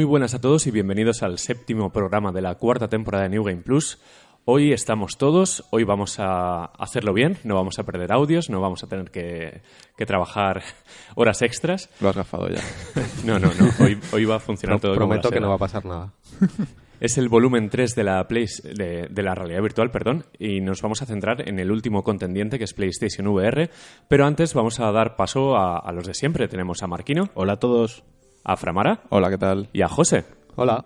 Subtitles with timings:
[0.00, 3.44] Muy buenas a todos y bienvenidos al séptimo programa de la cuarta temporada de New
[3.44, 3.98] Game Plus.
[4.46, 8.82] Hoy estamos todos, hoy vamos a hacerlo bien, no vamos a perder audios, no vamos
[8.82, 9.60] a tener que,
[9.98, 10.62] que trabajar
[11.16, 11.90] horas extras.
[12.00, 12.62] Lo has gafado ya.
[13.26, 15.56] No, no, no, hoy, hoy va a funcionar todo como prometo la que no va
[15.56, 16.14] a pasar nada.
[16.98, 20.80] Es el volumen 3 de la, Play, de, de la realidad virtual, perdón, y nos
[20.80, 23.70] vamos a centrar en el último contendiente que es PlayStation VR,
[24.08, 26.48] pero antes vamos a dar paso a, a los de siempre.
[26.48, 28.04] Tenemos a Marquino, Hola a todos.
[28.44, 29.68] A Framara Hola, ¿qué tal?
[29.72, 30.24] y a José.
[30.56, 30.84] Hola.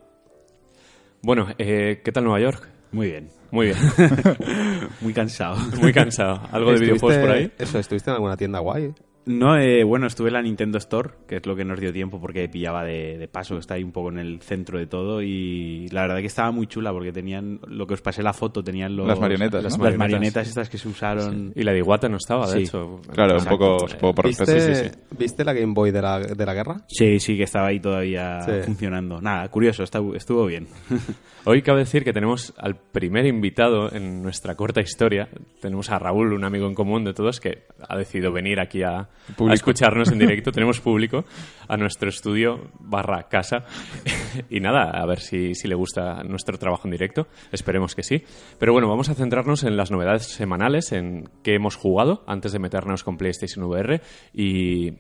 [1.23, 2.69] Bueno, eh, ¿qué tal Nueva York?
[2.93, 3.31] Muy bien.
[3.51, 3.79] Muy bien,
[5.01, 5.57] Muy cansado.
[5.81, 6.41] muy cansado.
[6.51, 7.53] ¿Algo de ¿Estuviste- videojuegos por ahí?
[7.59, 8.93] Eso, ¿estuviste en alguna tienda guay?
[9.27, 12.21] No, eh, bueno, estuve en la Nintendo Store, que es lo que nos dio tiempo
[12.21, 15.89] porque pillaba de, de paso, está ahí un poco en el centro de todo y
[15.89, 18.95] la verdad que estaba muy chula porque tenían, lo que os pasé la foto, tenían
[18.95, 19.85] los, Las marionetas, las, ¿no?
[19.85, 21.53] las marionetas estas que se usaron.
[21.57, 22.63] Y la de Iwata no estaba, de Sí.
[22.65, 23.01] hecho.
[23.15, 25.17] Claro, un poco, un poco por ¿Viste, respeto, sí, sí, sí.
[25.19, 26.77] ¿Viste la Game Boy de la, de la guerra?
[26.89, 28.53] Sí, sí, que estaba ahí todavía Sí.
[28.67, 29.23] funcionando.
[29.23, 30.67] Nada, curioso, estuvo, estuvo bien.
[31.47, 35.29] Hoy cabe decir que tenemos al primer invitado en nuestra corta historia.
[35.61, 39.09] Tenemos a Raúl, un amigo en común de todos, que ha decidido venir aquí a.
[39.49, 40.53] a escucharnos en directo.
[40.53, 41.25] tenemos público
[41.69, 43.65] a nuestro estudio barra casa.
[44.51, 47.29] y nada, a ver si, si le gusta nuestro trabajo en directo.
[47.53, 48.23] Esperemos que sí.
[48.59, 52.59] Pero bueno, vamos a centrarnos en las novedades semanales, en qué hemos jugado antes de
[52.59, 54.01] meternos con PlayStation VR
[54.33, 54.93] y...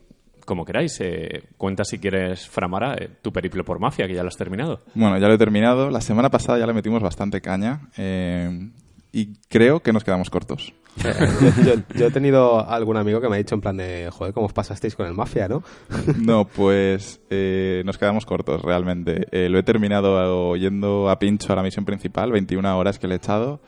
[0.44, 4.28] Como queráis, eh, cuenta si quieres, Framara, eh, tu periplo por Mafia, que ya lo
[4.28, 4.82] has terminado.
[4.94, 5.88] Bueno, ya lo he terminado.
[5.88, 7.88] La semana pasada ya le metimos bastante caña.
[7.96, 8.68] eh,
[9.10, 10.74] y creo que nos quedamos cortos.
[11.64, 14.46] yo, yo- he tenido algún amigo que me ha dicho en plan de, joder, ¿cómo
[14.46, 15.62] os pasasteis con el Mafia, no?
[16.20, 19.26] No, pues eh, nos quedamos cortos, realmente.
[19.32, 23.14] Eh, lo he terminado yendo a pincho a la misión principal, 21 horas que le
[23.14, 23.60] he echado.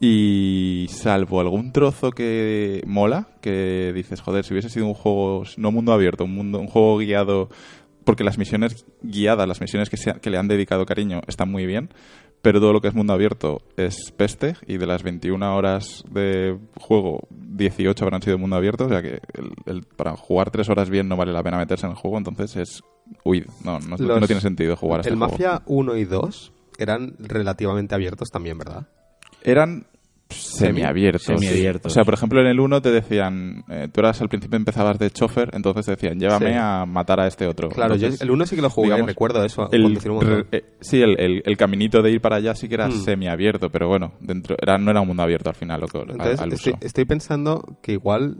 [0.00, 5.72] Y salvo algún trozo que mola, que dices, joder, si hubiese sido un juego, no
[5.72, 7.48] mundo abierto, un, mundo, un juego guiado,
[8.04, 11.66] porque las misiones guiadas, las misiones que, se- que le han dedicado cariño, están muy
[11.66, 11.88] bien,
[12.42, 16.56] pero todo lo que es mundo abierto es peste, y de las 21 horas de
[16.80, 20.88] juego, 18 habrán sido mundo abierto, o sea que el- el- para jugar 3 horas
[20.90, 22.82] bien no vale la pena meterse en el juego, entonces es
[23.24, 25.32] huid, no, no, Los- no tiene sentido jugar a este El juego.
[25.32, 28.86] Mafia 1 y 2 eran relativamente abiertos también, ¿verdad?
[29.42, 29.86] eran
[30.28, 31.22] semiabiertos.
[31.24, 31.92] Semiabiertos.
[31.92, 34.98] O sea, por ejemplo, en el 1 te decían, eh, tú eras al principio empezabas
[34.98, 36.58] de chofer, entonces te decían, llévame Sí.
[36.58, 37.68] a matar a este otro.
[37.70, 41.00] Claro, yo el 1 sí que lo jugué, digamos, recuerdo eso, el, re- eh, sí,
[41.00, 42.92] el, el- el caminito de ir para allá sí que era Mm.
[43.04, 45.80] semiabierto, pero bueno, dentro era, no era un mundo abierto al final.
[45.80, 46.80] Lo que, Entonces, al estoy, uso.
[46.86, 48.36] estoy pensando que igual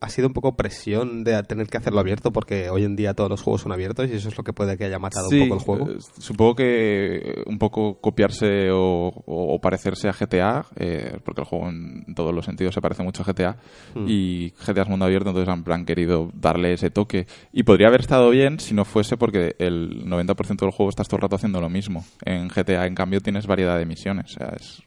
[0.00, 3.30] ha sido un poco presión de tener que hacerlo abierto porque hoy en día todos
[3.30, 5.48] los juegos son abiertos y eso es lo que puede que haya matado Sí, un
[5.48, 5.90] poco el juego.
[5.92, 11.68] eh, supongo que eh, un poco copiarse o, parecerse a GTA, eh, porque el juego
[11.70, 13.56] en todos los sentidos se parece mucho a GTA,
[13.94, 14.06] Hmm.
[14.08, 17.26] y GTA es mundo abierto, entonces han plan querido darle ese toque.
[17.52, 21.16] Y podría haber estado bien si no fuese porque el 90% del juego estás todo
[21.18, 22.04] el rato haciendo lo mismo.
[22.24, 24.32] En GTA, en cambio, tienes variedad de misiones.
[24.32, 24.82] O sea, es,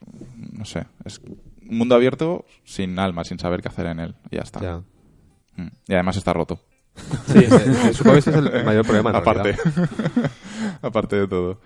[0.52, 1.20] no sé, es
[1.68, 4.14] un mundo abierto sin alma, sin saber qué hacer en él.
[4.30, 4.60] Y ya está.
[4.60, 4.82] Ya.
[5.86, 6.60] Y además está roto.
[7.26, 7.44] Sí,
[7.92, 9.10] supongo que ese es el mayor problema.
[9.10, 9.56] en aparte
[10.82, 11.60] aparte de todo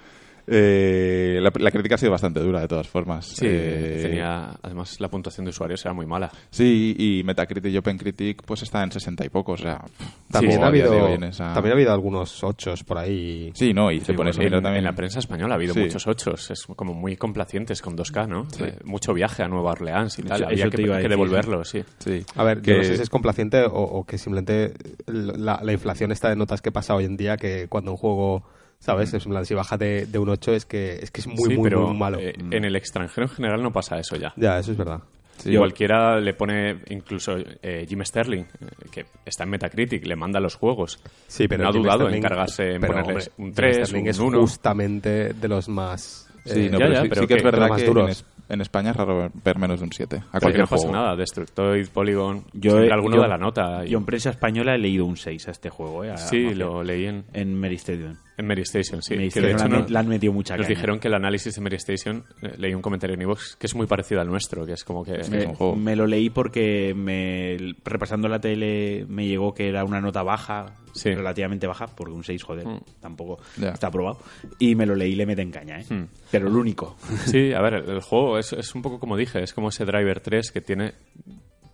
[0.47, 5.00] Eh, la, la crítica ha sido bastante dura de todas formas Sí, Eh, tenía, además
[5.00, 6.30] la puntuación de usuarios era muy mala.
[6.50, 9.84] sí y Metacritic y OpenCritic pues está en 60 y pocos o sea
[10.31, 13.52] También, como ha habido, esa- también ha habido algunos ochos por ahí.
[13.54, 15.81] sí no y te Sí, pones bueno, también en la prensa española ha habido Sí.
[15.81, 18.48] muchos ochos, es como muy complacientes con 2K, ¿no?
[18.64, 21.10] Eh, mucho viaje a Nueva Orleans y tal, había que, te iba a que decir,
[21.10, 21.84] devolverlo, sí.
[21.98, 24.75] sí A ver, que yo no sé si es complaciente o, o que simplemente
[25.06, 28.42] la, la inflación está de notas que pasa hoy en día que cuando un juego,
[28.84, 29.15] ¿sabes?
[29.15, 31.56] Es plan, si baja de, de un 8 es que es, que es muy, Sí,
[31.56, 32.19] muy, pero muy malo.
[32.20, 34.32] eh, en el extranjero en general no pasa eso ya.
[34.37, 35.00] Ya, eso es verdad.
[35.38, 35.56] sí.
[35.56, 38.47] Cualquiera le pone, incluso eh, Jim Sterling, eh,
[38.91, 40.98] que está en Metacritic, le manda los juegos.
[41.28, 43.76] Sí, pero no ha Jim dudado Sterling- en cargarse, en pero, hombre, un Jim 3,
[43.88, 44.40] Sterling un es 1.
[44.40, 46.28] justamente de los más...
[46.44, 48.08] Sí, eh, no, ya, pero ya, sí, pero sí que es verdad más que en,
[48.08, 50.82] es- en España es raro ver menos de un 7 a Porque cualquier no pasa
[50.88, 53.85] juego nada, Destructoid, Polygon, Yo, siempre he- alguno yo- da la nota.
[53.87, 56.11] y- Yo en prensa española he leído un 6 a este juego, ¿eh?
[56.11, 56.56] A- sí, Mafia.
[56.58, 58.17] lo leí en, En Mary Stadium.
[58.37, 59.14] En Mary Station, sí.
[59.14, 60.75] Mary que de hecho le han- no- le han metido mucha Nos caña.
[60.76, 63.75] dijeron que el análisis de Mary Station, eh, leí un comentario en iVoox, que es
[63.75, 65.20] muy parecido al nuestro, que es como que...
[65.20, 65.76] es me, un juego.
[65.76, 70.76] me lo leí porque me, repasando la tele me llegó que era una nota baja,
[70.94, 71.11] Sí.
[71.14, 72.81] relativamente baja, porque un 6, joder, Mm.
[73.00, 74.19] tampoco está aprobado.
[74.58, 75.85] Y me lo leí y le meten caña, ¿eh?
[75.88, 76.05] Mm.
[76.31, 76.96] Pero el único.
[77.26, 79.85] Sí, a ver, el, el juego es, es un poco como dije, es como ese
[79.87, 80.93] Driver 3 que tiene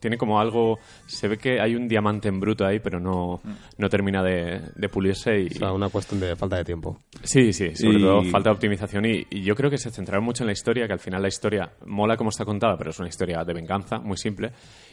[0.00, 3.40] tiene como algo se ve que hay un diamante en bruto ahí pero no,
[3.76, 6.98] no termina de, de pulirse y O sea, una cuestión de falta de tiempo.
[7.22, 10.24] Sí, sí, sobre Y- todo falta de optimización y, y yo creo que se centraron
[10.24, 12.98] mucho en la historia, que al final la historia mola como está contada, pero es
[12.98, 14.52] una historia de venganza, muy simple,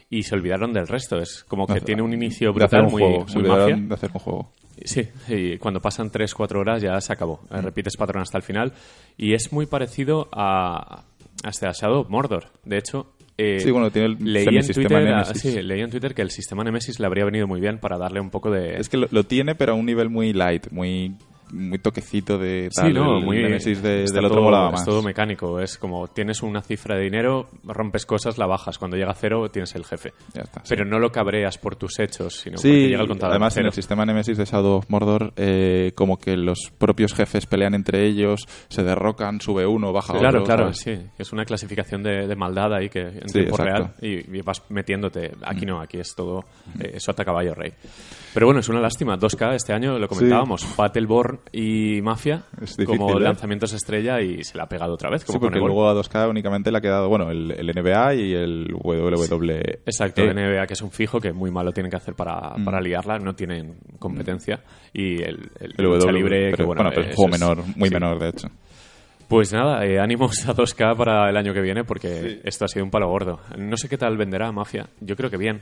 [0.09, 1.17] y se olvidaron del resto.
[1.19, 3.27] Es como que tiene un inicio de hacer brutal, un muy, juego.
[3.27, 3.75] Se muy mafia.
[3.75, 4.51] de hacer un juego.
[4.83, 7.41] Sí, y cuando pasan 3-4 horas ya se acabó.
[7.49, 8.73] Eh, Repites patrón hasta el final.
[9.17, 11.03] Y es muy parecido a,
[11.43, 12.51] a este a Shadow of Mordor.
[12.65, 15.41] De hecho, eh, Sí, bueno, tiene el leí, en Twitter, Nemesis.
[15.41, 18.19] sí, leí en Twitter que el sistema Nemesis le habría venido muy bien para darle
[18.19, 18.77] un poco de...
[18.77, 21.15] Es que lo, lo tiene, pero a un nivel muy light, muy,
[21.51, 22.93] muy toquecito de Sí, tal.
[22.93, 24.85] no, el muy Nemesis de- del otro todo- molaba Es más.
[24.85, 28.77] todo mecánico, es como tienes una cifra de dinero, rompes cosas, la bajas.
[28.77, 30.13] Cuando llega a cero tienes el jefe.
[30.33, 30.67] Ya está, sí.
[30.69, 33.31] Pero no lo cabreas por tus hechos, sino porque Sí, llega el contador.
[33.33, 37.45] además en el sistema Nemesis de Shadow of Mordor, eh, como que los propios jefes
[37.45, 40.43] pelean entre ellos, se derrocan, sube uno, baja Claro, otro.
[40.55, 40.99] claro, ¿sabes?
[41.01, 41.09] sí.
[41.17, 43.57] Es una clasificación de, de maldad ahí que en Sí, tiempo.
[43.57, 43.61] Mm.
[43.61, 45.31] real y, y vas metiéndote.
[45.45, 46.45] Aquí no, aquí es todo
[46.79, 47.71] eh, sota caballo rey.
[48.33, 49.17] Pero bueno, es una lástima.
[49.17, 50.65] 2K este año lo comentábamos.
[50.75, 53.21] Battleborn y Mafia Es difícil, como ¿eh?
[53.21, 55.23] lanzamientos estrella y se la ha pegado otra vez.
[55.25, 57.67] Como Sí, porque con el luego a 2K únicamente le ha quedado, bueno, el, el
[57.67, 59.79] NBA y el WWE.
[59.85, 62.79] Exacto, Eh, NBA, que es un fijo que muy malo tienen que hacer para, para
[62.81, 64.61] liarla, no tienen competencia.
[64.93, 67.63] Y el, el, el lucha WWE, libre, que pero, bueno, pero es un juego menor,
[67.75, 67.93] muy sí.
[67.93, 68.47] menor, de hecho.
[69.27, 72.85] Pues nada, eh, ánimos a 2K para el año que viene porque esto ha sido
[72.85, 73.39] un palo gordo.
[73.57, 75.61] No sé qué tal venderá Mafia, yo creo que bien.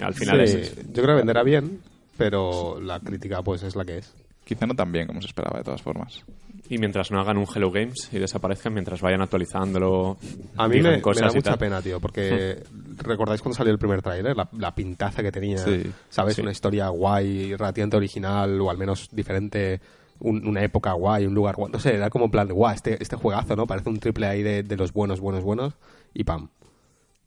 [0.00, 0.76] Al final Sí, es...
[0.92, 1.80] yo creo que venderá bien,
[2.16, 4.14] pero la crítica pues es la que es.
[4.50, 6.24] Quizá no tan bien como se esperaba, de todas formas.
[6.68, 10.18] Y mientras no hagan un Hello Games y desaparezcan, mientras vayan actualizándolo,
[10.56, 11.58] A mí me, da y mucha tal.
[11.58, 12.64] pena, tío, porque
[12.98, 16.34] recordáis cuando salió el primer tráiler, la, la pintaza que tenía, Sí, ¿sabes?
[16.34, 16.42] sí.
[16.42, 19.80] Una historia guay, relativamente original o al menos diferente,
[20.18, 21.70] un- una época guay, un lugar guay.
[21.72, 23.68] No sé, era como en plan de, guau, este, este juegazo, ¿no?
[23.68, 25.74] Parece un triple ahí de, de los buenos, buenos, buenos
[26.12, 26.48] y pam.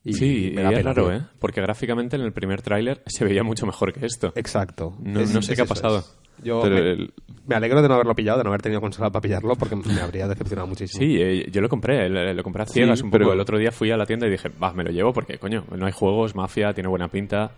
[0.05, 1.13] Y sí, me y da es pena, raro, tío.
[1.15, 1.21] ¿eh?
[1.39, 4.33] Porque gráficamente en el primer tráiler se veía mucho mejor que esto.
[4.35, 4.93] Exacto.
[5.01, 6.03] No- no sé qué ha pasado.
[6.41, 7.13] Yo Pero me, el-
[7.45, 9.99] me alegro de no haberlo pillado, de no haber tenido consola para pillarlo, porque me
[10.01, 10.99] habría decepcionado muchísimo.
[11.03, 13.19] Sí, eh, yo lo compré, lo, lo compré a ciegas Sí, un poco.
[13.19, 15.37] pero- El otro día fui a la tienda y dije, va, me lo llevo porque,
[15.37, 17.51] coño, no hay juegos, mafia, tiene buena pinta.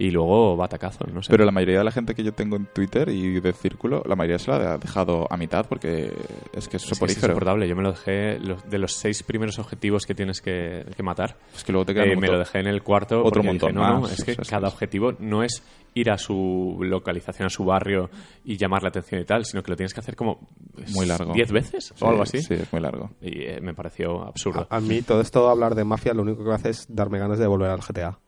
[0.00, 1.30] Y luego batacazo, no sé.
[1.30, 4.14] Pero la mayoría de la gente que yo tengo en Twitter y de círculo, la
[4.16, 6.12] mayoría se la ha dejado a mitad porque
[6.52, 7.68] es que es Es que es insoportable.
[7.68, 8.38] Yo me lo dejé
[8.70, 11.36] de los seis primeros objetivos que tienes que, que matar.
[11.54, 13.22] Es que luego te eh, me lo dejé en el cuarto.
[13.24, 14.12] Otro montón dije, no, no, más.
[14.18, 15.62] es que cada objetivo no es
[15.98, 18.10] ir a su localización, a su barrio
[18.44, 20.48] y llamar la atención y tal, sino que lo tienes que hacer como
[20.94, 21.32] Muy largo.
[21.32, 22.40] ¿Diez veces Sí, o algo así?
[22.42, 23.10] Sí, es muy largo.
[23.20, 24.66] Y eh, me pareció absurdo.
[24.70, 27.38] A, a mí todo esto, hablar de mafia, lo único que hace es darme ganas
[27.38, 28.18] de volver al GTA.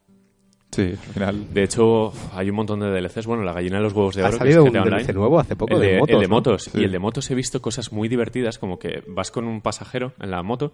[0.72, 1.52] Sí, al final.
[1.52, 3.26] De hecho, hay un montón de DLCs.
[3.26, 4.32] Bueno, la gallina de los huevos de Ha oro.
[4.34, 5.02] que salido es un Online.
[5.02, 6.34] DLC nuevo hace poco el de motos, El de ¿no?
[6.34, 6.62] motos.
[6.64, 6.80] Sí.
[6.80, 10.12] Y el de motos he visto cosas muy divertidas, como que vas con un pasajero
[10.20, 10.72] en la moto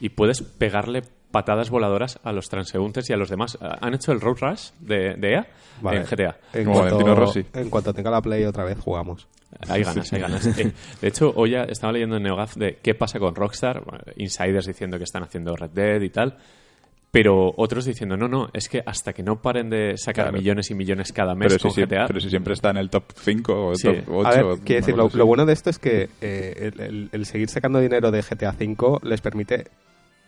[0.00, 3.58] y puedes pegarle patadas voladoras a los transeúntes y a los demás.
[3.60, 5.46] Ah, ¿Han hecho el Road Rush de, de EA
[5.82, 6.00] Vale.
[6.00, 6.36] en GTA?
[6.54, 7.44] En Como cuanto, Rossi.
[7.52, 9.28] en cuanto tenga la Play otra vez, jugamos.
[9.68, 10.46] Hay ganas, hay ganas.
[10.58, 14.00] Eh, de hecho, hoy ya estaba leyendo en NeoGAF de qué pasa con Rockstar, bueno,
[14.16, 16.36] insiders diciendo que están haciendo Red Dead y tal,
[17.10, 20.38] pero otros diciendo, no, no, es que hasta que no paren de sacar Claro.
[20.38, 22.76] millones y millones cada mes Pero si, con siempre, GTA, pero si siempre está en
[22.76, 23.88] el top 5 o Sí.
[23.88, 24.28] top 8.
[24.28, 27.08] A ver, o quiero decir, lo, lo bueno de esto es que eh, el, el-
[27.12, 29.68] el seguir sacando dinero de GTA V les permite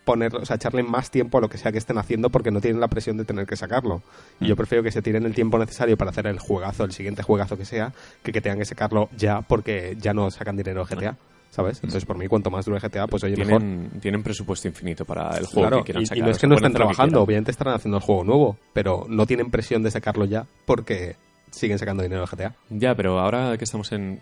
[0.05, 2.61] poner, o sea, echarle más tiempo a lo que sea que estén haciendo porque no
[2.63, 4.03] tienen la presión de tener que sacarlo.
[4.41, 4.49] Y Mm.
[4.49, 7.59] yo prefiero que se tiren el tiempo necesario para hacer el juegazo, el siguiente juegazo
[7.59, 7.93] que sea,
[8.23, 11.17] que que tengan que sacarlo ya porque ya no sacan dinero de GTA.
[11.51, 11.79] ¿Sabes?
[11.79, 13.59] Entonces, por mí, cuanto más dure GTA, pues oye, mejor.
[13.61, 16.25] tienen, tienen presupuesto infinito para el juego Claro, que quieran y, y sacar.
[16.25, 19.51] no es que no estén trabajando, obviamente estarán haciendo el juego nuevo, pero no tienen
[19.51, 21.17] presión de sacarlo ya porque
[21.51, 22.55] siguen sacando dinero de GTA.
[22.71, 24.21] Ya, pero ahora que estamos en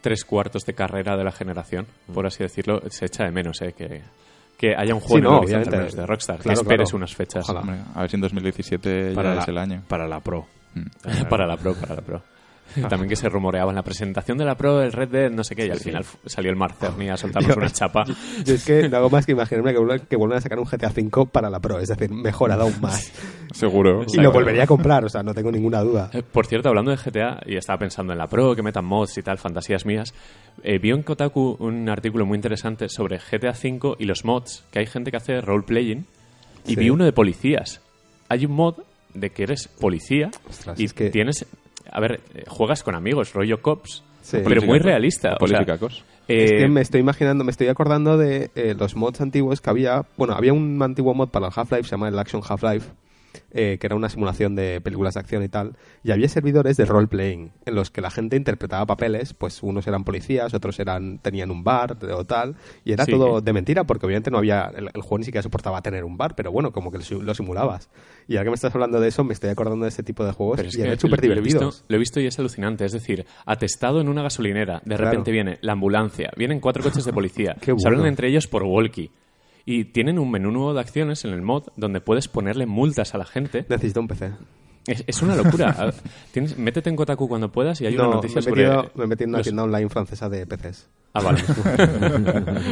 [0.00, 2.12] tres cuartos de carrera de la generación, Mm.
[2.14, 4.02] por así decirlo, se echa de menos eh, que,
[4.58, 5.76] que haya un Sí, juego en no, al obviamente.
[5.76, 6.96] menos de Rockstar, Claro, que esperes claro.
[6.96, 7.60] unas fechas Ojalá.
[7.60, 9.82] Hombre, a ver si en 2017 Para ya la, es el año.
[9.86, 10.46] para la Pro.
[10.74, 10.82] Mm.
[11.30, 12.22] para la Pro, para la Pro.
[12.88, 15.54] También que se rumoreaba en la presentación de la Pro, el Red Dead, no sé
[15.56, 18.04] qué, y al final salió el Mark Cerny a soltarnos una chapa.
[18.44, 20.64] Yo es que no hago más que imaginarme que vuelvan, que vuelvan a sacar un
[20.66, 23.12] GTA V para la Pro, es decir, mejorado aún más.
[23.52, 24.04] Seguro.
[24.12, 26.10] y lo volvería a comprar, o sea, no tengo ninguna duda.
[26.12, 29.16] Eh, Por cierto, hablando de GTA, y estaba pensando en la Pro, que metan mods
[29.18, 30.12] y tal, fantasías mías,
[30.62, 34.80] eh, vi en Kotaku un artículo muy interesante sobre GTA V y los mods, que
[34.80, 36.04] hay gente que hace role-playing,
[36.66, 36.76] y Sí.
[36.76, 37.80] vi uno de policías.
[38.28, 38.74] Hay un mod
[39.14, 41.46] de que eres policía Ostras, y es que- tienes...
[41.90, 44.38] A ver, eh, juegas con amigos, rollo cops, Sí.
[44.44, 45.36] pero muy realista.
[45.40, 46.04] o sea, Policíacos.
[46.28, 49.70] Es eh, que me estoy imaginando, me estoy acordando de eh, los mods antiguos que
[49.70, 50.04] había.
[50.16, 52.88] Bueno, había un antiguo mod para el Half-Life, se llama el Action Half-Life,
[53.50, 56.84] eh, que era una simulación de películas de acción y tal, y había servidores de
[56.84, 61.50] role-playing en los que la gente interpretaba papeles, pues unos eran policías, otros eran tenían
[61.50, 63.12] un bar o tal, y era Sí.
[63.12, 66.16] todo de mentira, porque obviamente no había, el, el juego ni siquiera soportaba tener un
[66.16, 67.88] bar, pero bueno, como que lo, sim- lo simulabas.
[68.28, 70.32] Y ahora que me estás hablando de eso, me estoy acordando de ese tipo de
[70.32, 71.84] juegos Pero es y que eran súper divertidos.
[71.88, 72.84] Lo he visto y es alucinante.
[72.84, 74.80] Es decir, atestado en una gasolinera.
[74.84, 75.04] De Claro.
[75.10, 76.30] repente viene la ambulancia.
[76.36, 77.56] Vienen cuatro coches de policía.
[77.60, 78.06] Qué Se hablan bueno.
[78.08, 79.10] entre ellos por walkie.
[79.68, 83.18] Y tienen un menú nuevo de acciones en el mod donde puedes ponerle multas a
[83.18, 83.66] la gente.
[83.68, 84.30] Necesito un PC.
[84.86, 85.70] Es, es una locura.
[85.70, 85.92] A-
[86.32, 88.90] Tienes, métete en Kotaku cuando puedas y hay una no, noticia me he, sobre...
[88.94, 90.88] me he metido en una los- tienda online francesa de PCs.
[91.14, 91.42] Ah, vale.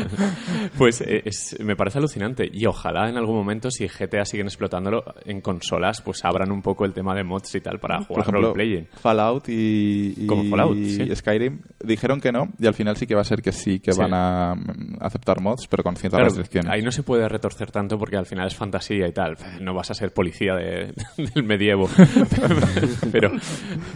[0.78, 2.48] pues eh, es- me parece alucinante.
[2.52, 6.84] Y ojalá en algún momento, si GTA siguen explotándolo en consolas, pues abran un poco
[6.84, 8.88] el tema de mods y tal para Por jugar ejemplo, roleplaying.
[9.00, 11.14] Fallout y, y Como Fallout, sí.
[11.16, 13.92] Skyrim dijeron que no y al final sí que va a ser que sí, que
[13.92, 14.00] Sí.
[14.00, 16.70] van a mm, aceptar mods, pero con ciertas Claro, restricciones.
[16.70, 19.36] ahí no se puede retorcer tanto porque al final es fantasía y tal.
[19.60, 20.92] No vas a ser policía de-
[21.34, 21.88] del medievo.
[23.12, 23.32] pero,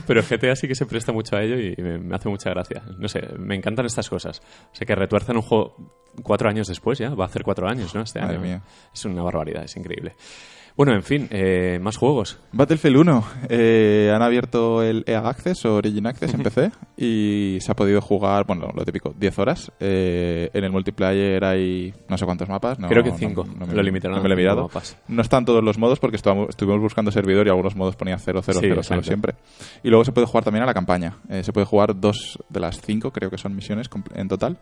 [0.06, 2.82] pero GTA sí que se presta mucho a ello y me, me hace mucha gracia.
[2.98, 4.40] No sé, me encantan estas cosas.
[4.72, 5.76] O sea, que retuerzan un juego
[6.22, 7.10] cuatro años después ya.
[7.10, 8.02] Va a hacer cuatro años, ¿no?
[8.02, 8.44] Este Madre año.
[8.44, 8.62] mía.
[8.92, 10.14] Es una barbaridad, es increíble.
[10.78, 12.38] Bueno, en fin, eh, más juegos.
[12.52, 13.24] Battlefield 1.
[13.48, 18.00] eh, han abierto el EA Access o Origin Access en PC y se ha podido
[18.00, 19.72] jugar, bueno, lo típico, 10 horas.
[19.80, 22.78] Eh, en el multiplayer hay no sé cuántos mapas.
[22.78, 23.44] no- Creo que no- cinco.
[23.58, 24.70] no me- Lo limitaron no me lo he mirado.
[25.08, 28.60] No están todos los modos porque estuvimos, buscando servidor y algunos modos ponía 0, 0,
[28.60, 29.02] Sí, 0, 0 exacto.
[29.04, 29.34] siempre.
[29.82, 31.16] Y luego se puede jugar también a la campaña.
[31.28, 34.56] Eh, se puede jugar dos de las cinco, creo que son misiones en total.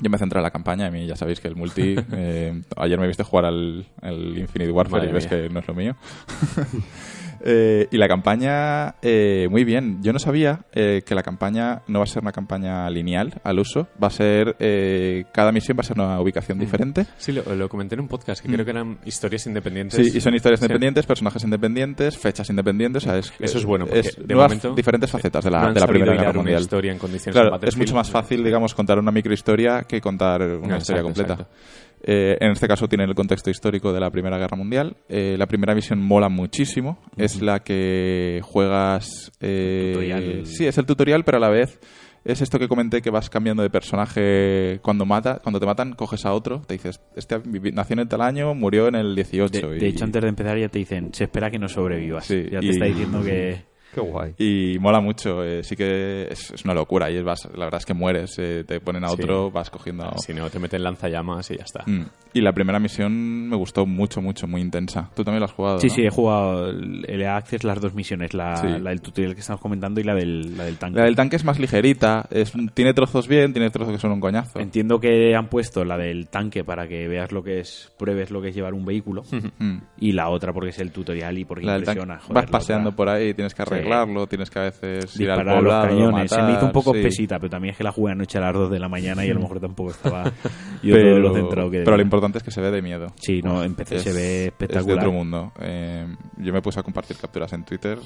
[0.00, 1.96] Yo me centré en la campaña, a mí ya sabéis que el multi...
[2.12, 5.42] eh, ayer me viste jugar al, al Infinite Warfare Madre y ves mía.
[5.42, 5.96] que no es lo mío.
[7.42, 9.98] Eh, y la campaña, eh, muy bien.
[10.02, 13.58] Yo no sabía eh, que la campaña no va a ser una campaña lineal al
[13.58, 13.88] uso.
[14.02, 16.60] Va a ser, eh, cada misión va a ser una ubicación Mm.
[16.60, 17.06] diferente.
[17.18, 19.94] Sí, lo, lo comenté en un podcast que creo que eran historias independientes.
[20.06, 20.64] Sí, y son historias Sí.
[20.66, 23.04] independientes, personajes independientes, fechas independientes.
[23.04, 25.62] o sea, es, Eso es bueno, porque es de nuevas momento diferentes facetas de la,
[25.68, 26.60] no de la Primera Guerra Mundial.
[26.62, 30.48] historia en condiciones Claro, es mucho más fácil, digamos, contar una microhistoria que contar una
[30.68, 31.32] No, historia exacto, completa.
[31.34, 31.54] exacto.
[32.02, 34.96] Eh, en este caso tiene el contexto histórico de la Primera Guerra Mundial.
[35.08, 36.98] Eh, la primera misión mola muchísimo.
[37.16, 39.32] Es la que juegas...
[39.40, 40.46] eh, Tutorial.
[40.46, 41.78] Sí, es el tutorial, pero a la vez
[42.24, 46.26] es esto que comenté que vas cambiando de personaje cuando mata cuando te matan coges
[46.26, 47.40] a otro te dices este
[47.72, 50.28] nació en el tal año murió en el 18 De, y, de hecho, antes de
[50.28, 52.26] empezar ya te dicen, se espera que no sobrevivas.
[52.26, 53.69] Sí, ya te y- está diciendo que...
[53.94, 54.34] Qué guay.
[54.38, 57.86] y mola mucho eh, sí que es, es una locura y vas, la verdad es
[57.86, 59.14] que mueres eh, te ponen a Sí.
[59.18, 61.82] otro vas cogiendo a Si no, te meten lanzallamas y ya está.
[61.86, 62.06] Mm.
[62.32, 65.10] Y la primera misión me gustó mucho, mucho, muy intensa.
[65.16, 65.94] Tú también la has jugado, Sí, ¿no?
[65.94, 68.66] sí, he jugado el Access las dos misiones, la, Sí.
[68.68, 70.98] la del tutorial que estamos comentando y la del, la del tanque.
[70.98, 74.20] La del tanque es más ligerita, es, tiene trozos bien, tiene trozos que son un
[74.20, 74.58] coñazo.
[74.60, 78.40] Entiendo que han puesto la del tanque para que veas lo que es, pruebes lo
[78.40, 79.22] que es llevar un vehículo
[79.58, 79.78] Mm.
[79.98, 82.18] y la otra porque es el tutorial y porque La impresiona.
[82.20, 82.96] joder, vas paseando otra.
[82.96, 83.68] por ahí, tienes que Sí.
[83.80, 86.30] Arreglarlo, tienes que a veces ir al disparar a los poblado, cañones.
[86.30, 87.02] Se me hizo un matar, poco sí.
[87.02, 89.30] pesita, pero también es que la jugué anoche a las 2 de la mañana y
[89.30, 90.24] a lo mejor tampoco estaba
[90.82, 93.06] yo todo Pero, lo centrado que pero lo importante es que se ve de miedo.
[93.16, 94.98] Sí, no, en PC se ve Es de espectacular.
[94.98, 95.52] otro mundo.
[95.60, 96.06] Eh,
[96.38, 97.98] yo me puse a compartir capturas en Twitter.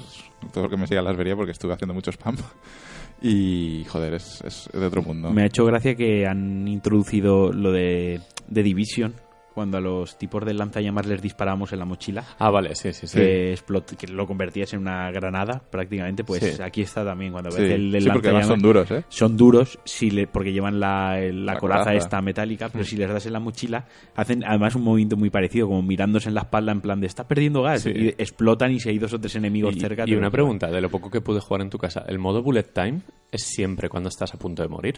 [0.51, 2.35] Todo lo que me siga las vería porque estuve haciendo mucho spam.
[3.21, 5.31] Y, joder, es, es de otro mundo.
[5.31, 9.15] Me ha hecho gracia que han introducido lo de, de Division,
[9.55, 12.23] cuando a los tipos de lanzallamas les disparamos en la mochila.
[12.37, 13.17] Ah, vale, sí, sí, sí.
[13.17, 16.61] Que, explot- que lo convertías en una granada prácticamente, pues Sí.
[16.61, 18.87] aquí está también cuando Sí, ves el del sí, porque además son lanzallamas.
[18.89, 19.05] duros, ¿eh?
[19.09, 21.93] Son duros si le, porque llevan la, la La coraza, coraza.
[22.05, 23.85] esta metálica, pero si les das en la mochila,
[24.15, 27.25] hacen además un movimiento muy parecido, como mirándose en la espalda en plan de está
[27.27, 27.91] perdiendo gas, Sí.
[27.95, 30.03] y explotan y si hay dos o tres enemigos Y, cerca.
[30.05, 32.63] y una pregunta, de lo poco que pude jugar en tu casa, ¿el modo bullet
[32.73, 32.99] time
[33.31, 34.95] es siempre cuando estás a punto de morir?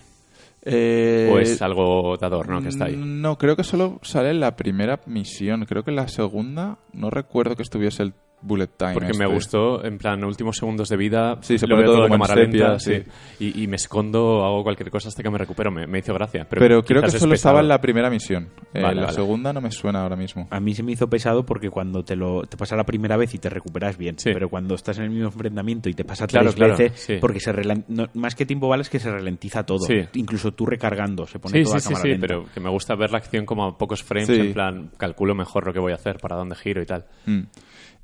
[0.69, 2.97] Eh, ¿O es algo de adorno que está ahí?
[2.97, 5.65] No, creo que solo sale en la primera misión.
[5.65, 8.93] Creo que en la segunda no recuerdo que estuviese el bullet time.
[8.93, 9.19] Porque este.
[9.25, 12.11] me gustó, en plan, últimos segundos de vida, Sí, se lo pone veo todo todo
[12.11, 13.03] cámara lenta, sí.
[13.39, 16.45] Y, y me escondo, hago cualquier cosa hasta que me recupero, me, me hizo gracia.
[16.49, 18.49] Pero, Pero, creo que es solo estaba en la primera misión.
[18.73, 19.13] Eh, Vale, la vale.
[19.15, 20.47] segunda no me suena ahora mismo.
[20.51, 23.33] A mí se me hizo pesado porque cuando te lo te pasa la primera vez
[23.33, 24.29] y te recuperas bien, Sí.
[24.33, 27.17] pero cuando estás en el mismo enfrentamiento y te pasa Claro, tres claro, veces, sí.
[27.19, 27.51] porque se
[27.87, 29.95] no, más que tiempo vale es que se ralentiza todo, Sí.
[30.13, 32.27] incluso tú recargando, se pone Sí, toda cámara sí, lenta.
[32.27, 34.35] pero que me gusta ver la acción como a pocos frames, Sí.
[34.39, 37.05] en plan, calculo mejor lo que voy a hacer, para dónde giro y tal.
[37.25, 37.41] Mm.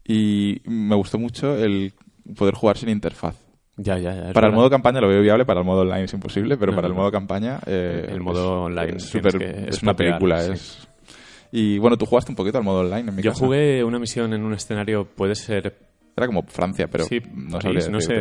[0.06, 1.94] Y me gustó mucho el
[2.38, 3.36] poder jugar sin interfaz.
[3.78, 4.34] Ya, ya, ya.
[4.34, 6.76] Para el modo campaña lo veo viable, para el modo online es imposible, pero No,
[6.76, 7.60] para el modo campaña...
[7.66, 10.42] eh, El modo online es, que es una película.
[10.42, 10.52] sí.
[10.54, 10.88] Es...
[11.52, 13.46] Y bueno, tú jugaste un poquito al modo online en mi Yo casa.
[13.46, 15.76] jugué una misión en un escenario, puede ser
[16.16, 18.14] Era como Francia, pero sí, no París, no sé,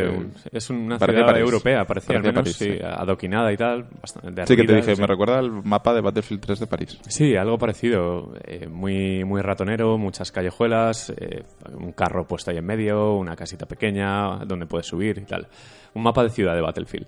[0.51, 1.45] es una Parecía ciudad París.
[1.45, 2.79] europea, parecía al menos, París, sí, sí.
[2.83, 6.61] adoquinada y tal, bastante Sí, que te dije, me recuerda al mapa de Battlefield 3
[6.61, 6.99] de París.
[7.07, 8.33] Sí, algo parecido.
[8.47, 11.43] eh, muy, muy ratonero, muchas callejuelas, eh,
[11.75, 15.47] un carro puesto ahí en medio, una casita pequeña donde puedes subir y tal.
[15.93, 17.07] Un mapa de ciudad de Battlefield.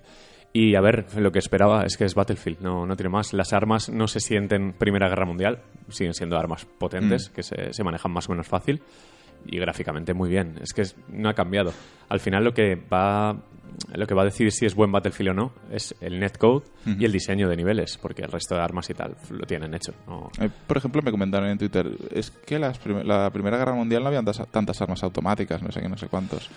[0.53, 3.33] Y a ver, lo que esperaba es que es Battlefield, no, no tiene más.
[3.33, 7.83] Las armas no se sienten Primera Guerra Mundial, siguen siendo armas potentes, que se, se
[7.83, 8.81] manejan más o menos fácil
[9.47, 10.55] y gráficamente muy bien.
[10.61, 11.73] Es que es- no ha cambiado.
[12.09, 13.35] Al final lo que va
[13.93, 17.03] lo que va a decidir si es buen Battlefield o no es el netcode y
[17.03, 19.93] el diseño de niveles, porque el resto de armas y tal lo tienen hecho.
[20.07, 23.73] no- Eh, por ejemplo, me comentaron en Twitter, es que las prim- la Primera Guerra
[23.73, 26.49] Mundial no habían tas- tantas armas automáticas, no sé qué, no sé cuántos.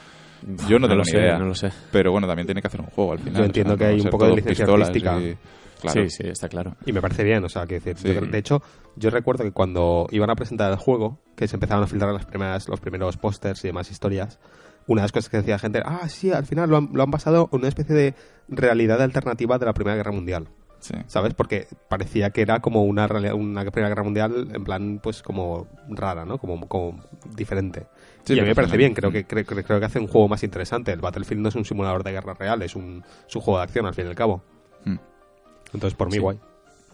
[0.68, 1.38] Yo no, No tengo lo ni sé, idea.
[1.38, 1.72] no lo sé.
[1.90, 3.34] Pero bueno, también tiene que hacer un juego al final.
[3.40, 5.18] Yo entiendo que hay un poco de licencia artística.
[5.18, 5.36] y-
[5.80, 6.02] claro.
[6.02, 6.76] Sí, sí, está claro.
[6.86, 8.12] Y me parece bien, o sea, que decir, Sí.
[8.14, 8.62] yo- de hecho,
[8.96, 12.26] yo recuerdo que cuando iban a presentar el juego, que se empezaban a filtrar las
[12.26, 14.38] primeras, los primeros pósters y demás historias,
[14.86, 17.02] una de las cosas que decía la gente, ah, sí, al final lo han, lo
[17.02, 18.14] han basado en una especie de
[18.48, 20.48] realidad alternativa de la Primera Guerra Mundial.
[20.80, 20.94] Sí.
[21.08, 21.34] ¿Sabes?
[21.34, 25.66] Porque parecía que era como una, realidad- una Primera Guerra Mundial en plan, pues como
[25.88, 26.38] rara, ¿no?
[26.38, 27.02] Como, como
[27.34, 27.86] diferente.
[28.22, 30.28] Sí, y a mí me parece bien, creo que, creo, creo que hace un juego
[30.28, 30.92] más interesante.
[30.92, 33.64] El Battlefield no es un simulador de guerra real, es un, es un juego de
[33.64, 34.44] acción al fin y al cabo.
[34.84, 34.96] Mm.
[35.72, 36.18] Entonces, por mí, Sí.
[36.20, 36.38] guay.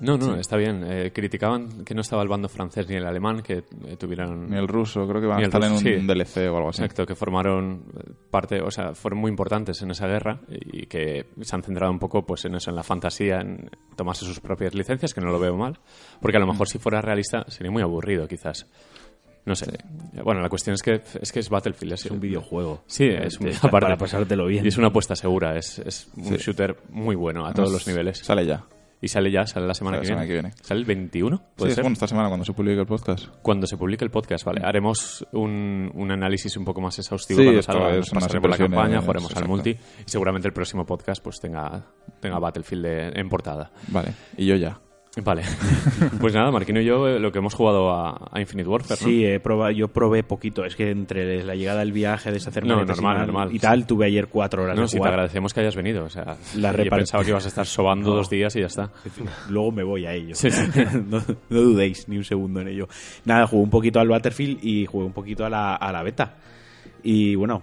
[0.01, 0.83] No, no, está bien.
[0.85, 4.51] Eh, criticaban que no estaba el bando francés ni el alemán, que eh, tuvieron...
[4.51, 5.91] Ni el ruso, creo que van Ni a el estar en un sí.
[6.05, 6.83] DLC o algo así.
[6.83, 11.27] Exacto, que formaron eh, parte, o sea, fueron muy importantes en esa guerra y que
[11.43, 14.75] se han centrado un poco pues en eso, en la fantasía, en tomarse sus propias
[14.75, 15.79] licencias, que no lo veo mal,
[16.21, 18.67] porque a lo mejor si fuera realista sería muy aburrido quizás.
[19.47, 19.67] No sé.
[20.25, 22.83] Bueno, la cuestión es que es que es Battlefield, es, Es un videojuego.
[22.87, 24.65] Sí, es un, aparte, para pasártelo bien.
[24.65, 26.37] Y es una apuesta segura, es, es un Sí.
[26.39, 28.19] shooter muy bueno a todos los niveles.
[28.19, 28.65] Sale ya.
[29.03, 30.27] Y sale ya, sale la semana, Sale que, la viene.
[30.33, 30.67] semana que viene.
[30.67, 31.37] ¿Sale el 21?
[31.37, 31.83] Sí, ¿Puede ser?
[31.85, 33.27] bueno esta semana cuando se publique el podcast.
[33.43, 34.63] Cuando se publique el podcast, vale.
[34.65, 37.91] Haremos un, un análisis un poco más exhaustivo Sí, cuando salga.
[37.91, 41.39] es Nos unas pasaremos la campaña, jugaremos al multi y seguramente el próximo podcast pues
[41.39, 41.85] tenga,
[42.21, 43.71] tenga Battlefield de- en portada.
[43.89, 44.81] Vale, y yo ya.
[45.23, 45.43] Vale.
[46.21, 49.07] pues nada, Marquino y yo eh, lo que hemos jugado a, a Infinite Warfare, ¿no?
[49.07, 50.65] Sí, he probado, yo probé poquito.
[50.65, 54.27] Es que entre la llegada del viaje, deshacerme No, de normal, y tal, tuve ayer
[54.27, 56.05] cuatro horas No, de sí, te agradecemos que hayas venido.
[56.05, 58.91] O sea, La yo pensaba que ibas a estar sobando dos días y ya está.
[59.49, 60.35] Luego me voy a ello.
[60.35, 60.63] Sí, sí.
[61.09, 62.89] no, no dudéis ni un segundo en ello.
[63.25, 66.37] Nada, jugué un poquito al Battlefield y jugué un poquito a la, a la beta.
[67.03, 67.63] Y bueno,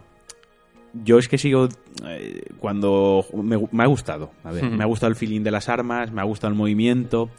[0.93, 1.67] yo es que sigo
[2.05, 4.31] eh, cuando me, ha gustado.
[4.43, 7.29] A ver, me ha gustado el feeling de las armas, me ha gustado el movimiento.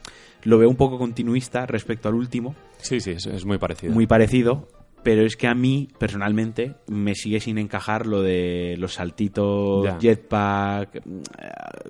[0.45, 3.93] Lo veo un poco continuista respecto al último, Sí, sí, es, es muy parecido.
[3.93, 4.69] muy parecido.
[5.05, 9.99] Pero es que a mí, personalmente, me sigue sin encajar lo de los saltitos, Ya.
[9.99, 11.01] jetpack, eh,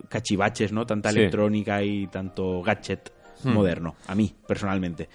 [0.08, 0.86] cachivaches, ¿no?
[0.86, 1.18] Tanta Sí.
[1.18, 3.12] electrónica y tanto gadget
[3.44, 3.52] Hmm.
[3.54, 3.96] moderno.
[4.06, 5.08] A mí, personalmente.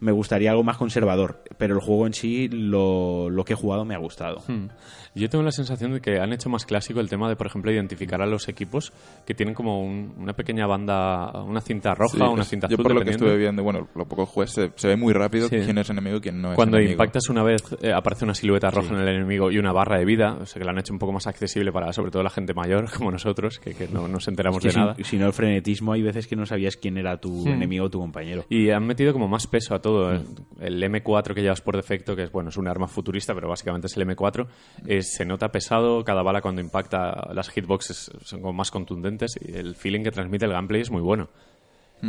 [0.00, 3.84] Me gustaría algo más conservador, pero el juego en sí, lo, lo que he jugado
[3.84, 4.42] me ha gustado.
[4.48, 4.66] Hmm.
[5.14, 7.70] Yo tengo la sensación de que han hecho más clásico el tema de, por ejemplo,
[7.70, 8.92] identificar a los equipos
[9.26, 12.76] que tienen como un- una pequeña banda, una cinta roja, Sí, una es- cinta yo
[12.76, 12.82] azul.
[12.84, 15.58] por lo que estuve viendo, bueno, lo poco jugué, se, se ve muy rápido Sí.
[15.64, 16.92] quién es enemigo y quién no es Cuando enemigo.
[16.94, 20.06] impactas una vez eh, aparece una silueta roja en el enemigo y una barra de
[20.06, 22.30] vida, o sea que lo han hecho un poco más accesible para sobre todo la
[22.30, 24.96] gente mayor como nosotros, que, que no nos enteramos Es que de si, nada.
[25.04, 27.98] si no, el frenetismo, hay veces que no sabías quién era tu enemigo o tu
[27.98, 28.46] compañero.
[28.48, 30.10] Y han metido como más peso a todo.
[30.12, 30.24] El,
[30.60, 33.88] el M4 que llevas por defecto, que es bueno, es un arma futurista, pero básicamente
[33.88, 34.46] es el M4,
[34.86, 39.56] es- se nota pesado, cada bala cuando impacta las hitboxes son como más contundentes y
[39.56, 41.28] el feeling que transmite el gameplay es muy bueno.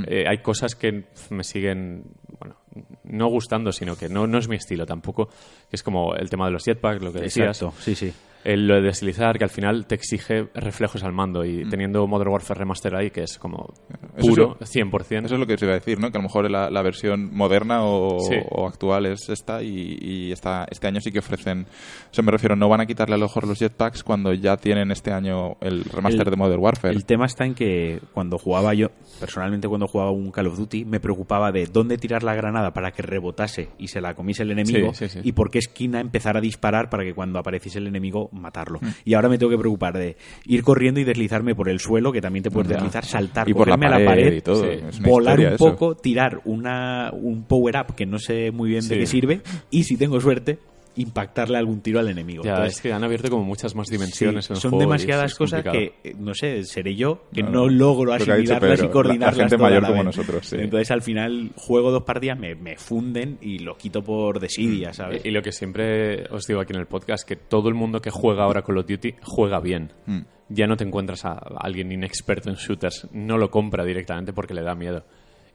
[0.08, 2.04] Eh, hay cosas que me siguen,
[2.40, 2.56] bueno,
[3.04, 5.28] no gustando, sino que no, no es mi estilo tampoco,
[5.70, 7.62] que es como el tema de los jetpacks, lo que decías.
[7.62, 8.12] Exacto, sí, sí.
[8.44, 12.30] El, lo de deslizar, que al final te exige reflejos al mando y teniendo Modern
[12.32, 13.74] Warfare Remaster ahí, que es como
[14.18, 15.26] Eso puro, es 100%.
[15.26, 16.12] Eso es lo que os iba a decir, ¿no?
[16.12, 18.36] Que a lo mejor la, la versión moderna o, Sí.
[18.50, 21.66] o actual es esta y, y esta, este año sí que ofrecen...
[22.12, 24.58] O sea, me refiero, no van a quitarle a lo mejor los jetpacks cuando ya
[24.58, 26.94] tienen este año el remaster El- de Modern Warfare.
[26.94, 30.86] El tema está en que cuando jugaba yo, personalmente cuando jugaba un Call of Duty,
[30.86, 34.52] me preocupaba de dónde tirar la granada para que rebotase y se la comiese el
[34.52, 35.28] enemigo Sí, sí, sí.
[35.28, 38.80] y por qué esquina empezar a disparar para que cuando apareciese el enemigo matarlo.
[38.82, 38.88] Mm.
[39.06, 42.22] Y ahora me tengo que preocupar de ir corriendo y deslizarme por el suelo, que
[42.22, 44.64] también te puedes deslizar, saltar, y por la a la pared, y todo.
[44.64, 45.02] sí.
[45.02, 45.66] Volar historia un eso.
[45.72, 49.98] poco, tirar una, un power-up que no sé muy bien de qué sirve y si
[49.98, 50.60] tengo suerte,
[50.96, 52.44] impactarle algún tiro al enemigo.
[52.44, 54.82] Ya, Entonces, es que han abierto como muchas más dimensiones Sí, en el son juego
[54.84, 55.94] demasiadas cosas complicado.
[56.04, 59.82] que, eh, no sé, seré yo que No, logro asimilarlas y coordinarlas la gente mayor
[59.82, 60.18] la como vez.
[60.18, 60.58] nosotros, sí.
[60.60, 65.26] Entonces al final juego dos partidas, me, me funden y lo quito por desidia, ¿sabes?
[65.26, 68.12] Y lo que siempre os digo aquí en el podcast, que todo el mundo que
[68.12, 69.92] juega ahora Call of Duty juega bien.
[70.06, 70.20] Mm.
[70.50, 74.62] Ya no te encuentras a alguien inexperto en shooters, no lo compra directamente porque le
[74.62, 75.04] da miedo.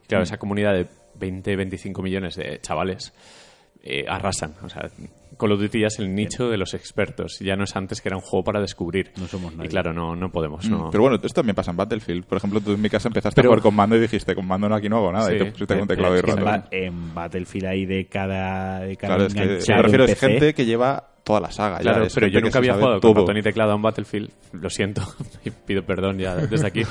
[0.02, 0.86] Y claro, esa comunidad de
[1.20, 3.12] 20, 25 millones de chavales
[3.82, 4.54] eh, arrasan.
[4.62, 4.88] O sea,
[5.38, 7.38] Call of Duty ya es el nicho de los expertos.
[7.40, 9.12] Ya no es antes que era un juego para descubrir.
[9.18, 9.66] No somos nadie.
[9.66, 10.68] Y claro, no, no podemos.
[10.68, 10.90] Mm, No.
[10.90, 12.24] Pero bueno, esto también pasa en Battlefield.
[12.26, 14.46] Por ejemplo, tú en mi casa empezaste Pero- a jugar con mando y dijiste, con
[14.46, 15.28] mando no, aquí no hago nada.
[15.28, 15.34] Sí.
[15.34, 16.60] Y te pusiste con Eh, teclado y es que En, ratón.
[16.62, 20.28] Ba- en Battlefield hay de cada, de cada Claro, es que enganchado me refiero PC.
[20.28, 21.76] gente que lleva toda la saga.
[21.76, 23.14] ya, Claro, es pero yo nunca había jugado con todo.
[23.22, 25.02] ratón y teclado a un Battlefield, lo siento,
[25.44, 26.82] y pido perdón ya desde aquí.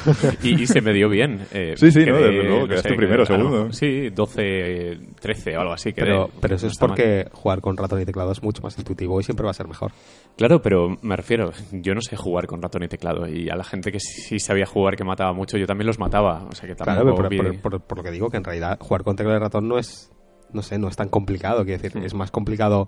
[0.43, 1.41] Y, y se me dio bien.
[1.51, 3.73] eh, Sí, sí, quedé, no, desde luego, quedaste primero, quedé- segundo.
[3.73, 5.91] Sí, 12, 13 o algo así.
[5.93, 6.05] quedé.
[6.05, 6.95] Pero, pero eso No es está mal.
[6.95, 9.67] porque jugar con ratón y teclado es mucho más intuitivo y siempre va a ser
[9.67, 9.91] mejor.
[10.37, 13.63] Claro, pero me refiero, yo no sé jugar con ratón y teclado y a la
[13.63, 16.45] gente que sí sabía jugar que mataba mucho, yo también los mataba.
[16.49, 18.43] O sea que Claro, pero por, vi- por- por- por lo que digo, que en
[18.43, 20.11] realidad jugar con teclado y ratón no es,
[20.53, 21.65] no sé, no es tan complicado.
[21.65, 22.87] Quiero decir, es más complicado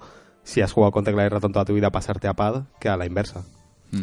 [0.50, 2.98] si has jugado con teclado y ratón toda tu vida pasarte a pad que a
[2.98, 3.46] la inversa.
[3.92, 4.02] Mm.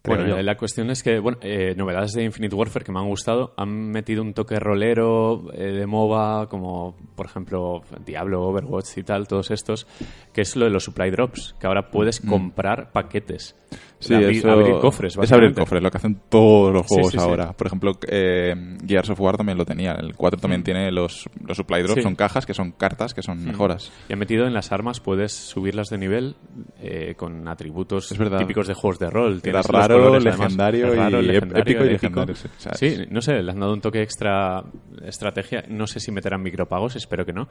[0.00, 0.38] creo Bueno, yo.
[0.38, 3.52] eh, la cuestión es que, bueno, eh, novedades de Infinite Warfare que me han gustado
[3.58, 9.28] han metido un toque rolero eh, de MOBA, como por ejemplo Diablo, Overwatch y tal,
[9.28, 9.86] todos estos,
[10.32, 13.54] que es lo de los supply drops, que ahora puedes comprar paquetes.
[13.94, 14.04] Mm.
[14.04, 17.18] Sí, Abrir- eso abrir cofres, Es abrir cofres, lo que hacen todos los juegos sí,
[17.18, 17.24] sí.
[17.24, 17.52] ahora.
[17.52, 18.54] Por ejemplo, eh,
[18.86, 19.92] Gears of War también lo tenía.
[19.92, 23.42] El 4 también tiene los, los supply drops, son cajas que son cartas, que son
[23.42, 23.90] mejoras.
[24.08, 26.36] Y han metido en las armas, puedes subirlas de nivel
[26.80, 29.40] eh, con atributos típicos de juegos de rol.
[29.40, 30.38] Tienes raro, colores, además.
[30.40, 32.20] legendario Es raro, y legendario, épico y épico.
[32.20, 32.48] legendario, sí.
[32.56, 34.62] O sea, Sí, no sé, le han dado un toque extra
[35.02, 35.64] estrategia.
[35.68, 37.48] No sé si meterán micropagos, espero que no.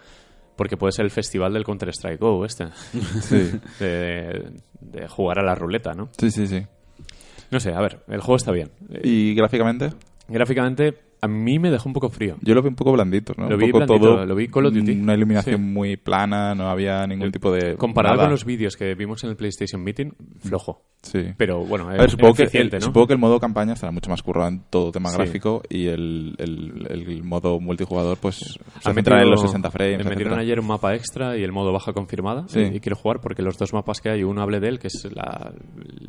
[0.56, 2.68] Porque puede ser el festival del Counter-Strike Go, este.
[3.22, 3.60] Sí.
[3.80, 6.10] de, de jugar a la ruleta, ¿no?
[6.18, 6.63] sí, sí, sí.
[7.50, 8.72] No sé, a ver, el juego está bien.
[9.04, 9.92] ¿Y gráficamente?
[10.28, 12.36] Gráficamente, a mí me dejó un poco frío.
[12.42, 13.48] Yo lo vi un poco blandito, ¿no?
[13.50, 14.26] Lo un vi poco blandito, todo.
[14.26, 14.92] lo vi Call of Duty.
[15.00, 15.62] Una iluminación Sí.
[15.62, 17.76] muy plana, no había ningún tipo de.
[17.78, 18.26] Comparado nada.
[18.28, 20.82] con los vídeos que vimos en el PlayStation Meeting, flojo.
[21.02, 21.20] Sí.
[21.38, 22.80] Pero bueno, A ver, supongo, que el, ¿no?
[22.80, 25.18] supongo que el modo campaña estará mucho más currado en todo tema Sí.
[25.18, 28.60] gráfico y el, el, el modo multijugador pues se
[28.90, 29.98] Han centra en metido- los 60 frames.
[30.04, 32.46] Me metieron ayer un mapa extra y el modo baja confirmada.
[32.48, 32.60] Sí.
[32.62, 34.88] Y, y quiero jugar porque los dos mapas que hay, uno hable de él, que
[34.88, 35.52] es la-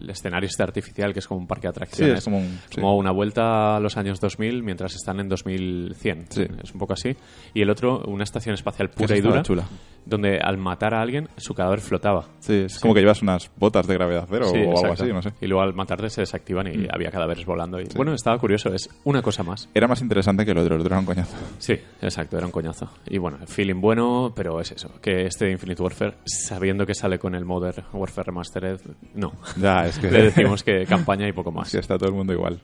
[0.01, 2.19] el escenario este artificial, que es como un parque de Sí, atracciones.
[2.19, 2.59] es como un...
[2.71, 2.81] sí.
[2.81, 6.27] Como una vuelta a los años 2000 mientras están en 2100.
[6.31, 6.47] Sí.
[6.63, 7.15] Es un poco así.
[7.53, 9.65] Y el otro, una estación espacial pura y dura, chula.
[10.07, 12.25] donde al matar a alguien, su cadáver flotaba.
[12.41, 15.03] Sí, es como que llevas unas botas de gravedad cero Sí, o algo exacto.
[15.05, 15.29] así, no sé.
[15.31, 15.45] Mm.
[15.45, 17.79] Y luego al matarte se desactivan y había cadáveres volando.
[17.81, 19.69] Y, Bueno, estaba curioso, es una cosa más.
[19.75, 21.37] Era más interesante que lo otro, el otro era un coñazo.
[21.59, 22.89] Sí, exacto, era un coñazo.
[23.07, 27.35] Y bueno, feeling bueno, pero es eso, que este Infinite Warfare, sabiendo que sale con
[27.35, 28.81] el Modern Warfare Remastered,
[29.15, 29.33] no.
[29.61, 30.11] Ya, es que...
[30.11, 31.69] Le decimos que campaña y poco más.
[31.75, 32.61] Sí, está todo el mundo igual.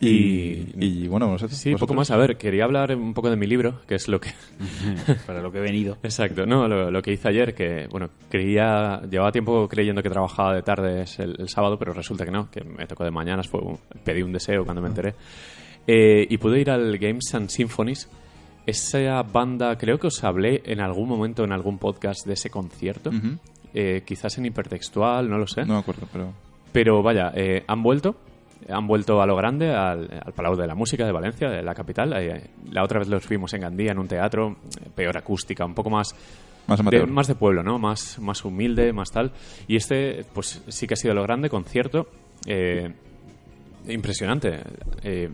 [0.00, 2.10] Y- Y, y bueno, vosotros, Sí, poco vosotros- más.
[2.10, 4.30] A ver, quería hablar un poco de mi libro, que es lo que...
[5.26, 5.98] Para lo que he venido.
[6.02, 10.54] Exacto, no, lo, lo que hice ayer, que, bueno, creía, llevaba tiempo creyendo que trabajaba
[10.54, 13.60] de tardes el, el sábado, pero resulta que no, que me tocó de mañanas, fue
[14.04, 15.14] pedí un deseo cuando me enteré.
[15.86, 18.08] Eh, y pude ir al Games and Symphonies.
[18.66, 23.10] Esa banda, creo que os hablé en algún momento en algún podcast de ese concierto.
[23.10, 23.38] Ujú.
[23.74, 25.64] Eh, quizás en hipertextual, no lo sé.
[25.64, 26.32] No me acuerdo, pero...
[26.72, 28.16] Pero vaya, eh, han vuelto.
[28.68, 31.74] Han vuelto a lo grande, al, al Palau de la Música de Valencia, de la
[31.74, 32.12] capital.
[32.16, 35.74] Eh, la otra vez los vimos en Gandía, en un teatro, eh, peor acústica, un
[35.74, 36.14] poco más
[36.66, 37.06] Más de, amateur.
[37.08, 37.78] más de pueblo, ¿no?
[37.78, 39.32] Más, más humilde, más tal.
[39.66, 42.06] Y este, pues sí que ha sido lo grande, concierto.
[42.46, 42.92] eh,
[43.88, 44.60] impresionante.
[45.02, 45.28] Eh,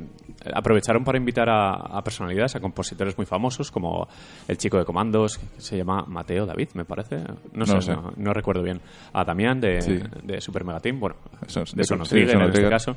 [0.55, 4.07] aprovecharon para invitar a, a personalidades, a compositores muy famosos, como
[4.49, 7.17] el chico de comandos, que se llama Mateo David, me parece.
[7.53, 7.93] No, No sé.
[7.93, 8.81] No, no recuerdo bien.
[9.13, 9.99] A Damián de, Sí.
[10.23, 12.97] de Super Mega Team, bueno, Eso es- de sí, Sonotrigger Sono en este caso.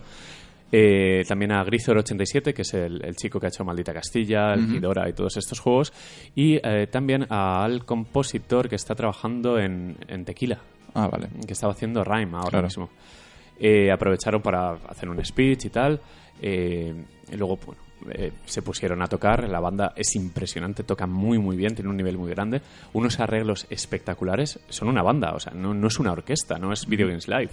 [0.72, 4.76] Eh, también a Grisor87, que es el, el chico que ha hecho Maldita Castilla, el
[4.76, 5.92] Hidora y todos estos juegos.
[6.36, 10.60] Y eh, también al compositor que está trabajando en, en Tequila,
[10.94, 11.28] Ah, vale.
[11.48, 12.68] que estaba haciendo Rhyme ahora Claro.
[12.68, 12.90] mismo.
[13.60, 16.00] Eh, aprovecharon para hacer un speech y tal.
[16.42, 16.94] Eh,
[17.32, 19.48] y luego, bueno, eh, se pusieron a tocar.
[19.50, 22.62] La banda es impresionante, toca muy, muy bien, tiene un nivel muy grande.
[22.94, 24.60] Unos arreglos espectaculares.
[24.70, 27.52] Son una banda, o sea, no, no es una orquesta, no es Video Games Live.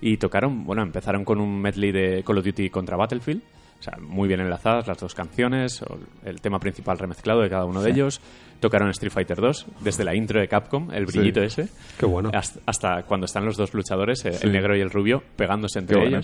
[0.00, 3.42] Y tocaron, bueno, empezaron con un medley de Call of Duty contra Battlefield.
[3.78, 5.84] O sea, muy bien enlazadas las dos canciones,
[6.24, 8.20] el tema principal remezclado de cada uno de ellos.
[8.58, 11.18] Tocaron Street Fighter 2, desde la intro de Capcom, el Sí.
[11.18, 12.32] brillito ese, Qué bueno.
[12.34, 14.46] hasta, hasta cuando están los dos luchadores, eh, Sí.
[14.48, 16.20] el negro y el rubio, pegándose entre Qué bueno.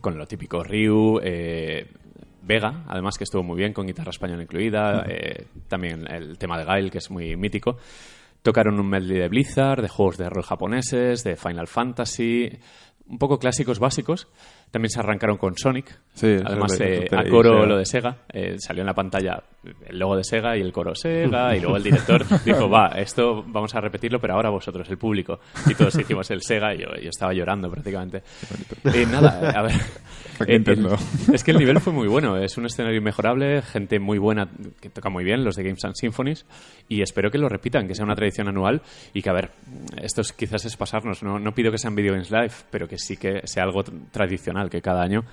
[0.00, 1.86] Con lo típico Ryu, eh,
[2.42, 5.04] Vega, además que estuvo muy bien, con guitarra española incluida.
[5.08, 7.76] eh, también el tema de Gail, que es muy mítico.
[8.42, 12.50] Tocaron un medley de Blizzard, de juegos de rol japoneses, de Final Fantasy,
[13.10, 14.28] un poco clásicos básicos.
[14.70, 15.98] También se arrancaron con Sonic.
[16.14, 18.18] Sí, Además, de- eh, a coro lo de Sega.
[18.32, 19.42] eh, salió en la pantalla
[19.86, 21.56] el logo de Sega y el coro Sega.
[21.56, 25.40] Y luego el director dijo, va, esto vamos a repetirlo, pero ahora vosotros, el público.
[25.68, 28.22] Y todos hicimos el Sega y yo, yo estaba llorando prácticamente.
[28.84, 29.72] Y nada, a ver.
[30.38, 30.96] Fuck eh, el- Nintendo.
[31.32, 32.36] es que el nivel fue muy bueno.
[32.36, 34.48] Es un escenario inmejorable, gente muy buena
[34.80, 36.46] que toca muy bien, los de Games and Symphonies.
[36.88, 38.82] Y espero que lo repitan, que sea una tradición anual.
[39.14, 39.50] Y que, a ver,
[40.00, 41.24] esto es- quizás es pasarnos.
[41.24, 44.70] No, no pido que sean Video Games Live, pero que sí que sea algo tradicional,
[44.70, 45.24] que cada año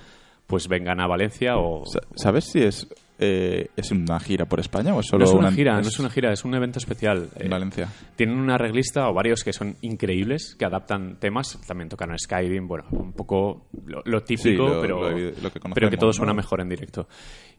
[0.46, 1.84] pues vengan a Valencia o.
[1.84, 5.32] Sa- ¿Sabes si es, eh, es una gira por España o es solo no es
[5.34, 7.28] una una- gira, no es una gira, es un evento especial.
[7.36, 7.88] en Eh, Valencia?
[8.16, 11.60] Tienen una arreglista o varios que son increíbles, que adaptan temas.
[11.66, 15.90] También tocaron Skyrim, bueno, un poco lo, lo típico, Sí, lo- pero, lo que pero
[15.90, 16.36] que todo suena ¿no?
[16.36, 17.06] mejor en directo.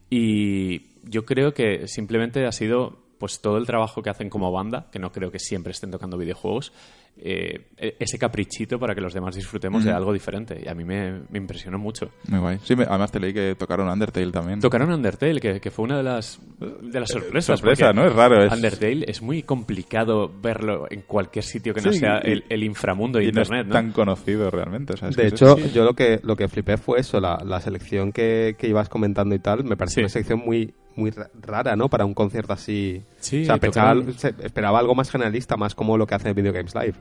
[0.08, 4.88] Y yo creo que simplemente ha sido pues todo el trabajo que hacen como banda,
[4.90, 6.72] que no creo que siempre estén tocando videojuegos,
[7.18, 10.60] eh, e- ese caprichito para que los demás disfrutemos de algo diferente.
[10.64, 12.10] Y a mí me, me impresionó mucho.
[12.28, 12.58] Muy guay.
[12.62, 14.60] Sí, me- además te leí que tocaron Undertale también.
[14.60, 17.58] Tocaron Undertale, que, que fue una de las, de las sorpresas.
[17.60, 18.06] sorpresa, ¿no?
[18.06, 22.20] Es raro, es- Undertale es muy complicado verlo en cualquier sitio que no Sí, sea
[22.24, 23.72] y- el, el inframundo de y no Internet, es ¿no?
[23.74, 24.94] tan conocido realmente.
[24.94, 25.68] o sea, es De que hecho, eso.
[25.74, 29.34] yo lo que, lo que flipé fue eso, la, la selección que, que ibas comentando
[29.34, 30.00] y tal, me pareció Sí.
[30.00, 31.88] una selección muy, muy ra- rara, ¿no?
[31.88, 33.02] Para un concierto así.
[33.18, 33.94] Sí, o sea, pensaba-
[34.42, 36.94] esperaba algo más generalista, más como lo que hace Video Games Live.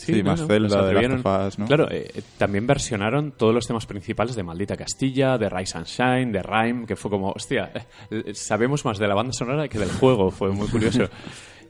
[0.00, 1.08] Sí, más Zelda, pues de.
[1.08, 1.66] Last of Us, ¿no?
[1.66, 5.86] Claro, eh, eh, también versionaron todos los temas principales de Maldita Castilla, de Rise and
[5.86, 7.70] Shine, de Rhyme, que fue como, hostia,
[8.10, 11.04] eh, sabemos más de la banda sonora que del juego, fue muy curioso.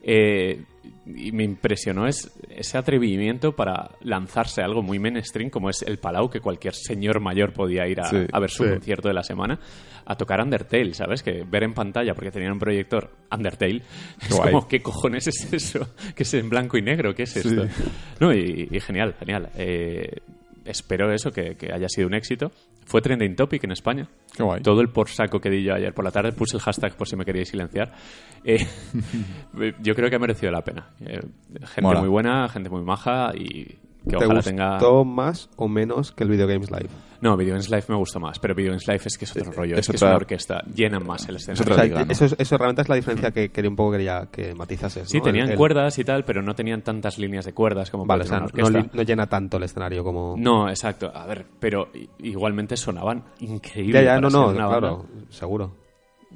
[0.03, 0.63] Eh,
[1.05, 5.97] y me impresionó es, ese atrevimiento para lanzarse a algo muy mainstream como es el
[5.99, 8.69] Palau, que cualquier señor mayor podía ir a, Sí, a ver su sí.
[8.69, 9.59] concierto de la semana,
[10.05, 11.21] a tocar Undertale, ¿sabes?
[11.23, 13.81] Que ver en pantalla, porque tenían un proyector Undertale,
[14.21, 14.51] es guay.
[14.51, 15.87] como, ¿qué cojones es eso?
[16.15, 17.13] ¿Qué es en blanco y negro?
[17.13, 17.65] ¿Qué es esto?
[18.19, 19.49] No, y, y genial, genial.
[19.55, 20.17] Eh,
[20.65, 22.51] espero eso, que, que haya sido un éxito.
[22.85, 24.07] Fue trending topic en España.
[24.35, 24.61] Qué guay.
[24.61, 27.07] Todo el por saco que di yo ayer por la tarde, puse el hashtag por
[27.07, 27.93] si me queríais silenciar.
[28.43, 28.65] Eh,
[29.81, 30.89] yo creo que ha merecido la pena.
[30.99, 31.21] Eh,
[31.65, 31.99] gente Mola.
[31.99, 35.03] muy buena, gente muy maja y que ¿Te ojalá gustó tenga...
[35.05, 36.89] más o menos que el Video Games Live?
[37.21, 39.51] No, Video Games Live me gustó más, pero Video Games Live es que es otro
[39.51, 41.61] rollo, es, es que es otra- una orquesta, llenan más el escenario.
[41.61, 42.11] otra O sea, liga, ¿no?
[42.11, 45.07] eso, es- eso realmente es la diferencia que, que un poco quería que matizases.
[45.07, 45.23] Sí, ¿no?
[45.23, 48.23] tenían El- el- cuerdas y tal, pero no tenían tantas líneas de cuerdas como Vale,
[48.23, 48.79] puede o sea, no, una orquesta.
[48.79, 50.35] li- no llena tanto el escenario como...
[50.35, 51.11] No, exacto.
[51.13, 53.93] A ver, pero igualmente sonaban increíble.
[53.93, 54.67] ya, ya, para no, no, banda.
[54.67, 55.71] claro, seguro.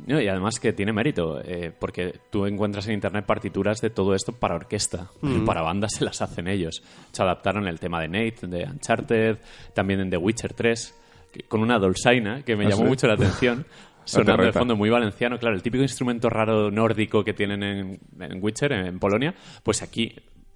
[0.07, 4.13] No, y además que tiene mérito, eh, porque tú encuentras en internet partituras de todo
[4.13, 5.09] esto para orquesta,
[5.45, 6.83] para bandas se las hacen ellos.
[7.11, 9.37] Se adaptaron el tema de Nate, de Uncharted,
[9.73, 10.95] también en The Witcher 3,
[11.31, 12.87] que- con una dolzaina que me ¿Ah, llamó sí?
[12.89, 13.65] mucho la atención.
[14.05, 18.43] Sonando de fondo muy valenciano, claro, el típico instrumento raro nórdico que tienen en, en
[18.43, 20.13] Witcher, en Polonia, pues aquí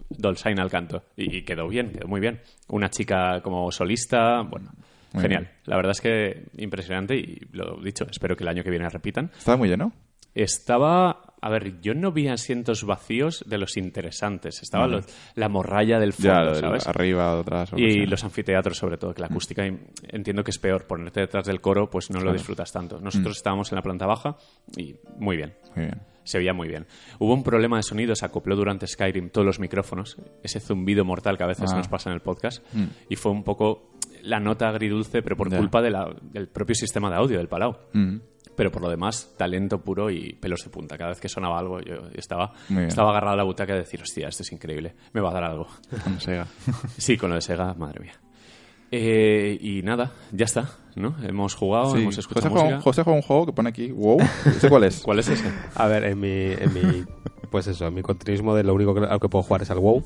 [0.10, 1.04] Dolzaina al canto.
[1.18, 2.42] Y, y quedó bien, quedó muy bien.
[2.68, 4.70] Una chica como solista, bueno,
[5.14, 5.44] Muy genial.
[5.44, 5.54] bien.
[5.66, 9.32] La verdad es que impresionante y lo dicho, espero que el año que viene repitan.
[9.38, 9.92] Estaba muy lleno.
[10.36, 14.62] Estaba, a ver, yo no vi asientos vacíos de los interesantes.
[14.62, 16.88] Estaba los- la morralla del fondo, ¿sabes?
[16.88, 17.72] arriba, atrás.
[17.76, 18.06] Y sea.
[18.06, 20.86] los anfiteatros, sobre todo, que la acústica im- entiendo que es peor.
[20.86, 23.00] Ponerte detrás del coro, pues no lo disfrutas tanto.
[23.02, 24.38] Nosotros estábamos en la planta baja
[24.78, 25.54] y muy bien.
[25.76, 26.00] Muy bien.
[26.30, 26.86] Se veía muy bien.
[27.18, 31.38] Hubo un problema de sonido, se acopló durante Skyrim todos los micrófonos, ese zumbido mortal
[31.38, 31.78] que a veces Ah.
[31.78, 32.64] nos pasa en el podcast,
[33.10, 37.10] y fue un poco la nota agridulce, pero por culpa de la- del propio sistema
[37.10, 37.76] de audio del Palau.
[37.94, 38.18] Mm.
[38.56, 40.98] Pero por lo demás, talento puro y pelos de punta.
[40.98, 42.54] Cada vez que sonaba algo, yo estaba,
[42.88, 45.46] estaba agarrado a la butaca y decir, hostia, esto es increíble, me va a dar
[45.46, 45.68] algo.
[46.04, 46.46] Con Sega.
[46.98, 48.14] Sí, con lo de Sega, madre mía.
[48.92, 51.16] Eh, y nada, ya está, ¿no?
[51.24, 52.02] Hemos jugado, Sí.
[52.02, 52.84] hemos José escuchado juega, un- música.
[52.84, 54.18] José juega un juego que pone aquí, wow.
[54.46, 55.00] ¿Ese cuál es?
[55.04, 55.52] ¿Cuál es ese?
[55.76, 57.06] A ver, en mi, en mi
[57.52, 59.80] pues eso, en mi continuismo de lo único que, al que puedo jugar es al
[59.80, 60.04] WoW.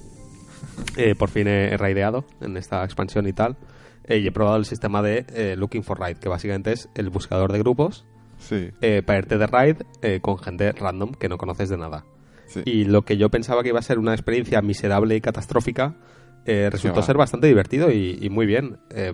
[0.97, 3.57] Eh, por fin he, he raideado en esta expansión y tal.
[4.05, 7.09] Eh, y he probado el sistema de eh, Looking for Raid, que básicamente es el
[7.09, 8.05] buscador de grupos
[8.37, 8.71] Sí.
[8.81, 12.03] eh, para irte de raid eh, con gente random que no conoces de nada.
[12.47, 12.61] sí.
[12.65, 15.95] Y lo que yo pensaba que iba a ser una experiencia miserable y catastrófica
[16.45, 18.77] eh, resultó ser bastante divertido y, y muy bien.
[18.89, 19.13] Eh,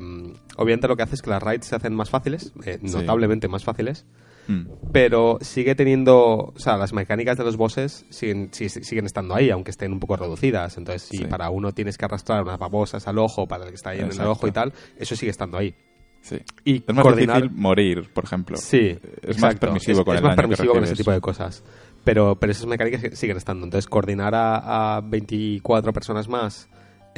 [0.58, 2.96] obviamente lo que hace es que las raids se hacen más fáciles, eh, Sí.
[2.96, 4.06] notablemente más fáciles
[4.48, 4.65] Mm.
[4.92, 9.52] pero sigue teniendo, o sea, las mecánicas de los bosses siguen, si- siguen estando ahí,
[9.52, 10.76] aunque estén un poco reducidas.
[10.80, 11.26] Entonces, si Sí.
[11.26, 14.12] para uno tienes que arrastrar unas babosas al ojo para el que está ahí en
[14.12, 15.76] el ojo y tal, eso sigue estando ahí.
[16.22, 16.38] Sí.
[16.65, 18.58] Y Es más coordinar- difícil morir, por ejemplo.
[18.58, 21.12] Sí, Es más permisivo Es- con es el más daño que permisivo con ese tipo
[21.12, 21.63] de cosas.
[22.04, 23.65] Pero, pero esas mecánicas siguen estando.
[23.65, 26.68] Entonces, coordinar a, a 24 personas más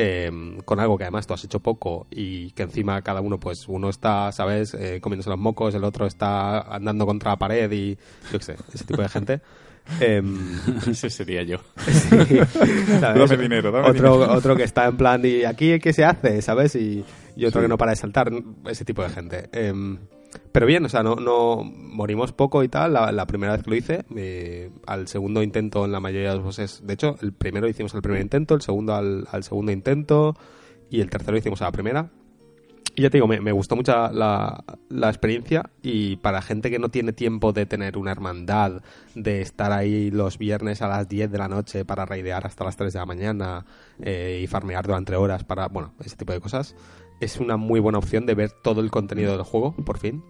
[0.03, 0.31] eh,
[0.65, 3.89] con algo que además tú has hecho poco y que encima cada uno, pues uno
[3.89, 7.95] está, ¿sabes?, eh, comiéndose los mocos, el otro está andando contra la pared y
[8.31, 9.41] yo qué sé, ese tipo de gente.
[9.99, 11.57] Em, Ese sería yo.
[13.01, 14.33] Dame dinero, dame otro, dinero.
[14.33, 16.41] otro que está en plan, ¿y aquí qué se hace?
[16.41, 16.75] ¿Sabes?
[16.75, 17.03] Y,
[17.35, 17.65] y otro Sí.
[17.65, 18.31] que no para de saltar,
[18.69, 19.49] ese tipo de gente.
[19.53, 19.97] Em,
[20.51, 22.93] pero bien, o sea, no, no morimos poco y tal.
[22.93, 26.35] La, la primera vez que lo hice, eh, al segundo intento en la mayoría de
[26.35, 26.85] los bosses.
[26.85, 30.35] De hecho, el primero hicimos al primer intento, el segundo al, al segundo intento
[30.89, 32.09] y el tercero hicimos a la primera.
[32.93, 36.77] Y ya te digo, me, me gustó mucho la, la experiencia y para gente que
[36.77, 38.81] no tiene tiempo de tener una hermandad,
[39.15, 42.75] de estar ahí los viernes a las 10 de la noche para raidear hasta las
[42.75, 43.65] 3 de la mañana
[44.01, 46.75] eh, y farmear durante horas para, bueno, ese tipo de cosas,
[47.21, 50.23] es una muy buena opción de ver todo el contenido del juego, por fin,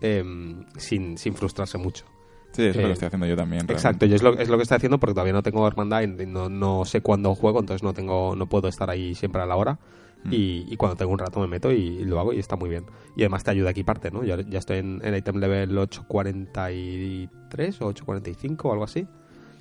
[0.00, 2.04] em, sin, sin frustrarse mucho.
[2.52, 3.66] Sí, es lo Eh, que estoy haciendo yo también.
[3.68, 6.26] Exacto, yo es lo, es lo que estoy haciendo porque todavía no tengo hermandad y
[6.26, 9.54] no, no sé cuándo juego, entonces no tengo no puedo estar ahí siempre a la
[9.56, 9.78] hora.
[10.24, 10.32] Mm.
[10.32, 12.68] Y, y cuando tengo un rato me meto y, y lo hago y está muy
[12.68, 12.84] bien.
[13.16, 14.24] Y además te ayuda a equiparte, ¿no?
[14.24, 19.06] Yo ya estoy en, en item level 843 o 845 o algo así,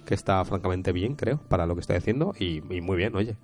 [0.05, 3.37] que está francamente bien, creo, para lo que estoy haciendo y, y muy bien, oye.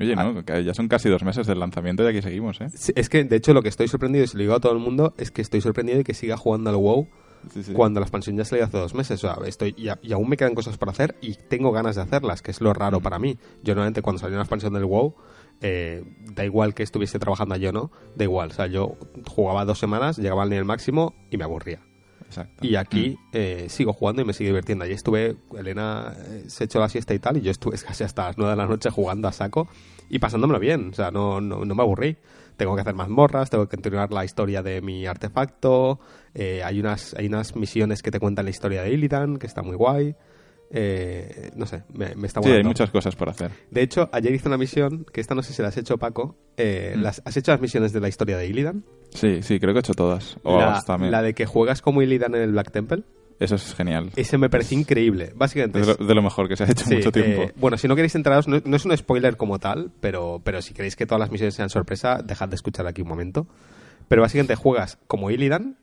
[0.00, 2.68] Oye, no, que ya son casi dos meses del lanzamiento y aquí seguimos, ¿eh?
[2.74, 4.72] Sí, Es que, de hecho, lo que estoy sorprendido, y se lo digo a todo
[4.72, 7.08] el mundo, es que estoy sorprendido de que siga jugando al WoW
[7.52, 7.72] Sí, sí.
[7.72, 9.22] cuando la expansión ya salió hace dos meses.
[9.24, 11.96] O sea, estoy, y, a- y aún me quedan cosas por hacer y tengo ganas
[11.96, 13.36] de hacerlas, que es lo raro para mí.
[13.64, 15.14] Yo normalmente cuando salió una expansión del WoW,
[15.60, 18.50] eh, da igual que estuviese trabajando allí o no, da igual.
[18.50, 21.80] O sea, yo jugaba dos semanas, llegaba al nivel máximo y me aburría.
[22.32, 22.66] Exacto.
[22.66, 24.84] Y aquí eh, sigo jugando y me sigue divirtiendo.
[24.84, 28.24] Allí estuve, Elena eh, se echó la siesta y tal, y yo estuve casi hasta
[28.28, 29.68] las 9 de la noche jugando a saco
[30.08, 30.90] y pasándomelo bien.
[30.90, 32.16] O sea, no, no, no me aburrí.
[32.56, 36.00] Tengo que hacer mazmorras, tengo que continuar la historia de mi artefacto.
[36.34, 39.62] eh, hay, unas, hay unas misiones que te cuentan la historia de Illidan, que está
[39.62, 40.16] muy guay.
[40.74, 42.68] Eh, no sé, me, me está Sí, hay gustando.
[42.70, 43.50] muchas cosas por hacer.
[43.70, 46.36] De hecho, ayer hice una misión, que esta no sé si la has hecho, Paco.
[46.56, 47.00] Eh, Mm.
[47.02, 48.84] las, ¿Has hecho las misiones de la historia de Illidan?
[49.10, 50.38] Sí, sí, creo que he hecho todas.
[50.44, 53.02] O la, hasta la de que juegas como Illidan en el Black Temple.
[53.38, 54.10] Eso es genial.
[54.16, 55.32] Ese me pareció increíble.
[55.34, 57.42] Básicamente Es es- de lo, de lo mejor que se ha hecho Sí, mucho tiempo.
[57.42, 60.62] eh, bueno, si no queréis enteraros, no, no es un spoiler como tal, pero, pero
[60.62, 63.46] si queréis que todas las misiones sean sorpresa, dejad de escuchar aquí un momento.
[64.08, 65.76] Pero básicamente juegas como Illidan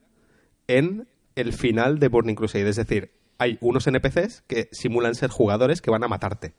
[0.68, 2.70] en el final de Burning Crusade.
[2.70, 6.54] Es decir, hay unos NPCs que simulan ser jugadores que van a matarte.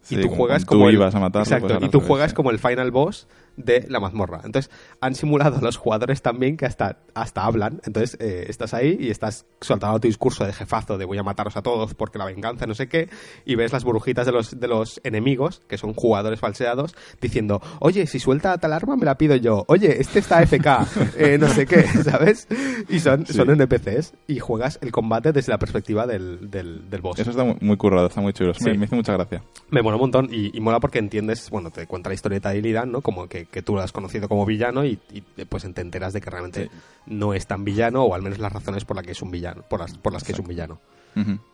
[0.00, 2.00] Sí, y tú como juegas tú como el, ibas a matarlo, exacto, pues y tú
[2.00, 4.40] juegas como el final boss de la mazmorra.
[4.44, 7.80] Entonces, han simulado a los jugadores también que hasta, hasta hablan.
[7.84, 11.56] Entonces, eh, estás ahí y estás soltando tu discurso de jefazo de voy a mataros
[11.56, 13.08] a todos porque la venganza, no sé qué,
[13.44, 18.06] y ves las burbujitas de los, de los enemigos, que son jugadores falseados, diciendo, oye,
[18.06, 19.64] si suelta tal arma me la pido yo.
[19.68, 20.66] Oye, este está FK,
[21.16, 22.48] eh, no sé qué, ¿sabes?
[22.88, 23.32] Y son, Sí.
[23.34, 27.18] son NPCs y juegas el combate desde la perspectiva del, del, del boss.
[27.18, 28.52] Eso está muy, currado, está muy chulo.
[28.60, 28.78] Me, Sí.
[28.78, 29.42] me hizo mucha gracia.
[29.70, 32.58] Me mola un montón y, y mola porque entiendes, bueno, te cuenta la historieta de
[32.58, 33.00] Illidan, ¿no?
[33.00, 36.20] Como que, que tú lo has conocido como villano y, y, pues te enteras de
[36.20, 36.70] que realmente Sí.
[37.06, 39.62] no es tan villano o al menos las razones por las que es un villano,
[39.68, 40.80] por las, por las que es un villano.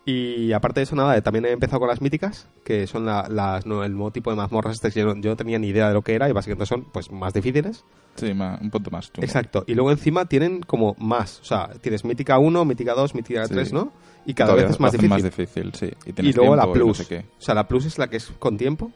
[0.05, 3.27] Y aparte de eso, nada, eh, también he empezado con las míticas, que son la-
[3.29, 5.93] las, no, el nuevo tipo de mazmorras este que yo, no- tenía ni idea de
[5.93, 7.83] lo que era y básicamente son pues más difíciles.
[8.15, 9.23] Sí, ma- un punto más chungo.
[9.23, 9.63] Exacto.
[9.67, 13.53] Y luego encima tienen como más, o sea, tienes mítica 1, mítica 2, mítica Sí.
[13.53, 13.91] 3, ¿no?
[14.25, 15.09] Y cada Todavía vez es más difícil.
[15.09, 15.91] más difícil, sí.
[16.05, 16.97] Y, luego la no plus.
[16.97, 17.25] sé.
[17.37, 18.91] O sea, la plus es la que es con tiempo.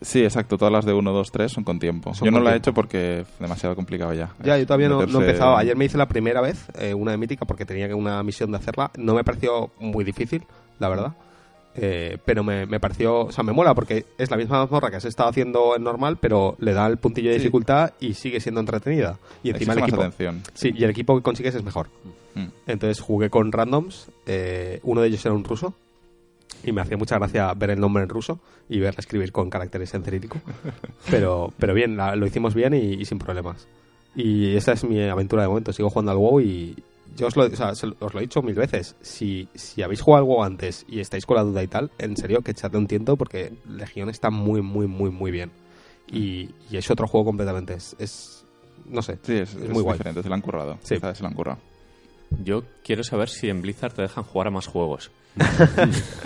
[0.00, 0.56] Sí, exacto.
[0.58, 2.14] Todas las de 1, 2, 3 son con tiempo.
[2.14, 4.30] Son yo no la he hecho porque es demasiado complicado ya.
[4.44, 5.56] Ya, yo todavía no, no he empezado.
[5.56, 8.50] Ayer me hice la primera vez, eh, una de mítica, porque tenía que una misión
[8.52, 8.90] de hacerla.
[8.96, 10.44] No me pareció muy difícil,
[10.78, 11.12] la verdad.
[11.80, 14.96] Eh, pero me, me pareció, o sea, me mola porque es la misma mazmorra que
[14.96, 17.40] has estado haciendo en normal, pero le da el puntillo de Sí.
[17.42, 19.16] dificultad y sigue siendo entretenida.
[19.44, 20.42] Y encima el equipo, atención.
[20.54, 21.88] sí, y el equipo que consigues es mejor.
[22.34, 22.46] Mm.
[22.66, 24.08] Entonces jugué con randoms.
[24.26, 25.74] eh, uno de ellos era un ruso.
[26.64, 29.94] Y me hacía mucha gracia ver el nombre en ruso y verla escribir con caracteres
[29.94, 30.40] en cirílico.
[31.10, 33.66] Pero, pero bien, la- lo hicimos bien y, y sin problemas.
[34.16, 35.72] Y esa es mi aventura de momento.
[35.72, 36.76] Sigo jugando al WoW y
[37.16, 38.96] yo os lo, o sea, se lo- os lo he dicho mil veces.
[39.00, 42.16] Si, si habéis jugado al WoW antes y estáis con la duda y tal, en
[42.16, 45.50] serio que echadle un tiento porque Legión está muy, muy, muy, muy bien.
[46.10, 47.74] Y, y es otro juego completamente.
[47.74, 48.44] Es, es-
[48.86, 49.96] no sé, Sí, es, es es muy guay.
[49.98, 50.22] diferente.
[50.22, 50.78] Se la han currado.
[50.82, 50.96] Sí.
[50.96, 51.58] Se la han currado.
[52.42, 55.10] Yo quiero saber si en Blizzard te dejan jugar a más juegos.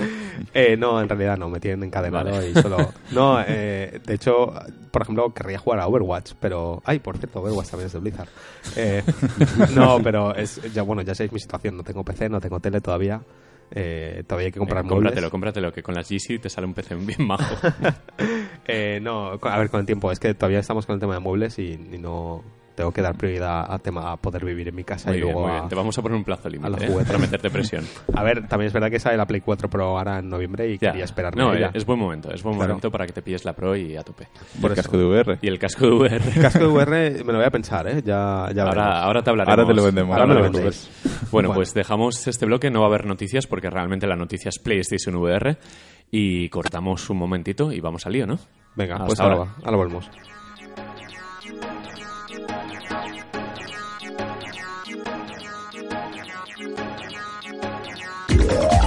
[0.55, 2.51] Eh, no, en realidad no, me tienen encadenado Vale.
[2.51, 2.93] y solo...
[3.13, 4.53] No, eh, de hecho,
[4.91, 6.83] por ejemplo, querría jugar a Overwatch, pero...
[6.85, 8.29] Ay, por cierto, Overwatch también es de Blizzard.
[8.77, 9.03] Eh,
[9.75, 12.81] no, pero es ya bueno, ya sabéis mi situación, no tengo PC, no tengo tele
[12.81, 13.23] todavía.
[13.71, 15.05] Eh, todavía hay que comprar Eh, muebles.
[15.13, 17.55] cómpratelo, cómpratelo, que con las GC te sale un PC bien majo.
[18.67, 21.21] Eh, no, a ver, con el tiempo, es que todavía estamos con el tema de
[21.21, 22.43] muebles y, y no...
[22.75, 25.33] tengo que dar prioridad a tema a poder vivir en mi casa Muy y bien,
[25.33, 25.69] luego muy a- bien.
[25.69, 27.05] Te vamos a poner un plazo los límite ¿eh?
[27.07, 27.85] para meterte presión.
[28.15, 30.79] A ver, también es verdad que sale la Play 4 Pro ahora en noviembre y
[30.79, 30.91] Ya.
[30.91, 32.71] quería esperarme No, eh, es buen momento, es buen Claro.
[32.75, 34.29] momento para que te pilles la Pro y a tope.
[34.61, 35.39] Y el casco de VR.
[35.43, 36.19] Y el casco de VR.
[36.41, 38.03] Casco de VR me lo voy a pensar, ¿eh?
[38.05, 38.95] Ya, ya Ahora, veremos.
[39.05, 39.59] ahora te hablaremos.
[39.59, 40.15] Ahora te lo vendemos.
[40.17, 40.91] Ahora me lo vendéis.
[41.31, 41.55] Bueno, Bueno.
[41.55, 45.17] pues dejamos este bloque, no va a haber noticias porque realmente la noticia es PlayStation
[45.17, 45.57] VR
[46.11, 48.39] y cortamos un momentito y vamos al lío, ¿no?
[48.77, 49.51] Venga, Hasta pues ahora, ahora.
[49.51, 50.11] va, ahora volvemos.
[58.45, 58.82] Yeah.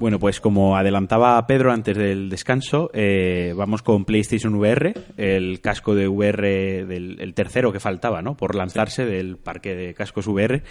[0.00, 5.94] Bueno, pues como adelantaba Pedro antes del descanso, eh, vamos con PlayStation VR, el casco
[5.94, 8.34] de VR del el tercero que faltaba, ¿no?
[8.34, 10.62] Por lanzarse del parque de cascos VR,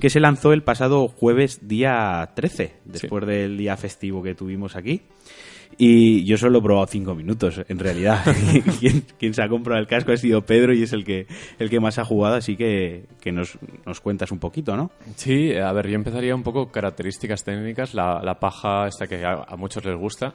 [0.00, 5.02] que se lanzó el pasado jueves día 13, después del día festivo que tuvimos aquí.
[5.78, 8.24] Y yo solo he probado cinco minutos, en realidad.
[9.18, 11.26] quien, se ha comprado el casco ha sido Pedro y es el que,
[11.58, 14.90] el que más ha jugado, así que, que nos, nos cuentas un poquito, ¿no?
[15.16, 19.56] Sí, a ver, yo empezaría un poco características técnicas, la, la paja esta que a
[19.56, 20.34] muchos les gusta,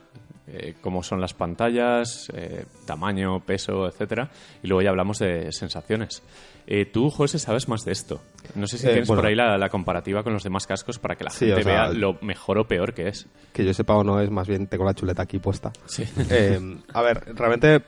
[0.54, 4.30] eh, cómo son las pantallas, eh, tamaño, peso, etcétera,
[4.62, 6.22] y luego ya hablamos de sensaciones.
[6.68, 8.22] Eh, tú, José, sabes más de esto.
[8.56, 9.22] No sé si Eh, tienes bueno.
[9.24, 11.88] por ahí la, la comparativa con los demás cascos para que la Sí, gente sea,
[11.88, 13.28] vea lo mejor o peor que es.
[13.52, 15.72] Que yo sepa o no es, más bien tengo la chuleta aquí puesta.
[15.88, 16.04] Sí.
[16.30, 17.82] Eh, a ver, realmente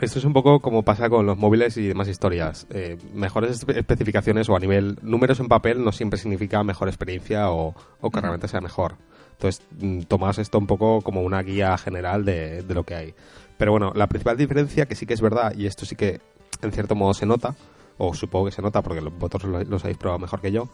[0.00, 2.66] esto es un poco como pasa con los móviles y demás historias.
[2.70, 7.50] Eh, mejores espe- especificaciones o a nivel números en papel no siempre significa mejor experiencia
[7.50, 8.94] o, o que realmente sea mejor.
[9.36, 13.14] Entonces, mm, tomas esto un poco como una guía general de, de lo que hay.
[13.58, 16.20] Pero bueno, la principal diferencia, que sí que es verdad, y esto sí que
[16.62, 17.54] en cierto modo se nota,
[17.98, 20.68] o supongo que se nota porque vosotros lo, los habéis probado mejor que yo,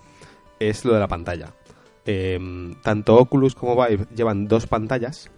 [0.59, 1.53] es lo de la pantalla.
[2.05, 2.39] Eh,
[2.83, 5.31] tanto Oculus como Vive llevan dos pantallas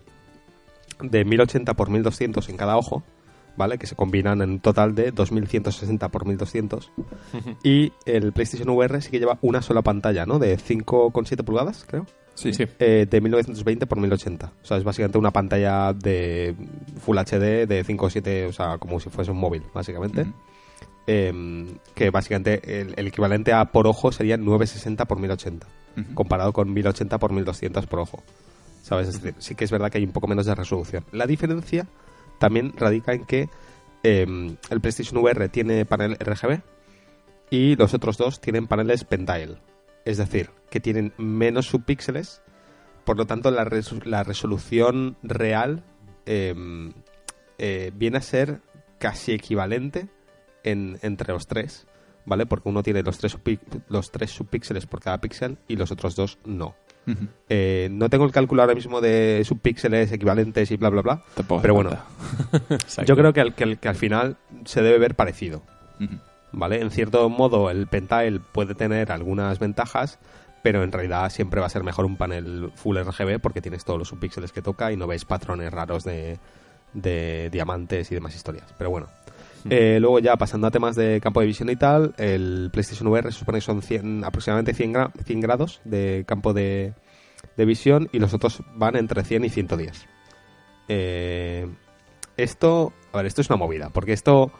[1.00, 3.02] de 1080 x 1200 en cada ojo,
[3.56, 3.78] ¿vale?
[3.78, 6.90] Que se combinan en un total de 2160 x 1200.
[7.62, 10.38] y el PlayStation VR sí que lleva una sola pantalla, ¿no?
[10.38, 12.06] De 5,7 pulgadas, creo.
[12.34, 12.64] Sí, Sí.
[12.78, 14.52] Eh, de 1920 x 1080.
[14.62, 16.54] O sea, es básicamente una pantalla de
[17.00, 20.26] Full HD de 5,7, o sea, como si fuese un móvil, básicamente.
[21.06, 25.66] Eh, que básicamente el, el equivalente a por ojo sería 960 x 1080
[25.96, 26.14] Ujú.
[26.14, 28.22] comparado con 1080 por 1200 por ojo.
[28.82, 29.08] ¿Sabes?
[29.08, 31.04] Es decir, sí que es verdad que hay un poco menos de resolución.
[31.12, 31.86] La diferencia
[32.38, 33.48] también radica en que
[34.02, 34.26] eh,
[34.70, 36.60] el PlayStation VR tiene panel RGB
[37.50, 39.56] y los otros dos tienen paneles Pentile.
[40.04, 42.42] Es decir, que tienen menos subpíxeles,
[43.04, 45.82] por lo tanto la, resu- la resolución real
[46.26, 46.54] eh,
[47.58, 48.60] eh, viene a ser
[48.98, 50.08] casi equivalente
[50.62, 51.86] en- entre los tres,
[52.26, 52.46] ¿vale?
[52.46, 53.36] Porque uno tiene los tres,
[53.88, 56.74] los tres subpíxeles por cada píxel y los otros dos no.
[57.50, 61.22] Eh, no tengo el cálculo ahora mismo de subpíxeles equivalentes y bla, bla, bla.
[61.34, 61.90] Tampoco Pero bueno,
[63.06, 65.62] yo creo que al, que, al, que al final se debe ver parecido.
[66.56, 66.80] ¿Vale?
[66.80, 70.18] En cierto modo, el Pentile puede tener algunas ventajas,
[70.62, 73.98] pero en realidad siempre va a ser mejor un panel Full RGB porque tienes todos
[73.98, 76.38] los subpíxeles que toca y no veis patrones raros de,
[76.92, 78.72] de diamantes y demás historias.
[78.78, 79.08] Pero bueno.
[79.70, 83.32] Eh, luego ya pasando a temas de campo de visión y tal, el PlayStation VR
[83.32, 86.92] se supone que son 100 aproximadamente 100, gra- 100 grados de campo de,
[87.56, 90.06] de visión y los otros van entre 100 y 110.
[90.88, 91.66] Eh,
[92.36, 94.52] esto, a ver, esto es una movida, porque esto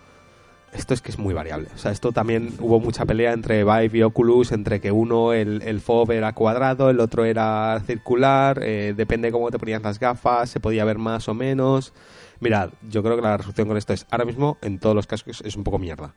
[0.74, 1.68] esto es que es muy variable.
[1.74, 5.62] O sea, esto también hubo mucha pelea entre Vive y Oculus, entre que uno, el,
[5.62, 9.98] el FOV era cuadrado, el otro era circular, eh, depende de cómo te ponías las
[9.98, 11.92] gafas, se podía ver más o menos.
[12.40, 15.40] Mirad, yo creo que la resolución con esto es, ahora mismo, en todos los cascos
[15.42, 16.14] es un poco mierda.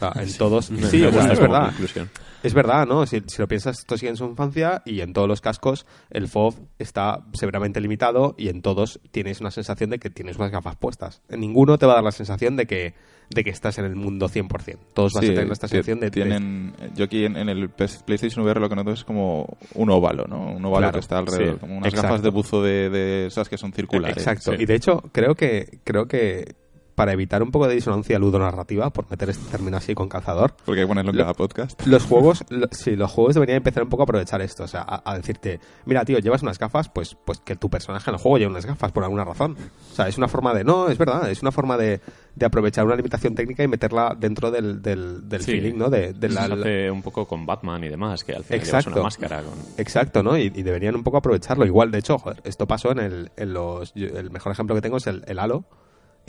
[0.00, 0.66] O sea, en todos...
[0.90, 1.66] Sí, o sea, es verdad.
[1.66, 2.10] conclusión.
[2.42, 3.04] Es verdad, ¿no?
[3.04, 6.28] Si, si lo piensas, esto sigue en su infancia y en todos los cascos el
[6.28, 10.76] FOV está severamente limitado y en todos tienes una sensación de que tienes unas gafas
[10.76, 11.20] puestas.
[11.28, 12.94] En ninguno te va a dar la sensación de que,
[13.30, 14.78] de que estás en el mundo 100%.
[14.94, 16.06] Todos vas Sí, a tener esta sensación de...
[16.06, 19.90] de- tienen, Yo aquí en, en el PlayStation VR lo que noto es como un
[19.90, 20.52] óvalo, ¿no?
[20.52, 22.06] Un óvalo Claro, que está alrededor, sí, como unas exacto.
[22.08, 24.16] gafas de buzo de, de esas que son circulares.
[24.16, 24.52] Exacto.
[24.52, 24.62] Sí.
[24.62, 26.54] Y de hecho, creo que, creo que
[26.98, 30.80] para evitar un poco de disonancia ludonarrativa, por meter este término así con calzador, Porque
[30.80, 31.80] hay que ponerlo en cada podcast.
[31.86, 34.82] los juegos, lo- sí, los juegos deberían empezar un poco a aprovechar esto, o sea,
[34.82, 38.20] a, a decirte, mira, tío, llevas unas gafas, pues, pues que tu personaje en el
[38.20, 39.56] juego lleve unas gafas por alguna razón.
[39.92, 42.00] O sea, es una forma de, no, es verdad, es una forma de,
[42.34, 45.52] de aprovechar una limitación técnica y meterla dentro del, del, del Sí.
[45.52, 45.90] feeling, ¿no?
[45.90, 48.80] De, de la, Se hace un poco con Batman y demás, que al final llevas
[48.86, 48.98] Exacto.
[48.98, 49.54] una máscara con...
[49.76, 50.36] Exacto, ¿no?
[50.36, 51.64] Y, y deberían un poco aprovecharlo.
[51.64, 53.94] Igual, de hecho, joder, esto pasó en, el, en los...
[53.94, 55.64] yo- El mejor ejemplo que tengo es el, el Halo.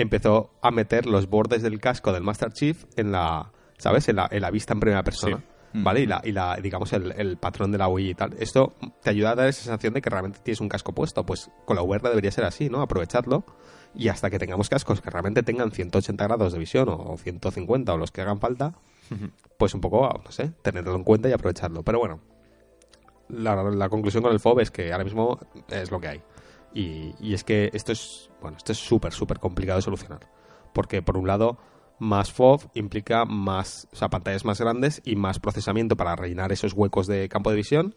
[0.01, 3.51] Empezó a meter los bordes del casco del Master Chief en la...
[3.77, 4.09] ¿Sabes?
[4.09, 5.37] En la, en la vista en primera persona.
[5.37, 5.43] Sí.
[5.81, 6.01] ¿Vale?
[6.01, 8.33] Y, la, y la, digamos, el, el patrón de la UI y tal.
[8.39, 8.73] Esto
[9.03, 11.25] te ayuda a dar esa sensación de que realmente tienes un casco puesto.
[11.25, 12.81] Pues con la VR debería ser así, ¿no?
[12.81, 13.45] Aprovecharlo.
[13.95, 17.93] Y hasta que tengamos cascos que realmente tengan 180 grados de visión o, o 150
[17.93, 18.73] o los que hagan falta,
[19.57, 21.83] pues un poco, no sé, tenerlo en cuenta y aprovecharlo.
[21.83, 22.19] Pero bueno,
[23.29, 25.39] la, la conclusión con el FOB es que ahora mismo
[25.69, 26.21] es lo que hay.
[26.73, 30.29] Y, y es que esto es, bueno, esto es súper, súper complicado de solucionar.
[30.73, 31.57] Porque por un lado,
[31.99, 36.73] más FOV implica más, o sea, pantallas más grandes y más procesamiento para rellenar esos
[36.73, 37.95] huecos de campo de visión.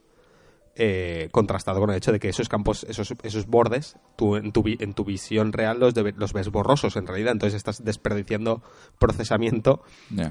[0.74, 4.64] eh, contrastado con el hecho de que esos campos, esos, esos bordes, tú en tu,
[4.66, 8.62] en tu visión real los, debe- los ves borrosos en realidad, entonces estás desperdiciando
[8.98, 9.82] procesamiento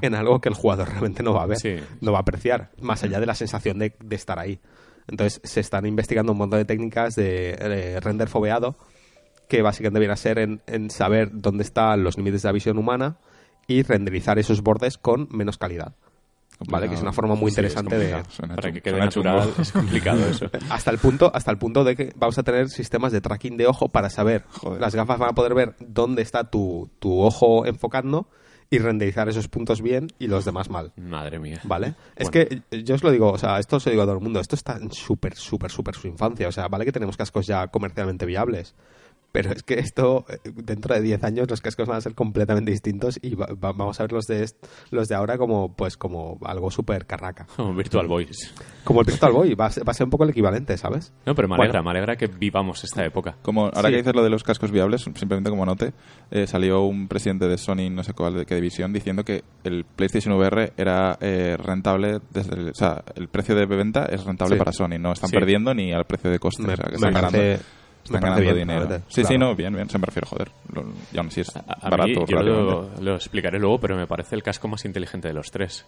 [0.01, 1.75] en algo que el jugador realmente no va a ver, Sí.
[2.01, 4.59] no va a apreciar, más allá de la sensación de, de estar ahí.
[5.11, 8.75] Entonces se están investigando un montón de técnicas de, eh, render foveado
[9.47, 12.77] que básicamente viene a ser en, en saber dónde están los límites de la visión
[12.77, 13.17] humana
[13.67, 15.93] y renderizar esos bordes con menos calidad.
[16.69, 16.87] ¿Vale?
[16.87, 18.23] Que es una forma muy Sí, interesante de.
[18.29, 20.49] Suena Para que quede natural es complicado eso.
[20.69, 23.65] hasta el punto hasta el punto de que vamos a tener sistemas de tracking de
[23.65, 24.79] ojo para saber Joder.
[24.79, 28.27] las gafas van a poder ver dónde está tu, tu ojo enfocando
[28.71, 31.59] y renderizar esos puntos bien y los demás mal Madre mía.
[31.65, 31.93] ¿Vale?
[32.15, 32.47] Es Bueno.
[32.49, 34.21] que eh, yo os lo digo, o sea, esto os lo digo a todo el
[34.23, 36.47] mundo, esto está en súper, súper, súper su infancia.
[36.47, 38.73] O sea, vale que tenemos cascos ya comercialmente viables,
[39.31, 42.71] pero es que esto, eh, dentro de 10 años, los cascos van a ser completamente
[42.71, 45.97] distintos y va- va- vamos a ver los de, est- los de ahora como, pues,
[45.97, 47.47] como algo súper carraca.
[47.55, 48.53] Como Virtual Boys.
[48.83, 51.13] Como el Virtual Boy, va a, ser, va a ser un poco el equivalente, ¿sabes?
[51.25, 51.63] No, pero me Bueno.
[51.63, 53.37] alegra, me alegra que vivamos esta época.
[53.41, 53.91] Como ahora Sí.
[53.91, 55.93] que dices lo de los cascos viables, simplemente como note,
[56.31, 59.85] eh, salió un presidente de Sony, no sé cuál, de qué división, diciendo que el
[59.85, 64.55] PlayStation VR era eh, rentable desde el, o sea, el precio de venta es rentable
[64.55, 64.59] Sí.
[64.59, 65.35] para Sony, no están Sí.
[65.35, 68.21] perdiendo ni al precio de coste, Me, o sea, que me están parece, me están
[68.21, 69.01] ganando bien, dinero.
[69.07, 70.83] Sí, sí, no, bien, bien, se me refiero, joder, lo,
[71.13, 74.07] y aún así es A, a barato mí, yo lo, lo explicaré luego, pero me
[74.07, 75.85] parece el casco más inteligente de los tres.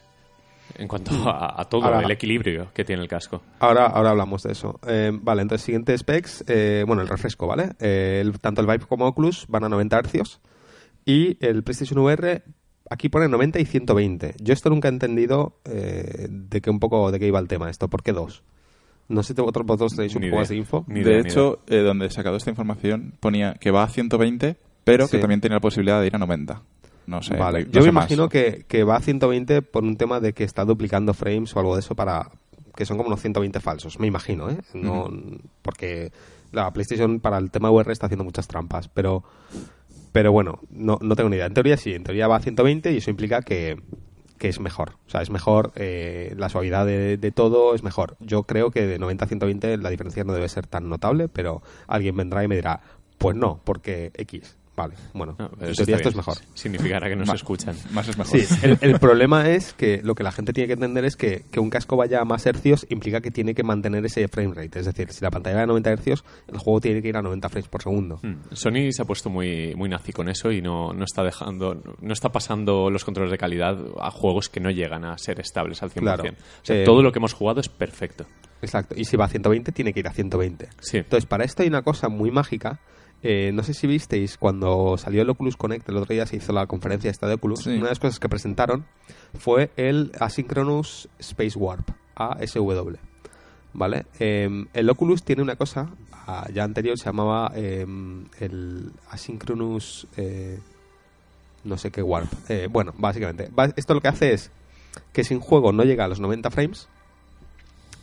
[0.76, 1.86] En cuanto a, a todo, Mm.
[1.86, 3.42] Ahora- el equilibrio que tiene el casco.
[3.60, 4.80] Ahora, ahora hablamos de eso.
[4.88, 6.46] Eh, vale, entonces, siguiente specs.
[6.48, 7.72] eh, bueno, el refresco, ¿vale?
[7.80, 10.40] Eh, el- tanto el Vive como Oculus van a 90 Hz.
[11.06, 12.44] Y el PlayStation VR,
[12.90, 14.36] aquí pone 90 y 120.
[14.40, 17.70] Yo esto nunca he entendido eh, de qué un poco de qué iba el tema
[17.70, 17.90] esto.
[17.90, 18.42] ¿Por qué dos?
[19.10, 20.86] No sé si vosotros, vosotros tenéis un poco más de info.
[20.88, 24.56] Ni de idea, hecho, eh, donde he sacado esta información ponía que va a 120,
[24.84, 26.62] pero que también tiene la posibilidad de ir a 90.
[27.06, 27.36] No sé.
[27.36, 30.34] Vale, no yo sé me imagino que, que va a 120 por un tema de
[30.34, 32.30] que está duplicando frames o algo de eso para
[32.76, 34.58] que son como unos 120 falsos, me imagino, ¿eh?
[34.74, 35.08] No,
[35.62, 36.12] porque
[36.52, 39.24] la PlayStation para el tema VR está haciendo muchas trampas, pero
[40.12, 41.48] pero bueno, no, no tengo ni idea.
[41.48, 43.82] En teoría sí, en teoría va a 120 y eso implica que,
[44.38, 44.94] que es mejor.
[45.08, 48.18] O sea, es mejor, eh, la suavidad de, de todo es mejor.
[48.20, 51.62] Yo creo que de 90 a 120 la diferencia no debe ser tan notable, pero
[51.88, 52.82] alguien vendrá y me dirá,
[53.18, 54.58] pues no, porque X.
[54.76, 56.38] Vale, bueno, No, en teoría esto es mejor.
[56.56, 57.76] Significará que nos Ma- escuchan.
[57.92, 58.40] Más es mejor.
[58.40, 61.46] Sí, el, el problema es que lo que la gente tiene que entender es que,
[61.52, 64.80] que un casco vaya a más hercios implica que tiene que mantener ese frame rate.
[64.80, 67.22] Es decir, si la pantalla va a 90 hercios, el juego tiene que ir a
[67.22, 68.20] 90 frames por segundo.
[68.24, 68.36] Hmm.
[68.52, 72.14] Sony se ha puesto muy, muy nazi con eso y no, no está dejando, no
[72.14, 75.92] está pasando los controles de calidad a juegos que no llegan a ser estables al
[75.92, 76.00] 100%.
[76.00, 76.24] Claro.
[76.24, 78.26] O sea, Eh, todo lo que hemos jugado es perfecto.
[78.64, 78.96] Exacto.
[78.98, 80.68] Y si va a 120, tiene que ir a 120.
[80.80, 80.98] Sí.
[80.98, 82.80] Entonces, para esto hay una cosa muy mágica.
[83.24, 86.52] Eh, no sé si visteis cuando salió el Oculus Connect, el otro día se hizo
[86.52, 87.64] la conferencia esta de Oculus.
[87.64, 87.70] Sí.
[87.72, 88.86] Una de las cosas que presentaron
[89.40, 92.96] fue el Asynchronous Space Warp, ASW.
[93.74, 94.06] ¿Vale?
[94.20, 97.88] Eh, el Oculus tiene una cosa, ah, ya anterior se llamaba eh,
[98.40, 100.06] el Asynchronous.
[100.18, 100.60] eh,
[101.64, 102.30] no sé qué Warp.
[102.50, 103.50] Eh, bueno, básicamente.
[103.76, 104.52] Esto lo que hace es
[105.12, 106.88] que si un juego no llega a los 90 frames,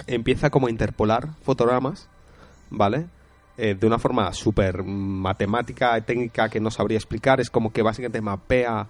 [0.06, 2.08] empieza como a interpolar fotogramas,
[2.70, 3.06] ¿vale?
[3.62, 7.40] Eh, de una forma súper matemática técnica que no sabría explicar.
[7.40, 8.88] Es como que básicamente mapea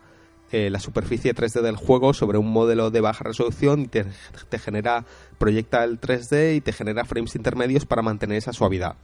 [0.52, 4.04] eh, la superficie 3D del juego sobre un modelo de baja resolución y te,
[4.58, 5.04] genera,
[5.38, 8.94] proyecta el 3D y te genera frames intermedios para mantener esa suavidad.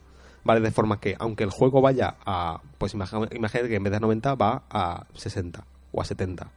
[0.43, 0.61] ¿Vale?
[0.61, 4.35] De forma que, aunque el juego vaya a, pues imagínate que en vez de 90
[4.35, 6.49] va a 60 o a 70,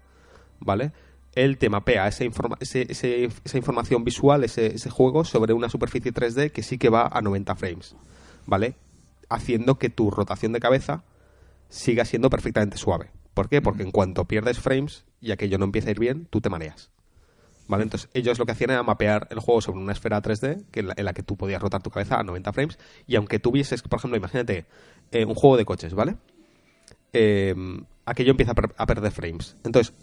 [0.61, 0.93] ¿vale?
[1.35, 5.69] Él te mapea esa, informa- ese- ese- esa información visual, ese, ese juego, sobre una
[5.69, 7.97] superficie 3D que sí que va a 90 frames,
[8.47, 8.75] ¿vale?
[9.31, 11.05] Haciendo que tu rotación de cabeza
[11.71, 13.11] siga siendo perfectamente suave.
[13.33, 13.63] ¿Por qué?
[13.63, 16.91] Porque en cuanto pierdes frames y aquello no empieza a ir bien, tú te mareas.
[17.69, 17.85] ¿Vale?
[17.85, 21.05] Entonces, ellos lo que hacían era mapear el juego sobre una esfera 3D que en,
[21.05, 22.79] la, que tú podías rotar tu cabeza a 90 frames.
[23.07, 24.67] Y aunque tuvieses, por ejemplo, imagínate
[25.13, 26.17] eh, un juego de coches, ¿vale?
[27.13, 27.55] Eh,
[28.07, 29.57] aquello empieza a, per- a perder frames.
[29.65, 29.95] Entonces,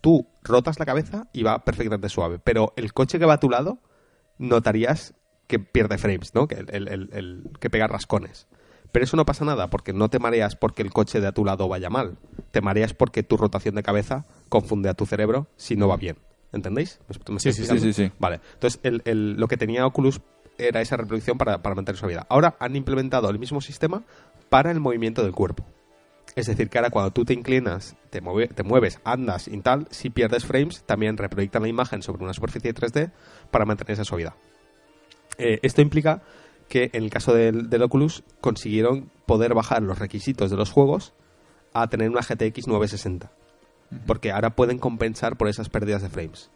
[0.00, 2.38] tú rotas la cabeza y va perfectamente suave.
[2.38, 3.78] Pero el coche que va a tu lado,
[4.38, 5.12] notarías
[5.46, 6.48] que pierde frames, ¿no?
[6.48, 8.46] Que, el- el- que pega rascones.
[8.92, 11.44] Pero eso no pasa nada, porque no te mareas porque el coche de a tu
[11.44, 12.16] lado vaya mal.
[12.50, 16.16] Te mareas porque tu rotación de cabeza confunde a tu cerebro si no va bien.
[16.52, 16.98] ¿Entendéis?
[17.28, 18.12] ¿Me- Sí, sí, sí, sí, sí.
[18.18, 18.40] Vale.
[18.54, 20.20] Entonces, el- el- lo que tenía Oculus
[20.58, 22.26] era esa reproducción para, para mantener su vida.
[22.28, 24.02] Ahora han implementado el mismo sistema
[24.48, 25.64] para el movimiento del cuerpo.
[26.36, 29.86] Es decir, que ahora cuando tú te inclinas, te, mueve- te mueves, andas y tal,
[29.90, 33.10] si pierdes frames, también reproyectan la imagen sobre una superficie 3D
[33.52, 34.34] para mantener esa suavidad.
[35.38, 36.22] Eh, esto implica
[36.70, 41.12] que en el caso del, del Oculus consiguieron poder bajar los requisitos de los juegos
[41.74, 43.30] a tener una GTX 960.
[44.06, 46.50] Porque ahora pueden compensar por esas pérdidas de frames.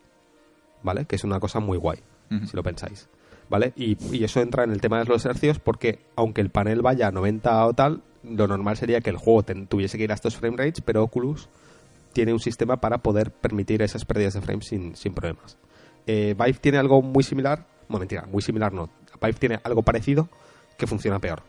[0.82, 1.04] ¿Vale?
[1.04, 1.98] Que es una cosa muy guay,
[2.48, 3.08] si lo pensáis.
[3.50, 3.72] ¿Vale?
[3.76, 7.08] Y, y eso entra en el tema de los hercios porque aunque el panel vaya
[7.08, 10.14] a 90 o tal, lo normal sería que el juego ten- tuviese que ir a
[10.14, 11.48] estos frame rates, pero Oculus
[12.12, 15.58] tiene un sistema para poder permitir esas pérdidas de frames sin, sin problemas.
[16.06, 18.88] Eh, Vive tiene algo muy similar, bueno, mentira, muy similar no.
[19.24, 20.28] Vive tiene algo parecido
[20.76, 21.42] que funciona peor.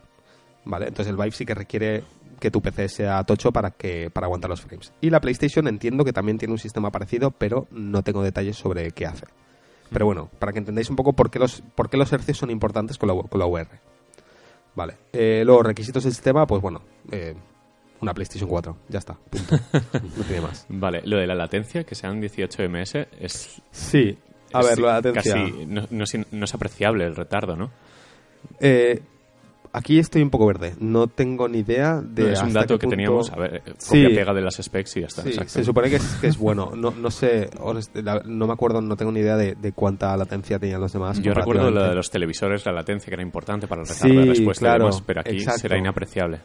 [0.64, 0.88] ¿Vale?
[0.88, 2.04] Entonces el Vive sí que requiere
[2.40, 4.92] que tu PC sea tocho para que para aguantar los frames.
[5.00, 8.90] Y la PlayStation entiendo que también tiene un sistema parecido, pero no tengo detalles sobre
[8.90, 9.26] qué hace.
[9.90, 12.50] Pero bueno, para que entendáis un poco por qué los, por qué los hercios son
[12.50, 13.68] importantes con la, con la VR.
[14.74, 14.94] Vale.
[15.12, 17.34] Eh, los requisitos del sistema, pues bueno, eh,
[18.00, 19.58] una PlayStation 4, ya está, punto.
[19.72, 20.66] no tiene más.
[20.68, 23.62] Vale, lo de la latencia, que sean 18 ms, es...
[23.70, 24.18] Sí,
[24.58, 25.34] a es ver, la latencia.
[25.34, 27.70] Casi, no, no es, no es apreciable el retardo, ¿no?
[28.60, 29.00] Eh,
[29.72, 30.74] aquí estoy un poco verde.
[30.78, 32.32] No tengo ni idea de.
[32.32, 34.02] es un hasta dato que punto- teníamos, a ver, Sí.
[34.02, 35.22] copia-pega de las specs y ya está.
[35.22, 36.72] Sí, se supone que es, que es bueno.
[36.76, 37.50] No, no sé,
[38.24, 41.20] no me acuerdo, no tengo ni idea de, de cuánta latencia tenían los demás.
[41.20, 44.16] Yo recuerdo lo de los televisores, la latencia que era importante para el retardo Sí,
[44.20, 45.60] de respuesta y claro, demás, pero aquí exacto.
[45.60, 46.40] será inapreciable.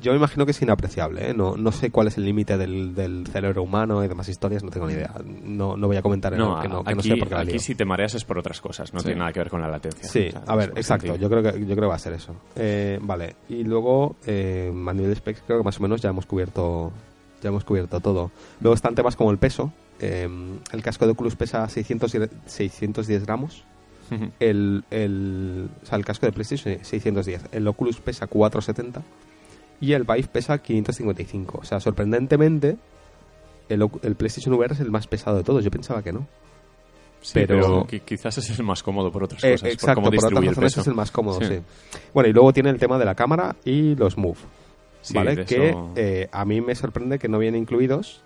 [0.00, 1.34] Yo me imagino que es inapreciable, ¿eh?
[1.34, 4.70] No, no sé cuál es el límite del, del cerebro humano y demás historias, no
[4.70, 5.12] tengo ni idea.
[5.44, 7.28] No, no voy a comentar en No, algo que no, que no aquí, sé por
[7.28, 7.60] qué la aquí lío.
[7.60, 9.06] si te mareas es por otras cosas, no Sí.
[9.06, 10.08] tiene nada que ver con la latencia.
[10.08, 11.14] Sí, O sea, a ver, exacto.
[11.16, 12.34] Yo creo que yo creo que va a ser eso.
[12.56, 13.36] Eh, vale.
[13.48, 16.92] Y luego eh, a nivel de specs creo que más o menos ya hemos cubierto
[17.42, 18.30] ya hemos cubierto todo.
[18.60, 19.72] Luego están temas como el peso.
[20.00, 20.28] Eh,
[20.72, 23.64] el casco de Oculus pesa 600, y- 610 gramos.
[24.38, 27.46] El, el, o sea, el casco de PlayStation eh, 610.
[27.52, 29.02] El Oculus pesa 470
[29.80, 31.58] y el Vive pesa 555.
[31.58, 32.76] O sea, sorprendentemente
[33.68, 35.64] el, el PlayStation VR es el más pesado de todos.
[35.64, 36.26] Yo pensaba que no.
[37.20, 40.10] Sí, pero- pero, qui- quizás es el más cómodo por otras Eh, cosas, exacto, por
[40.10, 40.80] por otras el razones peso.
[40.82, 41.46] es el más cómodo, sí.
[41.56, 41.60] Sí.
[42.12, 44.36] Bueno, y luego tiene el tema de la cámara y los Move,
[45.00, 45.44] Sí, ¿vale?
[45.46, 48.22] Que eso- eh, a mí me sorprende que no vienen incluidos,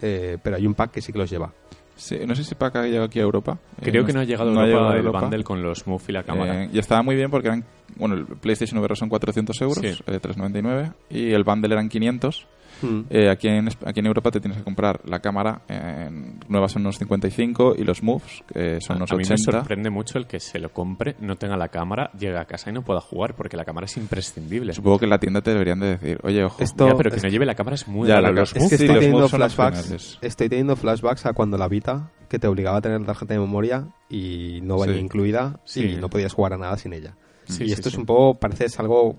[0.00, 1.52] eh, pero hay un pack que sí que los lleva.
[1.96, 3.58] Sí, no sé si Paca ha llegado aquí a Europa.
[3.80, 5.20] Creo Eh, que no ha llegado a no Europa llegado a el Europa.
[5.22, 6.64] bundle con los Move y la cámara.
[6.64, 7.64] Eh, y estaba muy bien porque eran,
[7.96, 9.88] bueno, el PlayStation VR son 400 euros, Sí.
[10.06, 12.46] eh, 399, y el bundle eran 500.
[12.82, 13.00] Mm.
[13.08, 16.82] Eh, aquí, en, aquí en Europa te tienes que comprar la cámara, en, nuevas son
[16.82, 19.60] unos 55 y los moves que son unos a mí me 80.
[19.60, 22.74] sorprende mucho el que se lo compre, no tenga la cámara, llegue a casa y
[22.74, 24.74] no pueda jugar, porque la cámara es imprescindible.
[24.74, 26.62] Supongo que en la tienda te deberían de decir, oye, ojo.
[26.62, 28.60] Esto- Ya, pero que es- no lleve la cámara es muy Ya, Los Es que
[28.60, 30.18] Sí, estoy los teniendo moves son flashbacks.
[30.20, 33.40] Estoy teniendo flashbacks a cuando la Vita, que te obligaba a tener la tarjeta de
[33.40, 35.00] memoria y no venía Sí.
[35.00, 35.82] incluida Sí.
[35.92, 37.14] y no podías jugar a nada sin ella.
[37.46, 37.94] Sí, y sí, esto sí.
[37.94, 39.16] es un poco, parece es algo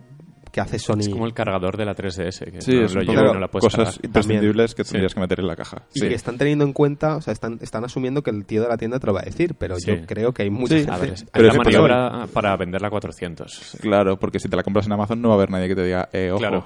[0.51, 0.99] que hace Sony.
[1.01, 3.33] Es como el cargador de la 3DS, que Sí, no es lo un llevo y
[3.33, 4.05] no la puedes cosas cargar.
[4.05, 4.91] imprescindibles que Sí.
[4.93, 5.83] tendrías que meter en la caja.
[5.93, 6.07] y Sí.
[6.07, 8.77] que están teniendo en cuenta, o sea, están, están asumiendo que el tío de la
[8.77, 9.87] tienda te lo va a decir, pero Sí.
[9.87, 10.85] yo creo que hay mucha Sí.
[10.85, 10.91] gente.
[10.93, 13.77] A ver, Pero la que maniobra para venderla a 400.
[13.81, 15.83] Claro, porque si te la compras en Amazon no va a haber nadie que te
[15.83, 16.39] diga, eh, ojo.
[16.39, 16.65] Claro.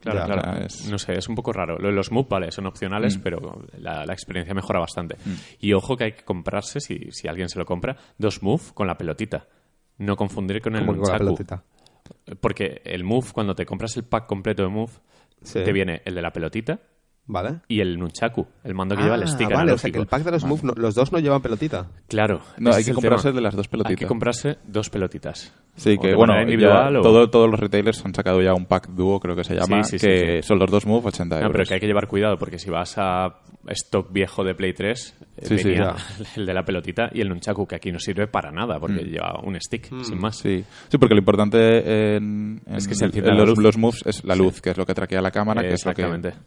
[0.00, 0.40] Claro, Ya, claro.
[0.40, 1.78] o sea, es- No sé, es un poco raro.
[1.78, 3.20] Lo de los MOOC, vale, son opcionales, Mm.
[3.22, 5.16] pero la, la experiencia mejora bastante.
[5.60, 8.88] Y ojo que hay que comprarse, si, si alguien se lo compra, dos Move con
[8.88, 9.46] la pelotita.
[10.04, 11.36] No confundir con el Nunchaku.
[12.40, 14.92] Porque el Move, cuando te compras el pack completo de Move,
[15.42, 15.60] Sí.
[15.64, 16.78] te viene el de la pelotita
[17.26, 17.60] ¿Vale?
[17.68, 20.06] y el Nunchaku, el mando que lleva el Ah, stick vale, o sea que el
[20.06, 21.88] pack de los Move, no- los dos no llevan pelotita.
[22.08, 22.40] Claro.
[22.58, 23.36] No, hay que comprarse tema.
[23.36, 23.98] de las dos Hay pelotitas.
[23.98, 25.52] que comprarse dos pelotitas.
[25.74, 28.88] Sí, que bueno, ya individual o- todo- todos los retailers han sacado ya un pack
[28.90, 30.46] dúo, creo que se llama, Sí, que sí.
[30.46, 31.52] son los dos Move 80 No, euros.
[31.52, 33.36] pero que hay que llevar cuidado porque si vas a
[33.68, 35.94] stock viejo de Play 3, eh, Sí, sí, venía
[36.36, 39.40] el de la pelotita y el Nunchaku, que aquí no sirve para nada porque lleva
[39.42, 40.36] un stick, sin más.
[40.36, 40.62] Sí.
[40.88, 43.58] sí, porque lo importante en, en- Es que se en los, luz.
[43.58, 45.94] los moves es la luz, que es lo que traquea la cámara, que es lo
[45.94, 46.38] que Exactamente.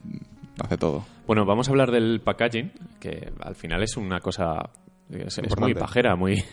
[0.64, 1.04] hace todo.
[1.26, 4.70] Bueno, vamos a hablar del packaging, que al final es una cosa...
[5.10, 6.44] Es, es muy pajera, muy,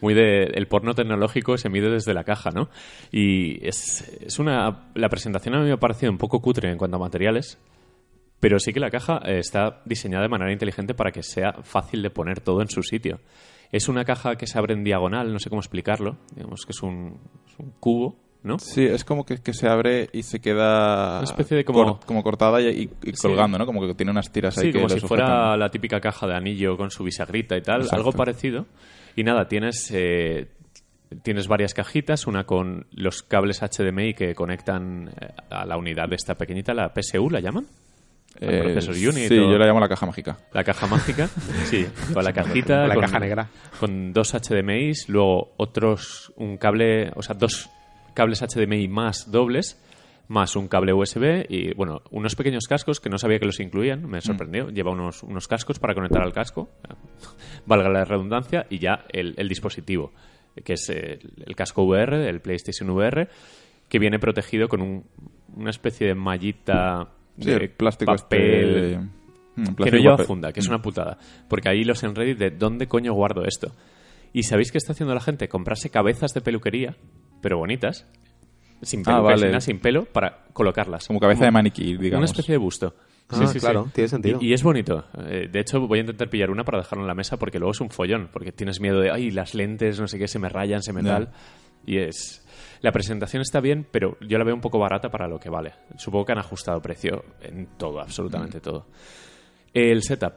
[0.00, 0.44] muy de...
[0.54, 2.68] El porno tecnológico se mide desde la caja, ¿no?
[3.12, 4.90] Y es, es una...
[4.94, 7.58] La presentación a mí me ha parecido un poco cutre en cuanto a materiales,
[8.42, 12.02] Pero sí que la caja eh, está diseñada de manera inteligente para que sea fácil
[12.02, 13.20] de poner todo en su sitio.
[13.70, 16.18] Es una caja que se abre en diagonal, no sé cómo explicarlo.
[16.34, 18.58] Digamos que es un, es un cubo, ¿no?
[18.58, 22.06] Sí, es como que, que se abre y se queda Una especie de como- cor-
[22.06, 23.22] como cortada y, y- y Sí.
[23.28, 23.66] colgando, ¿no?
[23.66, 25.58] Como que tiene unas tiras ahí Sí, como si fuera sujetan.
[25.60, 27.96] la típica caja de anillo con su bisagrita y tal, Exacto.
[27.96, 28.66] algo parecido.
[29.16, 30.48] Y nada, tienes, eh,
[31.22, 36.16] tienes varias cajitas, una con los cables HDMI que conectan eh, a la unidad de
[36.16, 37.66] esta pequeñita, la PSU, ¿la llaman?
[38.40, 40.38] El Eh, Unit sí, o- yo la llamo la caja mágica.
[40.54, 41.28] La caja mágica,
[41.66, 43.48] sí, con la cajita, La con, caja negra.
[43.78, 47.68] con dos HDMIs, luego otros, un cable, o sea, dos
[48.14, 49.80] cables HDMI más dobles,
[50.28, 54.08] más un cable USB y, bueno, unos pequeños cascos que no sabía que los incluían,
[54.08, 54.68] me sorprendió.
[54.70, 56.70] Lleva unos, unos cascos para conectar al casco,
[57.66, 60.12] valga la redundancia, y ya el, el dispositivo,
[60.64, 63.28] que es el, el casco VR, el PlayStation VR,
[63.88, 65.04] que viene protegido con un-
[65.56, 67.08] una especie de mallita
[67.38, 68.98] Sí, de plástico papel este...
[68.98, 69.08] mm,
[69.54, 70.26] que no plástico lleva papel.
[70.26, 71.18] funda, que es una putada.
[71.48, 73.72] Porque ahí los en Reddit de ¿dónde coño guardo esto?
[74.32, 75.48] ¿Y sabéis qué está haciendo la gente?
[75.48, 76.96] Comprarse cabezas de peluquería,
[77.42, 78.06] pero bonitas,
[78.80, 79.38] sin Ah, peluca, vale.
[79.38, 81.06] sin, nada, sin pelo, para colocarlas.
[81.06, 82.16] Como cabeza de maniquí, digamos.
[82.22, 82.94] Una especie de busto.
[83.28, 84.38] Ah, claro, tiene sentido.
[84.42, 85.04] Y, y es bonito.
[85.26, 87.72] Eh, de hecho, voy a intentar pillar una para dejarlo en la mesa porque luego
[87.72, 88.28] es un follón.
[88.32, 91.02] Porque tienes miedo de, ay, las lentes, no sé qué, se me rayan, se me
[91.02, 91.30] tal.
[91.86, 92.46] Y es...
[92.82, 95.72] La presentación está bien, pero yo la veo un poco barata para lo que vale.
[95.96, 98.62] Supongo que han ajustado precio en todo, absolutamente Mm.
[98.62, 98.86] todo.
[99.72, 100.32] El setup.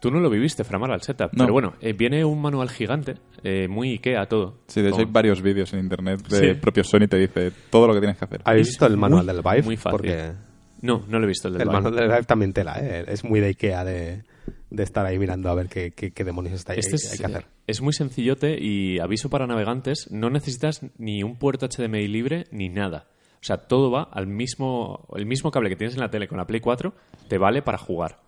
[0.00, 1.32] Tú no lo viviste, Framara, el setup.
[1.32, 1.44] No.
[1.44, 4.58] Pero bueno, eh, viene un manual gigante, eh, muy Ikea todo.
[4.66, 6.60] Sí, de hecho hay varios vídeos en internet de Sí.
[6.60, 8.40] propio Sony te dice todo lo que tienes que hacer.
[8.44, 9.62] ¿Habéis Es visto el manual muy, del Vive?
[9.62, 9.90] muy fácil.
[9.98, 10.32] Porque
[10.82, 11.80] No, no lo he visto el del el Vive.
[11.80, 13.04] manual del Vive también tela, ¿eh?
[13.08, 14.22] Es muy de Ikea de,
[14.70, 17.18] de estar ahí mirando a ver qué, qué- qué demonios está ahí, Este es, hay
[17.18, 17.46] que hacer.
[17.66, 22.68] es muy sencillote y aviso para navegantes, no necesitas ni un puerto HDMI libre ni
[22.68, 23.06] nada.
[23.40, 26.36] O sea, todo va al mismo, el mismo cable que tienes en la tele con
[26.38, 26.94] la Play 4,
[27.28, 28.18] te vale para jugar.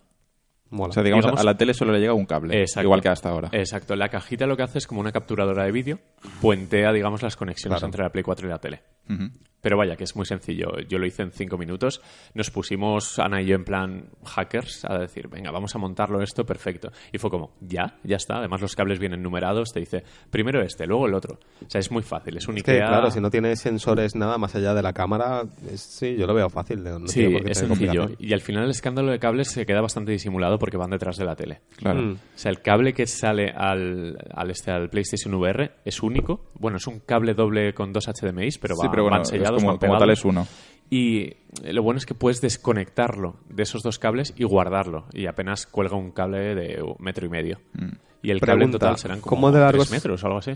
[0.69, 0.89] Mola.
[0.89, 2.85] O sea, digamos, digamos- a la tele solo le llega un cable, Exacto.
[2.85, 3.49] igual que hasta ahora.
[3.53, 3.95] Exacto.
[3.95, 5.99] La cajita lo que hace es como una capturadora de vídeo,
[6.41, 7.87] puentea, digamos, las conexiones Claro.
[7.87, 8.81] entre la Play 4 y la tele.
[9.09, 9.29] Ujú.
[9.61, 10.67] Pero vaya, que es muy sencillo.
[10.87, 12.01] Yo lo hice en cinco minutos.
[12.33, 16.45] Nos pusimos, Ana y yo, en plan hackers, a decir, venga, vamos a montarlo esto,
[16.45, 16.91] perfecto.
[17.11, 18.37] Y fue como, ya, ya está.
[18.37, 19.71] Además, los cables vienen numerados.
[19.73, 21.39] Te dice, primero este, luego el otro.
[21.65, 22.37] O sea, es muy fácil.
[22.37, 22.87] Es un Es que, Ikea...
[22.87, 26.33] claro, si no tiene sensores nada más allá de la cámara, es- sí, yo lo
[26.33, 26.83] veo fácil.
[26.83, 28.09] No Sí, tiene por qué es sencillo.
[28.19, 31.25] Y al final el escándalo de cables se queda bastante disimulado porque van detrás de
[31.25, 31.61] la tele.
[31.77, 32.01] Claro.
[32.01, 32.11] Mm.
[32.13, 36.51] O sea, el cable que sale al, al, este, al PlayStation VR es único.
[36.53, 39.46] Bueno, es un cable doble con dos HDMIs, pero, va, sí, pero bueno, van es
[39.51, 40.47] como, como tal es uno.
[40.89, 41.33] Y
[41.63, 45.05] eh, lo bueno es que puedes desconectarlo de esos dos cables y guardarlo.
[45.13, 47.59] Y apenas cuelga un cable de un metro y medio.
[47.73, 48.06] Mm.
[48.21, 49.91] Y el cable en total serán como ¿cómo de largo tres es?
[49.91, 50.53] metros o algo así.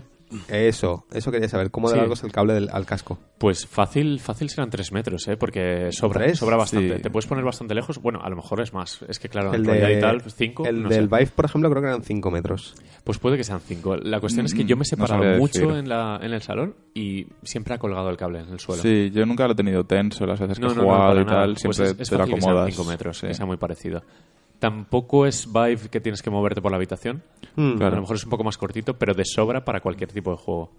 [0.48, 1.70] Eso, eso quería saber.
[1.70, 1.98] ¿Cómo de Sí.
[1.98, 3.18] largo es el cable del, al casco?
[3.38, 5.36] Pues fácil, fácil serán tres metros, ¿eh?
[5.36, 6.38] Porque sobra, ¿Tres?
[6.38, 6.96] sobra bastante.
[6.96, 7.02] Sí.
[7.02, 7.98] Te puedes poner bastante lejos.
[8.00, 9.02] Bueno, a lo mejor es más.
[9.08, 10.64] Es que claro, El, de, y tal, cinco.
[10.66, 11.16] el no del sé.
[11.16, 12.74] Vive, por ejemplo, creo que eran 5 metros.
[13.04, 13.96] Pues puede que sean cinco.
[13.96, 15.76] La cuestión es que yo me he Mm, no separado sabría mucho decir.
[15.76, 18.82] en, la, en el salón y siempre ha colgado el cable en el suelo.
[18.82, 21.40] Sí, yo nunca lo he tenido tenso las veces que he jugado para y nada.
[21.42, 22.74] tal, Pues siempre es, es te lo fácil que sean acomodas.
[22.74, 23.26] 5 metros, Sí.
[23.28, 24.02] que sea muy parecido.
[24.62, 27.20] Tampoco es Vive que tienes que moverte por la habitación.
[27.56, 27.82] Mm.
[27.82, 30.36] A lo mejor es un poco más cortito, pero de sobra para cualquier tipo de
[30.36, 30.70] juego.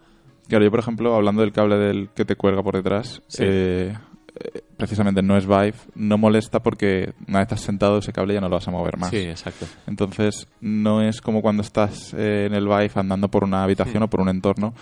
[0.47, 3.43] Claro, yo por ejemplo, hablando del cable del que te cuelga por detrás, Sí.
[3.45, 3.93] eh,
[4.39, 8.39] eh, precisamente no es Vive, no molesta porque una vez estás sentado ese cable ya
[8.39, 9.09] no lo vas a mover más.
[9.09, 9.65] Sí, exacto.
[9.85, 14.05] Entonces no es como cuando estás eh, en el Vive andando por una habitación Hmm.
[14.05, 14.73] o por un entorno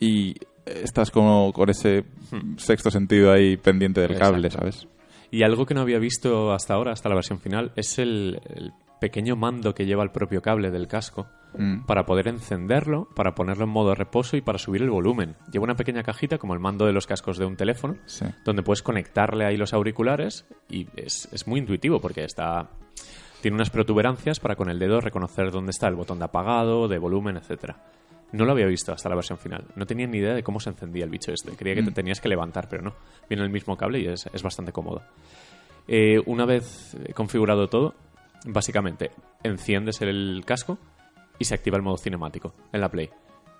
[0.00, 0.34] y
[0.66, 2.56] estás como con ese Hmm.
[2.56, 4.50] sexto sentido ahí pendiente del cable.
[4.50, 4.88] ¿sabes?
[5.32, 8.72] Y algo que no había visto hasta ahora, hasta la versión final, es el, el
[9.00, 11.84] pequeño mando que lleva el propio cable del casco Mm.
[11.84, 15.36] para poder encenderlo, para ponerlo en modo reposo y para subir el volumen.
[15.52, 18.24] Lleva una pequeña cajita como el mando de los cascos de un teléfono, Sí.
[18.42, 22.70] donde puedes conectarle ahí los auriculares y es, es muy intuitivo porque está
[23.42, 26.96] tiene unas protuberancias para con el dedo reconocer dónde está el botón de apagado, de
[26.98, 27.84] volumen, etcétera.
[28.32, 29.66] No lo había visto hasta la versión final.
[29.76, 31.52] No tenía ni idea de cómo se encendía el bicho este.
[31.52, 32.94] Creía que te tenías que levantar, pero no.
[33.28, 35.02] Viene el mismo cable y es, es bastante cómodo.
[35.86, 37.94] Eh, una vez configurado todo,
[38.46, 39.10] básicamente
[39.42, 40.78] enciendes el casco
[41.38, 43.10] y se activa el modo cinemático en la Play.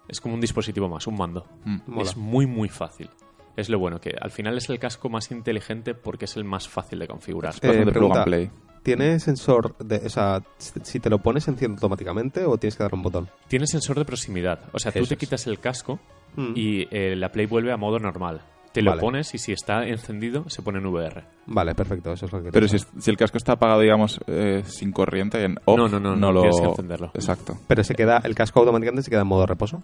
[0.09, 1.47] Es como un dispositivo más, un mando.
[1.87, 2.03] Mola.
[2.03, 3.09] Es muy, muy fácil.
[3.57, 6.69] Es lo bueno, que al final es el casco más inteligente porque es el más
[6.69, 7.55] fácil de configurar.
[7.63, 8.51] Eh, plug and play.
[8.83, 12.95] ¿Tiene sensor de, o sea, si te lo pones enciende automáticamente o tienes que dar
[12.95, 13.29] un botón?
[13.49, 14.61] Tiene sensor de proximidad.
[14.73, 15.21] O sea, tú te es.
[15.21, 15.99] quitas el casco
[16.35, 16.53] Mm.
[16.57, 18.41] y eh, la Play vuelve a modo normal.
[18.73, 19.03] Te lo Vale.
[19.03, 21.25] pones y si está encendido se pone en VR.
[21.45, 22.79] Vale, perfecto, eso es lo que Pero si,
[23.11, 26.41] el casco está apagado, digamos, eh, sin corriente, en off, No, no, no, no, lo...
[26.41, 27.11] tienes que encenderlo.
[27.13, 27.59] Exacto.
[27.69, 29.83] Pero se queda, el casco automáticamente se queda en modo reposo.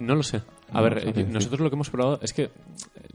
[0.00, 0.38] No lo sé.
[0.72, 2.50] A No ver, lo eh, nosotros lo que hemos probado es que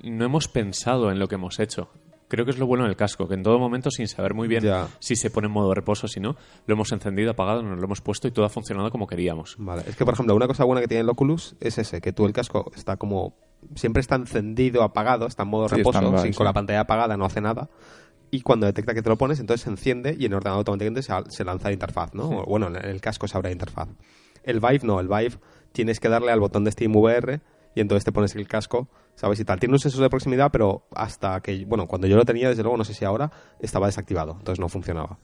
[0.02, 1.90] no hemos pensado en lo que hemos hecho.
[2.28, 4.64] Creo que es lo bueno del casco, que en todo momento, sin saber muy bien
[4.64, 4.88] Ya.
[5.00, 7.86] si se pone en modo reposo o si no, lo hemos encendido, apagado, nos lo
[7.86, 9.56] hemos puesto y todo ha funcionado como queríamos.
[9.60, 12.14] Vale, es que por ejemplo, una cosa buena que tiene el Oculus es ese, que
[12.14, 13.36] tú el casco está como
[13.76, 16.38] siempre está encendido, apagado, está en modo Sí, reposo, sin- sí.
[16.38, 17.70] con la pantalla apagada no hace nada.
[18.32, 21.04] Y cuando detecta que te lo pones, entonces se enciende y en el ordenador automáticamente
[21.04, 22.30] se, se lanza la interfaz, ¿no?
[22.30, 23.90] O, Bueno, en el casco se abre la interfaz.
[24.44, 25.38] El Vive no, el Vive
[25.72, 27.42] tienes que darle al botón de Steam VR
[27.76, 29.40] y entonces te pones el casco, ¿sabes?
[29.40, 29.60] Y tal.
[29.60, 32.78] Tiene un sensor de proximidad, pero hasta que, bueno, cuando yo lo tenía, desde luego,
[32.78, 35.18] no sé si ahora, estaba desactivado, entonces no funcionaba.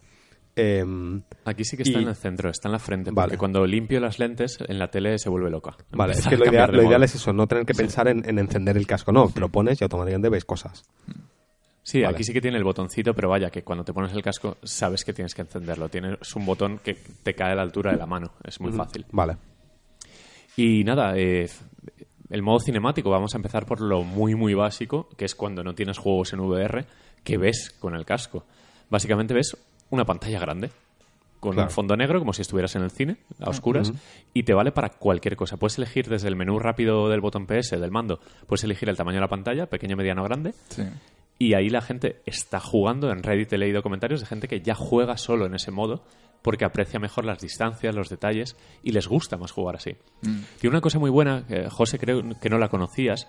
[0.55, 3.27] Em, Aquí sí que está Y- en el centro, está en la frente, Vale.
[3.29, 5.77] porque cuando limpio las lentes, en la tele se vuelve loca.
[5.91, 8.75] Vale, es que lo, ideal, lo es eso, no tener que pensar en, en encender
[8.75, 9.11] el casco.
[9.11, 10.83] No, te lo pones y automáticamente ves cosas.
[11.81, 12.13] Sí, Vale.
[12.13, 15.05] aquí sí que tiene el botoncito, pero vaya, que cuando te pones el casco sabes
[15.05, 15.87] que tienes que encenderlo.
[15.87, 19.05] Tienes un botón que te cae a la altura de la mano, es muy fácil.
[19.11, 19.37] Vale.
[20.57, 21.49] Y nada, eh,
[22.29, 25.73] el modo cinemático, vamos a empezar por lo muy, muy básico, que es cuando no
[25.75, 26.85] tienes juegos en VR,
[27.23, 28.45] que ves con el casco.
[28.89, 29.57] Básicamente ves
[29.89, 30.69] una pantalla grande,
[31.39, 31.69] con Claro.
[31.69, 33.93] un fondo negro, como si estuvieras en el cine, a oscuras,
[34.33, 35.57] y te vale para cualquier cosa.
[35.57, 39.15] Puedes elegir desde el menú rápido del botón PS, del mando, puedes elegir el tamaño
[39.17, 40.83] de la pantalla, pequeño, mediano, grande, Sí.
[41.39, 43.09] y ahí la gente está jugando.
[43.11, 46.03] En Reddit he leído comentarios de gente que ya juega solo en ese modo
[46.41, 49.95] porque aprecia mejor las distancias, los detalles y les gusta más jugar así.
[50.61, 53.27] Y una cosa muy buena, que José creo que no la conocías,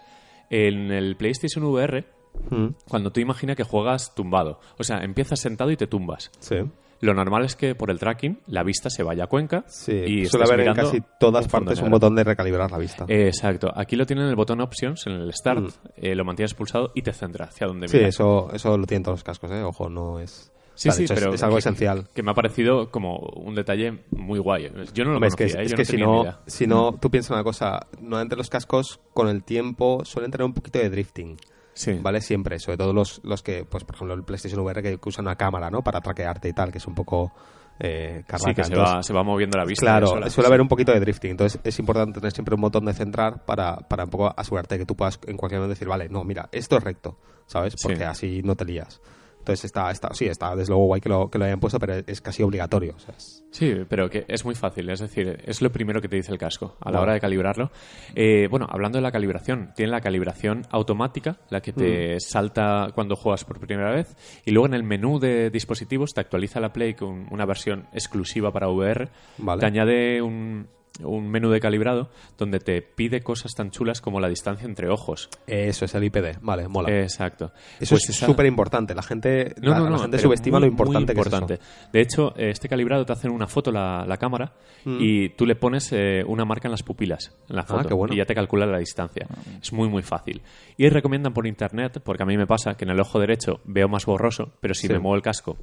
[0.51, 2.05] en el PlayStation VR,
[2.51, 6.31] Mm, cuando tú imaginas que juegas tumbado, o sea, empiezas sentado y te tumbas.
[6.39, 6.57] Sí.
[7.01, 10.27] Lo normal es que por el tracking la vista se vaya a cuenca Sí, y
[10.27, 13.07] suele haber en casi todas un partes un botón de recalibrar la vista.
[13.09, 13.73] Eh, Exacto.
[13.75, 17.01] Aquí lo tienen en el botón Options, en el Start, eh, lo mantienes pulsado y
[17.01, 18.15] te centra hacia donde sí, miras.
[18.15, 19.63] eso, eso lo tienen todos los cascos, ¿eh?
[19.63, 20.53] Ojo, no es...
[20.81, 22.09] Sí, o sea, de sí, hecho, pero es, algo que- esencial.
[22.15, 24.73] Que me ha parecido como un detalle muy guay.
[24.95, 25.65] Yo no lo Hombre, es que, conocía, ¿eh?
[25.65, 26.41] es Yo que no si no, idea.
[26.47, 30.55] si no, tú piensas una cosa, normalmente los cascos con el tiempo suelen tener un
[30.55, 31.37] poquito de drifting.
[31.75, 31.99] Sí.
[32.01, 32.21] ¿Vale?
[32.23, 35.37] Siempre, sobre todo los, los que, pues por ejemplo, el PlayStation VR que, usa una
[35.37, 35.83] cámara, ¿no?
[35.83, 37.31] Para traquearte y tal, que es un poco
[37.79, 39.85] eh, Sí, que se, Entonces, va, se va moviendo la vista.
[39.87, 42.93] Claro, suele haber un poquito de drifting, entonces es importante tener siempre un botón de
[42.95, 46.25] centrar para, para un poco asegurarte que tú puedas en cualquier momento decir, vale, no,
[46.25, 47.17] mira, esto es recto,
[47.47, 47.75] ¿sabes?
[47.77, 47.89] Sí.
[47.89, 49.01] Porque así no te lías.
[49.41, 51.95] Entonces está, está, sí, está desde luego guay que lo, que lo hayan puesto, pero
[52.07, 52.95] es casi obligatorio.
[52.97, 54.89] o sea, es- Sí, pero que es muy fácil.
[54.91, 57.73] Es decir, es lo primero que te dice el casco a la hora de calibrarlo.
[58.15, 62.21] Eh, bueno, hablando de la calibración, tiene la calibración automática, la que te Mm.
[62.21, 64.15] salta cuando juegas por primera vez.
[64.45, 68.53] Y luego en el menú de dispositivos te actualiza la Play con una versión exclusiva
[68.53, 69.09] para VR.
[69.39, 69.61] Vale.
[69.61, 70.69] Te añade un,
[71.03, 75.31] un menú de calibrado donde te pide cosas tan chulas como la distancia entre ojos.
[75.47, 76.91] Eso es el IPD, vale, mola.
[77.01, 77.53] Exacto.
[77.79, 78.95] Eso Pues es esa- súper importante.
[78.95, 81.29] La gente, No, la, no, la no, gente pero subestima muy, lo importante muy que
[81.29, 81.55] es importante.
[81.55, 81.89] eso.
[81.93, 84.53] De hecho, eh, este calibrado te hacen una foto la, la cámara
[84.85, 87.85] y tú le pones eh, una marca en las pupilas en la foto Mm.
[87.85, 88.13] Ah, qué bueno.
[88.13, 89.27] Ah, y ya te calcula la distancia.
[89.63, 90.43] Es muy, muy fácil.
[90.77, 93.89] Y recomiendan por internet, porque a mí me pasa que en el ojo derecho veo
[93.89, 94.93] más borroso, pero si Sí.
[94.93, 95.57] me muevo el casco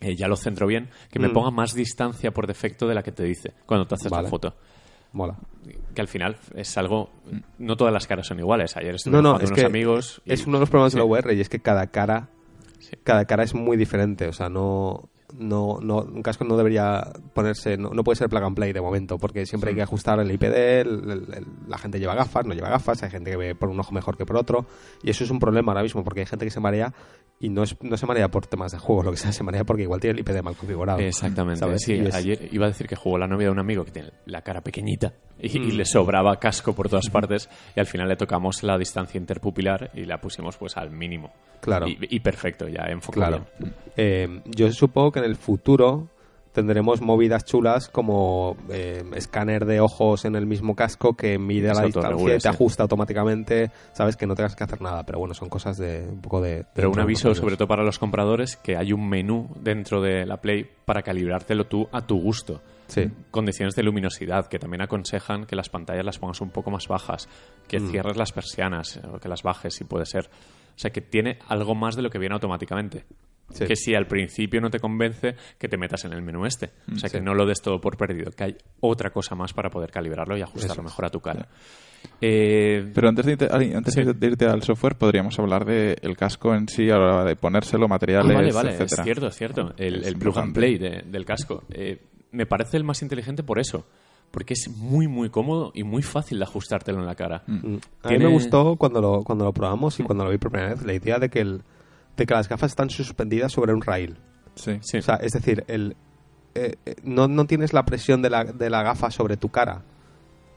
[0.00, 1.32] eh, ya lo centro bien, que me Mm.
[1.32, 4.24] ponga más distancia por defecto de la que te dice cuando te haces Vale.
[4.24, 4.54] la foto.
[5.12, 5.36] Mola.
[5.94, 7.10] Que al final es algo...
[7.58, 8.76] No todas las caras son iguales.
[8.76, 10.22] Ayer estuve No, no, jugando es unos que amigos...
[10.26, 10.98] y- es uno de los problemas Sí.
[10.98, 12.28] de la VR y es que cada cara,
[12.80, 12.90] Sí.
[13.02, 14.28] cada cara es muy diferente.
[14.28, 15.08] O sea, no,
[15.38, 17.02] no, no, un casco no debería
[17.34, 20.20] ponerse, no, no puede ser plug and play de momento, porque siempre hay que ajustar
[20.20, 23.36] el IPD, el- el- el- la gente lleva gafas, no lleva gafas, hay gente que
[23.36, 24.66] ve por un ojo mejor que por otro,
[25.02, 26.92] y eso es un problema ahora mismo, porque hay gente que se marea
[27.38, 29.64] y no, es, no se marea por temas de juegos, lo que sea, se marea
[29.64, 31.00] porque igual tiene el IPD mal configurado.
[31.00, 31.58] Exactamente.
[31.60, 31.82] ¿sabes?
[31.82, 34.10] Sí, es- ayer iba a decir que jugó la novia de un amigo que tiene
[34.26, 35.76] la cara pequeñita y, y Mm.
[35.76, 40.04] le sobraba casco por todas partes y al final le tocamos la distancia interpupilar y
[40.06, 41.30] la pusimos pues al mínimo.
[41.60, 41.86] Claro.
[41.88, 43.46] Y, y perfecto, ya enfocó Claro.
[43.96, 46.08] Eh, yo supongo que en el futuro
[46.52, 51.82] tendremos movidas chulas como eh, escáner de ojos en el mismo casco que mide la
[51.82, 55.50] distancia y te ajusta automáticamente, sabes que no tengas que hacer nada, pero bueno, son
[55.50, 56.64] cosas de un poco de...
[56.74, 60.38] Pero un aviso, sobre todo para los compradores, que hay un menú dentro de la
[60.38, 62.62] Play para calibrártelo tú a tu gusto.
[62.86, 63.10] Sí.
[63.30, 67.28] Condiciones de luminosidad, que también aconsejan que las pantallas las pongas un poco más bajas,
[67.68, 67.90] que Mm.
[67.90, 70.26] cierres las persianas o que las bajes si puede ser.
[70.26, 73.04] O sea, que tiene algo más de lo que viene automáticamente.
[73.52, 73.64] Sí.
[73.64, 76.70] Que si al principio no te convence, que te metas en el menú este.
[76.92, 79.70] O sea, que no lo des todo por perdido, que hay otra cosa más para
[79.70, 81.46] poder calibrarlo y ajustarlo Eso mejor a tu cara.
[82.20, 84.02] Eh, Pero antes de irte, antes Sí.
[84.02, 87.86] de irte al software, podríamos hablar del casco en sí, a la hora de ponérselo,
[87.86, 89.74] Ah, materiales, vale, vale, es cierto, es cierto.
[89.76, 91.64] El, Es el plug and play de- del casco.
[91.70, 92.00] Eh,
[92.32, 93.86] me parece el más inteligente por eso.
[94.30, 97.44] Porque es muy, muy cómodo y muy fácil de ajustártelo en la cara.
[97.46, 97.76] Mm.
[98.02, 100.74] A mí me gustó cuando lo, cuando lo probamos y cuando lo vi por primera
[100.74, 101.62] vez la idea de que, el,
[102.16, 104.16] de que las gafas están suspendidas sobre un rail.
[104.54, 104.78] Sí.
[104.82, 104.98] Sí.
[104.98, 105.96] O sea, es decir, el,
[106.54, 109.82] eh, eh, no, no tienes la presión de la, de la gafa sobre tu cara.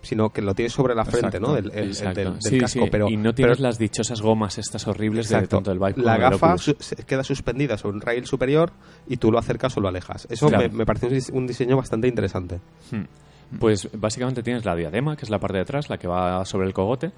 [0.01, 1.55] sino que lo tienes sobre la frente, Exacto, ¿no?
[1.55, 4.21] Del, el- el del- del Sí, casco, sí, pero y no tienes pero- las dichosas
[4.21, 5.57] gomas estas horribles de Exacto.
[5.57, 8.71] tanto del Vive como La gafa su- queda suspendida sobre un rail superior
[9.09, 10.25] y tú lo acercas o lo alejas.
[10.31, 10.69] Eso Claro.
[10.69, 12.61] me, me parece un diseño bastante interesante.
[12.91, 13.57] Hmm.
[13.59, 16.65] Pues básicamente tienes la diadema, que es la parte de atrás, la que va sobre
[16.67, 17.11] el cogote.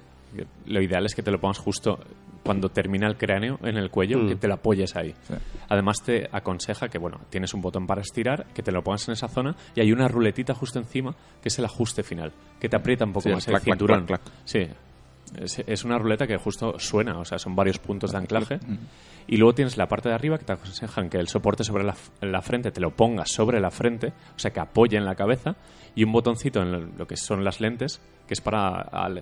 [0.66, 2.00] Lo ideal es que te lo pongas justo
[2.44, 4.28] cuando termina el cráneo en el cuello, Mm.
[4.28, 5.14] que te lo apoyes ahí.
[5.28, 5.34] Sí.
[5.68, 9.12] Además te aconseja que, bueno, tienes un botón para estirar, que te lo pongas en
[9.12, 12.76] esa zona y hay una ruletita justo encima, que es el ajuste final, que te
[12.76, 14.06] aprieta un poco Sí, más el clac, cinturón.
[14.06, 14.34] clac, clac.
[14.44, 14.66] Sí.
[15.40, 18.56] Es, es una ruleta que justo suena, o sea, son varios puntos de anclaje.
[18.56, 18.76] Mm.
[19.28, 21.94] Y luego tienes la parte de arriba que te aconsejan que el soporte sobre la,
[22.20, 25.54] la frente te lo pongas sobre la frente, o sea, que apoye en la cabeza,
[25.94, 28.80] y un botoncito en lo que son las lentes, que es para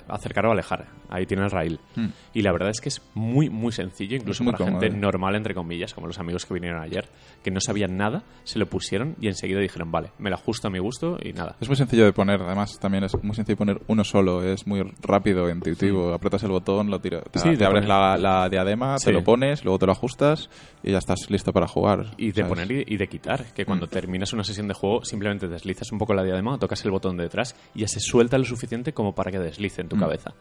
[0.08, 0.86] acercar o alejar.
[1.08, 1.80] Ahí tiene el rail.
[1.96, 2.06] Mm.
[2.34, 5.34] Y la verdad es que es muy, muy sencillo, incluso muy para cómodo, gente normal,
[5.34, 7.08] entre comillas, como los amigos que vinieron ayer,
[7.42, 10.70] que no sabían nada, se lo pusieron y enseguida dijeron, vale, me lo ajusto a
[10.70, 11.56] mi gusto y nada.
[11.60, 14.66] Es muy sencillo de poner, además también es muy sencillo de poner uno solo, es
[14.66, 16.12] muy rápido, intuitivo.
[16.12, 19.06] Apretas el botón, lo tiras, te, Sí, te abres la, la diadema, Sí.
[19.06, 20.48] te lo pones, luego te lo ajustas
[20.82, 22.12] y ya estás listo para jugar.
[22.18, 22.48] Y de ¿sabes?
[22.48, 23.90] poner y, y de quitar, que cuando Mm.
[23.90, 27.24] terminas una sesión de juego simplemente deslizas un poco la diadema, tocas el botón de
[27.24, 30.00] detrás y ya se suelta lo suficiente como para que deslice en tu Mm.
[30.00, 30.34] cabeza.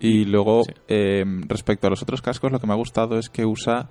[0.00, 0.72] Y luego, Sí.
[0.88, 3.88] eh, respecto a los otros cascos, lo que me ha gustado es que usa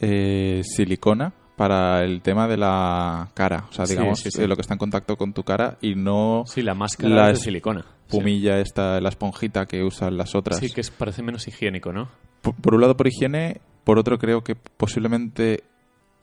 [0.00, 3.66] eh, silicona para el tema de la cara.
[3.70, 4.42] O sea, digamos, sí, sí.
[4.42, 7.26] eh, lo que está en contacto con tu cara y no Sí, la máscara La
[7.30, 7.86] es es- de silicona.
[8.08, 10.58] pumilla esta, la esponjita que usan las otras.
[10.58, 12.08] Sí, que es, parece menos higiénico, ¿no?
[12.42, 15.62] por, por un lado por higiene, por otro creo que posiblemente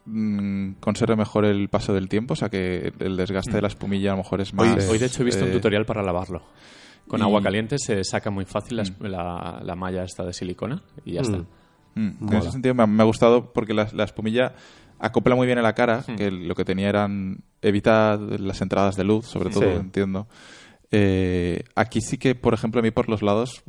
[0.05, 4.11] mm, conserve mejor el paso del tiempo, o sea que el desgaste de la espumilla
[4.11, 4.87] a lo mejor es Hoy, más...
[4.89, 6.41] hoy, de hecho, he visto un eh, tutorial para lavarlo.
[7.07, 10.81] Con y- agua caliente se saca muy fácil la, la- la malla esta de silicona
[11.05, 11.23] y ya Mm.
[11.25, 11.37] está.
[11.95, 14.53] Mm, en ese sentido me ha, me ha gustado porque la, la espumilla
[14.99, 16.15] acopla muy bien en la cara, Mm.
[16.15, 19.77] que lo que tenía eran evita las entradas de luz, sobre todo, Sí.
[19.79, 20.27] entiendo.
[20.93, 23.63] Eh, aquí sí que, por ejemplo, a mí por los lados,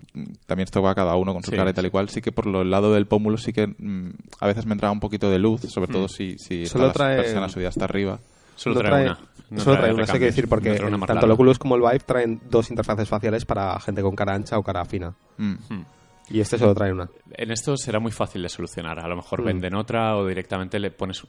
[0.47, 2.21] también esto va a cada uno con su Sí, cara y tal y cual, sí
[2.21, 4.11] que por el lado del pómulo sí que mm,
[4.41, 5.93] a veces me entraba un poquito de luz, sobre Mm.
[5.93, 8.19] todo si, si Solo está la trae- persiana subida hasta arriba.
[8.57, 9.19] Solo trae, una.
[9.51, 11.33] No solo trae una, eso hay que decir, porque no trae una tanto el.
[11.33, 14.85] Oculus como el Vive traen dos interfaces faciales para gente con cara ancha o cara
[14.85, 15.15] fina.
[15.39, 15.55] Mm.
[16.31, 17.09] Y este solo trae una.
[17.33, 18.99] En esto será muy fácil de solucionar.
[18.99, 19.45] A lo mejor Mm.
[19.47, 21.23] venden otra o directamente le pones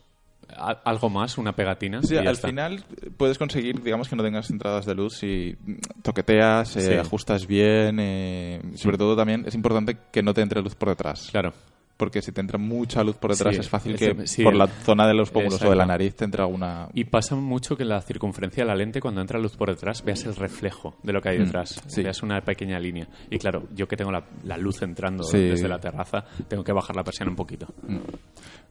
[0.58, 2.02] algo más, una pegatina.
[2.04, 2.48] Sí, al está.
[2.48, 6.82] final eh, puedes conseguir, digamos, que no tengas entradas de luz si mm, toqueteas, eh,
[6.82, 6.94] Sí.
[6.94, 7.98] ajustas bien.
[8.00, 11.30] eh, sobre todo también es importante que no te entre luz por detrás.
[11.32, 11.54] Claro.
[11.96, 15.14] Porque si te entra mucha luz por detrás es fácil que por la zona de
[15.14, 16.90] los pómulos o de la nariz te entra alguna...
[16.96, 20.04] Y pasa mucho que en la circunferencia de la lente, cuando entra luz por detrás,
[20.04, 21.82] veas el reflejo de lo que hay Mm, detrás.
[21.96, 23.08] Veas una pequeña línea.
[23.30, 26.96] Y claro, yo que tengo la, la luz entrando desde la terraza, tengo que bajar
[26.96, 27.68] la persiana un poquito.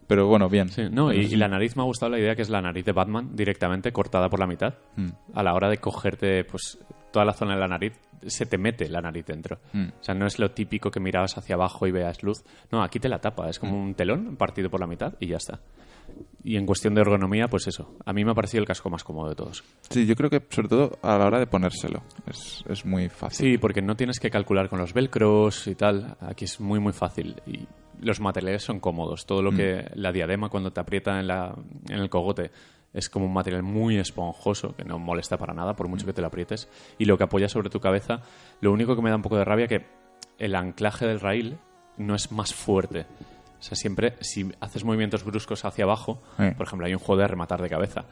[0.07, 0.68] Pero bueno, bien.
[0.68, 2.84] Sí, no, y, y la nariz me ha gustado la idea que es la nariz
[2.84, 4.74] de Batman directamente cortada por la mitad.
[4.96, 5.09] Mm.
[5.34, 6.78] A la hora de cogerte pues
[7.12, 7.92] toda la zona de la nariz,
[8.26, 9.59] se te mete la nariz dentro.
[9.72, 9.88] Mm.
[10.00, 12.42] O sea, no es lo típico que mirabas hacia abajo y veas luz.
[12.70, 13.61] No, aquí te la tapa, es Mm.
[13.61, 15.61] como un telón partido por la mitad y ya está.
[16.44, 17.96] Y en cuestión de ergonomía, pues eso.
[18.05, 19.62] A mí me ha parecido el casco más cómodo de todos.
[19.88, 23.53] Sí, yo creo que sobre todo a la hora de ponérselo es, es muy fácil.
[23.53, 26.16] Sí, porque no tienes que calcular con los velcros y tal.
[26.20, 27.36] Aquí es muy, muy fácil.
[27.46, 27.66] Y
[28.01, 29.26] los materiales son cómodos.
[29.26, 29.57] Todo lo Mm.
[29.57, 31.55] que la diadema cuando te aprieta en, la,
[31.88, 32.51] en el cogote
[32.93, 35.90] es como un material muy esponjoso que no molesta para nada por Mm.
[35.90, 36.68] mucho que te lo aprietes.
[36.99, 38.20] Y lo que apoya sobre tu cabeza,
[38.61, 39.86] lo único que me da un poco de rabia que
[40.38, 41.59] el anclaje del rail
[41.97, 43.07] no es más fuerte.
[43.61, 46.20] O sea, siempre si haces movimientos bruscos hacia abajo,
[46.57, 48.05] por ejemplo, hay un juego de rematar de cabeza.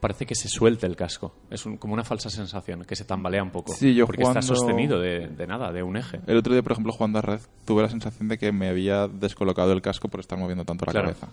[0.00, 1.34] Parece que se suelte el casco.
[1.50, 3.72] Es un- como una falsa sensación, que se tambalea un poco.
[3.74, 6.20] Sí, yo porque está sostenido de, de nada, de un eje.
[6.26, 9.08] El otro día, por ejemplo, jugando a Red, tuve la sensación de que me había
[9.08, 11.08] descolocado el casco por estar moviendo tanto la Claro.
[11.08, 11.28] cabeza.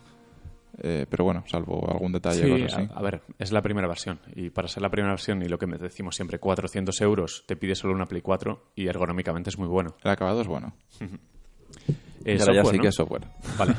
[0.80, 2.90] Eh, pero bueno, salvo algún detalle Sí, o cosas así.
[2.94, 4.20] a, a ver, es la primera versión.
[4.36, 7.56] Y para ser la primera versión, y lo que me decimos siempre, 400 euros, te
[7.56, 9.96] pide solo una Play 4 y ergonómicamente es muy bueno.
[10.04, 10.74] El acabado es bueno.
[12.26, 12.82] Eh, ahora ya software, sí ¿no?
[12.82, 13.28] que es software.
[13.58, 13.76] Vale.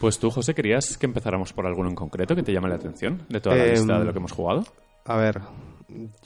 [0.00, 3.22] Pues tú, José, ¿querías que empezáramos por alguno en concreto que te llame la atención
[3.28, 4.64] de toda la Em, lista de lo que hemos jugado?
[5.04, 5.40] A ver,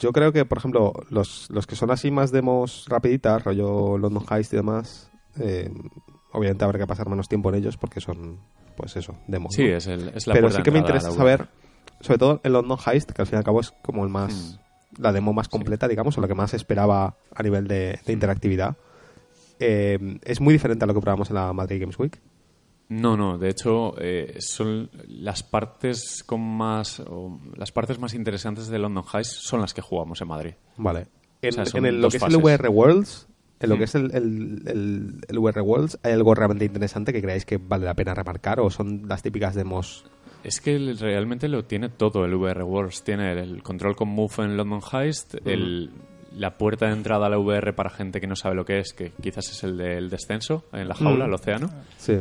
[0.00, 4.24] yo creo que, por ejemplo, los, los que son así más demos rapiditas, rollo London
[4.30, 5.70] Heist y demás, eh,
[6.32, 8.40] obviamente habrá que pasar menos tiempo en ellos porque son,
[8.76, 9.54] pues eso, demos.
[9.54, 9.76] Sí, ¿no?
[9.76, 11.48] es, el, es la Pero sí que me interesa la saber,
[12.00, 14.58] sobre todo el London Heist, que al fin y al cabo es como el más,
[14.96, 15.02] Hmm.
[15.02, 18.76] la demo más completa, digamos, o lo que más esperaba a nivel de, de interactividad.
[19.60, 22.18] Eh, es muy diferente a lo que probamos en la Madrid Games Week.
[22.88, 28.66] No, no, de hecho eh, son las partes con más o las partes más interesantes
[28.66, 30.54] de London Heist son las que jugamos en Madrid.
[30.76, 31.06] Vale.
[31.40, 32.36] En, O sea, son en el- lo que es fases.
[32.36, 33.28] el VR Worlds,
[33.60, 33.78] en lo Mm.
[33.78, 37.58] que es el, el, el- el VR Worlds, ¿hay algo realmente interesante que creáis que
[37.58, 40.04] vale la pena remarcar o son las típicas demos?
[40.42, 43.04] Es que realmente lo tiene todo el VR Wars.
[43.04, 45.90] Tiene el, control con Move en London Heist, el-
[46.36, 48.92] la puerta de entrada a la VR para gente que no sabe lo que es,
[48.92, 51.28] que quizás es el del descenso en la jaula, Mm.
[51.28, 51.70] el océano.
[51.98, 52.18] Sí.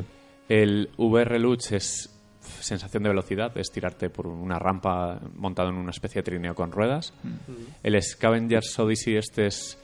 [0.48, 5.92] El VR Luch es sensación de velocidad, es tirarte por una rampa montado en una
[5.92, 7.14] especie de trineo con ruedas.
[7.84, 9.78] El Scavenger's Odyssey este es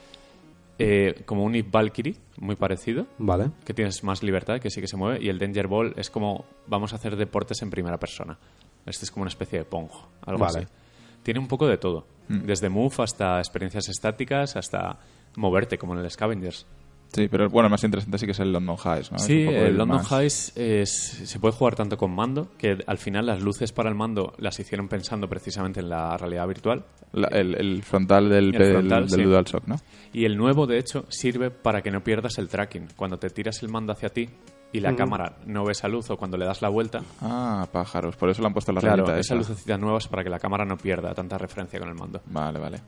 [0.80, 3.52] eh, como un Eve Valkyrie, muy parecido, Vale.
[3.64, 5.24] que tienes más libertad, que sí que se mueve.
[5.24, 8.38] Y el Danger Ball es como vamos a hacer deportes en primera persona.
[8.86, 9.88] Este es como una especie de Pong,
[10.26, 10.60] algo Vale.
[10.60, 10.68] así.
[11.24, 14.98] Tiene un poco de todo, desde move hasta experiencias estáticas, hasta
[15.36, 16.66] moverte, como en el Scavengers.
[17.14, 20.12] Sí, pero bueno, más interesante sí que es el London Highs, Sí, el London más-
[20.12, 23.96] Highs es- se puede jugar tanto con mando, que al final las luces para el
[23.96, 26.84] mando las hicieron pensando precisamente en la realidad virtual.
[27.14, 29.26] La- el, el frontal del, El frontal, del, del sí.
[29.32, 29.76] DualShock, ¿no?
[30.12, 32.88] Y el nuevo, de hecho, sirve para que no pierdas el tracking.
[32.98, 34.28] Cuando te tiras el mando hacia ti
[34.72, 38.16] y la cámara no ve esa luz o cuando le das la vuelta, Ah, pájaros.
[38.18, 39.36] Por eso le han puesto la claro, esa esa.
[39.36, 42.22] lucecita nueva es para que la cámara no pierda tanta referencia con el mando.
[42.26, 42.82] Vale, vale.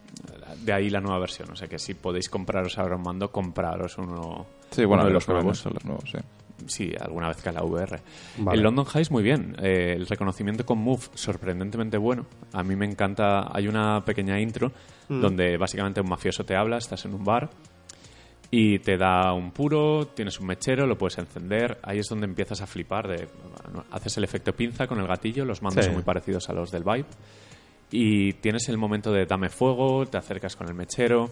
[0.64, 1.50] De ahí la nueva versión.
[1.52, 5.14] O sea que si podéis compraros ahora un mando, compraros uno, Sí, bueno, uno de
[5.14, 5.60] los venden nuevos.
[5.60, 6.18] son los nuevos, sí.
[6.66, 8.02] Sí, alguna vez que a la VR.
[8.40, 8.58] Vale.
[8.58, 9.56] El London Highs muy bien.
[9.62, 12.26] Eh, el reconocimiento con Move sorprendentemente bueno.
[12.52, 13.56] A mí me encanta.
[13.56, 14.72] Hay una pequeña intro
[15.08, 17.50] donde básicamente un mafioso te habla, estás en un bar
[18.50, 21.78] y te da un puro, tienes un mechero, lo puedes encender.
[21.84, 23.08] Ahí es donde empiezas a flipar.
[23.08, 23.28] De,
[23.66, 25.88] bueno, haces el efecto pinza con el gatillo, los mandos Sí.
[25.90, 27.06] son muy parecidos a los del Vibe.
[27.92, 31.30] Y tienes el momento de dame fuego, te acercas con el mechero,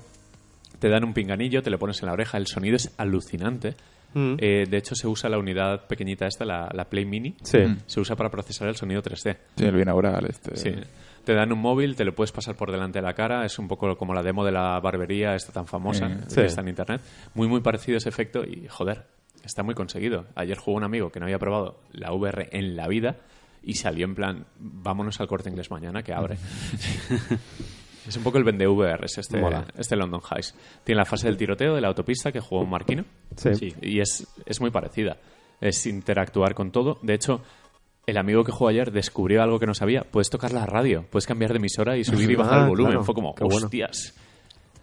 [0.79, 3.75] te dan un pinganillo, te lo pones en la oreja, el sonido es alucinante.
[4.13, 4.35] Mm.
[4.39, 7.35] Eh, de hecho, se usa la unidad pequeñita esta, la, la Play Mini.
[7.43, 7.59] Sí.
[7.85, 9.37] Se usa para procesar el sonido 3D.
[9.57, 10.55] Sí, el binaural este.
[10.55, 10.71] Sí.
[11.25, 13.45] Te dan un móvil, te lo puedes pasar por delante de la cara.
[13.45, 16.61] Es un poco como la demo de la barbería, esta tan famosa, Eh, que está
[16.61, 17.01] en internet.
[17.33, 19.05] Muy, muy parecido ese efecto y, joder,
[19.43, 20.25] está muy conseguido.
[20.35, 23.17] Ayer jugó un amigo que no había probado la VR en la vida
[23.63, 26.37] y salió en plan, vámonos al corte inglés mañana que abre.
[28.07, 29.65] es un poco el vende VR, es este, Mola.
[29.77, 30.53] este London Highs.
[30.83, 33.03] Tiene la fase del tiroteo de la autopista que jugó Marquino.
[33.35, 33.73] Sí.
[33.81, 35.17] Y es, es muy parecida.
[35.59, 36.99] Es interactuar con todo.
[37.01, 37.41] De hecho,
[38.07, 40.01] el amigo que jugó ayer descubrió algo que no sabía.
[40.09, 42.91] Puedes tocar la radio, puedes cambiar de emisora y subir y bajar el volumen.
[42.93, 43.05] claro.
[43.05, 43.65] Fue como, Qué bueno.
[43.65, 44.13] hostias.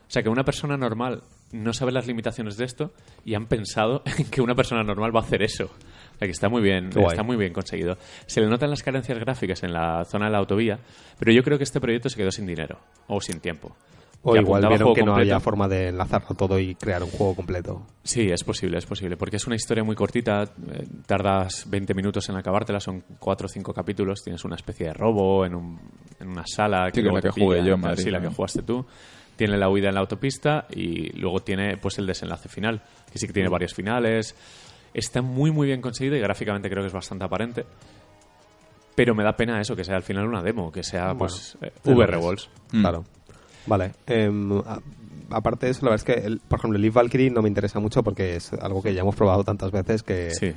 [0.09, 2.93] O sea, que una persona normal no sabe las limitaciones de esto
[3.25, 5.65] y han pensado en que una persona normal va a hacer eso.
[5.65, 7.07] O sea, que está muy bien, guay.
[7.09, 7.97] está muy bien conseguido.
[8.27, 10.79] Se le notan las carencias gráficas en la zona de la autovía,
[11.19, 13.75] pero yo creo que este proyecto se quedó sin dinero o sin tiempo.
[14.25, 17.83] O igual vieron que no había forma de enlazarlo todo y crear un juego completo.
[18.05, 22.29] Sí, es posible, es posible, porque es una historia muy cortita, eh, tardas 20 minutos
[22.29, 25.81] en acabártela, son 4 o 5 capítulos, tienes una especie de robo en, un-
[26.21, 28.63] en una sala Sí, que la que jugué pillan, yo Madrid, sí, la que jugaste
[28.63, 28.87] tú.
[29.35, 33.27] Tiene la huida en la autopista y luego tiene pues el desenlace final, que sí
[33.27, 33.35] que Mm.
[33.35, 34.37] tiene varios finales.
[34.95, 37.65] Está muy muy bien conseguido y gráficamente creo que es bastante aparente.
[38.95, 41.73] Pero me da pena eso, que sea al final una demo, que sea pues eh,
[41.87, 42.19] VR.
[42.73, 42.83] Mm.
[43.67, 43.93] Vale.
[44.07, 44.81] Em, a-
[45.31, 47.49] aparte de eso, la verdad es que, el- por ejemplo, el Leaf Valkyrie no me
[47.49, 50.53] interesa mucho porque es algo que ya hemos probado tantas veces que, Sí.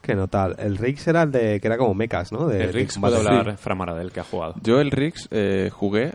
[0.00, 0.54] que no tal.
[0.58, 2.46] El Rix era el de que era como mechas, ¿no?
[2.46, 4.54] De, El Rix puede hablar Fran Maradel, que ha jugado.
[4.62, 6.12] Yo el Rix eh, jugué,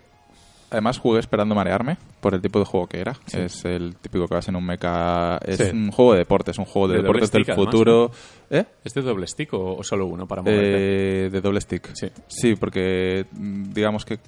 [0.71, 3.15] además jugué esperando marearme por el tipo de juego que era.
[3.33, 5.63] Es el típico que vas en un mecha, es Sí.
[5.73, 8.11] un juego de deportes, un juego de, deportes del stick, además, futuro.
[8.51, 8.65] ¿Eh?
[8.83, 11.25] ¿Es de doble stick o, o solo uno para moverte?
[11.25, 11.89] Eh, de doble stick.
[11.93, 12.09] Sí.
[12.27, 14.19] Sí, porque mm, digamos que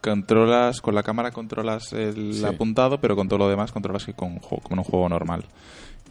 [0.00, 2.44] controlas, con la cámara controlas el Sí.
[2.44, 4.32] apuntado, pero con todo lo demás controlas que con
[4.70, 5.44] en un juego normal.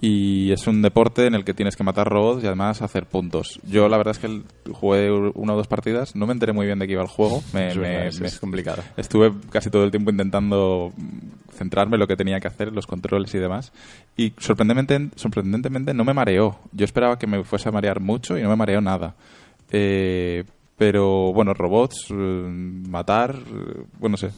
[0.01, 3.59] Y es un deporte en el que tienes que matar robots y además hacer puntos.
[3.69, 6.79] Yo la verdad es que jugué una o dos partidas, no me enteré muy bien
[6.79, 7.43] de qué iba el juego.
[7.53, 8.81] Me, Es verdad, me- es- me- es complicado.
[8.95, 10.93] Estuve casi todo el tiempo intentando
[11.51, 13.73] centrarme en lo que tenía que hacer, los controles y demás.
[14.15, 16.59] Y sorprendentemente, sorprendentemente no me mareó.
[16.71, 19.15] Yo esperaba que me fuese a marear mucho y no me mareó nada.
[19.71, 20.45] Eh,
[20.79, 24.31] pero bueno, robots, eh, matar, eh, bueno, no sé.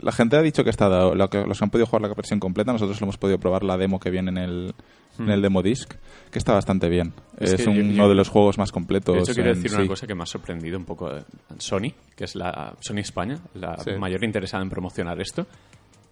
[0.00, 2.72] La gente ha dicho que está dado, los que han podido jugar la versión completa,
[2.72, 4.74] nosotros lo hemos podido probar la demo que viene en el,
[5.18, 5.92] en el demo disc,
[6.30, 7.12] que está bastante bien.
[7.38, 9.14] Es Es, que yo- uno yo- de los juegos más completos.
[9.14, 9.76] De hecho, quiero decir sí.
[9.76, 11.10] una cosa que me ha sorprendido un poco.
[11.14, 11.22] eh,
[11.58, 13.90] Sony, que es la Sony España, la Sí.
[13.98, 15.46] mayor interesada en promocionar esto,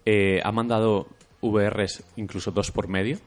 [0.05, 1.07] eh, ha mandado
[1.41, 3.17] VRs incluso dos por medio.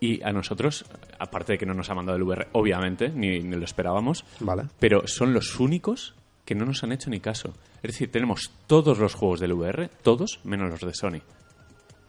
[0.00, 0.86] Y a nosotros,
[1.18, 4.64] aparte de que no nos ha mandado el VR, obviamente, ni, ni lo esperábamos, Vale.
[4.78, 6.14] pero son los únicos
[6.46, 7.52] que no nos han hecho ni caso.
[7.82, 11.20] Es decir, tenemos todos los juegos del VR, todos menos los de Sony.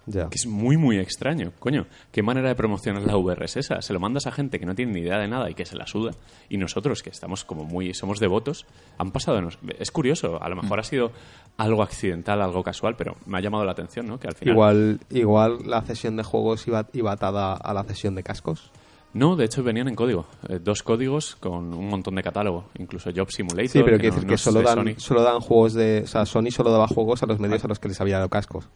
[0.08, 0.30] Ya.
[0.30, 1.52] Que es muy, muy extraño.
[1.60, 3.82] Coño, ¿qué manera de promocionar la VR es esa?
[3.82, 5.76] Se lo mandas a gente que no tiene ni idea de nada y que se
[5.76, 6.12] la suda.
[6.50, 7.94] Y nosotros, que estamos como muy...
[7.94, 8.66] Somos devotos,
[8.98, 9.40] han pasado...
[9.80, 11.12] Es curioso, a lo mejor ha sido
[11.58, 14.20] algo accidental, algo casual, pero me ha llamado la atención, ¿no?
[14.20, 14.54] Que al final...
[14.56, 18.72] Igual, igual la cesión de juegos iba, iba atada a la cesión de cascos.
[19.14, 20.26] No, de hecho venían en código.
[20.48, 22.70] Eh, dos códigos con un montón de catálogo.
[22.80, 23.68] Incluso Job Simulator.
[23.70, 26.04] Sí, pero que quiero no- decir no que solo dan, solo dan juegos de.
[26.06, 28.30] O sea, Sony solo daba juegos a los medios a los que les había dado
[28.30, 28.70] cascos.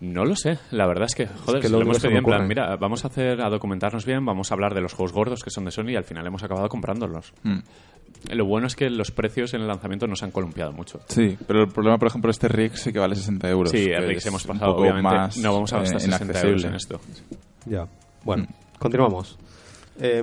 [0.00, 2.76] No lo sé, la verdad es que, joder, que lo hemos pedido en plan, mira,
[2.76, 5.64] vamos a hacer, a documentarnos bien, vamos a hablar de los juegos gordos que son
[5.64, 7.32] de Sony y al final hemos acabado comprándolos.
[7.42, 7.58] Mm.
[8.32, 11.00] Lo bueno es que los precios en el lanzamiento no se han columpiado mucho.
[11.08, 13.70] Sí, pero el problema, por ejemplo, este Rix sí que vale 60 euros.
[13.70, 15.02] Sí, el Rix hemos pasado, obviamente.
[15.08, 16.68] más, no vamos a gastar eh, 60 euros inaccesible.
[16.68, 17.00] en esto.
[17.66, 17.86] Ya.
[18.24, 18.46] Bueno,
[18.78, 19.38] continuamos.
[19.98, 20.22] Eh,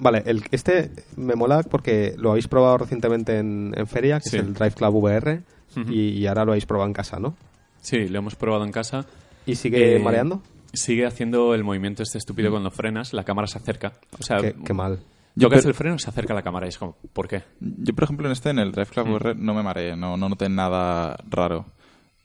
[0.00, 4.36] vale, el, este me mola porque lo habéis probado recientemente en, en feria, que Sí.
[4.36, 5.42] es el Drive Club VR,
[5.88, 7.36] y, y ahora lo habéis probado en casa, ¿no?
[7.82, 9.04] Sí, lo hemos probado en casa.
[9.44, 10.40] ¿Y sigue Eh, mareando?
[10.72, 13.92] Sigue haciendo el movimiento este estúpido cuando frenas, la cámara se acerca.
[14.18, 15.00] O sea, Qué, qué mal.
[15.34, 17.42] Yo tocas per- el freno, se acerca la cámara y es como, ¿por qué?
[17.60, 19.12] Yo, por ejemplo, en este, en el Drive Club Mm.
[19.12, 21.66] VR, no me mareé, no, no noté nada raro.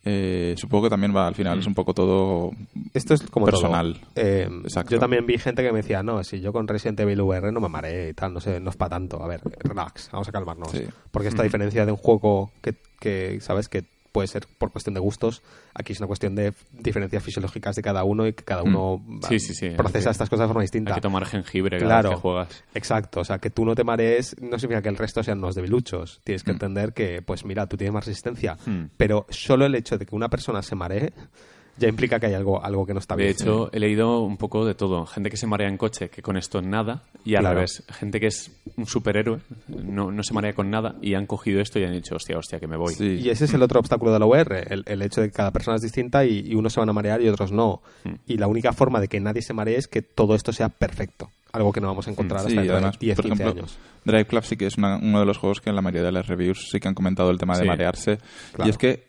[0.09, 1.59] Eh, supongo que también va, al final, Mm.
[1.59, 2.51] es un poco todo
[2.93, 3.93] Esto es como personal.
[4.13, 4.25] todo.
[4.25, 4.91] Eh, Exacto.
[4.91, 7.59] yo también vi gente que me decía, no, si yo con Resident Evil VR no
[7.59, 9.21] me mareé y tal, no sé, no es para tanto.
[9.21, 10.71] A ver, relax, vamos a calmarnos.
[10.71, 10.83] Sí.
[11.11, 13.67] Porque esta diferencia de un juego que, que, ¿sabes?
[13.67, 13.83] Que
[14.17, 15.43] puede ser por cuestión de gustos,
[15.75, 19.27] aquí es una cuestión de diferencias fisiológicas de cada uno y que cada uno va-
[19.27, 19.69] Sí, sí, sí.
[19.71, 20.91] procesa estas cosas de forma distinta.
[20.91, 22.09] Hay que tomar jengibre cada Claro.
[22.09, 22.63] vez que juegas.
[22.73, 25.53] Exacto, o sea, que tú no te marees no significa que el resto sean unos
[25.53, 26.19] debiluchos.
[26.23, 28.85] Tienes que entender que, pues mira, tú tienes más resistencia, Mm.
[28.97, 31.13] pero solo el hecho de que una persona se maree
[31.77, 33.35] ya implica que hay algo, algo que no está De bien.
[33.39, 35.05] hecho, he leído un poco de todo.
[35.05, 37.55] Gente que se marea en coche, que con esto nada, y al Claro.
[37.55, 37.83] revés.
[37.89, 41.79] Gente que es un superhéroe, no, no se marea con nada, y han cogido esto
[41.79, 42.93] y han dicho, hostia, hostia, que me voy.
[42.93, 43.19] Sí.
[43.23, 45.51] Y ese es el otro obstáculo de la VR, el, el hecho de que cada
[45.51, 47.81] persona es distinta y, y unos se van a marear y otros no.
[48.03, 48.13] Hmm.
[48.27, 51.29] Y la única forma de que nadie se maree es que todo esto sea perfecto.
[51.53, 53.61] Algo que no vamos a encontrar Sí, hasta dentro además, de 10, por 15 ejemplo,
[53.63, 53.77] años.
[54.03, 56.11] Drive Club sí que es una- uno de los juegos que en la mayoría de
[56.11, 57.67] las reviews sí que han comentado el tema de Sí.
[57.67, 58.17] marearse.
[58.53, 58.67] Claro.
[58.67, 59.07] Y es que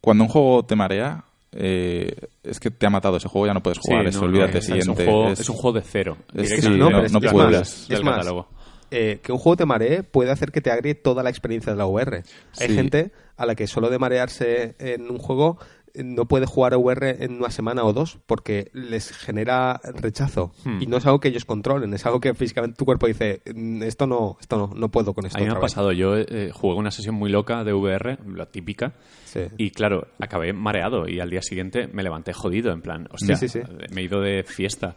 [0.00, 3.62] cuando un juego te marea, eh, es que te ha matado ese juego, ya no
[3.62, 5.04] puedes Sí, jugar, no, eso, no, olvídate, es, es un siguiente.
[5.04, 6.16] juego, es- es un juego de cero.
[6.44, 7.90] sí, no, no- es- puedes.
[7.90, 8.48] es más, catálogo.
[8.90, 11.78] eh, que un juego te maree puede hacer que te agrie toda la experiencia de
[11.78, 12.22] la VR.
[12.60, 12.74] Hay Sí.
[12.74, 15.58] gente a la que solo de marearse en un juego
[15.94, 20.80] no puede jugar a VR en una semana o dos porque les genera rechazo Hmm.
[20.82, 23.82] y no es algo que ellos controlen, es algo que físicamente tu cuerpo dice "Mm,
[23.82, 25.38] esto no, esto no, no puedo con esto.
[25.38, 25.72] A mí me ha otra vez".
[25.72, 28.94] pasado, yo eh, jugué una sesión muy loca de VR, la típica,
[29.24, 29.40] Sí.
[29.56, 33.48] y claro, acabé mareado y al día siguiente me levanté jodido, en plan, hostia, Sí,
[33.48, 33.72] sí, sí.
[33.94, 34.94] me he ido de fiesta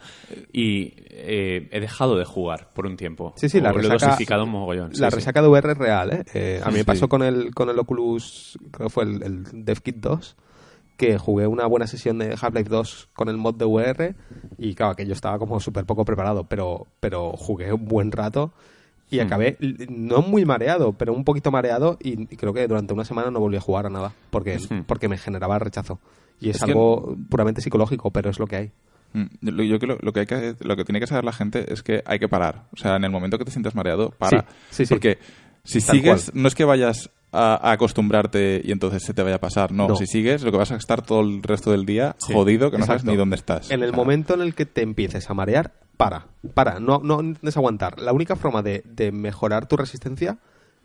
[0.52, 3.34] y eh, he dejado de jugar por un tiempo.
[3.38, 4.94] Sí, sí, la O Lo he resaca, dosificado un mogollón.
[4.94, 6.24] sí, la resaca de VR es real, ¿eh?
[6.34, 9.44] Eh, a mí me pasó con el, con el Oculus, creo que fue el, el
[9.66, 10.36] DevKit 2,
[10.98, 14.16] que jugué una buena sesión de Half-Life 2 con el mod de VR
[14.58, 18.54] y claro, que yo estaba como súper poco preparado, pero, pero jugué un buen rato
[19.10, 19.22] y Hmm.
[19.22, 19.58] acabé
[19.90, 23.58] no muy mareado, pero un poquito mareado y, creo que durante una semana no volví
[23.58, 24.82] a jugar a nada porque, Hmm.
[24.88, 26.00] porque me generaba rechazo.
[26.40, 28.72] Y es, Es que- algo puramente psicológico, pero es lo que hay.
[29.14, 29.28] Mm,
[29.70, 32.04] Yo, creo lo que hay que lo que tiene que saber la gente es que
[32.06, 32.66] hay que parar.
[32.74, 34.42] O sea, en el momento que te sientas mareado, para.
[34.42, 34.94] Sí, sí, sí.
[34.94, 35.20] Porque
[35.64, 39.36] si Tal sigues, no es que vayas a, a acostumbrarte y entonces se te vaya
[39.36, 39.72] a pasar.
[39.72, 39.96] No, No.
[39.96, 42.78] si sigues, lo que vas a estar todo el resto del día Sí, jodido, que
[42.78, 43.70] no sabes ni dónde estás.
[43.72, 47.00] En el O sea, momento en el que te empieces a marear, para, para, no,
[47.04, 48.00] no intentes aguantar.
[48.02, 50.40] La única forma de, de mejorar tu resistencia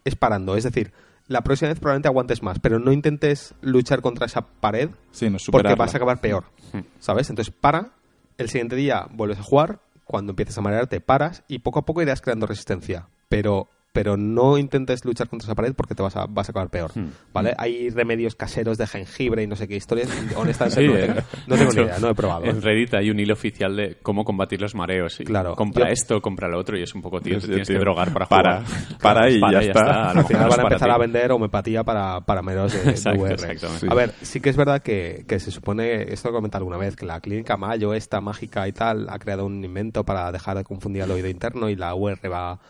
[0.04, 0.56] es parando.
[0.56, 0.92] Es decir,
[1.26, 5.38] la próxima vez probablemente aguantes más, pero no intentes luchar contra esa pared Sí, no
[5.50, 6.44] porque vas a acabar peor.
[6.72, 6.80] Hmm.
[7.00, 7.28] ¿Sabes?
[7.30, 7.90] Entonces para,
[8.38, 12.02] el siguiente día vuelves a jugar, cuando empieces a marearte paras y poco a poco
[12.02, 13.06] irás creando resistencia.
[13.28, 16.70] Pero pero no intentes luchar contra esa pared porque te vas a, vas a acabar
[16.70, 16.92] peor.
[16.94, 17.08] Hmm.
[17.32, 17.54] ¿Vale?
[17.58, 20.08] Hay remedios caseros de jengibre y no sé qué historias.
[20.36, 21.06] Honestamente, Sí, no, eh.
[21.06, 22.44] tengo, no tengo ni idea, no he probado.
[22.44, 22.62] En.
[22.62, 25.18] Reddit hay un hilo oficial de cómo combatir los mareos.
[25.20, 25.56] Y Claro.
[25.56, 27.76] Compra Yo- esto, compra lo otro y es un poco, tío, tienes tío.
[27.76, 28.64] que drogar para Para.
[28.64, 28.98] jugar.
[29.00, 30.10] Para y ya está.
[30.10, 32.82] A lo Al final van a para empezar a vender homeopatía para, para meros de,
[32.82, 33.86] de Exacto, exactamente.
[33.90, 36.76] A ver, sí que es verdad que, que se supone, esto lo he comentado alguna
[36.78, 40.56] vez, que la clínica Mayo, esta mágica y tal, ha creado un invento para dejar
[40.58, 42.60] de confundir al oído interno y la UR va,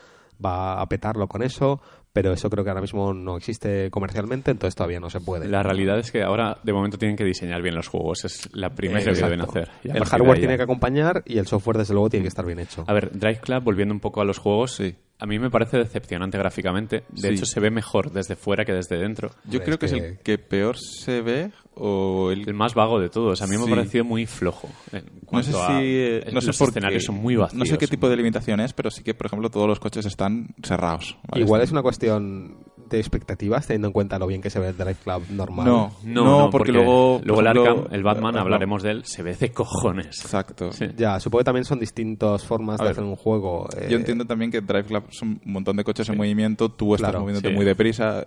[0.45, 1.81] va a petarlo con eso,
[2.13, 5.47] pero eso creo que ahora mismo no existe comercialmente, entonces todavía no se puede.
[5.49, 8.25] La realidad es que ahora, de momento, tienen que diseñar bien los juegos.
[8.25, 9.31] Es la primera que Exacto.
[9.31, 9.71] deben hacer.
[9.85, 12.85] El hardware tiene que acompañar y el software, desde luego, tiene que estar bien hecho.
[12.89, 14.97] A ver, Drive Club, volviendo un poco a los juegos, Sí.
[15.21, 17.05] a mí me parece decepcionante gráficamente.
[17.11, 17.35] De Sí.
[17.35, 19.31] hecho, se ve mejor desde fuera que desde dentro.
[19.45, 22.75] Yo creo es que, es que- el que peor se ve o el El más
[22.75, 23.41] vago de todos.
[23.43, 23.73] A mí me Sí.
[23.73, 24.69] ha parecido muy flojo.
[24.93, 25.59] En No sé si.
[25.59, 27.07] a- eh, no sé los por escenarios qué.
[27.07, 27.59] son muy vacíos.
[27.59, 30.05] No sé qué tipo de limitación es, pero sí que, por ejemplo, todos los coches
[30.07, 31.17] están cerrados.
[31.29, 31.45] ¿vale?
[31.45, 32.59] Igual es una cuestión
[32.97, 35.67] de expectativas, teniendo en cuenta lo bien que se ve el Drive Club normal.
[35.67, 37.21] No, No, no, no, porque, luego.
[37.25, 40.21] luego el Arkham, el Batman, eh, hablaremos de él, se ve de cojones.
[40.23, 40.73] Exacto.
[40.73, 40.87] Sí.
[40.97, 43.69] Ya, supongo que también son distintas formas A de ver, hacer un juego.
[43.77, 46.95] eh, Yo entiendo también que Drive Club son un montón de coches en movimiento, tú
[46.95, 47.55] estás Claro, moviéndote sí.
[47.55, 48.23] muy deprisa.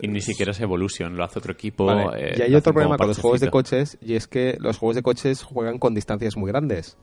[0.00, 1.86] Y ni siquiera es Evolution, lo hace otro equipo.
[1.86, 4.78] Vale, eh, y hay otro problema con los juegos de coches, y es que los
[4.78, 6.96] juegos de coches juegan con distancias muy grandes.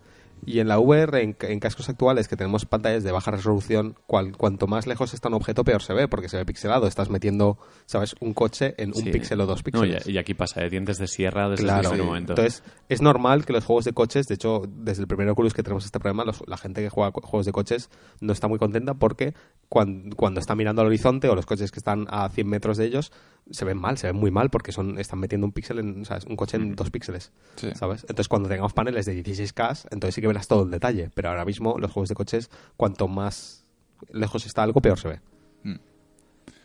[0.46, 4.38] Y en la VR, en, en cascos actuales que tenemos pantallas de baja resolución, cual-
[4.38, 6.88] cuanto más lejos está un objeto, peor se ve, porque se ve pixelado.
[6.88, 9.12] Estás metiendo, ¿sabes?, un coche en un Sí.
[9.12, 10.08] píxel o dos píxeles.
[10.08, 10.70] y, y aquí pasa, ¿eh?
[10.70, 11.82] dientes de sierra desde Claro.
[11.82, 12.34] el primer momento.
[12.34, 15.64] Entonces, es normal que los juegos de coches, de hecho, desde el primer Oculus que
[15.64, 17.90] tenemos este problema, los- la gente que juega juegos de coches
[18.22, 19.34] no está muy contenta porque
[19.70, 22.86] cuan- cuando, está mirando al horizonte o los coches que están a 100 metros de
[22.86, 23.12] ellos
[23.52, 26.26] se ven mal, se ven muy mal porque son están metiendo un píxel en, ¿sabes?
[26.26, 27.70] un coche en dos píxeles, Sí.
[27.76, 28.02] ¿sabes?
[28.04, 31.46] Entonces, cuando tengamos paneles de 16K, entonces sí que verás todo el detalle, pero ahora
[31.46, 33.64] mismo los juegos de coches, cuanto más
[34.12, 35.20] lejos está algo, peor se ve.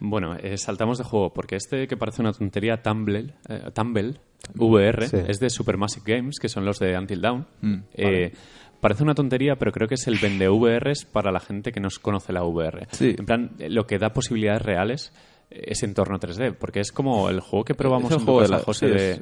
[0.02, 4.14] Bueno, eh, saltamos de juego, porque este que parece una tontería, Tumble, eh, Tumble
[4.54, 5.16] VR, Sí.
[5.28, 7.46] es de Supermassive Games, que son los de Until Dawn.
[7.60, 8.32] Mm, Eh,
[8.80, 11.90] Parece una tontería, pero creo que es el vende VRs para la gente que no
[12.00, 12.88] conoce la VR.
[12.92, 13.14] Sí.
[13.18, 15.12] En plan, lo que da posibilidades reales
[15.50, 18.32] eh, es entorno 3D, porque es como el juego que probamos Es el en tu
[18.32, 19.20] juego de casa, la- José, sí, de- es,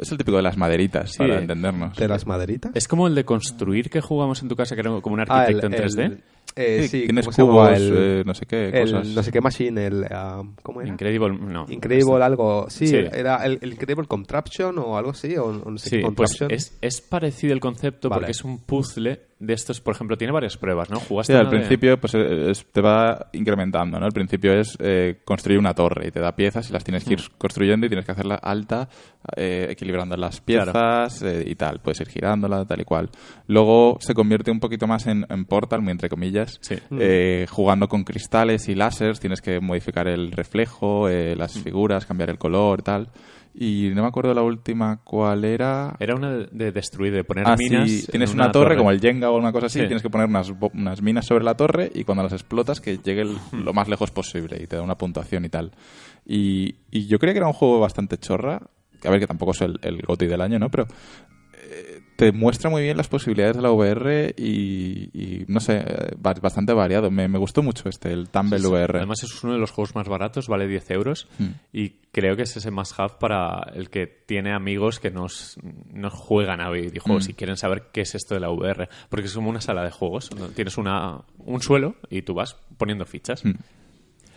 [0.00, 1.96] es el típico de las maderitas, Sí, para entendernos.
[1.96, 2.72] ¿De las maderitas?
[2.74, 5.24] Es como el de construir que jugamos en tu casa, que era como un Ah,
[5.28, 6.04] arquitecto en 3D.
[6.04, 6.22] el-
[6.56, 9.06] eh, Sí, sí, tienes cubos, El- eh, no sé qué, el cosas.
[9.08, 10.04] no sé qué machine, el...
[10.10, 10.90] ah, ¿Cómo era?
[10.90, 11.66] Incredible, no.
[11.68, 12.96] Incredible algo, sí, Sí.
[12.96, 16.36] era el, el Incredible Contraption o algo así, o, o no sé Sí, qué pues
[16.48, 18.20] es, es parecido el concepto Vale.
[18.20, 20.98] porque es un puzzle de estos, por ejemplo, tiene varias pruebas, ¿no?
[20.98, 24.06] Jugaste Sí, al de- principio pues eh, es- te va incrementando, ¿no?
[24.06, 27.12] El principio es eh, construir una torre y te da piezas y las tienes que
[27.14, 28.88] ir construyendo y tienes que hacerla alta,
[29.36, 31.80] eh, equilibrando las piezas eh, y tal.
[31.80, 33.10] Puedes ir girándola, tal y cual.
[33.46, 36.74] Luego se convierte un poquito más en, en Portal, muy entre comillas, Sí.
[36.98, 42.30] eh, jugando con cristales y láseres, tienes que modificar el reflejo, eh, las figuras, cambiar
[42.30, 43.08] el color, tal.
[43.60, 45.96] Y no me acuerdo la última cuál era.
[45.98, 47.90] Era una de, de destruir, de poner Ah, minas.
[47.90, 49.86] sí, tienes una, torre, como el Jenga o una cosa así, Sí.
[49.86, 53.22] tienes que poner unas, unas minas sobre la torre y cuando las explotas que llegue
[53.22, 55.72] el- lo más lejos posible y te da una puntuación y tal.
[56.24, 58.60] Y, y yo creía que era un juego bastante chorra,
[59.04, 60.68] a ver que tampoco es el, el GOTY del año, ¿no?
[60.70, 60.86] Pero
[62.18, 66.34] te muestra muy bien las posibilidades de la VR y, y, no sé, eh, ba-
[66.34, 67.12] bastante variado.
[67.12, 68.70] Me, me gustó mucho este, el Tumble Sí, sí.
[68.72, 68.98] VR.
[68.98, 71.50] Además es uno de los juegos más baratos, vale 10 euros Hmm.
[71.72, 75.58] y creo que es ese must have para el que tiene amigos que nos,
[75.92, 77.30] nos juegan a videojuegos Hmm.
[77.30, 79.92] y quieren saber qué es esto de la VR, porque es como una sala de
[79.92, 80.48] juegos, ¿no?
[80.48, 83.44] tienes una, un suelo y tú vas poniendo fichas.
[83.44, 83.52] Hmm.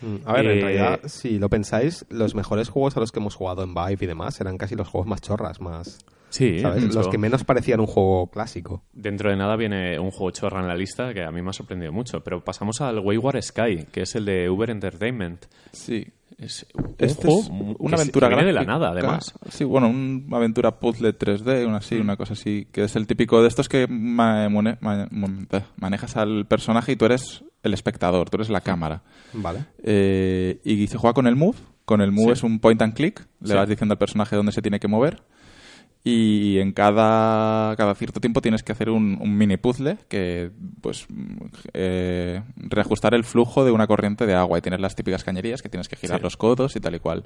[0.04, 3.20] Mm, A ver, Eh, en realidad, si lo pensáis, los mejores juegos a los que
[3.20, 5.98] hemos jugado en Vive y demás eran casi los juegos más chorras, más...
[6.32, 6.60] Sí.
[6.62, 8.84] Los que menos parecían un juego clásico.
[8.94, 11.54] Dentro de nada viene un juego chorra en la lista que a mí me ha
[11.54, 15.46] sorprendido mucho, pero pasamos al Wayward Sky, que es el de Uber Entertainment.
[15.72, 16.08] Sí.
[16.38, 19.34] Es un Este juego es que una aventura que viene de la nada, además.
[19.50, 23.42] Sí, bueno, una aventura puzzle 3D, una así, una cosa así, que es el típico
[23.44, 23.88] de estos que eh,
[25.78, 29.04] manejas al personaje y tú eres el espectador, tú eres la cámara.
[29.34, 29.66] Vale.
[29.84, 31.58] Eh, y se juega con el move.
[31.86, 32.32] Con el move Sí.
[32.34, 33.28] es un point and click.
[33.42, 33.54] Le Sí.
[33.54, 35.22] vas diciendo al personaje dónde se tiene que mover.
[36.04, 40.50] Y en cada, cada cierto tiempo tienes que hacer un, un mini puzzle que,
[40.82, 41.06] pues,
[41.74, 44.58] eh, reajustar el flujo de una corriente de agua.
[44.58, 46.24] Y tienes las típicas cañerías que tienes que girar Sí.
[46.24, 47.24] los codos y tal y cual.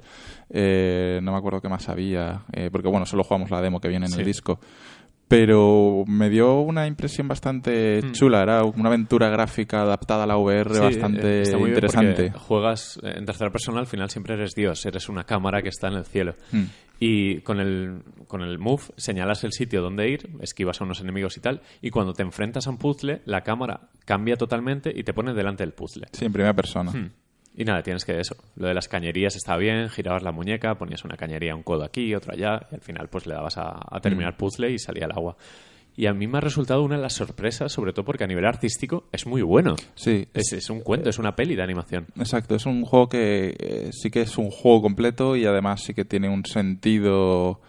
[0.50, 3.88] Eh, no me acuerdo qué más había, eh, porque, bueno, solo jugamos la demo que
[3.88, 4.20] viene en Sí.
[4.20, 4.60] el disco.
[5.28, 8.12] Pero me dio una impresión bastante Mm.
[8.12, 8.42] chula.
[8.42, 12.30] Era una aventura gráfica adaptada a la VR Sí, bastante eh, está muy bien interesante.
[12.30, 15.94] juegas en tercera persona, al final siempre eres Dios, eres una cámara que está en
[15.94, 16.34] el cielo.
[16.52, 16.62] Mm.
[16.98, 21.36] Y con el, con el move señalas el sitio donde ir, esquivas a unos enemigos
[21.36, 25.12] y tal, y cuando te enfrentas a un puzzle, la cámara cambia totalmente y te
[25.12, 26.06] pone delante del puzzle.
[26.12, 26.90] Sí, en primera persona.
[26.90, 27.10] Hmm.
[27.58, 28.36] Y nada, tienes que eso.
[28.56, 32.14] Lo de las cañerías estaba bien, girabas la muñeca, ponías una cañería, un codo aquí,
[32.14, 34.38] otro allá, y al final pues le dabas a, a terminar Hmm.
[34.38, 35.36] puzzle y salía el agua.
[35.96, 38.44] Y a mí me ha resultado una de las sorpresas, sobre todo porque a nivel
[38.44, 39.76] artístico es muy bueno.
[39.94, 42.06] Sí, Es, es un cuento, es una peli de animación.
[42.18, 42.54] exacto.
[42.54, 46.04] Es un juego que eh, sí que es un juego completo y además sí que
[46.04, 47.60] tiene un sentido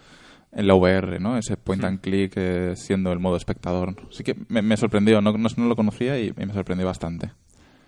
[0.52, 1.38] en la VR, ¿no?
[1.38, 3.96] Ese point and click eh, siendo el modo espectador.
[4.12, 7.32] Sí que me, me sorprendió, no, no, no lo conocía y, y me sorprendió bastante.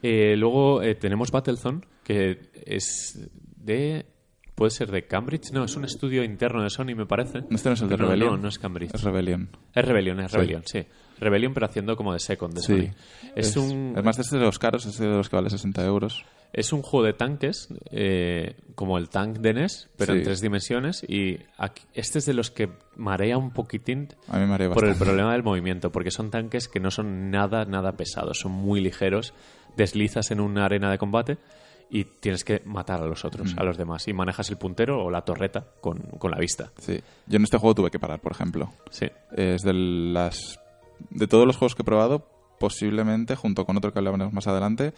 [0.01, 4.05] Eh, luego eh, tenemos Battlezone, que es de...
[4.59, 5.51] ¿Puede ser de Cambridge?
[5.53, 7.39] No, es un estudio interno de Sony, me parece.
[7.49, 8.31] Este no es el de No, Rebellion.
[8.31, 8.93] No, no es Cambridge.
[8.93, 9.49] Es Rebellion.
[9.73, 10.37] Es Rebellion, es Sí.
[10.37, 10.85] Rebellion, sí.
[11.19, 12.65] Rebellion, pero haciendo como de Second de Sí.
[12.77, 13.31] Sony.
[13.35, 15.83] Es, un, Además, este es de los caros, este es de los que vale 60
[15.85, 16.23] euros.
[16.51, 20.19] es un juego de tanques, eh, como el tank de NES, pero Sí.
[20.19, 21.03] en tres dimensiones.
[21.07, 24.95] Y aquí- este es de los que marea un poquitín A mí marea por el
[24.95, 29.33] problema del movimiento, porque son tanques que no son nada, nada pesados, son muy ligeros,
[29.77, 31.37] deslizas en una arena de combate
[31.89, 33.59] y tienes que matar a los otros, Mm.
[33.59, 36.71] a los demás, y manejas el puntero o la torreta con, con la vista.
[36.77, 36.99] Sí.
[37.27, 38.71] Yo en este juego tuve que parar, por ejemplo.
[38.91, 39.07] Sí.
[39.35, 40.59] Es de las...
[41.09, 42.27] De todos los juegos que he probado,
[42.59, 44.93] posiblemente, junto con otro que hablaremos más adelante,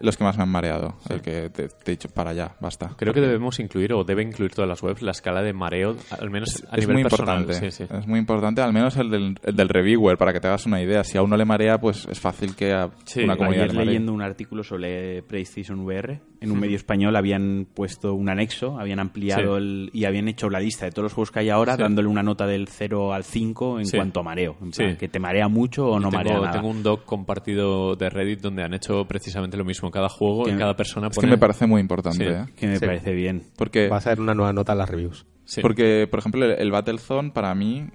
[0.00, 0.96] los que más me han mareado.
[1.08, 2.90] El que te, te he dicho, para allá, basta.
[2.96, 6.30] Creo que debemos incluir, o debe incluir todas las webs, la escala de mareo, al
[6.30, 7.40] menos a es nivel muy personal.
[7.40, 7.70] importante.
[7.70, 7.94] Sí, sí.
[7.98, 10.82] Es muy importante, al menos el del, el del reviewer, para que te hagas una
[10.82, 11.04] idea.
[11.04, 13.84] Si a uno le marea, pues es fácil que a Sí, una comunidad Ayer le
[13.86, 18.98] leyendo un artículo sobre PlayStation VR, en un medio español habían puesto un anexo, habían
[19.00, 19.62] ampliado Sí.
[19.64, 21.82] el, y habían hecho la lista de todos los juegos que hay ahora, Sí.
[21.82, 23.96] dándole una nota del 0 al 5 en Sí.
[23.96, 24.56] cuanto a mareo.
[24.60, 24.82] En Sí.
[24.82, 26.50] plan, Que te marea mucho o no tengo, marea nada.
[26.52, 29.83] tengo un doc compartido de Reddit donde han hecho precisamente lo mismo.
[29.90, 31.28] Cada juego, en cada persona Es pone...
[31.28, 32.30] que me parece muy importante, Sí.
[32.30, 32.44] ¿eh?
[32.56, 32.86] Que me Sí.
[32.86, 33.42] parece bien.
[33.56, 35.26] Porque, Va a ser una nueva nota en las reviews.
[35.46, 35.60] Sí.
[35.60, 37.86] porque, por ejemplo, el, el Battlezone para mí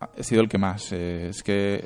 [0.00, 0.92] ha sido el que más.
[0.92, 1.84] eh, es que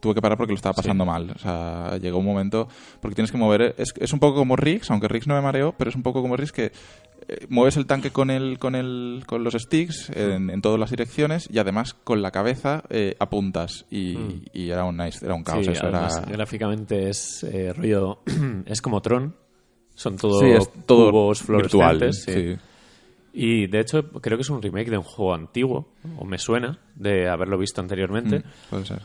[0.00, 1.32] tuve que parar porque lo estaba pasando mal.
[1.34, 2.68] O sea, llegó un momento.
[3.00, 3.74] Porque tienes que mover.
[3.78, 6.22] Es, es un poco como Riggs, aunque Riggs no me mareó, pero es un poco
[6.22, 6.70] como Riggs que
[7.28, 10.90] eh, mueves el tanque con el, con el, con los sticks en, en todas las
[10.90, 14.42] direcciones y además con la cabeza eh, apuntas y, Mm.
[14.52, 15.64] y era un nice, era un caos.
[15.66, 16.08] Sí, eso era...
[16.26, 18.20] gráficamente es eh, rollo...
[18.66, 19.34] es como Tron.
[19.94, 21.98] Son todo, Sí, es todo cubos virtual.
[21.98, 22.22] fluorescentes.
[22.24, 22.54] sí.
[22.54, 22.60] sí.
[23.30, 26.80] Y de hecho creo que es un remake de un juego antiguo, o me suena,
[26.96, 28.38] de haberlo visto anteriormente.
[28.40, 29.02] Mm, puede ser.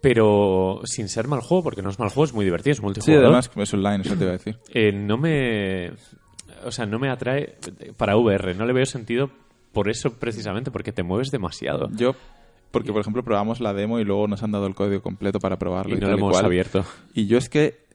[0.00, 2.82] Pero sin ser mal juego, porque no es mal juego, es muy divertido, es Sí,
[2.84, 3.24] multijugador.
[3.24, 4.58] además es online, eso te iba a decir.
[4.72, 5.90] Eh, no me...
[6.66, 7.56] O sea, no me atrae
[7.96, 8.54] para VR.
[8.54, 9.30] No le veo sentido
[9.72, 11.88] por eso precisamente, porque te mueves demasiado.
[11.96, 12.14] Yo,
[12.70, 15.58] porque por ejemplo probamos la demo y luego nos han dado el código completo para
[15.58, 15.94] probarlo.
[15.94, 16.44] Y Y, no tal lo hemos cual.
[16.46, 16.84] abierto.
[17.14, 17.86] Y yo es que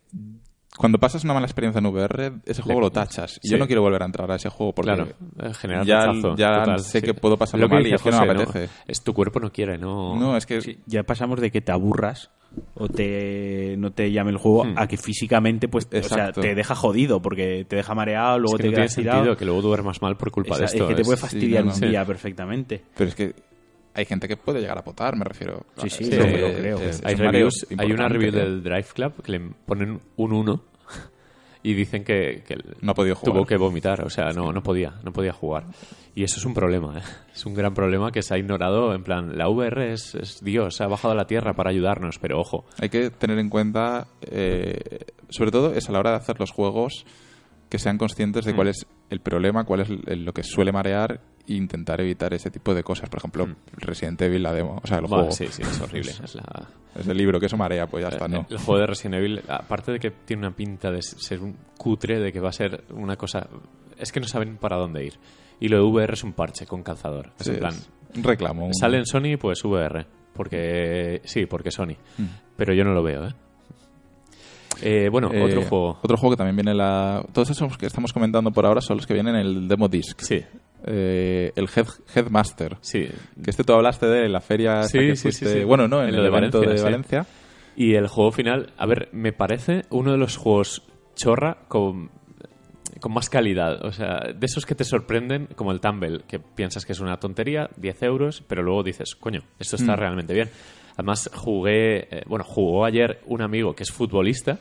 [0.77, 3.37] cuando pasas una mala experiencia en VR, ese juego Le- lo tachas.
[3.43, 3.51] Y Sí.
[3.51, 6.05] yo no quiero volver a entrar a ese juego porque Claro, eh, genera ya,
[6.37, 7.05] ya total, sé sí.
[7.05, 8.69] que puedo pasarlo Lo que mal y es que no me apetece.
[8.87, 10.17] Es tu cuerpo no quiere, no...
[10.17, 12.31] No, es que Sí, ya pasamos de que te aburras
[12.75, 14.73] o te no te llame el juego Hmm.
[14.77, 18.57] a que físicamente pues o sea, te deja jodido porque te deja mareado, luego es
[18.57, 19.17] que te no tiene quedas tirado.
[19.19, 20.83] sentido que luego duermas mal por culpa Esa- de esto.
[20.83, 21.75] es que te puede sí, fastidiar no, no.
[21.75, 22.81] un día perfectamente.
[22.95, 23.33] pero es que
[23.93, 25.65] hay gente que puede llegar a potar, me refiero.
[25.77, 26.79] Sí, sí, yo Eh, lo creo.
[27.03, 28.31] hay, reviews, hay una review ¿eh?
[28.31, 30.63] del Drive Club que le ponen un 1
[31.63, 33.33] y dicen que, que No ha podido jugar.
[33.33, 35.65] tuvo que vomitar, o sea, no, no podía, no podía jugar.
[36.13, 37.01] Y eso es un problema, ¿eh?
[37.33, 40.81] es un gran problema que se ha ignorado, en plan, la VR es, es Dios,
[40.81, 45.05] ha bajado a la Tierra para ayudarnos, pero ojo, Hay que tener en cuenta, eh,
[45.29, 47.05] sobre todo, es a la hora de hacer los juegos
[47.71, 48.55] que sean conscientes de Mm.
[48.55, 49.89] cuál es el problema, cuál es
[50.19, 53.09] lo que suele marear e intentar evitar ese tipo de cosas.
[53.09, 55.07] Por ejemplo, Resident Evil, la demo, o sea, el Mm.
[55.07, 55.31] Juego.
[55.31, 56.11] sí, sí, es horrible.
[56.23, 58.45] Es la, Es el libro, que eso marea, pues ya está, ¿no?
[58.49, 62.19] El juego de Resident Evil, aparte de que tiene una pinta de ser un cutre,
[62.19, 63.47] de que va a ser una cosa...
[63.97, 65.13] Es que no saben para dónde ir.
[65.61, 67.31] Y lo de VR es un parche con calzador.
[67.39, 68.65] Es Sí, en plan, es un reclamo.
[68.65, 70.05] un- sale en Sony, pues VR.
[70.33, 71.95] Porque sí, porque Sony.
[72.17, 72.25] Mm.
[72.57, 73.33] Pero yo no lo veo, ¿eh?
[74.81, 75.99] Eh, bueno, Eh, otro juego.
[76.01, 77.23] Otro juego que también viene en la...
[77.33, 80.19] Todos esos que estamos comentando por ahora son los que vienen en el demo disc.
[80.21, 80.43] Sí,
[80.85, 82.77] Eh, el Head, Headmaster.
[82.81, 83.07] sí.
[83.43, 85.63] Que este tú hablaste de la feria Sí, que sí, fuiste- sí, sí.
[85.63, 86.83] Bueno, no, en, En el evento Valencia, de sí.
[86.83, 87.25] Valencia.
[87.75, 90.81] Y el juego final, a ver, me parece uno de los juegos
[91.15, 92.09] chorra con,
[92.99, 93.85] con más calidad.
[93.85, 97.17] O sea, de esos que te sorprenden, como el Tumble, que piensas que es una
[97.19, 99.99] tontería, 10 euros, pero luego dices, coño, esto está Mm.
[99.99, 100.49] realmente bien.
[100.93, 104.59] Además, jugué, eh, bueno, jugó ayer un amigo que es futbolista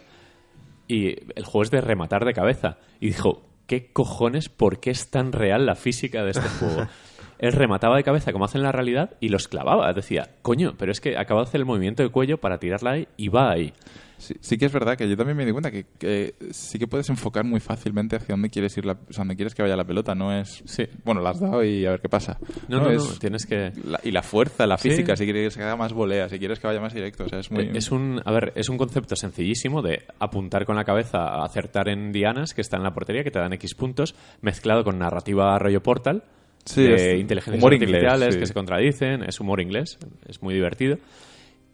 [0.89, 2.79] y el juego es de rematar de cabeza.
[3.01, 4.49] Y dijo, ¿qué cojones?
[4.49, 6.87] ¿Por qué es tan real la física de este juego?
[7.41, 9.93] Él remataba de cabeza como hace en la realidad y los clavaba.
[9.93, 13.09] Decía, coño, pero es que acaba de hacer el movimiento de cuello para tirarla ahí
[13.17, 13.73] y va ahí.
[14.19, 16.87] Sí, sí que es verdad que yo también me di cuenta que, que sí que
[16.87, 19.75] puedes enfocar muy fácilmente hacia dónde quieres ir, la, o sea, dónde quieres que vaya
[19.77, 20.15] la pelota.
[20.15, 20.85] No es, Sí.
[21.07, 22.37] bueno, la has dado y a ver qué pasa.
[22.69, 23.73] No, no, no, es tienes que...
[23.83, 24.91] la- y la fuerza, la Sí.
[24.91, 27.25] física, si quieres que haga más volea, si quieres que vaya más directo.
[27.25, 27.63] O sea, es muy...
[27.65, 31.89] Eh, Es un, a ver, es un concepto sencillísimo de apuntar con la cabeza, acertar
[31.89, 35.59] en dianas que están en la portería, que te dan X puntos, mezclado con narrativa
[35.59, 36.25] rollo portal,
[36.65, 38.41] Sí, de inteligencias humor inglés, artificiales sí.
[38.41, 40.99] que se contradicen, es humor inglés, es muy divertido.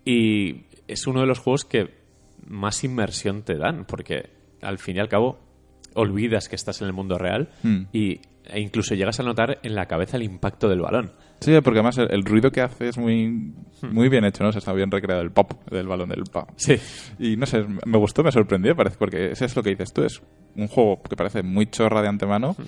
[0.04, 1.90] Y es uno de los juegos que
[2.46, 4.30] más inmersión te dan, porque
[4.62, 5.38] al fin y al cabo
[5.94, 7.82] olvidas que estás en el mundo real Mm.
[7.92, 11.10] y, e incluso llegas a notar en la cabeza el impacto del balón.
[11.40, 13.26] Sí, porque además el, el ruido que hace es muy,
[13.82, 13.92] Hmm.
[13.92, 14.52] muy bien hecho, ¿no?
[14.52, 16.48] Se está bien recreado el pop del balón del pop.
[16.56, 16.76] Sí.
[17.18, 20.02] Y no sé, me gustó, me sorprendió, parece, porque eso es lo que dices tú,
[20.04, 20.22] es
[20.54, 22.62] un juego que parece muy chorra de antemano, Hmm.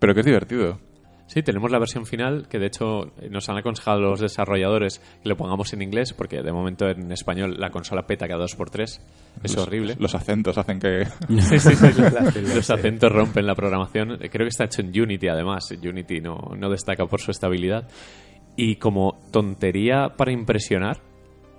[0.00, 0.78] pero que es divertido.
[1.26, 5.36] Sí, tenemos la versión final que de hecho nos han aconsejado los desarrolladores que lo
[5.38, 9.00] pongamos en inglés porque de momento en español la consola peta cada dos por tres.
[9.42, 9.96] Es Los- horrible.
[9.98, 11.06] Los acentos hacen que...
[11.40, 14.18] Sí, sí, sí, los, los acentos rompen la programación.
[14.18, 15.70] Creo que está hecho en Unity además.
[15.70, 17.88] Unity no, no destaca por su estabilidad.
[18.56, 21.00] Y como tontería para impresionar,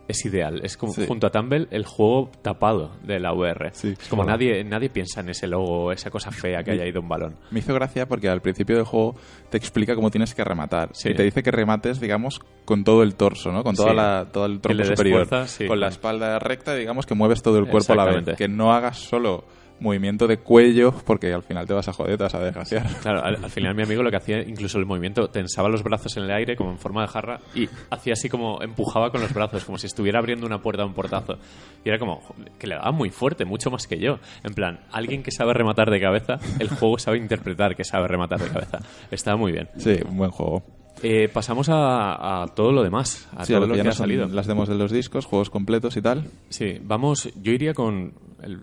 [0.08, 0.62] es ideal.
[0.64, 1.06] Es como Sí.
[1.08, 3.72] junto a Tumble el juego tapado de la VR.
[3.74, 7.02] Sí, es como nadie, nadie piensa en ese logo, esa cosa fea que haya ido
[7.02, 7.38] un balón.
[7.52, 9.16] Me hizo gracia porque al principio del juego
[9.50, 10.90] te explica cómo tienes que rematar.
[10.94, 11.10] Sí.
[11.10, 13.64] Y te dice que remates, digamos, con todo el torso, ¿no?
[13.64, 15.26] Con toda la, todo el tronco superior.
[15.28, 18.36] fuerza, con la espalda recta, digamos, que mueves todo el cuerpo a la vez.
[18.38, 19.44] Que no hagas solo
[19.80, 22.86] movimiento de cuello, porque al final te vas a joder, te vas a desgraciar.
[23.02, 26.16] Claro, al, al final mi amigo lo que hacía, incluso el movimiento, tensaba los brazos
[26.18, 29.34] en el aire como en forma de jarra y hacía así como empujaba con los
[29.34, 31.38] brazos, como si estuviera abriendo una puerta a un portazo.
[31.84, 32.22] Y era como
[32.58, 34.20] que le daba muy fuerte, mucho más que yo.
[34.44, 38.40] En plan, alguien que sabe rematar de cabeza, el juego sabe interpretar que sabe rematar
[38.40, 38.80] de cabeza.
[39.12, 39.70] Estaba muy bien.
[39.78, 40.64] Sí, un buen juego.
[41.04, 44.28] Eh, pasamos a, a todo lo demás, a Sí, todo lo que ya ha salido.
[44.28, 46.24] las demos de los discos, juegos completos y tal.
[46.48, 48.62] Sí, vamos, yo iría con el-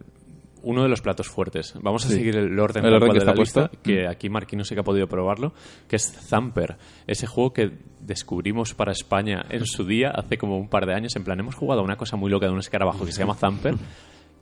[0.63, 1.75] uno de los platos fuertes.
[1.81, 2.15] Vamos a Sí.
[2.15, 4.81] seguir el orden, El orden que de la lista, que aquí Marquín no sé que
[4.81, 5.53] ha podido probarlo,
[5.89, 6.77] que es Zamper,
[7.07, 11.15] ese juego que descubrimos para España en su día, hace como un par de años,
[11.17, 13.35] en plan, hemos jugado a una cosa muy loca de un escarabajo que se llama
[13.35, 13.75] Zamper,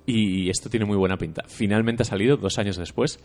[0.06, 1.44] y esto tiene muy buena pinta.
[1.46, 3.18] Finalmente ha salido dos años después.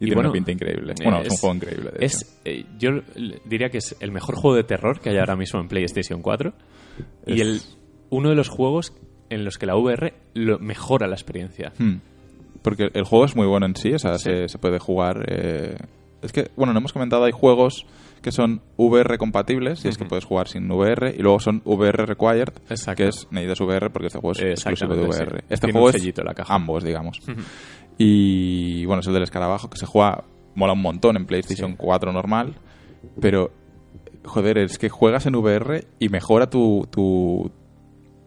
[0.00, 0.94] Y, tiene una pinta increíble.
[1.02, 1.90] Bueno, es, un juego increíble.
[1.90, 3.02] De es, eh, yo
[3.46, 6.52] diría que es el mejor juego de terror que hay ahora mismo en PlayStation 4
[7.26, 7.60] y el,
[8.10, 8.92] uno de los juegos
[9.28, 11.72] en los que la VR lo mejora la experiencia.
[11.78, 11.96] Hmm.
[12.62, 14.24] Porque el juego es muy bueno en sí, o sea, Sí.
[14.30, 15.24] Se, se puede jugar.
[15.28, 15.76] eh,
[16.22, 17.86] Es que, bueno, no hemos comentado, hay juegos
[18.22, 22.04] que son VR compatibles, y es que puedes jugar sin VR, y luego son VR
[22.06, 22.96] required, Exacto.
[23.04, 25.38] que es necesitas VR porque este juego es exclusivo de VR.
[25.38, 25.44] sí.
[25.48, 26.52] Este Tiene juego es la caja.
[26.54, 27.20] ambos, digamos.
[27.96, 30.24] Y bueno, es el del escarabajo, que se juega,
[30.54, 31.76] mola un montón en PlayStation Sí.
[31.78, 32.54] 4 normal,
[33.20, 33.50] pero
[34.24, 37.50] joder, es que juegas en VR y mejora tu, tu,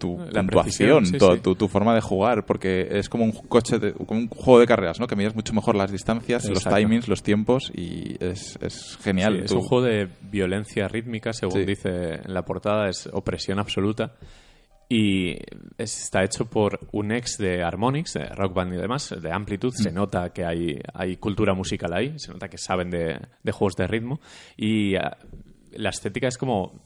[0.01, 1.39] tu La puntuación, sí, tu, sí.
[1.39, 4.65] Tu, tu forma de jugar, porque es como un coche, de- como un juego de
[4.67, 5.07] carreras, ¿no?
[5.07, 9.37] Que mides mucho mejor las distancias, los timings, los tiempos y es, es genial.
[9.37, 14.15] Sí, es un juego de violencia rítmica, según dice en la portada, es opresión absoluta.
[14.89, 15.37] Y
[15.77, 19.75] es- está hecho por un ex de Harmonix, de Rock Band y demás, de Amplitude.
[19.79, 19.83] Mm.
[19.83, 23.75] Se nota que hay, hay cultura musical ahí, se nota que saben de, de juegos
[23.77, 24.19] de ritmo.
[24.57, 25.15] Y ah,
[25.73, 26.81] la estética es como,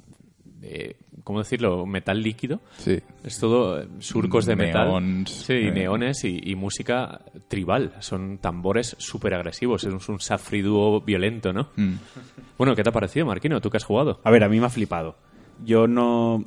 [0.61, 1.85] eh, ¿cómo decirlo?
[1.85, 2.61] Metal líquido.
[2.77, 2.99] Sí.
[3.23, 4.87] Es todo eh, surcos de metal.
[4.87, 5.71] Neons, Sí, eh.
[5.71, 7.93] neones y, y música tribal.
[7.99, 9.83] Son tambores súper agresivos.
[9.83, 11.69] Es un safri dúo violento, ¿no?
[11.75, 11.93] Mm.
[12.57, 13.59] Bueno, ¿qué te ha parecido, Marquino?
[13.61, 14.19] ¿Tú que has jugado?
[14.23, 15.15] A ver, a mí me ha flipado.
[15.63, 16.43] Yo no,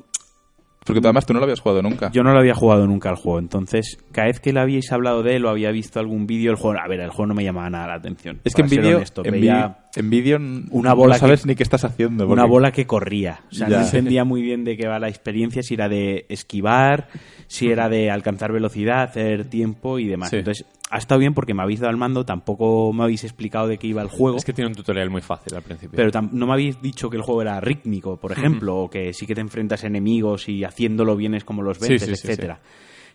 [0.85, 2.09] Porque además tú no lo habías jugado nunca.
[2.11, 5.21] yo no lo había jugado nunca al juego, entonces cada vez que lo habíais hablado
[5.23, 7.43] de él o había visto algún vídeo, el juego, a ver, el juego no me
[7.43, 8.39] llamaba nada la atención.
[8.43, 11.47] es que en vídeo en Veía vídeo- en vídeo n- una bola no sabes que-
[11.49, 12.27] ni qué estás haciendo.
[12.27, 13.41] una bola que corría.
[13.51, 13.79] O sea, Ya.
[13.79, 17.07] no entendía muy bien de qué va la experiencia, si era de esquivar,
[17.47, 20.29] si era de alcanzar velocidad, hacer tiempo y demás.
[20.29, 20.37] Sí.
[20.37, 23.77] Entonces, ha estado bien porque me habéis dado el mando, tampoco me habéis explicado de
[23.77, 24.37] qué iba el juego.
[24.37, 25.95] Es que tiene un tutorial muy fácil al principio.
[25.95, 29.27] Pero no me habéis dicho que el juego era rítmico, por ejemplo, o que sí
[29.27, 32.59] que te enfrentas a enemigos y haciéndolo bien es como los vences, sí, sí, etcétera.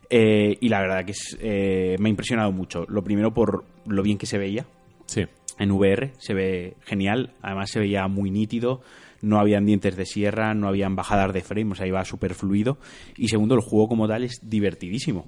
[0.09, 2.85] Eh, y la verdad que es, eh, me ha impresionado mucho.
[2.89, 4.67] Lo primero por lo bien que se veía
[5.07, 5.27] sí.
[5.59, 8.83] en VR, se ve genial, además se veía muy nítido,
[9.25, 12.79] no habían dientes de sierra, no habían bajadas de frame, o sea, iba súper fluido.
[13.17, 15.27] Y segundo, el juego como tal es divertidísimo.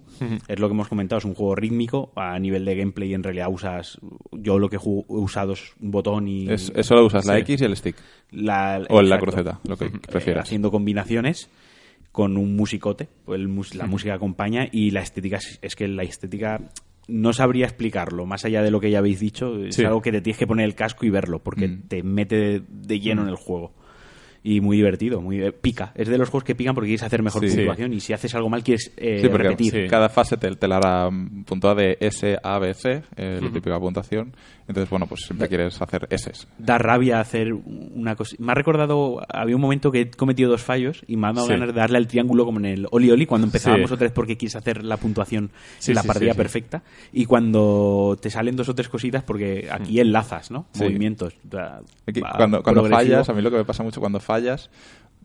[0.48, 3.46] Es lo que hemos comentado, es un juego rítmico, a nivel de gameplay en realidad
[3.50, 3.98] usas,
[4.32, 6.48] yo lo que he usado es un botón y...
[6.50, 7.38] Es, es solo usas la.
[7.38, 7.96] X y el stick.
[8.30, 10.44] La, O en la cruceta, lo que prefieras.
[10.46, 11.48] haciendo combinaciones
[12.12, 16.60] con un musicote, pues el la música acompaña y la estética es, que la estética
[17.08, 19.84] no sabría explicarlo, más allá de lo que ya habéis dicho, es Sí.
[19.84, 21.82] algo que te tienes que poner el casco y verlo, porque Mm.
[21.88, 23.74] te mete de, de lleno en el juego.
[24.48, 25.90] Y muy divertido, muy eh, pica.
[25.96, 27.56] Es de los juegos que pican porque quieres hacer mejor Sí.
[27.56, 29.72] puntuación y si haces algo mal quieres eh, Sí, repetir.
[29.72, 29.86] sí.
[29.90, 33.50] cada fase te, te la hará mm, puntuada de S, A, B, C, eh, la
[33.50, 34.32] típica puntuación.
[34.68, 36.32] Entonces, bueno, pues siempre quieres hacer S.
[36.58, 38.34] da rabia hacer una cosa.
[38.40, 41.46] Me ha recordado, había un momento que he cometido dos fallos y me ha dado
[41.46, 41.52] Sí.
[41.52, 43.94] ganas de darle al triángulo como en el Oli Oli cuando empezábamos Sí.
[43.94, 46.38] otra vez porque quieres hacer la puntuación Sí, en la sí, partida sí, sí.
[46.38, 46.82] perfecta
[47.12, 50.66] y cuando te salen dos o tres cositas porque aquí enlazas, ¿no?
[50.72, 50.82] Sí.
[50.82, 51.34] Movimientos.
[52.06, 54.70] Aquí, cuando cuando fallas, a mí lo que me pasa mucho cuando fallas,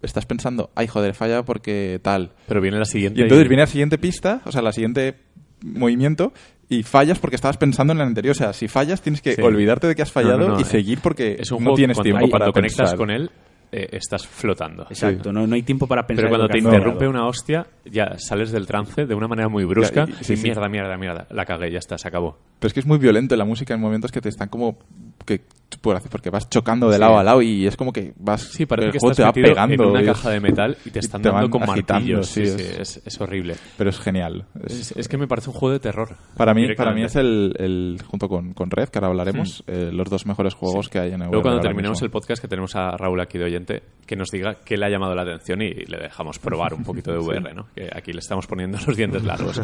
[0.04, 2.32] estás pensando, ay, joder, falla porque tal.
[2.48, 3.20] Pero viene la siguiente.
[3.20, 5.16] Y entonces viene la siguiente pista, o sea, la siguiente
[5.64, 6.34] movimiento,
[6.72, 8.32] y fallas porque estabas pensando en el anterior.
[8.32, 9.42] O sea, si fallas tienes que Sí.
[9.42, 11.74] olvidarte de que has fallado No, no, no, y eh, seguir porque Es un no
[11.74, 12.98] tienes tiempo para cuando conectas pensar.
[12.98, 13.30] con él,
[13.74, 14.84] eh, estás flotando.
[14.90, 18.52] Exacto, no, no hay tiempo para pensar Pero cuando te interrumpe una hostia, ya sales
[18.54, 20.06] del trance de una manera muy brusca.
[20.06, 20.44] Ya, y- sí, y sí.
[20.44, 21.28] mierda, mierda, mierda.
[21.30, 22.38] La cagué, ya está, se acabó.
[22.60, 24.78] Pero es que es muy violento la música en momentos que te están como
[25.26, 25.42] que
[25.82, 27.00] por hacer porque vas chocando de Sí.
[27.00, 29.30] lado a lado y es como que vas Sí, parece el que estás te va
[29.30, 31.94] metido pegando en una caja de metal y te y están te dando con agitando,
[32.18, 32.28] martillos.
[32.28, 33.56] sí, Sí, es- sí, es, es horrible.
[33.78, 36.18] pero es genial Es- Es, es que me parece un juego de terror.
[36.36, 39.90] para mí para mí es el, el- junto con, con Red que ahora hablaremos eh,
[39.94, 42.76] los dos mejores juegos que hay en Europa Luego cuando terminemos el podcast que tenemos
[42.76, 45.70] a Raúl aquí de oyente, que nos diga qué le ha llamado la atención y
[45.74, 47.18] le dejamos probar un poquito de
[47.48, 47.68] VR, ¿no?
[47.74, 49.62] Que aquí le estamos poniendo los dientes largos.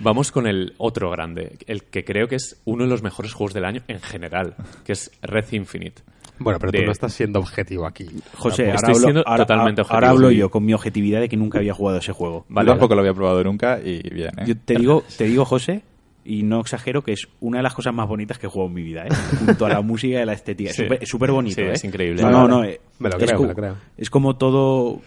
[0.00, 3.54] Vamos con el otro grande, el que creo que es uno de los mejores juegos
[3.54, 4.54] del año en general,
[4.84, 6.02] que es Red Infinite.
[6.38, 8.04] Bueno, pero De- tú no estás siendo objetivo aquí.
[8.34, 10.10] José, Estoy ahora hablo, siendo ahora- totalmente ahora objetivo.
[10.12, 10.36] hablo Sí.
[10.36, 12.44] yo con mi objetividad de que nunca había jugado ese juego.
[12.50, 14.44] Vale, yo tampoco lo había probado nunca y bien ¿eh?
[14.46, 15.82] Yo te digo, te digo, José,
[16.26, 18.74] y no exagero que es una de las cosas más bonitas que he jugado en
[18.74, 19.08] mi vida, ¿eh?
[19.46, 20.72] junto a la música y la estética.
[20.72, 20.82] Sí.
[21.00, 21.72] Es súper- bonito, Sí, ¿eh?
[21.72, 22.20] es increíble.
[22.22, 22.64] No, no, no.
[22.64, 23.76] eh, Me lo creo, como, me lo creo.
[23.96, 25.00] Es como todo,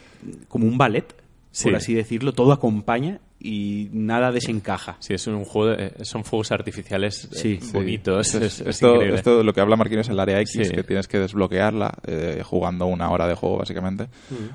[0.48, 1.14] como un ballet,
[1.52, 1.66] Sí.
[1.66, 2.32] por así decirlo.
[2.34, 4.98] Todo acompaña y nada desencaja.
[5.00, 8.36] Sí, es un juego de- eh, son fuegos artificiales eh, Sí, bonitos.
[8.36, 10.74] Es- Es, es esto, esto, lo que habla Marquino es el área X, Sí.
[10.74, 14.08] que tienes que desbloquearla eh, jugando una hora de juego, básicamente.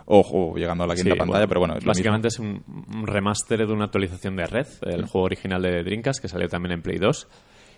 [0.05, 2.63] O, o llegando a la quinta Sí, pantalla, pero bueno, es lo básicamente es un,
[2.95, 6.73] un remaster de una actualización de Red, el juego original de Dreamcast que salió también
[6.73, 7.27] en Play 2.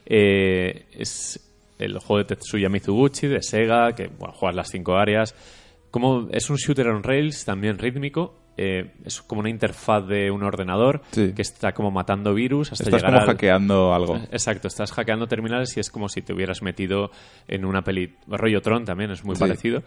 [0.06, 1.40] Eh, es
[1.78, 5.34] el juego de Tetsuya Mizuguchi de Sega, que bueno, juegas las cinco áreas.
[5.90, 8.34] Como es un shooter on rails, también rítmico.
[8.56, 11.32] Eh, es como una interfaz de un ordenador Sí.
[11.34, 14.16] que está como matando virus hasta Estás llegar como al- hackeando algo.
[14.30, 17.10] Exacto, estás hackeando terminales y es como si te hubieras metido
[17.48, 18.14] en una peli.
[18.26, 19.40] Rollo Tron también es muy Sí.
[19.40, 19.82] parecido.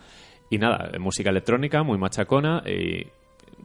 [0.49, 3.05] Y nada, música electrónica, muy machacona y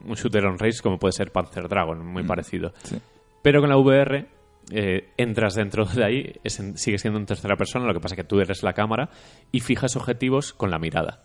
[0.07, 2.69] un shooter on race como puede ser Panzer Dragon, muy parecido.
[2.69, 2.97] Mm, sí.
[3.41, 4.27] Pero con la VR
[4.71, 8.15] eh, entras dentro de ahí, es en- sigue siendo en tercera persona, lo que pasa
[8.15, 9.09] es que tú eres la cámara
[9.51, 11.21] y fijas objetivos con la mirada.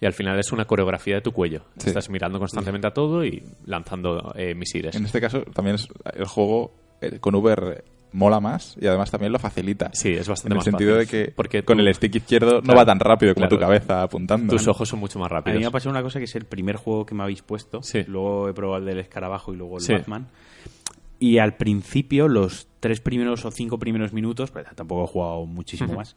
[0.00, 1.62] Y al final es una coreografía de tu cuello.
[1.78, 1.88] Sí.
[1.88, 4.94] Estás mirando constantemente a todo y lanzando eh, misiles.
[4.94, 7.82] En este caso, también es, el juego eh, con VR
[8.12, 9.90] mola más y además también lo facilita.
[9.92, 11.18] Sí, es bastante En el más sentido fácil.
[11.20, 13.56] de que Porque con tú- el stick izquierdo no va tan rápido como claro.
[13.56, 14.52] tu cabeza apuntando.
[14.54, 15.60] Tus ojos son mucho más A mí rápidos.
[15.60, 17.82] me ha pasado una cosa que es el primer juego que me habéis puesto.
[17.82, 18.04] Sí.
[18.06, 19.92] Luego he probado el del escarabajo y luego el Sí.
[19.94, 20.28] Batman.
[21.18, 25.94] Y al principio, los tres primeros o cinco primeros minutos, pero tampoco he jugado muchísimo
[25.94, 26.16] más,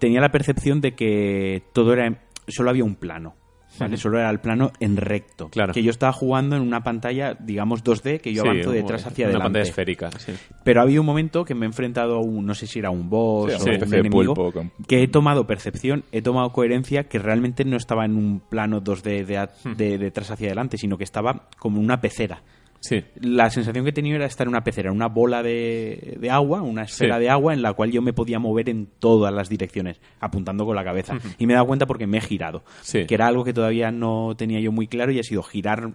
[0.00, 2.18] tenía la percepción de que todo era.
[2.48, 3.34] Solo había un plano.
[3.76, 3.96] ¿vale?
[3.96, 5.48] Solo era el plano en recto.
[5.48, 5.72] Claro.
[5.72, 9.04] Que yo estaba jugando en una pantalla, digamos, 2D, que yo Sí, avanzo de atrás
[9.04, 9.44] hacia una adelante.
[9.46, 10.32] pantalla esférica, sí.
[10.62, 12.90] Pero ha habido un momento que me he enfrentado a un, no sé si era
[12.90, 16.52] un boss Sí, o una un enemigo, pulpo con- que he tomado percepción, he tomado
[16.52, 20.78] coherencia, que realmente no estaba en un plano 2D de, de, de atrás hacia adelante,
[20.78, 22.42] sino que estaba como en una pecera.
[22.86, 26.18] Sí, La sensación que he tenido era estar en una pecera, en una bola de,
[26.20, 27.22] de agua, una esfera Sí.
[27.22, 30.76] de agua en la cual yo me podía mover en todas las direcciones, apuntando con
[30.76, 31.16] la cabeza.
[31.38, 33.06] Y me he dado cuenta porque me he girado, Sí.
[33.06, 35.94] que era algo que todavía no tenía yo muy claro y ha sido girar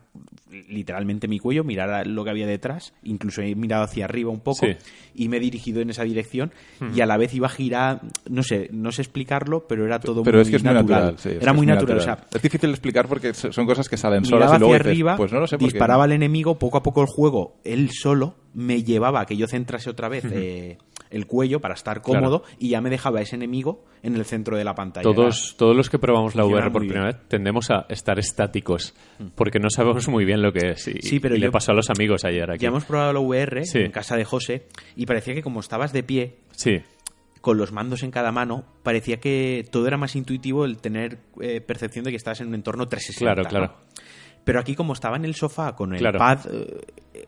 [0.68, 4.40] literalmente mi cuello, mirar a lo que había detrás, incluso he mirado hacia arriba un
[4.40, 4.76] poco Sí.
[5.16, 6.52] y me he dirigido en esa dirección
[6.96, 10.24] y a la vez iba a girar, no sé, no sé explicarlo, pero era todo
[10.24, 11.16] Pero muy es que es muy natural.
[11.18, 13.98] sí, es era muy natural, o sea, es difícil explicar porque so- son cosas que
[13.98, 16.12] salen solas miraba y luego hacia dices, arriba, pues no lo sé porque- disparaba al
[16.14, 20.10] enemigo, poco a poco el juego, él solo, me llevaba a que yo centrase otra
[20.10, 20.80] vez eh,
[21.10, 24.64] el cuello para estar cómodo y ya me dejaba ese enemigo en el centro de
[24.64, 25.04] la pantalla.
[25.04, 28.94] todos, todos los que probamos la VR por primera vez tendemos a estar estáticos
[29.36, 30.88] porque no sabemos muy bien lo que es.
[30.88, 32.62] Y, Sí, pero y le pasó a los amigos ayer aquí.
[32.64, 33.80] Ya hemos probado la VR Sí.
[33.80, 36.82] en casa de José y parecía que como estabas de pie, Sí,
[37.42, 41.62] con los mandos en cada mano, parecía que todo era más intuitivo el tener eh,
[41.62, 43.34] percepción de que estabas en un entorno 360.
[43.34, 43.66] Claro, claro.
[43.68, 43.90] ¿no?
[44.44, 46.18] Pero aquí como estaba en el sofá con el Claro.
[46.20, 46.82] pad, eh,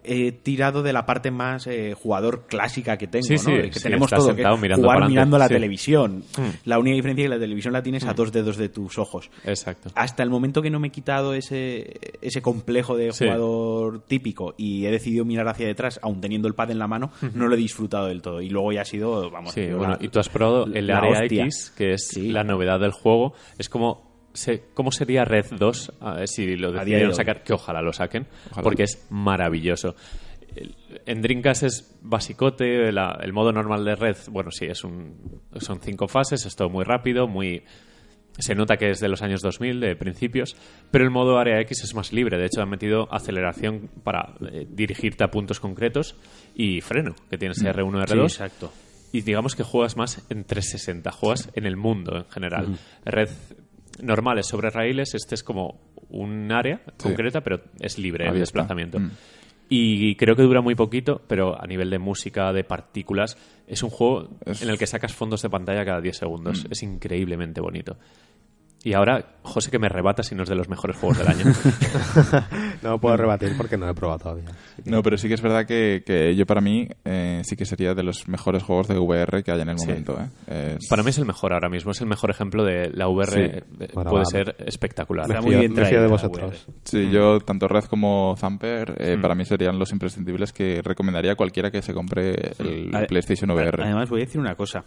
[0.04, 3.40] he tirado de la parte más eh, jugador clásica que tengo, Sí, ¿no?
[3.40, 5.54] sí, que sí, tenemos todo, que mirando jugar mirando la sí.
[5.54, 5.56] Mm.
[5.58, 6.24] televisión.
[6.66, 9.30] La única diferencia es que la televisión la tienes a dos dedos de tus ojos.
[9.44, 9.90] exacto.
[9.96, 14.86] Hasta el momento que no me he quitado ese, ese complejo de jugador típico y
[14.86, 17.58] he decidido mirar hacia detrás, aún teniendo el pad en la mano, no lo he
[17.58, 18.42] disfrutado del todo.
[18.42, 21.26] Y luego ya ha sido, vamos, Sí, bueno, la- y tú has probado el Área.
[21.26, 23.34] X, que es la novedad del juego.
[23.60, 24.11] Es como...
[24.34, 27.44] se- ¿Cómo sería Red 2 a ver si lo decidieron sacar?
[27.44, 28.64] Que ojalá lo saquen, Ojalá.
[28.64, 29.96] porque es maravilloso.
[30.56, 30.76] El-
[31.06, 35.80] En Dreamcast es basicote, la- el modo normal de Red, bueno, sí, es un, son
[35.82, 37.64] cinco fases, es todo muy rápido, muy...
[38.38, 40.56] Se nota que es de los años 2000, de principios,
[40.90, 42.38] pero el modo Área X es más libre.
[42.38, 46.16] De hecho, han metido aceleración para eh, dirigirte a puntos concretos
[46.56, 48.72] y freno, que tienes R1, Sí, R2 exacto.
[49.12, 52.78] y digamos que juegas más en 360, juegas en el mundo en general.
[53.04, 53.30] Red
[54.02, 58.42] normales sobre raíles, este es como un área concreta, pero es libre el Abierta.
[58.44, 59.00] desplazamiento.
[59.00, 59.12] Mm.
[59.74, 63.38] Y creo que dura muy poquito, pero a nivel de música, de partículas,
[63.68, 66.66] es un juego Es- en el que sacas fondos de pantalla cada 10 segundos.
[66.66, 66.72] Mm.
[66.72, 67.96] Es increíblemente bonito.
[68.84, 71.46] Y ahora, José, que me rebata si no es de los mejores juegos del año.
[72.82, 74.46] No lo puedo rebatir porque no lo he probado todavía.
[74.86, 77.94] No, pero sí que es verdad que, que yo para mí eh, sí que sería
[77.94, 79.88] de los mejores juegos de VR que hay en el Sí.
[79.88, 80.18] momento.
[80.20, 80.78] ¿eh?
[80.80, 83.32] Es- Para mí es el mejor ahora mismo, es el mejor ejemplo de la VR.
[83.32, 83.40] Sí.
[83.84, 84.26] eh, Bueno, puede va.
[84.26, 85.28] ser espectacular.
[85.28, 86.68] Me Está muy bien traída de vosotros.
[86.86, 89.22] Sí, yo tanto Red como Zamper eh, Mm.
[89.22, 93.84] para mí serían los imprescindibles que recomendaría a cualquiera que se compre el PlayStation VR.
[93.84, 94.86] Además, voy a decir una cosa.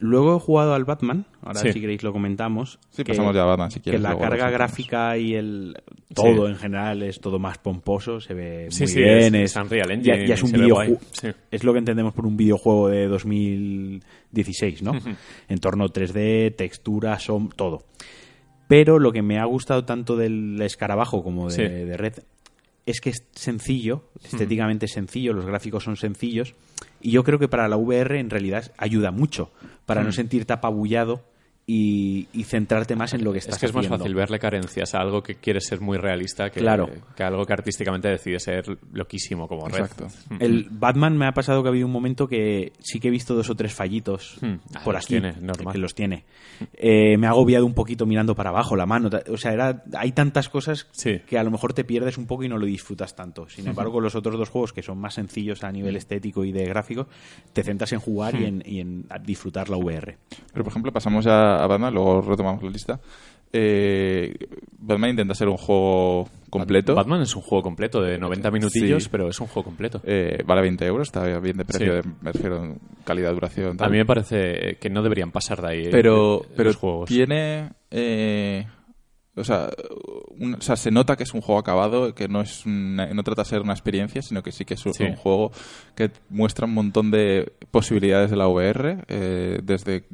[0.00, 1.72] Luego he jugado al Batman, ahora Sí.
[1.72, 2.78] si queréis lo comentamos.
[2.90, 4.00] Sí, que- pasamos ya a Batman si Que quieres.
[4.02, 5.76] la luego lo carga gráfica y el
[6.14, 6.52] todo Sí.
[6.52, 9.34] en general es todo más pomposo, se ve Sí, muy sí, bien.
[9.34, 10.98] es- es Unreal Engine, ya es un videojuego.
[11.50, 14.92] Es lo que entendemos por un videojuego de 2016, ¿no?
[15.48, 17.82] Entorno 3D, textura, son todo.
[18.68, 21.62] Pero lo que me ha gustado tanto del escarabajo como de, Sí.
[21.62, 22.14] de Red
[22.86, 26.54] es que es sencillo, estéticamente sencillo, los gráficos son sencillos
[27.00, 29.50] Y yo creo que para la VR en realidad ayuda mucho,
[29.86, 30.04] para Mm.
[30.06, 31.22] no sentirte apabullado
[31.70, 33.98] y, y centrarte más en lo que estás Es que es más haciendo.
[33.98, 36.88] fácil verle carencias a algo que quiere ser muy realista que, Claro.
[37.14, 39.80] que algo que artísticamente decide ser loquísimo como Red.
[39.82, 40.06] Exacto.
[40.40, 43.34] El Batman me ha pasado que ha habido un momento que sí que he visto
[43.34, 44.54] dos o tres fallitos Hmm.
[44.74, 45.14] Ah, por los aquí.
[45.14, 45.72] tiene, normal.
[45.74, 46.24] Que los tiene.
[46.72, 49.10] Eh, me ha agobiado un poquito mirando para abajo la mano.
[49.30, 51.20] O sea, era, hay tantas cosas Sí.
[51.26, 53.46] que a lo mejor te pierdes un poco y no lo disfrutas tanto.
[53.50, 56.64] Sin embargo, los otros dos juegos que son más sencillos a nivel estético y de
[56.64, 57.08] gráfico,
[57.52, 60.16] te centras en jugar y, en, y en disfrutar la VR.
[60.52, 63.00] Pero, por ejemplo, pasamos ya a Batman, luego retomamos la lista.
[63.52, 64.34] Eh,
[64.78, 66.94] Batman intenta ser un juego completo.
[66.94, 69.08] Batman es un juego completo de 90 minutillos, Sí.
[69.10, 70.00] pero es un juego completo.
[70.04, 72.08] Eh, vale 20 euros, está bien de precio, Sí.
[72.08, 73.76] de, me refiero en calidad, duración.
[73.80, 76.76] A mí me parece que no deberían pasar de ahí eh, pero, eh, pero los
[76.76, 77.08] juegos.
[77.08, 77.70] tiene.
[77.90, 78.66] eh,
[79.34, 79.70] o, sea,
[80.38, 83.22] un- o sea, se nota que es un juego acabado, que no es una- no
[83.22, 85.04] trata de ser una experiencia, sino que sí que es un, Sí.
[85.04, 85.52] un juego
[85.94, 89.04] que muestra un montón de posibilidades de la VR.
[89.08, 90.04] eh, desde,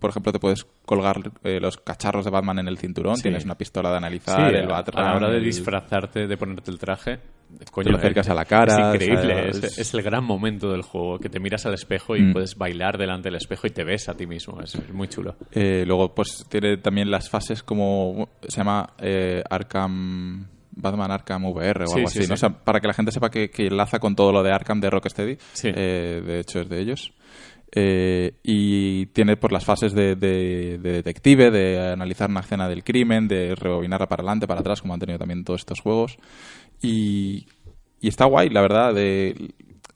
[0.00, 3.22] por ejemplo, te puedes colgar eh, los cacharros de Batman en el cinturón, Sí.
[3.22, 6.36] tienes una pistola de Sí, analizar, el Batman, a la hora de el- disfrazarte, de
[6.36, 7.18] ponerte el traje,
[7.70, 10.70] coño, Te lo acercas a la cara, Es increíble, es, es- es el gran momento
[10.72, 12.32] del juego, que te miras al espejo y Mm.
[12.32, 15.36] puedes bailar delante del espejo y te ves a ti mismo, es, es muy chulo.
[15.52, 18.28] Eh, luego, pues tiene también las fases como.
[18.48, 20.46] Se llama eh, Arkham.
[20.72, 22.32] Batman Arkham VR o Sí, algo sí, así.
[22.32, 24.80] O sea, para que la gente sepa que, que enlaza con todo lo de Arkham
[24.80, 25.36] de Rocksteady.
[25.52, 25.68] Sí.
[25.74, 27.12] Eh, de hecho, es de ellos.
[27.72, 32.82] Eh, y tiene por las fases de, de- de detective, de analizar una escena del
[32.82, 36.18] crimen, de rebobinarla para adelante, para atrás, como han tenido también todos estos juegos.
[36.82, 37.46] Y,
[38.00, 38.94] y está guay, la verdad.
[38.94, 39.52] De,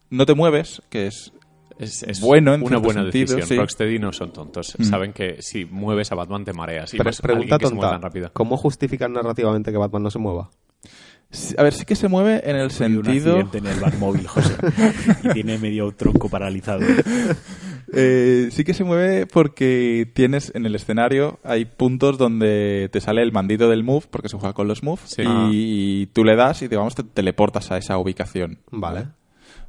[0.09, 1.33] no te mueves, que es
[1.77, 3.47] Es, es Bueno, en una buena sentido, decisión.
[3.47, 3.57] sí.
[3.57, 4.75] Rocksteady no son tontos.
[4.77, 4.83] Mm.
[4.85, 6.93] Saben que si mueves a Batman te mareas.
[6.93, 7.89] Y Pre- más pregunta tonta.
[7.89, 8.29] tan rápido.
[8.31, 10.49] ¿Cómo justifican narrativamente que Batman no se mueva?
[11.57, 13.35] A ver, sí que se mueve en el sentido...
[13.37, 14.53] un en el Batmóvil, José.
[15.23, 16.79] y tiene medio tronco paralizado.
[17.93, 23.21] Eh, sí que se mueve porque tienes en el escenario hay puntos donde te sale
[23.21, 25.21] el mandito del move porque se juega con los moves Sí.
[25.21, 25.49] y, Ah.
[25.51, 28.59] y tú le das y digamos te teleportas a esa ubicación.
[28.71, 29.07] Vale.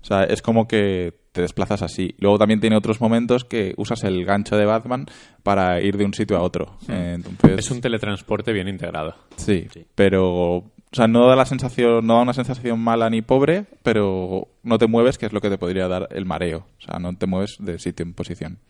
[0.03, 2.15] O sea, es como que te desplazas así.
[2.19, 5.07] Luego también tiene otros momentos que usas el gancho de Batman
[5.43, 6.79] para ir de un sitio a otro.
[6.89, 9.17] Eh, entonces, Es un teletransporte bien integrado.
[9.37, 10.65] sí, pero
[10.97, 14.79] o sea, no da la sensación, no da una sensación mala ni pobre, pero no
[14.79, 16.67] te mueves, que es lo que te podría dar el mareo.
[16.79, 18.61] O sea, no te mueves de sitio en posición.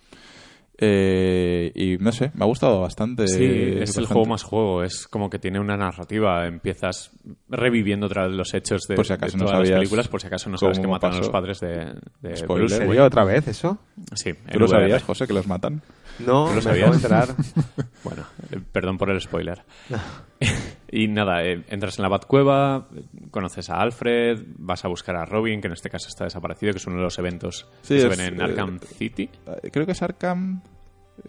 [0.79, 3.29] Eh, y no sé, me ha gustado bastante.
[3.29, 4.83] Sí, es el juego más juego.
[4.83, 6.49] Es como que tiene una narrativa.
[6.49, 7.13] Empiezas
[7.49, 10.21] reviviendo otra vez los hechos de, Por si acaso de no las sabías películas, por
[10.21, 12.67] si acaso no sabes que matan a los padres de, de Spoiler.
[12.67, 12.93] Bruce ¿En Wayne.
[12.95, 13.79] serio otra vez eso?
[14.15, 15.81] Sí, ¿Tú lo sabías, José, que los matan?
[16.19, 16.89] No, ¿Tú lo me sabías?
[16.89, 17.29] acabo de enterar.
[18.03, 19.63] Bueno, eh, perdón por el spoiler.
[20.91, 25.25] y nada, eh, entras en la Batcueva, eh, conoces a Alfred, vas a buscar a
[25.25, 28.01] Robin, que en este caso está desaparecido, que es uno de los eventos Sí, que
[28.03, 29.29] se ven en eh, Arkham City.
[29.63, 30.63] Eh, Creo que es Arkham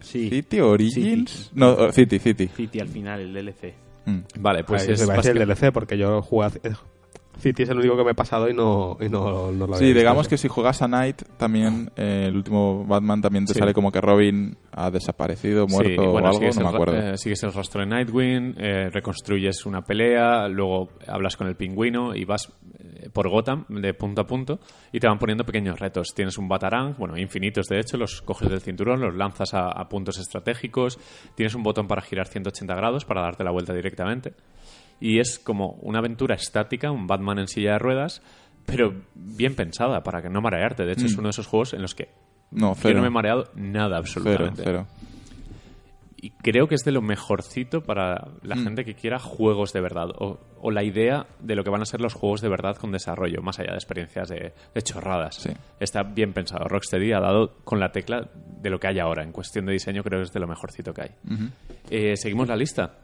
[0.00, 0.28] Sí.
[0.28, 1.50] City Origins.
[1.54, 2.48] No, oh, City, City.
[2.48, 3.74] City al final, el DLC.
[4.04, 4.18] Mm.
[4.38, 6.48] Vale, pues Pues es se va a decir el DLC porque yo jugué
[7.38, 9.84] City es el único que me he pasado y no, y no, no lo Sí,
[9.86, 9.98] visto.
[9.98, 13.60] digamos que si juegas a Night, también eh, el último Batman también te Sí.
[13.60, 16.96] sale como que Robin ha desaparecido, muerto Sí, bueno, o algo, no me acuerdo.
[16.96, 22.14] eh, sigues el rastro de Nightwing, eh, reconstruyes una pelea, luego hablas con el pingüino
[22.14, 24.58] y vas eh, por Gotham de punto a punto
[24.92, 26.08] y te van poniendo pequeños retos.
[26.14, 29.88] Tienes un Batarang, bueno, infinitos de hecho, los coges del cinturón, los lanzas a, a
[29.88, 30.98] puntos estratégicos,
[31.34, 34.32] tienes un botón para girar 180 grados para darte la vuelta directamente.
[35.00, 38.22] Y es como una aventura estática, un Batman en silla de ruedas,
[38.66, 40.84] pero bien pensada para que no marearte.
[40.84, 42.08] De hecho, es uno de esos juegos en los que
[42.50, 42.94] no, yo cero.
[42.96, 44.62] no me he mareado nada cero, absolutamente.
[44.64, 44.86] cero.
[46.20, 48.64] Y creo que es de lo mejorcito para la Mm.
[48.64, 50.08] gente que quiera juegos de verdad.
[50.18, 52.90] O, o la idea de lo que van a ser los juegos de verdad con
[52.90, 55.36] desarrollo, más allá de experiencias de, de chorradas.
[55.36, 55.50] Sí.
[55.78, 56.64] Está bien pensado.
[56.66, 59.22] Rocksteady ha dado con la tecla de lo que hay ahora.
[59.22, 61.10] En cuestión de diseño, creo que es de lo mejorcito que hay.
[61.88, 62.94] Eh, Seguimos la lista.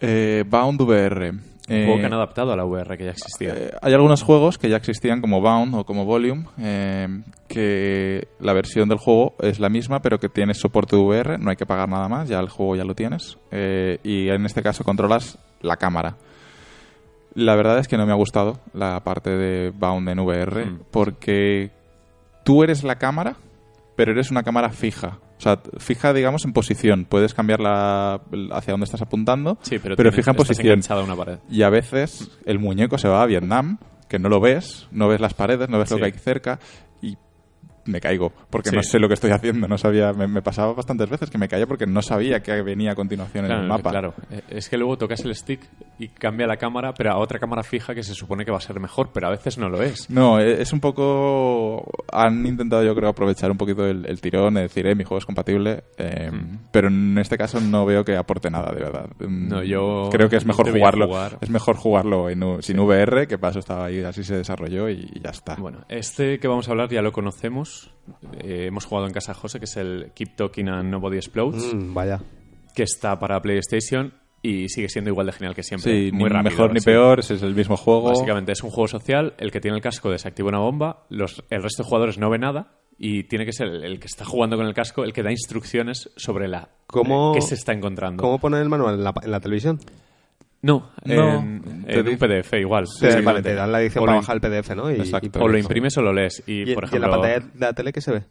[0.00, 1.30] Eh, Bound VR.
[1.30, 3.52] Un Eh, juego que han adaptado a la VR que ya existía.
[3.56, 7.08] Eh, hay algunos juegos que ya existían como Bound o como Volume, eh,
[7.48, 11.56] que la versión del juego es la misma, pero que tiene soporte VR, no hay
[11.56, 13.36] que pagar nada más, ya el juego ya lo tienes.
[13.50, 16.14] eh, y en este caso controlas la cámara.
[17.34, 20.80] La verdad es que no me ha gustado la parte de Bound en VR, Mm.
[20.92, 21.70] porque
[22.44, 23.34] tú eres la cámara,
[23.96, 25.18] pero eres una cámara fija.
[25.38, 27.04] O sea, fija, digamos, en posición.
[27.08, 28.20] Puedes cambiarla
[28.52, 30.80] hacia donde estás apuntando, sí, pero, pero tienes- fija en posición.
[31.04, 31.38] una pared.
[31.50, 35.20] Y a veces el muñeco se va a Vietnam, que no lo ves, no ves
[35.20, 36.58] las paredes, no ves lo que hay cerca
[37.86, 38.76] me caigo porque Sí.
[38.76, 39.66] no sé lo que estoy haciendo.
[39.68, 42.92] No sabía, me, me pasaba bastantes veces que me caía porque no sabía que venía
[42.92, 43.90] a continuación en el mapa.
[43.90, 44.14] claro.
[44.30, 45.60] Eh, Es que luego tocas el stick
[45.98, 48.60] y cambia la cámara, pero a otra cámara fija que se supone que va a
[48.60, 50.10] ser mejor, pero a veces no lo es.
[50.10, 51.84] No, e- es un poco...
[52.12, 55.18] Han intentado, yo creo, aprovechar un poquito el, el tirón, de decir, eh, mi juego
[55.18, 56.30] es compatible, eh,
[56.70, 59.06] pero en este caso no veo que aporte nada, de verdad.
[59.20, 61.38] Mm, No, yo Creo que es mejor jugarlo, jugar.
[61.40, 65.30] es mejor jugarlo en sin VR, que paso estaba ahí, así se desarrolló y ya
[65.30, 65.54] está.
[65.56, 67.75] Bueno, este que vamos a hablar ya lo conocemos.
[68.40, 71.74] Eh, hemos jugado en casa de José, que es el Keep Talking and Nobody Explodes,
[71.74, 72.20] Mm, vaya.
[72.74, 74.12] que está para PlayStation
[74.42, 75.92] y sigue siendo igual de genial que siempre.
[75.92, 76.84] Sí, Muy ni rápido, mejor ni sí.
[76.86, 78.02] peor, ese es el mismo juego.
[78.10, 81.62] Básicamente es un juego social, el que tiene el casco desactiva una bomba, los, el
[81.62, 84.56] resto de jugadores no ve nada y tiene que ser el, el que está jugando
[84.56, 88.22] con el casco el que da instrucciones sobre la ¿Cómo- qué se está encontrando.
[88.22, 89.80] ¿Cómo poner el manual en la, en la televisión?
[90.62, 91.62] No, No, en,
[92.08, 92.86] un PDF igual.
[92.86, 93.22] Sí, simplemente.
[93.24, 94.90] vale, te dan la edición O para bajar el PDF, ¿no?
[94.90, 95.38] Y, Exacto.
[95.38, 96.42] y O lo imprimes o lo lees.
[96.46, 98.22] Y, ¿Y, por y en la ejemplo, pantalla de la tele qué se ve?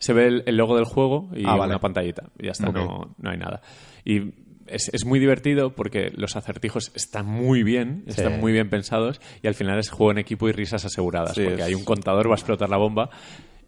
[0.00, 1.72] se ve el, el logo del juego y Ah, vale.
[1.72, 2.30] una pantallita.
[2.38, 3.60] Y ya está, no, no hay nada.
[4.04, 4.32] Y
[4.66, 9.48] es, es muy divertido porque los acertijos están muy bien, están muy bien pensados y
[9.48, 11.34] al final es juego en equipo y risas aseguradas.
[11.34, 13.10] Sí, porque es- hay un contador, va a explotar la bomba.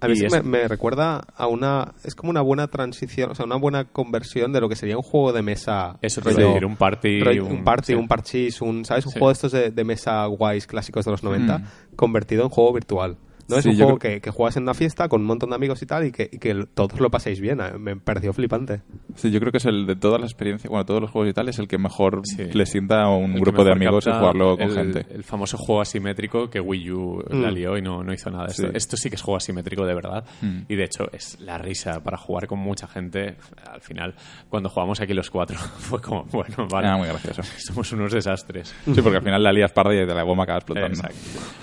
[0.01, 1.93] A sí es- me, me recuerda a una...
[2.05, 5.03] Es como una buena transición, o sea, una buena conversión de lo que sería un
[5.03, 5.99] juego de mesa.
[6.03, 7.21] Eso te decir, un party.
[7.21, 7.95] rollo- un party, sí.
[7.95, 9.05] un parchís, un, ¿sabes?
[9.07, 9.19] Un Sí.
[9.19, 11.65] juego de estos de, de mesa guays clásicos de los 90 Mm.
[11.97, 13.17] convertido en juego virtual.
[13.51, 15.27] No es Sí, un yo juego creo- que, que juegas en una fiesta con un
[15.27, 17.61] montón de amigos y tal y que, y que todos lo paséis bien.
[17.61, 18.83] Eh, Me pareció flipante.
[19.17, 21.35] Sí, yo creo que es el de todas las experiencias, bueno, todos los juegos y
[21.35, 22.45] tal, es el que mejor Sí.
[22.53, 25.07] le sienta a un El grupo de amigos y jugarlo con el, gente.
[25.15, 27.41] El famoso juego asimétrico que Wii U Mm.
[27.43, 28.47] la lió y no, no hizo nada.
[28.47, 28.69] Esto, Sí.
[28.75, 30.25] esto sí que es juego asimétrico de verdad.
[30.41, 30.61] Mm.
[30.69, 33.37] Y de hecho es la risa para jugar con mucha gente.
[33.71, 34.15] Al final,
[34.49, 36.87] cuando jugamos aquí los cuatro, fue como, bueno, vale.
[36.89, 37.43] Era muy gracioso.
[37.59, 38.75] Somos unos desastres.
[38.85, 40.89] Sí, porque al final la lías parda y de la bomba acaba explotando.
[40.99, 41.17] Exacto.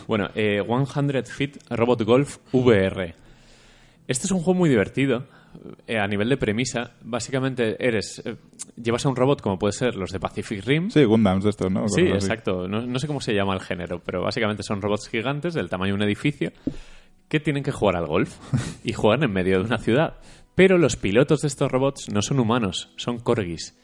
[0.08, 3.14] Bueno, eh, 100 Feet Robot Golf VR.
[4.08, 5.26] Este es un juego muy divertido.
[5.88, 8.36] eh, a nivel de premisa, básicamente eres eh,
[8.82, 10.90] llevas a un robot como puede ser los de Pacific Rim.
[10.92, 11.88] Sí, Gundams de estos, ¿no?
[11.90, 12.12] Sí, así.
[12.14, 12.68] exacto.
[12.68, 15.92] No, no sé cómo se llama el género, pero básicamente son robots gigantes del tamaño
[15.94, 16.52] de un edificio
[17.28, 18.36] que tienen que jugar al golf
[18.84, 20.16] y juegan en medio de una ciudad.
[20.56, 23.76] Pero los pilotos de estos robots no son humanos, son corgis.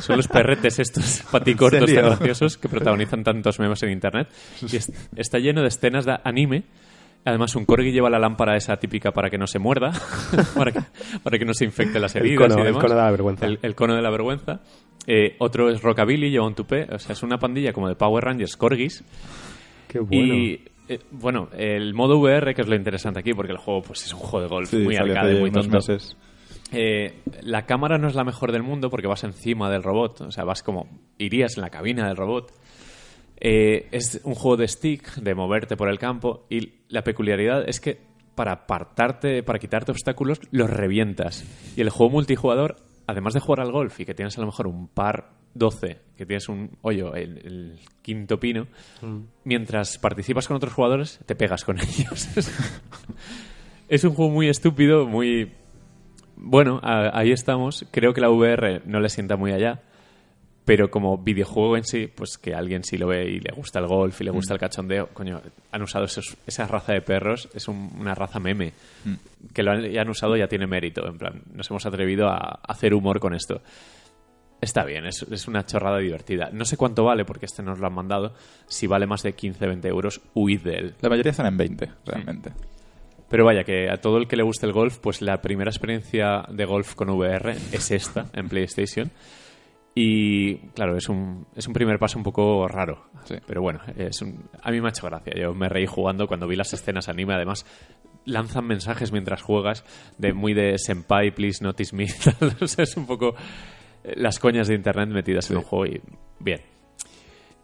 [0.00, 4.28] Son los perretes estos paticortos tan graciosos que protagonizan tantos memes en internet.
[4.72, 6.64] Y es- está lleno de escenas de anime.
[7.24, 9.92] Además, un corgi lleva la lámpara esa típica para que no se muerda,
[10.56, 10.80] para, que,
[11.22, 12.82] para que no se infecte las El heridas cono, y el demás.
[12.82, 13.46] cono de la vergüenza.
[13.46, 14.60] El, el cono de la vergüenza.
[15.06, 16.86] Eh, otro es Rockabilly, lleva un tupé.
[16.92, 19.04] O sea, es una pandilla como de Power Rangers corgis.
[19.88, 20.34] Qué bueno.
[20.34, 24.04] Y eh, bueno, el modo VR, que es lo interesante aquí, porque el juego pues
[24.04, 25.76] es un juego de golf Sí, muy arcade, muy tonto.
[25.76, 26.16] meses.
[26.72, 30.30] Eh, la cámara no es la mejor del mundo porque vas encima del robot, o
[30.32, 30.88] sea, vas como
[31.18, 32.50] irías en la cabina del robot.
[33.44, 37.80] Eh, es un juego de stick, de moverte por el campo, y la peculiaridad es
[37.80, 37.98] que
[38.36, 41.44] para apartarte, para quitarte obstáculos, los revientas.
[41.76, 44.68] Y el juego multijugador, además de jugar al golf y que tienes a lo mejor
[44.68, 48.68] un par 12, que tienes un hoyo, el, el quinto pino,
[49.44, 52.28] mientras participas con otros jugadores, te pegas con ellos.
[53.88, 55.52] es un juego muy estúpido, muy
[56.36, 57.84] bueno, a- ahí estamos.
[57.90, 59.82] Creo que la VR no le sienta muy allá.
[60.64, 63.88] Pero como videojuego en sí, pues que alguien sí lo ve y le gusta el
[63.88, 65.40] golf y le gusta el cachondeo, coño,
[65.72, 68.72] han usado esos- esa raza de perros, es un- una raza meme.
[69.52, 73.18] Que lo han, usado ya tiene mérito, en plan, nos hemos atrevido a hacer humor
[73.18, 73.60] con esto.
[74.60, 76.50] Está bien, es, es una chorrada divertida.
[76.52, 78.32] No sé cuánto vale, porque este nos lo han mandado.
[78.68, 80.94] Si vale más de 15-20 euros, huid de él.
[81.00, 82.52] La mayoría están en 20, realmente.
[83.28, 86.44] Pero vaya, que a todo el que le guste el golf, pues la primera experiencia
[86.48, 89.10] de golf con VR es esta, en PlayStation.
[89.94, 93.04] Y claro, es un, es un primer paso un poco raro.
[93.24, 93.34] Sí.
[93.46, 95.34] Pero bueno, es un- a mí me ha hecho gracia.
[95.36, 97.34] Yo me reí jugando cuando vi las escenas anime.
[97.34, 97.66] Además,
[98.24, 99.84] lanzan mensajes mientras juegas
[100.16, 102.04] de muy de Senpai, please notice me.
[102.78, 103.34] es un poco
[104.04, 106.00] eh, las coñas de internet metidas en un juego y
[106.40, 106.60] bien.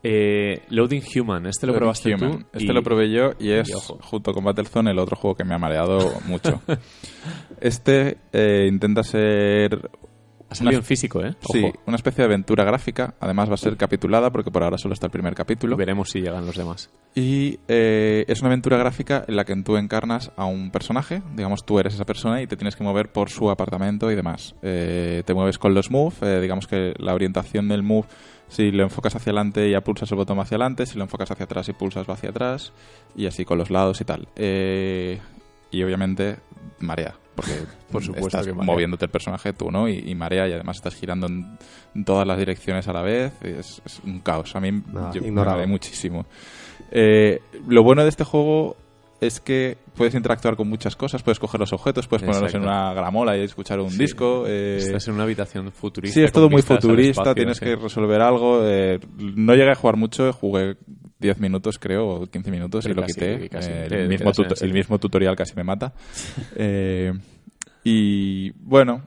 [0.02, 2.30] Eh, Loading Human, este lo probaste Human.
[2.30, 2.46] tú.
[2.52, 3.98] Este y- lo probé yo y es, ojo.
[4.02, 6.60] junto con Battlezone, el otro juego que me ha mareado mucho.
[7.60, 9.90] este eh, intenta ser
[10.50, 11.34] Ha salido una- en físico, ¿eh?
[11.52, 11.78] Sí, Ojo.
[11.86, 13.14] una especie de aventura gráfica.
[13.20, 15.76] Además va a ser capitulada porque por ahora solo está el primer capítulo.
[15.76, 16.90] Veremos si llegan los demás.
[17.14, 21.64] Y eh, es una aventura gráfica en la que tú encarnas a un personaje, digamos
[21.66, 24.54] tú eres esa persona y te tienes que mover por su apartamento y demás.
[24.62, 28.06] Eh, te mueves con los move, eh, digamos que la orientación del move,
[28.48, 31.44] si lo enfocas hacia adelante ya pulsas el botón hacia adelante, si lo enfocas hacia
[31.44, 32.72] atrás y pulsas va hacia atrás,
[33.14, 34.28] y así con los lados y tal.
[34.36, 35.18] Eh,
[35.70, 36.36] y obviamente
[36.78, 37.52] marea, porque
[37.92, 39.88] Por supuesto estás moviéndote el personaje tú, ¿no?
[39.88, 41.56] Y, y marea y además estás girando en,
[42.04, 44.56] todas las direcciones a la vez, es, es un caos.
[44.56, 46.26] A mí Ah, yo- me muchísimo.
[46.90, 48.76] Eh, lo bueno de este juego
[49.20, 52.68] es que puedes interactuar con muchas cosas, puedes coger los objetos, puedes ponerlos en Exacto.
[52.80, 54.44] una gramola y escuchar un disco.
[54.46, 56.14] eh, Estás en una habitación futurista.
[56.14, 57.64] Sí, es todo muy futurista, espacio, tienes sí.
[57.64, 58.60] que resolver algo.
[58.64, 60.76] eh, no llegué a jugar mucho, jugué
[61.20, 63.48] 10 minutos creo, o 15 minutos y lo casi- quité.
[63.48, 64.74] casi Eh, el, mismo el tuto- el sitio.
[64.74, 65.92] mismo tutorial casi me mata.
[66.56, 67.12] Eh,
[67.84, 69.06] y bueno,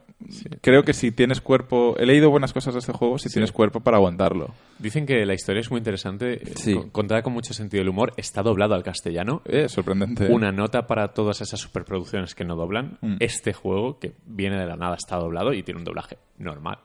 [0.62, 1.96] creo que si tienes cuerpo...
[1.98, 4.54] He leído buenas cosas de este juego si tienes cuerpo para aguantarlo.
[4.80, 6.74] Dicen que la historia es muy interesante, Sí.
[6.74, 9.42] con- contada con mucho sentido del humor, está doblado al castellano.
[9.46, 10.28] Eh, sorprendente.
[10.32, 12.98] Una nota para todas esas superproducciones que no doblan.
[13.02, 13.16] Mm.
[13.20, 16.80] Este juego, que viene de la nada, está doblado y tiene un doblaje normal.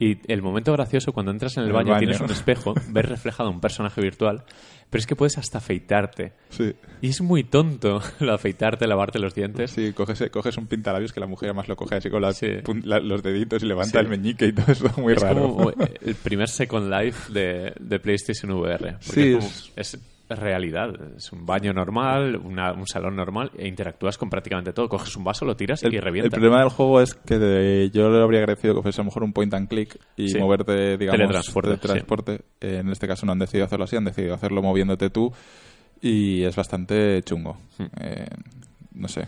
[0.00, 1.98] Y el momento gracioso, cuando entras en el, baño, baño.
[2.00, 4.42] tienes un espejo, ves reflejado un personaje virtual,
[4.88, 6.32] pero es que puedes hasta afeitarte.
[6.48, 6.72] Sí.
[7.02, 9.70] Y es muy tonto lo afeitarte, lavarte los dientes.
[9.72, 12.48] Sí, coges, coges un pintalabios que la mujer además lo coge así con las Sí.
[12.82, 13.98] la- los deditos y levanta Sí.
[13.98, 15.42] el meñique y todo eso, muy es raro.
[15.54, 15.74] como eh,
[16.06, 18.92] el primer Second Life de, de PlayStation VR.
[19.06, 20.00] Porque Sí, es, como- es- es
[20.36, 20.90] realidad.
[21.16, 24.88] Es un baño normal, una- un salón normal e interactúas con prácticamente todo.
[24.88, 26.26] Coges un vaso, lo tiras El, y revienta.
[26.26, 29.06] el problema del juego es que de- yo le habría agradecido que fuese a lo
[29.06, 30.38] mejor un point and click y Sí.
[30.38, 32.40] moverte, digamos, Teletransporte, de transporte.
[32.60, 35.32] Eh, en este caso no han decidido hacerlo así, han decidido hacerlo moviéndote tú
[36.00, 37.56] y es bastante chungo.
[38.00, 38.26] Eh,
[38.94, 39.20] no sé.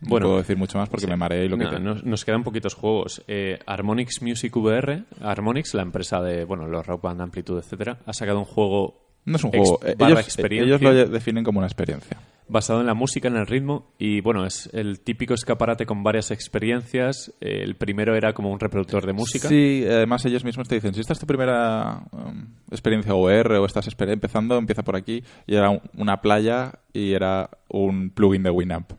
[0.00, 0.10] No Hmm.
[0.10, 1.10] Bueno, puedo decir mucho más porque Sí.
[1.10, 3.22] me mareé y lo que No, nos, nos quedan poquitos juegos.
[3.26, 8.12] Eh, Harmonix Music VR, Harmonix, la empresa de bueno los Rock Band Amplitude, etcétera, ha
[8.12, 9.80] sacado un juego No es un juego.
[9.84, 12.18] Eh, Ellos, experiencia ellos lo definen como una experiencia.
[12.46, 16.30] basado en la música, en el ritmo y bueno es el típico escaparate con varias
[16.30, 17.32] experiencias.
[17.40, 19.48] Eh, el primero era como un reproductor de música.
[19.48, 23.64] Sí, además ellos mismos te dicen, si esta es tu primera um, experiencia VR o
[23.66, 25.22] estás empezando, empieza por aquí.
[25.46, 28.92] Y era un- una playa y era un plugin de Winamp.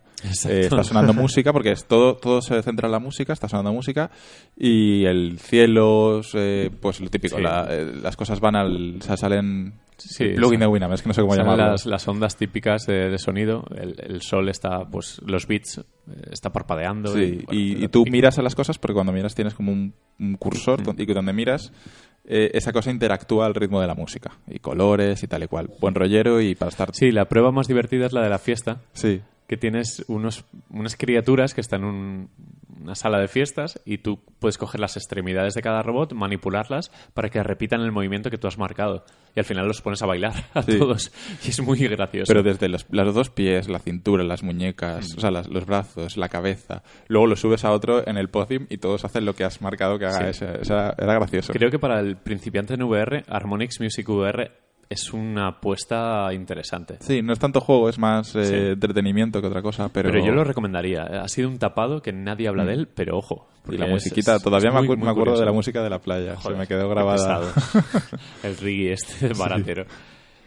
[0.50, 3.72] Eh, está sonando música porque es todo, todo se centra en la música, está sonando
[3.74, 4.10] música
[4.58, 7.44] y el cielo, eh, pues lo típico, Sí.
[7.44, 8.96] la- eh, las cosas van al...
[8.98, 9.74] O sea, salen...
[9.98, 11.72] Sí, plugin o sea, de Winamp, es que no sé cómo llamarlo.
[11.72, 13.66] las, las ondas típicas de, de sonido.
[13.76, 15.84] El, el sol está, pues, los bits eh,
[16.32, 17.14] está parpadeando.
[17.14, 18.12] Sí, bueno, y, lo y tú típico.
[18.16, 21.14] miras a las cosas porque cuando miras tienes como un, un cursor don- y que
[21.14, 21.72] donde miras
[22.26, 25.70] eh, esa cosa interactúa al ritmo de la música y colores y tal y cual.
[25.80, 26.90] Buen rollero y para estar...
[26.94, 29.22] Sí, la prueba más divertida es la de la fiesta, Sí.
[29.48, 32.30] que tienes unos, unas criaturas que están en un-
[32.86, 37.30] una sala de fiestas y tú puedes coger las extremidades de cada robot, manipularlas para
[37.30, 39.04] que repitan el movimiento que tú has marcado.
[39.36, 40.78] Y al final los pones a bailar a Sí.
[40.80, 41.12] todos.
[41.46, 42.28] Y es muy gracioso.
[42.32, 46.16] Pero desde los, los dos pies, la cintura, las muñecas, o sea, las- los brazos,
[46.18, 46.84] la cabeza.
[47.08, 50.00] Luego lo subes a otro en el podium y todos hacen lo que has marcado
[50.00, 50.32] que haga.
[50.34, 50.46] Sí.
[50.46, 51.52] Ese- era gracioso.
[51.54, 54.52] Creo que para el principiante en VR, Harmonix Music VR
[54.90, 56.98] es una apuesta interesante.
[57.00, 58.54] Sí, no es tanto juego, es más eh, Sí.
[58.74, 59.90] entretenimiento que otra cosa.
[59.90, 61.04] Pero, Pero yo lo recomendaría.
[61.04, 63.48] Ha sido un tapado que nadie habla de él, pero ojo.
[63.70, 65.90] Y la musiquita, es- todavía es me, muy- acu- me acuerdo de la música de
[65.90, 66.36] la playa.
[66.36, 67.52] Joder, Se me quedó grabada.
[68.44, 69.86] el reggae este baratero.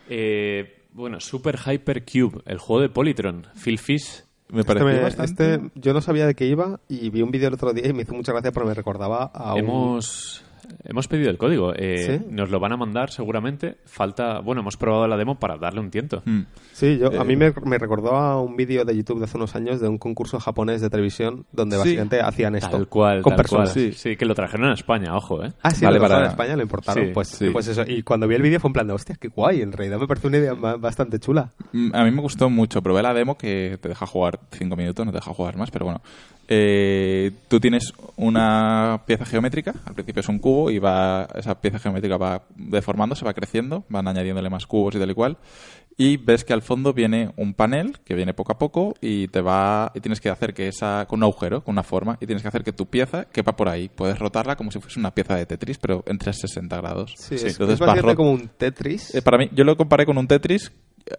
[0.09, 3.47] Eh, bueno, Super Hyper Cube, el juego de Polytron.
[3.63, 4.25] Phil Fish.
[4.51, 5.55] Me Este, pareció me- bastante...
[5.57, 7.93] este yo no sabía de qué iba y vi un vídeo el otro día y
[7.93, 10.01] me hizo mucha gracia porque me recordaba a un...
[10.85, 11.73] Hemos, pedido el código.
[11.75, 12.27] Eh, ¿Sí?
[12.31, 13.77] Nos lo van a mandar seguramente.
[13.85, 14.41] Falta.
[14.41, 16.23] Bueno, hemos probado la demo para darle un tiento.
[16.25, 16.41] Mm.
[16.73, 19.37] Sí, yo, Eh, a mí me, me recordó a un vídeo de YouTube de hace
[19.37, 21.81] unos años de un concurso japonés de televisión donde Sí.
[21.83, 22.71] básicamente hacían esto.
[22.71, 23.73] Tal cual, con tal personas.
[23.73, 23.93] cual.
[23.93, 24.17] Sí.
[24.17, 25.53] que lo trajeron a España, ojo, ¿eh?
[25.63, 27.05] Ah, sí, Vale, lo trajeron para- a España, lo importaron.
[27.07, 27.51] Sí, pues, sí.
[27.51, 27.83] pues eso.
[27.87, 29.63] Y cuando vi el vídeo fue en plan de, hostia, qué guay.
[29.63, 31.51] En realidad me pareció una idea ba- bastante chula.
[31.73, 32.83] Mm, A mí me gustó mucho.
[32.83, 35.85] Probé la demo que te deja jugar cinco minutos, no te deja jugar más, pero
[35.87, 36.01] bueno.
[36.51, 41.79] Eh, tú tienes una pieza geométrica, al principio es un cubo y va esa pieza
[41.79, 45.39] geométrica va deformándose, va creciendo, van añadiéndole más cubos y tal y cual.
[46.01, 49.41] Y ves que al fondo viene un panel que viene poco a poco y te
[49.41, 52.43] va y tienes que hacer que esa con un agujero, con una forma y tienes
[52.43, 53.89] que hacer que tu pieza quepa por ahí.
[53.89, 57.15] Puedes rotarla como si fuese una pieza de Tetris, pero en 360 grados.
[57.17, 59.13] Sí, es, Entonces es como un Tetris.
[59.15, 60.71] eh, para mí, yo lo comparé con un Tetris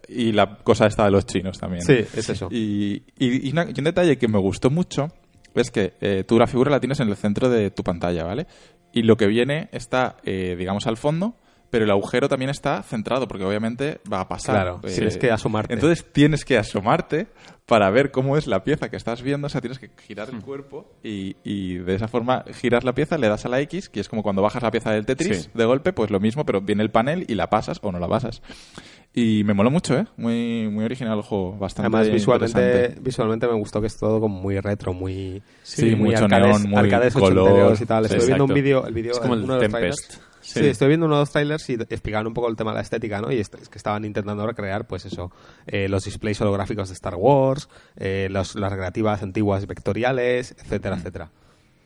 [0.08, 1.82] y la cosa esta de los chinos también.
[1.82, 2.48] Sí, es eso.
[2.50, 5.08] Y, y- y una- y un detalle que me gustó mucho
[5.52, 8.46] es que eh, tú la figura la tienes en el centro de tu pantalla, ¿vale?
[8.92, 11.34] Y lo que viene está, eh, digamos, al fondo,
[11.70, 14.56] pero el agujero también está centrado, porque obviamente va a pasar.
[14.56, 15.72] Claro, Eh, tienes que asomarte.
[15.74, 17.28] Entonces tienes que asomarte
[17.66, 20.40] para ver cómo es la pieza que estás viendo, o sea, tienes que girar el
[20.40, 24.00] cuerpo y, y de esa forma giras la pieza, le das a la X, que
[24.00, 25.50] es como cuando bajas la pieza del Tetris Sí.
[25.54, 28.08] de golpe, pues lo mismo, pero viene el panel y la pasas o no la
[28.08, 28.42] pasas.
[29.12, 30.06] Y me moló mucho, ¿eh?
[30.16, 34.40] Muy, muy original el juego, bastante Además, visualmente, visualmente me gustó que es todo como
[34.40, 37.76] muy retro, muy, Sí, mucho arcades, neón, muy arcades color.
[37.80, 38.06] y tal.
[38.08, 40.12] Sí, Estoy viendo un vídeo, el vídeo Es como el uno Tempest.
[40.42, 40.60] Sí.
[40.60, 40.66] Sí.
[40.68, 43.20] estoy viendo uno de los trailers y explicaban un poco el tema de la estética,
[43.20, 43.30] ¿no?
[43.30, 45.30] Y es, es que estaban intentando recrear, pues eso,
[45.66, 51.30] eh, los displays holográficos de Star Wars, eh, los- las relativas antiguas vectoriales, etcétera, etcétera.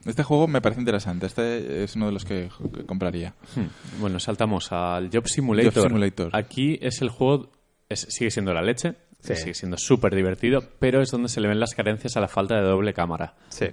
[0.06, 1.26] Este juego me parece interesante.
[1.26, 3.34] Este es uno de los que, que compraría.
[3.56, 4.00] Hmm.
[4.00, 5.72] Bueno, saltamos al Job Simulator.
[5.74, 6.30] Job Simulator.
[6.34, 7.50] Aquí es el juego,
[7.88, 8.94] es- sigue siendo la leche.
[9.20, 9.34] Sí.
[9.36, 12.56] sigue siendo súper divertido, pero es donde se le ven las carencias a la falta
[12.56, 13.36] de doble cámara.
[13.48, 13.68] Sí.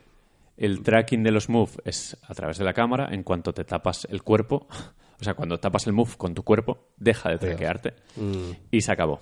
[0.56, 3.10] El tracking de los move es a través de la cámara.
[3.12, 4.68] En cuanto te tapas el cuerpo,
[5.20, 8.52] o sea, cuando tapas el move con tu cuerpo, deja de traquearte Mm.
[8.72, 9.20] y se acabó.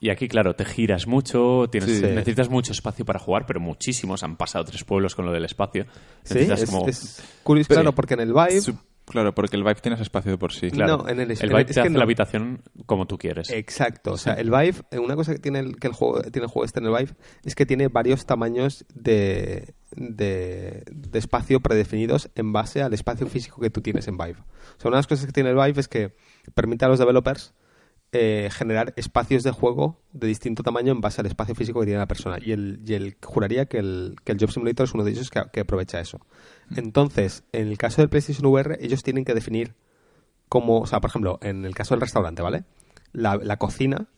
[0.00, 2.02] Y aquí, claro, te giras mucho, tienes, Sí.
[2.02, 4.22] necesitas mucho espacio para jugar, pero muchísimos.
[4.22, 5.84] Han pasado tres pueblos con lo del espacio.
[6.22, 8.60] Sí, Necesitas es, como- es curioso, claro, porque en el Vive...
[8.60, 10.68] Su- Claro, porque el Vive tiene ese espacio de por sí.
[10.68, 11.98] Claro, No, en el- el en Vive el- te es que hace no.
[11.98, 13.50] la habitación como tú quieres.
[13.50, 16.46] Exacto, o sea, el Vive, eh, una cosa que tiene el, que el juego tiene
[16.46, 17.12] el juego este en el Vive
[17.44, 23.60] es que tiene varios tamaños de, de, de espacio predefinidos en base al espacio físico
[23.60, 24.40] que tú tienes en Vive.
[24.40, 26.16] O sea, una de las cosas que tiene el Vive es que
[26.54, 27.54] permite a los developers
[28.12, 31.98] eh, generar espacios de juego de distinto tamaño en base al espacio físico que tiene
[31.98, 32.38] la persona.
[32.40, 35.28] Y el, y el juraría que el, que el Job Simulator es uno de ellos
[35.30, 36.20] que, que aprovecha eso.
[36.74, 39.74] Entonces, en el caso del PlayStation VR, ellos tienen que definir
[40.48, 42.64] como, o sea, por ejemplo, en el caso del restaurante, ¿vale?
[43.12, 44.08] La, la cocina,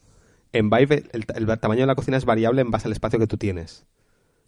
[0.52, 3.26] en Vive, el, el tamaño de la cocina es variable en base al espacio que
[3.26, 3.86] tú tienes.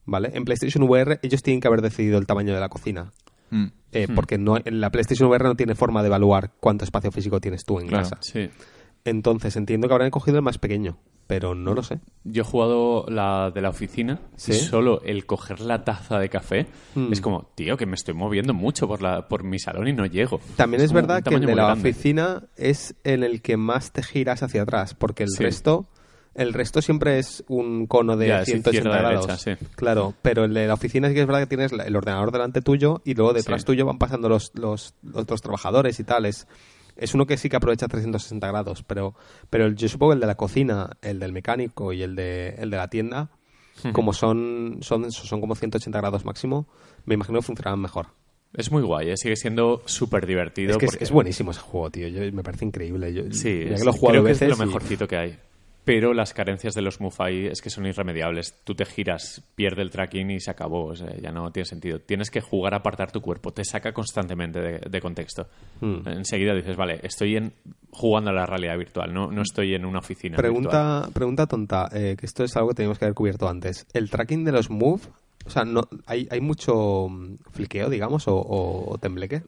[0.06, 0.30] ¿Vale?
[0.34, 3.12] En PlayStation VR, ellos tienen que haber decidido el tamaño de la cocina.
[3.50, 3.66] Mm.
[3.92, 7.40] Eh, Porque no, en la PlayStation VR no tiene forma de evaluar cuánto espacio físico
[7.40, 8.04] tienes tú en Claro.
[8.04, 8.18] casa.
[8.20, 8.48] Sí.
[9.04, 12.00] Entonces entiendo que habrán cogido el más pequeño, pero no lo sé.
[12.24, 14.52] Yo he jugado la de la oficina ¿Sí?
[14.52, 17.12] y solo el coger la taza de café Mm.
[17.12, 20.04] es como, tío, que me estoy moviendo mucho por, la, por mi salón y no
[20.06, 20.40] llego.
[20.56, 21.88] También es, verdad que el de la grande.
[21.88, 25.42] oficina es en el que más te giras hacia atrás, porque el Sí.
[25.44, 25.86] resto
[26.32, 29.26] el resto siempre es un cono de Ya, es 180 izquierda, grados.
[29.26, 29.66] derecha, sí.
[29.74, 32.62] Claro, pero el de la oficina sí que es verdad que tienes el ordenador delante
[32.62, 33.66] tuyo y luego detrás Sí.
[33.66, 36.26] tuyo van pasando los, los, los otros trabajadores y tal.
[37.00, 39.14] Es, uno que sí que aprovecha 360 grados, pero,
[39.48, 42.70] pero yo supongo que el de la cocina, el del mecánico y el de, el
[42.70, 43.30] de la tienda,
[43.92, 46.66] como son, son, son como 180 grados máximo,
[47.06, 48.08] me imagino que funcionarán mejor.
[48.52, 49.16] Es muy guay, ¿eh?
[49.16, 50.72] sigue siendo súper divertido.
[50.72, 52.08] Es que porque- es, buenísimo ese juego, tío.
[52.08, 53.14] Yo, me parece increíble.
[53.14, 55.38] Yo, Sí, que lo he jugado creo que es lo y- mejorcito que hay.
[55.84, 58.54] Pero las carencias de los Mufai es que son irremediables.
[58.64, 60.86] Tú te giras, pierde el tracking y se acabó.
[60.86, 62.00] O sea, ya no tiene sentido.
[62.00, 63.52] Tienes que jugar a apartar tu cuerpo.
[63.52, 65.48] Te saca constantemente de, de contexto.
[65.80, 66.06] Hmm.
[66.06, 67.52] Enseguida dices, vale, estoy en,
[67.92, 70.36] jugando a la realidad virtual, no, no estoy en una oficina.
[70.36, 70.52] virtual.
[70.52, 73.86] Pregunta, pregunta tonta, eh, que esto es algo que teníamos que haber cubierto antes.
[73.92, 75.02] ¿El tracking de los Move,
[75.46, 79.42] o sea, no, hay, hay mucho mm, fliqueo, digamos, o, o, o tembleque?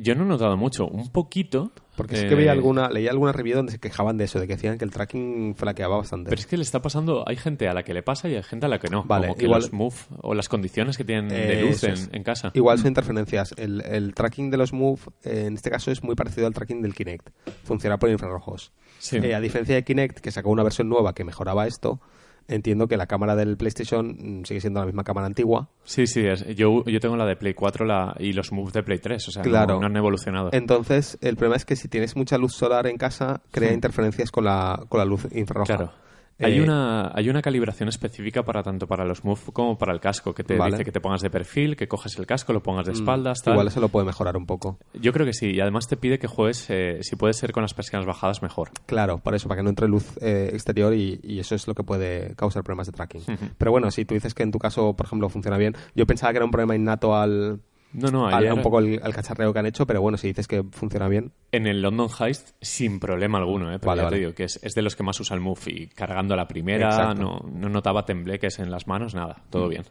[0.00, 0.86] Yo no he notado mucho.
[0.86, 1.72] Un poquito.
[1.96, 4.48] Porque sí eh, que veía alguna, leía alguna review donde se quejaban de eso, de
[4.48, 6.28] que decían que el tracking flaqueaba bastante.
[6.28, 8.42] Pero es que le está pasando, hay gente a la que le pasa y hay
[8.42, 9.04] gente a la que no.
[9.04, 11.92] Vale, como que igual- los move o las condiciones que tienen de Eh, luz en,
[11.92, 12.08] es.
[12.12, 12.50] en casa.
[12.54, 13.54] Igual son interferencias.
[13.56, 16.82] El, el tracking de los Move, eh, en este caso, es muy parecido al tracking
[16.82, 17.28] del Kinect.
[17.62, 18.72] Funciona por infrarrojos.
[18.98, 19.18] Sí.
[19.18, 22.00] Eh, a diferencia de Kinect, que sacó una versión nueva que mejoraba esto,
[22.48, 25.68] entiendo que la cámara del PlayStation mm, sigue siendo la misma cámara antigua.
[25.84, 28.82] Sí, sí, es- yo, yo tengo la de Play 4 la, y los moves de
[28.82, 29.80] Play 3, o sea, Claro.
[29.80, 30.50] no, han evolucionado.
[30.52, 34.44] Entonces, el problema es que si tienes mucha luz solar en casa, crea interferencias con
[34.44, 35.76] la, con la luz infrarroja.
[35.76, 35.92] Claro.
[36.40, 40.00] Hay, Eh, una, hay una calibración específica para tanto para los Move como para el
[40.00, 40.72] casco, que te Vale.
[40.72, 43.54] dice que te pongas de perfil, que coges el casco, lo pongas de espaldas, tal.
[43.54, 44.78] Igual eso lo puede mejorar un poco.
[44.94, 47.62] Yo creo que sí, y además te pide que juegues, eh, si puede ser con
[47.62, 48.70] las persianas bajadas, mejor.
[48.86, 51.74] Claro, por eso, para que no entre luz eh, exterior y, y eso es lo
[51.74, 53.22] que puede causar problemas de tracking.
[53.56, 56.32] Pero bueno, si tú dices que en tu caso, por ejemplo, funciona bien, yo pensaba
[56.32, 57.60] que era un problema innato al,
[57.94, 60.64] No, no, ayer un poco el, cacharreo que han hecho, pero bueno, si dices que
[60.64, 63.78] funciona bien, en el London Heist sin problema alguno, ¿eh?
[63.80, 64.16] Vale, ya vale.
[64.16, 66.48] te digo que es, es de los que más usa el Move y cargando la
[66.48, 69.84] primera no, no notaba tembleques en las manos, nada, todo bien.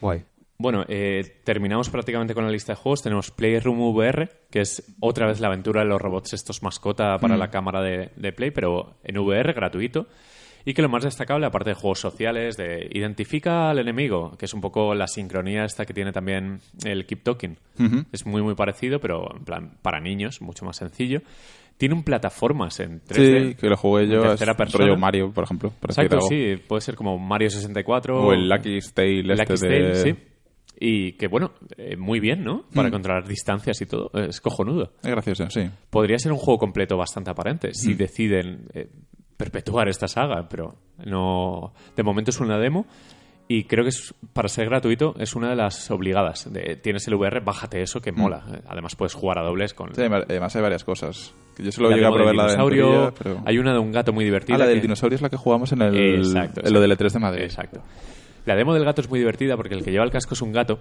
[0.00, 0.24] guay.
[0.58, 3.02] Bueno, eh, terminamos prácticamente con la lista de juegos.
[3.02, 7.36] Tenemos Playroom VR, que es otra vez la aventura de los robots estos mascota para
[7.36, 10.06] la cámara de, de Play, pero en VR, gratuito.
[10.64, 14.54] Y que lo más destacable, aparte de juegos sociales, de identifica al enemigo, que es
[14.54, 17.56] un poco la sincronía esta que tiene también el Keep Talking.
[18.12, 21.20] Es muy, muy parecido, pero en plan para niños, mucho más sencillo.
[21.78, 23.48] Tiene un plataformas en 3D.
[23.50, 24.18] Sí, que lo jugué yo.
[24.20, 24.84] en Es tercera persona.
[24.84, 25.72] rollo Mario, por ejemplo.
[25.82, 26.54] Exacto, sí.
[26.68, 28.22] Puede ser como Mario 64.
[28.24, 29.94] O el Lucky Tale Lucky este Tale, de...
[29.96, 30.14] sí.
[30.78, 32.64] Y que bueno, eh, muy bien, ¿no?
[32.74, 32.92] Para Mm.
[32.92, 34.10] controlar distancias y todo.
[34.14, 34.92] Es cojonudo.
[35.02, 35.62] Es gracioso, sí.
[35.90, 37.74] Podría ser un juego completo bastante aparente Mm.
[37.74, 38.88] si deciden eh,
[39.42, 41.72] perpetuar esta saga, pero no.
[41.96, 42.86] De momento es una demo.
[43.48, 46.50] Y creo que es, para ser gratuito es una de las obligadas.
[46.50, 48.44] De, tienes el VR, bájate eso, que mola.
[48.50, 49.94] Eh, Además puedes jugar a dobles con Mm.
[49.94, 51.34] Sí, además hay varias cosas.
[51.58, 53.12] Yo solo llegué a probar la de dinosaurio.
[53.18, 53.42] Pero...
[53.44, 54.54] Hay una de un gato muy divertida.
[54.54, 56.92] Ah, la del que- dinosaurio es la que jugamos en, el, Exacto, en lo del
[56.92, 57.08] exacto.
[57.08, 57.42] E3 de Madrid.
[57.42, 57.82] Exacto.
[58.46, 60.52] La demo del gato es muy divertida porque el que lleva el casco es un
[60.52, 60.78] gato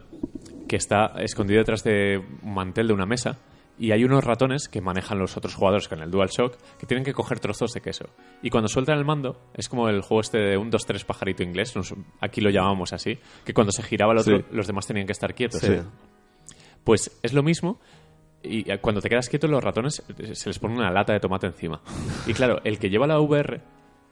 [0.67, 3.37] que está escondido detrás de un mantel de una mesa
[3.83, 7.13] y hay unos ratones que manejan los otros jugadores con el DualShock que tienen que
[7.13, 8.05] coger trozos de queso.
[8.43, 11.75] Y cuando sueltan el mando, es como el juego este de un 2-3 pajarito inglés,
[11.75, 14.45] nos- aquí lo llamamos así, que cuando se giraba el otro, Sí.
[14.51, 15.61] los demás tenían que estar quietos.
[15.61, 15.77] Sí.
[16.83, 17.79] Pues es lo mismo.
[18.43, 21.47] Y cuando te quedas quieto, los ratones eh, se les pone una lata de tomate
[21.47, 21.81] encima.
[22.25, 23.61] Y claro, el que lleva la VR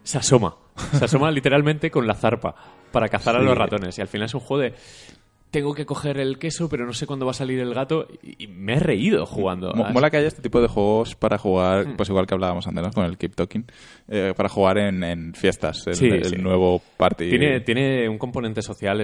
[0.03, 0.55] se asoma.
[0.93, 2.55] Se asoma literalmente con la zarpa
[2.91, 3.97] para cazar a los ratones.
[3.97, 4.73] Y al final es un juego de.
[5.51, 8.07] Tengo que coger el queso, pero no sé cuándo va a salir el gato.
[8.21, 9.73] Y me he reído jugando.
[9.73, 12.83] Mo- Mola que haya este tipo de juegos para jugar, pues igual que hablábamos antes,
[12.83, 12.91] ¿no?
[12.91, 13.65] Con el Keep Talking,
[14.09, 16.35] eh, para jugar en, en fiestas, el, Sí, el sí.
[16.35, 17.29] nuevo party.
[17.31, 19.03] Tiene, tiene un componente social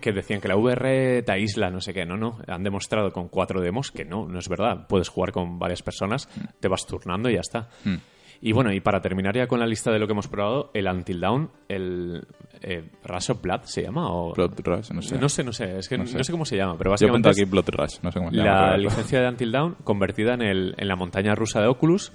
[0.00, 2.06] que decían que la VR te aísla, no sé qué.
[2.06, 2.38] No, no.
[2.46, 4.86] Han demostrado con cuatro demos que no, no es verdad.
[4.88, 6.28] Puedes jugar con varias personas,
[6.60, 7.68] te vas turnando y ya está.
[7.84, 7.96] Mm.
[8.40, 10.86] Y bueno, y para terminar ya con la lista de lo que hemos probado, el
[10.86, 12.24] Until Dawn, el
[12.60, 15.18] eh, Rush of Blood se llama o Blood Rush, no sé.
[15.18, 16.22] no sé, no sé, es que no No sé.
[16.22, 16.30] sé.
[16.32, 18.70] cómo se llama, pero Yo básicamente aquí es Blood Rush, no sé cómo se llama.
[18.70, 22.12] la licencia de Until Dawn convertida en, el, en la montaña rusa de Oculus,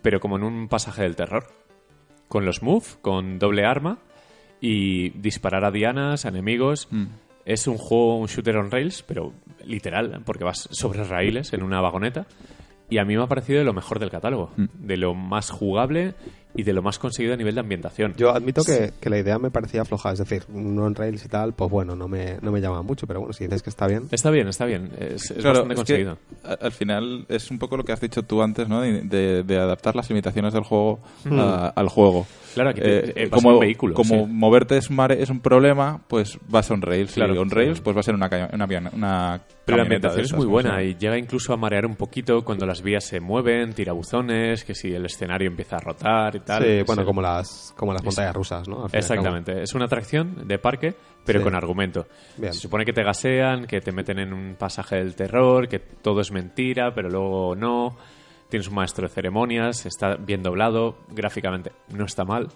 [0.00, 1.44] pero como en un pasaje del terror.
[2.28, 3.98] Con los move, con doble arma
[4.60, 6.88] y disparar a dianas, a enemigos.
[6.90, 7.06] Mm.
[7.44, 9.32] Es un juego, un shooter on rails, pero
[9.66, 12.26] literal, porque vas sobre raíles en una vagoneta.
[12.90, 14.64] Y a mí me ha parecido de lo mejor del catálogo, Mm.
[14.74, 16.14] de lo más jugable
[16.54, 18.14] y de lo más conseguido a nivel de ambientación.
[18.16, 21.52] Yo admito que, que la idea me parecía floja, es decir, un on-rails y tal,
[21.52, 24.04] pues bueno, no me, no me llama mucho, pero bueno, si dices que está bien.
[24.10, 26.18] Está bien, está bien, es, es Claro, bastante es que, conseguido.
[26.44, 28.80] a- al final es un poco lo que has dicho tú antes, ¿no?
[28.80, 31.00] De, de- de adaptar las limitaciones del juego
[31.32, 32.26] a- al juego.
[32.54, 34.30] Claro, aquí te- Eh, eh, como un vehículo, como sí.
[34.32, 37.12] moverte es, mare- es un problema, pues vas a un rails.
[37.14, 40.32] Claro, y on rails, pues va a ser una, una, una Pero la ambientación es
[40.34, 44.64] muy buena y llega incluso a marear un poquito cuando las vías se mueven, tirabuzones,
[44.64, 46.62] que si el escenario empieza a rotar y tal.
[46.62, 48.86] Sí, Es bueno, el- como las, como las montañas rusas, ¿no?
[48.92, 50.94] Exactamente, es una atracción de parque,
[51.24, 51.44] pero Sí.
[51.44, 52.06] con argumento.
[52.36, 52.52] Bien.
[52.52, 56.20] Se supone que te gasean, que te meten en un pasaje del terror, que todo
[56.20, 57.96] es mentira, pero luego no.
[58.48, 62.48] Tienes un maestro de ceremonias, está bien doblado, gráficamente no está mal.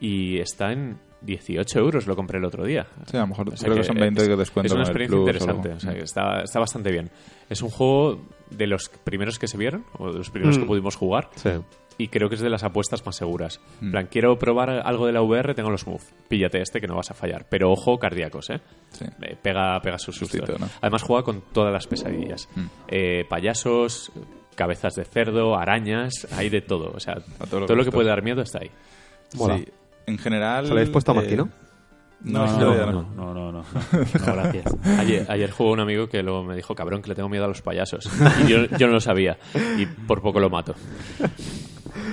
[0.00, 2.86] Y está en 18 euros, lo compré el otro día.
[3.06, 4.82] Sí, a lo mejor O sea creo que, son 20 es, de descuento Es una
[4.82, 7.10] experiencia interesante, o sea, que está, está bastante bien.
[7.48, 8.20] Es un juego
[8.50, 10.60] de los primeros que se vieron, o de los primeros Mm.
[10.60, 11.50] que pudimos jugar, Sí.
[11.98, 13.60] Y creo que es de las apuestas más seguras.
[13.80, 13.90] En Mm.
[13.92, 16.02] plan, quiero probar algo de la VR, tengo los Move.
[16.28, 17.46] Píllate este que no vas a fallar.
[17.48, 18.60] Pero ojo, cardíacos, ¿eh?
[18.90, 19.04] Sí.
[19.22, 20.40] Eh, Pega, pega sus sustos.
[20.40, 20.68] Sustito, ¿no?
[20.80, 22.48] Además juega con todas las pesadillas.
[22.54, 22.64] Mm.
[22.88, 24.12] Eh, payasos,
[24.54, 26.92] cabezas de cerdo, arañas, hay de todo.
[26.94, 28.70] O sea, A todo todos los lo que puede dar miedo está ahí.
[29.36, 29.58] Mola.
[29.58, 29.64] Sí,
[30.06, 30.64] en general...
[30.64, 31.48] ¿Se lo habéis puesto a eh, Marquino?
[32.22, 33.64] No, no, no, no, no, no, no,
[34.34, 34.74] gracias.
[34.98, 37.48] Ayer, ayer jugó un amigo que luego me dijo, cabrón, que le tengo miedo a
[37.48, 38.08] los payasos.
[38.44, 39.36] Y yo, yo no lo sabía.
[39.76, 40.74] Y por poco lo mato.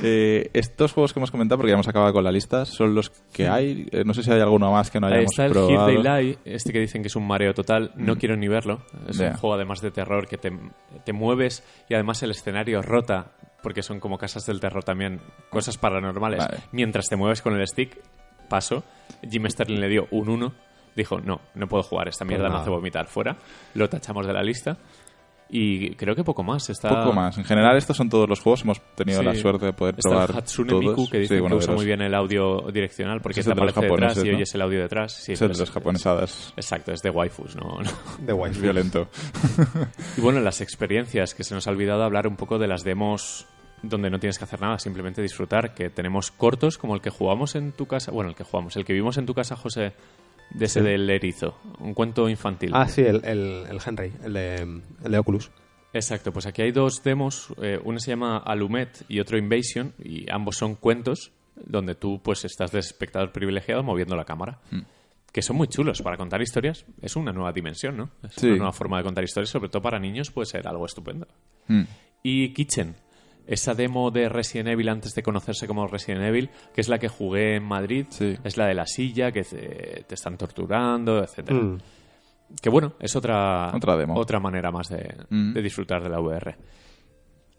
[0.04, 3.10] Eh, estos juegos que hemos comentado, porque ya hemos acabado con la lista, son los
[3.10, 3.88] que hay.
[3.92, 5.90] Eh, no sé si hay alguno más que no Ahí hayamos está el probado.
[5.90, 7.92] Lie, este que dicen que es un mareo total.
[7.96, 8.82] No quiero ni verlo.
[9.08, 10.52] Es un juego además de terror que te,
[11.06, 13.32] te mueves y además el escenario rota,
[13.62, 16.40] porque son como casas del terror también, cosas paranormales.
[16.40, 16.58] Vale.
[16.72, 17.98] Mientras te mueves con el stick,
[18.50, 18.84] paso.
[19.30, 20.54] Jim Sterling le dio un 1.
[20.96, 22.62] Dijo, no, no puedo jugar, esta mierda me nada.
[22.62, 23.08] hace vomitar.
[23.08, 23.36] Fuera.
[23.74, 24.78] Lo tachamos de la lista.
[25.56, 26.68] Y creo que poco más.
[26.72, 26.90] Está...
[26.90, 27.38] Poco más.
[27.38, 28.64] En general, estos son todos los juegos.
[28.64, 29.26] Hemos tenido Sí.
[29.26, 30.84] la suerte de poder Está probar Hatsune todos.
[30.84, 33.40] Miku, que dice Sí, bueno, que usa los- muy bien el audio direccional porque te
[33.42, 34.36] es de los aparece detrás japoneses, y ¿no?
[34.38, 35.12] oyes el audio detrás.
[35.14, 36.54] Sí, es de es- japonesadas.
[36.58, 37.92] Exacto, es de waifus, no, no.
[38.44, 38.50] De.
[38.50, 39.08] Es violento.
[40.18, 43.46] Y bueno, las experiencias, que se nos ha olvidado hablar un poco de las demos
[43.84, 47.54] donde no tienes que hacer nada, simplemente disfrutar, que tenemos cortos como el que jugamos
[47.56, 49.94] en tu casa, bueno, el que jugamos, el que vimos en tu casa, José,
[50.54, 50.86] de ese Sí.
[50.86, 52.72] del erizo, un cuento infantil.
[52.74, 54.56] Ah, sí, el, el, el Henry, el de,
[55.04, 55.52] el de Oculus.
[55.94, 60.26] Exacto, pues aquí hay dos demos, eh, uno se llama Alumet y otro Invasion, y
[60.32, 64.60] ambos son cuentos donde tú pues estás de espectador privilegiado moviendo la cámara.
[65.32, 66.86] Que son muy chulos para contar historias.
[67.02, 68.10] Es una nueva dimensión, ¿no?
[68.24, 68.48] Es Sí.
[68.48, 71.28] una nueva forma de contar historias, sobre todo para niños puede ser algo estupendo.
[71.68, 71.84] Mm.
[72.24, 72.96] Y Kitchen,
[73.48, 77.08] esa demo de Resident Evil antes de conocerse como Resident Evil, que es la que
[77.10, 78.36] jugué en Madrid, Sí.
[78.44, 81.60] es la de la silla, que te, te están torturando, etcétera.
[81.60, 81.78] Mm.
[82.62, 84.16] Que bueno, es otra, Otra demo.
[84.16, 85.54] otra manera más de, Mm.
[85.54, 86.56] de disfrutar de la VR.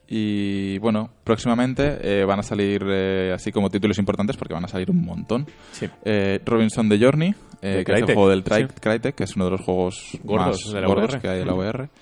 [0.07, 4.69] Y bueno, próximamente eh, van a salir eh, así como títulos importantes porque van a
[4.69, 5.47] salir un montón.
[5.73, 5.89] Sí.
[6.05, 8.75] Eh, Robinson The Journey, que es el Crytek, juego del Tri- sí.
[8.81, 11.21] Crytek, que es uno de los juegos Gordos más de la gordos VR.
[11.23, 11.89] que hay de la VR.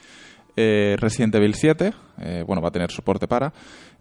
[0.57, 3.53] Eh, Resident Evil 7, eh, bueno, va a tener soporte para.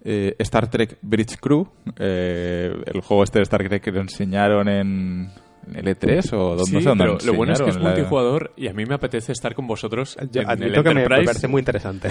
[0.04, 1.68] Eh, Star Trek Bridge Crew,
[1.98, 5.30] eh, el juego este de Star Trek que lo enseñaron en
[5.68, 7.76] en el E3 o donde, Sí, no sé dónde pero lo bueno es que es
[7.76, 10.94] la- multijugador y a mí me apetece estar con vosotros Yo en el que me,
[10.96, 12.10] me Enterprise, parece muy interesante.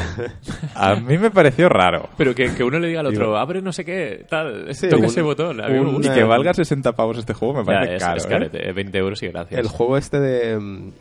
[0.76, 2.10] A mí me pareció raro.
[2.16, 5.00] Pero que, que uno le diga al otro, abre no sé qué, tal, Sí, toca
[5.00, 5.60] un- ese botón.
[5.60, 6.12] A mí me un- gusta.
[6.12, 8.16] Y que valga 60 pavos este juego me Ya, parece es, caro.
[8.18, 8.28] es ¿eh?
[8.28, 9.60] carete, 20 euros y gracias.
[9.60, 10.92] El juego este de...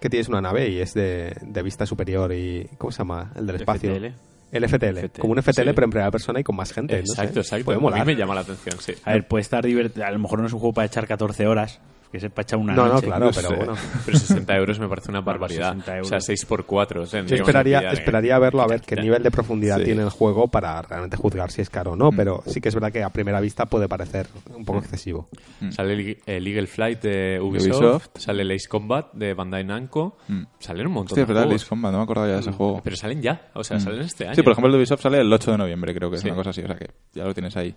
[0.00, 2.68] que tienes una nave y es de, de vista superior y...
[2.78, 3.32] ¿Cómo se llama?
[3.36, 3.94] El del espacio.
[3.94, 4.04] FTL.
[4.50, 4.98] El FTL.
[5.08, 5.20] FTL.
[5.20, 5.72] Como un FTL Sí.
[5.74, 7.00] pero en primera persona y con más gente.
[7.00, 7.12] no sé.
[7.12, 7.64] Exacto, exacto.
[7.66, 8.00] Puede A molar.
[8.06, 8.94] mí me llama la atención, sí.
[9.04, 10.06] A ver, puede estar divertido.
[10.06, 11.80] A lo mejor no es un juego para echar 14 horas.
[12.10, 13.06] Que se echar una No, no, noche.
[13.06, 13.54] claro, no pero sé.
[13.56, 13.74] bueno.
[14.06, 15.72] Pero 60 euros me parece una barbaridad.
[15.74, 19.30] 60 O sea, 6 por 4 Yo esperaría, esperaría verlo a ver qué nivel de
[19.30, 19.84] profundidad Sí.
[19.84, 22.74] tiene el juego para realmente juzgar si es caro o no, pero sí que es
[22.74, 25.28] verdad que a primera vista puede parecer un poco excesivo.
[25.70, 28.06] Sale el, el Eagle Flight de Ubisoft, Ubisoft.
[28.14, 30.44] sale el Ace Combat de Bandai Namco, Mm.
[30.58, 31.62] salen un montón es de verdad, juegos.
[31.62, 32.80] Ace Combat, no me acordaba ya de ese juego.
[32.82, 34.34] Pero salen ya, o sea, salen este año.
[34.34, 36.28] Sí, por ejemplo, el de Ubisoft sale el 8 de noviembre, creo que es Sí.
[36.28, 37.74] una cosa así, o sea que ya lo tienes ahí.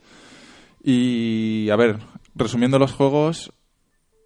[0.83, 1.97] Y, a ver,
[2.35, 3.53] resumiendo los juegos,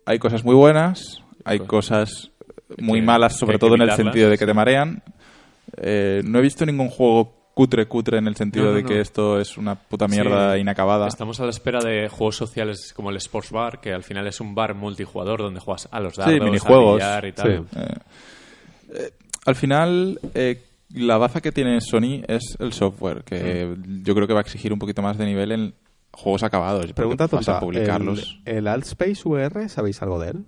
[0.05, 2.31] hay cosas muy buenas, hay Co- cosas
[2.77, 5.01] muy que- malas, sobre todo en el sentido de que te marean.
[5.77, 8.95] Eh, no he visto ningún juego cutre cutre en el sentido No, no, de que
[8.95, 9.01] no.
[9.01, 10.59] esto es una puta mierda Sí.
[10.61, 11.07] inacabada.
[11.07, 14.41] Estamos a la espera de juegos sociales como el Sports Bar, que al final es
[14.41, 16.95] un bar multijugador donde juegas a los dardos, Sí, minijuegos.
[16.97, 17.65] billar y tal.
[17.71, 17.79] Sí.
[17.79, 17.93] Eh,
[18.93, 19.11] eh,
[19.45, 20.61] al final, eh,
[20.93, 24.03] la baza que tiene Sony es el software, que Mm.
[24.03, 25.73] yo creo que va a exigir un poquito más de nivel en
[26.15, 26.91] juegos acabados.
[26.93, 28.41] Pregunta vas a publicarlos.
[28.45, 30.45] ¿el, el Altspace VR, ¿sabéis algo de él?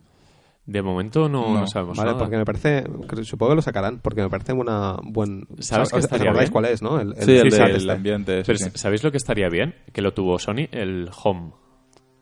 [0.66, 1.60] De momento no, No.
[1.62, 2.20] no sabemos Vale, nada.
[2.20, 2.84] porque me parece,
[3.24, 5.48] supongo que lo sacarán, porque me parece una buen...
[5.60, 6.52] ¿Sabes que ¿Os- os estaría acordáis bien?
[6.52, 7.00] cuál es, no?
[7.00, 7.92] El, el- Sí, el este.
[7.92, 8.44] ambiente.
[8.46, 8.70] Pero, sí.
[8.74, 9.76] ¿Sabéis lo que estaría bien?
[9.94, 11.52] Que lo tuvo Sony, el Home.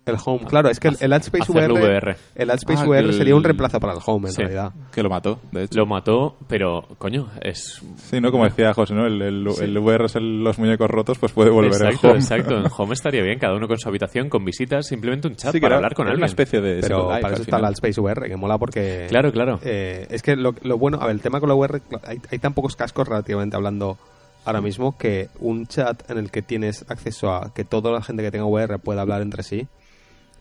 [0.06, 2.15] El Home, claro, es que el, el Hacerlo VR, VR.
[2.36, 2.56] el Ah,
[2.86, 4.41] VR sería un reemplazo para el Home, en Sí.
[4.41, 4.72] realidad.
[4.94, 5.80] Que lo mató, de hecho.
[5.80, 7.82] Lo mató, pero, coño, es...
[7.98, 8.32] Sí, ¿no?
[8.32, 9.07] Como decía José, ¿no?
[9.07, 12.19] El, el, el VR es el- los muñecos rotos, pues puede volver exacto, el home.
[12.19, 12.57] exacto.
[12.57, 15.60] En Home estaría bien, cada uno con su habitación, con visitas, simplemente un chat Sí,
[15.60, 16.19] para era- hablar con alguien.
[16.19, 17.65] una especie de Pero para eso al está el.
[17.65, 19.07] Altspace VR, que mola porque...
[19.10, 19.60] Claro, claro.
[19.64, 22.38] Eh, es que lo, lo bueno, a ver, el tema con la VR, hay, hay
[22.40, 23.98] tan pocos cascos relativamente hablando
[24.45, 28.22] ahora mismo que un chat en el que tienes acceso a que toda la gente
[28.22, 29.68] que tenga VR pueda hablar entre sí,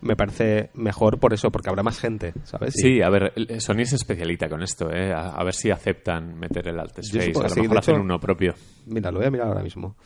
[0.05, 2.75] me parece mejor por eso, porque habrá más gente, ¿sabes?
[2.75, 5.13] Sí, a ver, Sony se especialita con esto, ¿eh?
[5.13, 7.33] A, a ver si aceptan meter el Alt Space.
[7.33, 8.55] supongo A lo sí, mejor hacen hecho- uno propio.
[8.87, 9.97] Mira, lo voy a mirar ahora mismo.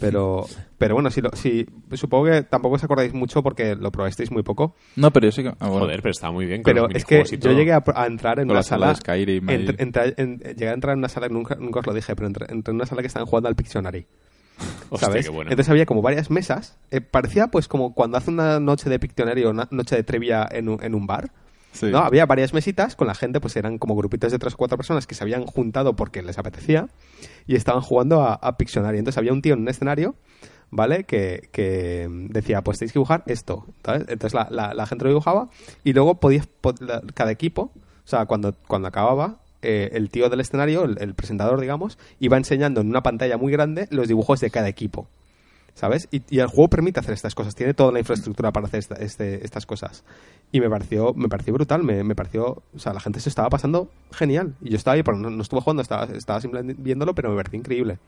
[0.00, 0.46] Pero,
[0.78, 4.44] pero bueno, si, lo, si supongo que tampoco os acordáis mucho porque lo probasteis muy
[4.44, 4.76] poco.
[4.94, 5.48] No, pero yo sí que...
[5.48, 5.80] ah, bueno.
[5.86, 8.38] Joder, pero está muy bien con Pero los es que yo llegué a, a entrar
[8.38, 8.92] en Con una la sala sala.
[8.92, 9.54] de Skyrim ahí.
[9.56, 12.28] entre- entra- en- llegué a entrar en una sala, nunca, nunca os lo dije, pero
[12.28, 14.06] entré, entré en una sala que estaban jugando al Pictionary.
[14.90, 15.26] Hostia, ¿sabes?
[15.26, 15.50] qué bueno.
[15.50, 16.76] Entonces había como varias mesas.
[16.90, 20.46] eh, parecía pues como cuando hace una noche de Pictionary o una noche de trivia
[20.50, 21.30] en un, en un bar.
[21.72, 21.86] Sí.
[21.86, 21.98] ¿no?
[21.98, 25.06] Había varias mesitas con la gente, pues eran como grupitos de tres o cuatro personas
[25.06, 26.88] que se habían juntado porque les apetecía
[27.46, 28.98] y estaban jugando a, a Pictionary.
[28.98, 30.14] Entonces había un tío en un escenario,
[30.70, 31.04] ¿vale?
[31.04, 33.66] Que, que decía, pues tenéis que dibujar esto.
[33.84, 34.02] ¿sabes?
[34.08, 35.50] Entonces la, la- la gente lo dibujaba
[35.84, 36.48] y luego podías,
[36.80, 41.60] la- cada equipo, o sea, cuando, cuando acababa, eh, el tío del escenario, el, presentador,
[41.60, 45.06] digamos, iba enseñando en una pantalla muy grande los dibujos de cada equipo.
[45.74, 46.08] ¿Sabes?
[46.10, 49.64] Y, el juego permite hacer estas cosas, tiene toda la infraestructura para hacer este- estas
[49.64, 50.02] cosas.
[50.50, 53.88] Y me pareció, me pareció brutal, me, pareció, o sea, la gente se estaba pasando
[54.12, 54.54] genial.
[54.60, 57.58] Y yo estaba ahí, pero no, estuve jugando, estaba, estaba simplemente viéndolo, pero me pareció
[57.58, 57.98] increíble.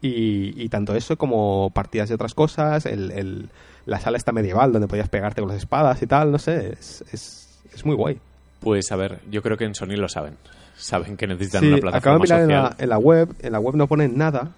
[0.00, 3.48] Y, tanto eso como partidas de otras cosas, el,
[3.86, 7.04] la sala esta medieval donde podías pegarte con las espadas y tal, no sé, es,
[7.12, 8.18] es, es muy guay.
[8.60, 10.36] Pues a ver, yo creo que en Sony lo saben.
[10.82, 12.62] Saben que necesitan Sí, una acabo de plataforma mirar en social.
[12.78, 14.52] la, en la web, en la web no ponen nada,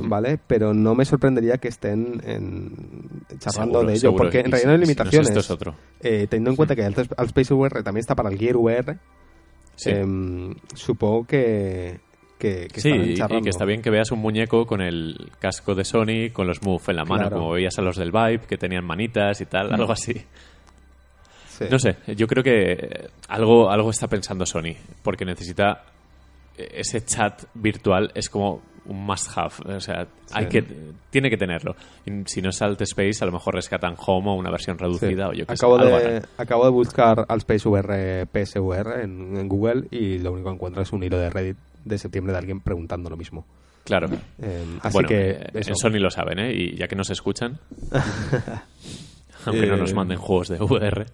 [0.00, 0.38] ¿vale?
[0.46, 4.24] Pero no me sorprendería que estén en- charlando Seguro, de ello, seguro.
[4.24, 5.28] porque en realidad no hay si no es limitaciones.
[5.28, 5.74] esto es otro.
[6.00, 8.96] Eh, teniendo en cuenta que el Altspace VR también está para el Gear VR,
[9.76, 9.90] Sí.
[9.90, 12.00] em, supongo que,
[12.38, 15.84] que, que Sí, y, que está bien que veas un muñeco con el casco de
[15.84, 17.36] Sony, con los Move en la mano, Claro.
[17.38, 20.14] como veías a los del Vibe, que tenían manitas y tal, algo así.
[21.70, 25.84] No sé, yo creo que eh, algo, algo está pensando Sony, porque necesita
[26.56, 30.64] eh, ese chat virtual, es como un must have, o sea, hay que,
[31.10, 31.76] tiene que tenerlo.
[32.26, 34.84] Si no es Alt Space, a lo mejor rescatan Home o una versión Sí.
[34.84, 40.18] reducida o yo acabo, de, acabo de buscar Altspace VR PSVR en, en Google y
[40.18, 43.16] lo único que encuentro es un hilo de Reddit de septiembre de alguien preguntando lo
[43.16, 43.46] mismo.
[43.84, 44.08] Claro.
[44.08, 45.70] Em, así bueno, que eh, eso.
[45.70, 46.52] en Sony lo saben, ¿eh?
[46.52, 47.58] Y ya que nos escuchan,
[49.46, 51.06] aunque no Eh, nos manden juegos de VR.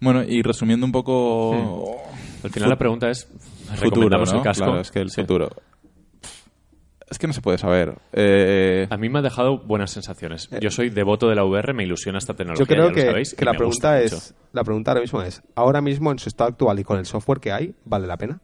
[0.00, 1.96] Bueno, y resumiendo un poco...
[2.44, 4.38] Al final la pregunta es, Futuro, ¿recomendamos ¿no?
[4.38, 4.64] el casco?
[4.64, 5.20] Claro, es que el Sí.
[5.22, 5.50] futuro...
[7.10, 7.94] Es que no se puede saber.
[8.12, 10.50] Eh, A mí me ha dejado buenas sensaciones.
[10.60, 13.06] Yo soy devoto de la VR, me ilusiona esta tecnología, Yo creo ya lo que,
[13.06, 14.16] sabéis, que la pregunta mucho.
[14.16, 17.06] es la pregunta ahora mismo es ahora mismo en su estado actual y con el
[17.06, 18.40] software que hay vale la pena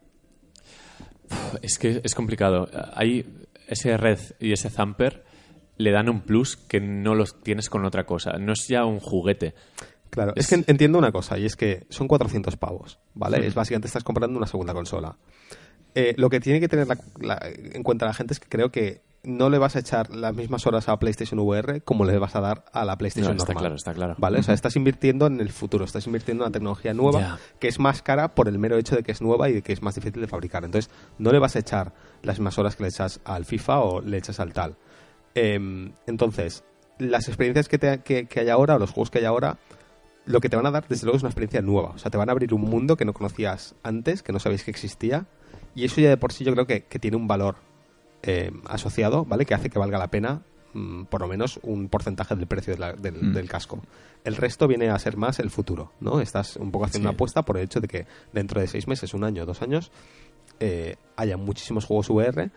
[1.60, 2.68] Es que es complicado.
[2.94, 3.26] Hay
[3.68, 5.24] ese red y ese Zamper
[5.76, 8.38] le dan un plus que no los tienes con otra cosa.
[8.38, 9.54] No es ya un juguete.
[10.14, 13.44] Claro, es, Es- que entiendo una cosa, y es que son 400 pavos, ¿vale?
[13.46, 15.16] Es básicamente estás comprando una segunda consola.
[15.96, 18.70] Eh, lo que tiene que tener la- la- en cuenta la gente es que creo
[18.72, 22.36] que no le vas a echar las mismas horas a PlayStation VR como le vas
[22.36, 23.62] a dar a la PlayStation No, está normal.
[23.62, 24.14] claro, está claro.
[24.18, 24.38] ¿Vale?
[24.38, 27.78] O sea, estás invirtiendo en el futuro, estás invirtiendo en una tecnología nueva que es
[27.78, 29.94] más cara por el mero hecho de que es nueva y de que es más
[29.94, 30.64] difícil de fabricar.
[30.64, 31.92] Entonces, no le vas a echar
[32.22, 34.76] las mismas horas que le echas al FIFA o le echas al tal.
[35.34, 36.62] Em, entonces,
[36.98, 39.56] las experiencias que, te- que- que hay ahora, o los juegos que hay ahora,
[40.26, 41.90] lo que te van a dar, desde luego, es una experiencia nueva.
[41.90, 44.64] O sea, te van a abrir un mundo que no conocías antes, que no sabéis
[44.64, 45.26] que existía.
[45.74, 47.56] Y eso ya de por sí yo creo que, que tiene un valor
[48.22, 49.44] eh, asociado, ¿vale?
[49.44, 50.42] Que hace que valga la pena
[50.72, 53.32] mm, por lo menos un porcentaje del precio de la- del, Mm.
[53.34, 53.80] del casco.
[54.24, 56.20] El resto viene a ser más el futuro, ¿no?
[56.20, 57.10] Estás un poco haciendo Sí.
[57.10, 59.92] una apuesta por el hecho de que dentro de seis meses, un año, dos años,
[60.58, 62.50] eh, haya muchísimos juegos VR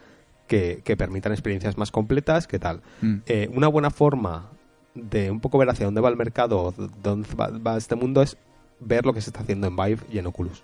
[0.47, 2.81] que, que permitan experiencias más completas, ¿qué tal?
[3.01, 3.15] Mm.
[3.27, 4.49] Eh, una buena forma
[5.03, 8.37] de un poco ver hacia dónde va el mercado, dónde va, va este mundo, es
[8.79, 10.63] ver lo que se está haciendo en Vive y en Oculus.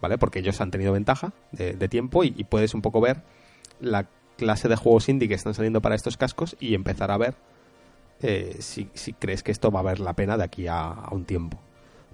[0.00, 0.18] ¿Vale?
[0.18, 3.22] Porque ellos han tenido ventaja de, de tiempo y, y puedes un poco ver
[3.80, 7.34] la clase de juegos indie que están saliendo para estos cascos y empezar a ver
[8.20, 11.14] eh, si, si crees que esto va a valer la pena de aquí a, a
[11.14, 11.58] un tiempo.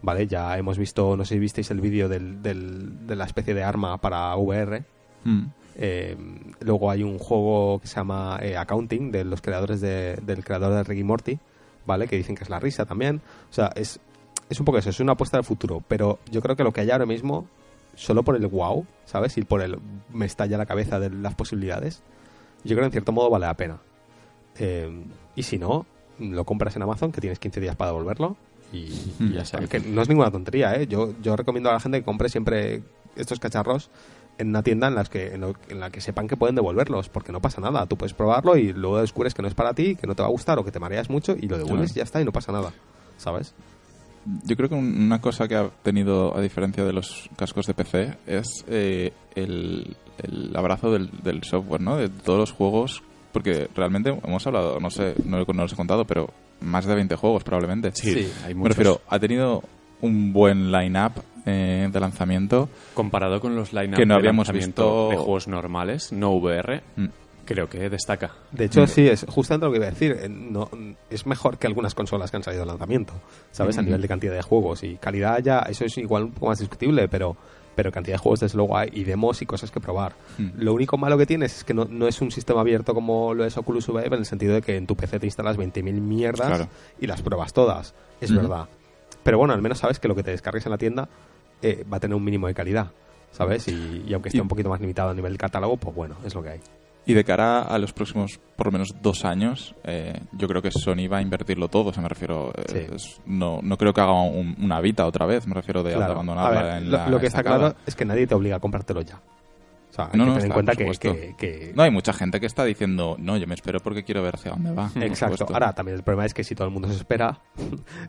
[0.02, 0.26] ¿Vale?
[0.26, 3.64] Ya hemos visto, no sé si visteis el vídeo del, del- de la especie de
[3.64, 4.84] arma para VR.
[5.24, 5.46] Mm.
[5.76, 6.16] Eh,
[6.60, 10.72] luego hay un juego que se llama eh, Accounting, de los creadores de- del creador
[10.74, 11.38] de Ricky Morty,
[11.88, 12.06] ¿vale?
[12.06, 13.22] Que dicen que es la risa también.
[13.50, 13.98] O sea, es,
[14.48, 15.82] es un poco eso, es una apuesta del futuro.
[15.88, 17.48] Pero yo creo que lo que hay ahora mismo,
[17.96, 19.36] solo por el wow, ¿sabes?
[19.38, 19.78] Y por el
[20.12, 22.02] me estalla la cabeza de las posibilidades,
[22.62, 23.78] yo creo que en cierto modo vale la pena.
[24.58, 25.04] Eh,
[25.34, 25.86] y si no,
[26.18, 28.36] lo compras en Amazon, que tienes 15 días para devolverlo.
[28.70, 29.42] Y, y ya.
[29.68, 30.86] Que no es ninguna tontería, ¿eh?
[30.86, 32.82] Yo, yo recomiendo a la gente que compre siempre
[33.16, 33.90] estos cacharros
[34.38, 37.08] en una tienda en, las que, en, lo- en la que sepan que pueden devolverlos,
[37.08, 37.86] porque no pasa nada.
[37.86, 40.28] Tú puedes probarlo y luego descubres que no es para ti, que no te va
[40.28, 41.96] a gustar o que te mareas mucho y lo devuelves Claro.
[41.96, 42.72] y ya está y no pasa nada.
[43.16, 43.54] ¿Sabes?
[44.44, 47.74] Yo creo que un- una cosa que ha tenido, a diferencia de los cascos de
[47.74, 51.96] PC, es eh, el, el abrazo del, del software, ¿no?
[51.96, 53.02] De todos los juegos,
[53.32, 56.28] porque realmente hemos hablado, no sé, no, no los he contado, pero
[56.60, 57.90] más de 20 juegos probablemente.
[57.94, 58.32] Sí, Sí.
[58.44, 58.76] hay Me muchos.
[58.76, 59.62] refiero, ha tenido
[60.02, 61.12] un buen line-up
[61.48, 62.68] eh, de lanzamiento.
[62.94, 67.06] Comparado con los line Que no de habíamos visto- de juegos normales, no VR, Mm.
[67.44, 68.32] creo que destaca.
[68.52, 70.16] De hecho, sí, es justamente lo que iba a decir.
[70.20, 70.68] eh, No,
[71.10, 73.14] es mejor que algunas consolas que han salido de lanzamiento,
[73.50, 73.76] ¿sabes?
[73.78, 73.86] A Ujú.
[73.86, 77.08] nivel de cantidad de juegos y calidad ya, eso es igual un poco más discutible,
[77.08, 77.36] pero,
[77.74, 80.12] pero cantidad de juegos desde luego hay y demos y cosas que probar.
[80.36, 80.48] Mm.
[80.56, 83.44] Lo único malo que tienes es que no, no es un sistema abierto como lo
[83.44, 86.48] es Oculus VR en el sentido de que en tu PC te instalas 20.000 mierdas
[86.48, 86.68] Claro.
[87.00, 87.94] y las pruebas todas.
[88.20, 88.66] Es verdad.
[89.22, 91.08] Pero bueno, al menos sabes que lo que te descargues en la tienda
[91.62, 92.90] eh, va a tener un mínimo de calidad.
[93.30, 93.68] ¿Sabes?
[93.68, 96.34] Y, y aunque esté Y- un poquito más limitado a nivel catálogo, pues bueno, es
[96.34, 96.60] lo que hay.
[97.06, 100.70] Y de cara a los próximos, por lo menos dos años, eh, yo creo que
[100.70, 101.90] Sony va a invertirlo todo.
[101.90, 102.52] O sea, me refiero.
[102.56, 102.94] eh, Sí.
[102.94, 105.46] es- no, no creo que haga un- una Vita otra vez.
[105.46, 106.20] Me refiero de Claro.
[106.20, 106.34] en lo,
[106.98, 109.20] la lo que está claro es que nadie te obliga a comprártelo ya.
[109.98, 111.36] Sea, hay No, que no, tener en está, cuenta por que, supuesto.
[111.36, 114.22] que- que- No, hay mucha gente que está diciendo, no, yo me espero porque quiero
[114.22, 114.90] ver hacia dónde va.
[114.96, 115.46] Exacto.
[115.52, 117.40] Ahora, también el problema es que si todo el mundo se espera,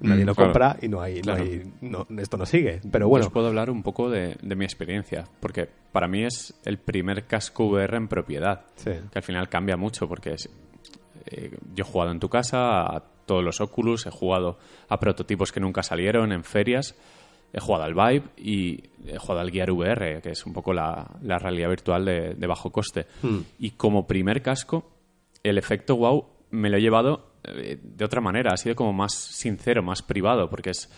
[0.01, 0.51] nadie Mm, lo claro.
[0.51, 2.79] compra y no hay, no hay no- esto no sigue.
[2.91, 6.23] Pero Bueno, bueno, os puedo hablar un poco de, de mi experiencia, porque para mí
[6.23, 8.91] es el primer casco VR en propiedad, Sí.
[9.11, 10.49] que al final cambia mucho, porque es-
[11.25, 14.57] eh, yo he jugado en tu casa a todos los Oculus, he jugado
[14.89, 16.95] a prototipos que nunca salieron en ferias,
[17.53, 21.05] he jugado al Vive y he jugado al Gear VR, que es un poco la,
[21.21, 23.07] la realidad virtual de, de bajo coste.
[23.21, 23.39] Hmm.
[23.57, 24.91] Y como primer casco,
[25.43, 29.13] el efecto wow me lo he llevado eh, de otra manera, ha sido como más
[29.13, 30.89] sincero, más privado, porque es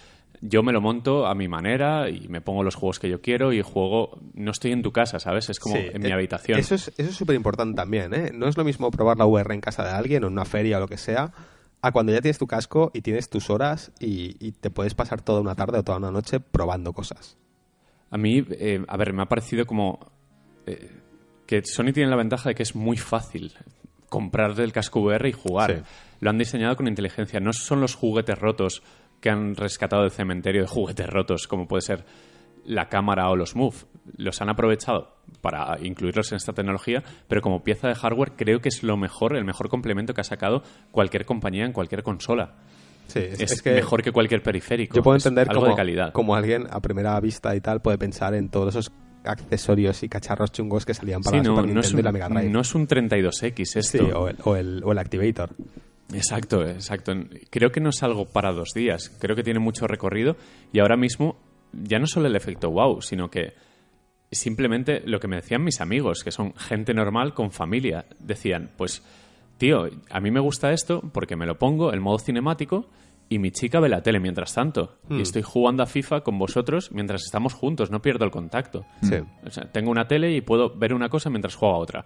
[0.43, 3.53] yo me lo monto a mi manera y me pongo los juegos que yo quiero
[3.53, 5.49] y juego, no estoy en tu casa, ¿sabes?
[5.49, 6.59] Es como Sí, en mi eh, habitación.
[6.59, 8.31] Eso es eso es súper importante también, ¿eh?
[8.33, 10.77] No es lo mismo probar la VR en casa de alguien o en una feria
[10.77, 11.31] o lo que sea,
[11.81, 15.21] a cuando ya tienes tu casco y tienes tus horas y, y te puedes pasar
[15.21, 17.37] toda una tarde o toda una noche probando cosas.
[18.11, 20.11] A mí, eh, a ver, me ha parecido como
[20.65, 20.91] eh,
[21.47, 23.53] que Sony tiene la ventaja de que es muy fácil
[24.09, 25.77] comprar el casco VR y jugar.
[25.77, 25.83] Sí.
[26.19, 27.39] Lo han diseñado con inteligencia.
[27.39, 28.83] No son los juguetes rotos
[29.21, 32.05] que han rescatado del cementerio de juguetes rotos, como puede ser
[32.65, 33.77] la cámara o los Move.
[34.17, 38.69] Los han aprovechado para incluirlos en esta tecnología, pero como pieza de hardware creo que
[38.69, 42.55] es lo mejor, el mejor complemento que ha sacado cualquier compañía en cualquier consola.
[43.07, 44.95] Sí, es, Es, es que mejor que cualquier periférico.
[44.95, 46.11] yo puedo entender algo como, de calidad.
[46.13, 48.91] como alguien a primera vista y tal puede pensar en todos esos
[49.23, 52.09] accesorios y cacharros chungos que salían para Sí, la no, Super no es y la
[52.09, 52.49] un, Mega Drive.
[52.49, 53.97] no es un 32X esto.
[53.97, 55.49] Sí, o el, o, el, o el Activator.
[56.13, 57.13] Exacto, exacto.
[57.49, 59.09] Creo que no es algo para dos días.
[59.19, 60.35] Creo que tiene mucho recorrido
[60.73, 61.37] y ahora mismo
[61.71, 63.53] ya no solo el efecto wow, sino que
[64.31, 69.03] simplemente lo que me decían mis amigos, que son gente normal con familia, decían, pues,
[69.57, 72.89] tío, a mí me gusta esto porque me lo pongo, el modo cinemático,
[73.29, 74.97] y mi chica ve la tele mientras tanto.
[75.09, 78.85] Y estoy jugando a FIFA con vosotros mientras estamos juntos, no pierdo el contacto.
[79.01, 79.15] Sí.
[79.45, 82.05] O sea, tengo una tele y puedo ver una cosa mientras juego a otra.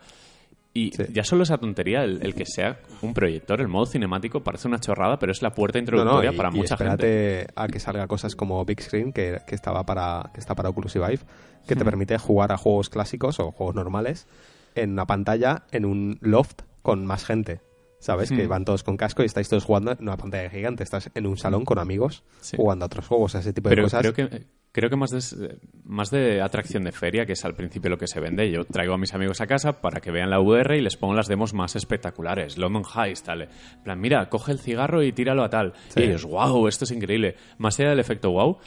[0.71, 1.03] Y Sí.
[1.13, 4.77] ya solo esa tontería, el, el que sea un proyector, el modo cinemático, parece una
[4.79, 6.91] chorrada, pero es la puerta No, no, introductoria y, para y mucha gente.
[7.39, 10.69] espérate a que salga cosas como Big Screen, que, que estaba para, que está para
[10.69, 11.19] Oculus y Vive,
[11.65, 11.85] que te Hmm.
[11.85, 14.27] permite jugar a juegos clásicos o juegos normales
[14.75, 17.61] en una pantalla, en un loft con más gente.
[17.97, 18.29] ¿Sabes?
[18.29, 20.83] Que van todos con casco y estáis todos jugando en una pantalla gigante.
[20.83, 22.55] Estás en un salón con amigos Sí.
[22.55, 24.01] jugando a otros juegos, a ese tipo de Pero cosas.
[24.01, 27.89] creo que, creo que más, de, más de atracción de feria, que es al principio
[27.89, 28.51] lo que se vende.
[28.51, 31.15] Yo traigo a mis amigos a casa para que vean la VR y les pongo
[31.15, 32.59] las demos más espectaculares.
[32.59, 33.43] London Heist, tal.
[33.43, 33.49] En
[33.83, 35.73] plan, mira, coge el cigarro y tíralo a tal.
[35.87, 36.01] Sí.
[36.01, 37.37] Y ellos, wow, esto es increíble.
[37.57, 38.57] Más allá del efecto wow,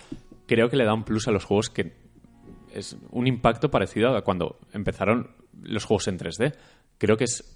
[0.47, 1.93] creo que le da un plus a los juegos que
[2.75, 5.31] es un impacto parecido a cuando empezaron
[5.63, 6.55] los juegos en 3D.
[6.99, 7.55] Creo que es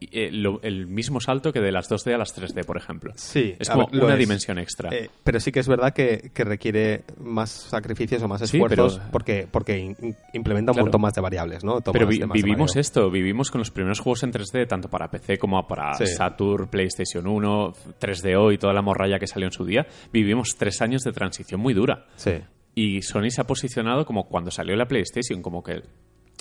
[0.00, 3.12] eh, lo- el mismo salto que de las 2D a las 3D, por ejemplo.
[3.16, 4.20] Sí, Es como ver, una es.
[4.20, 4.90] dimensión extra.
[4.94, 8.98] Eh, pero sí que es verdad que, que requiere más sacrificios o más Sí, esfuerzos
[8.98, 9.96] pero- porque, porque in-
[10.34, 10.84] implementa un Claro.
[10.86, 11.80] montón más de variables, ¿no?
[11.80, 15.66] Pero vi- vivimos esto, vivimos con los primeros juegos en 3D, tanto para PC como
[15.66, 16.06] para Sí.
[16.06, 19.84] Saturn, PlayStation 1, 3DO y toda la morralla que salió en su día.
[20.12, 22.06] Vivimos tres años de transición muy dura.
[22.14, 22.34] Sí.
[22.78, 25.82] Y Sony se ha posicionado como cuando salió la PlayStation, como que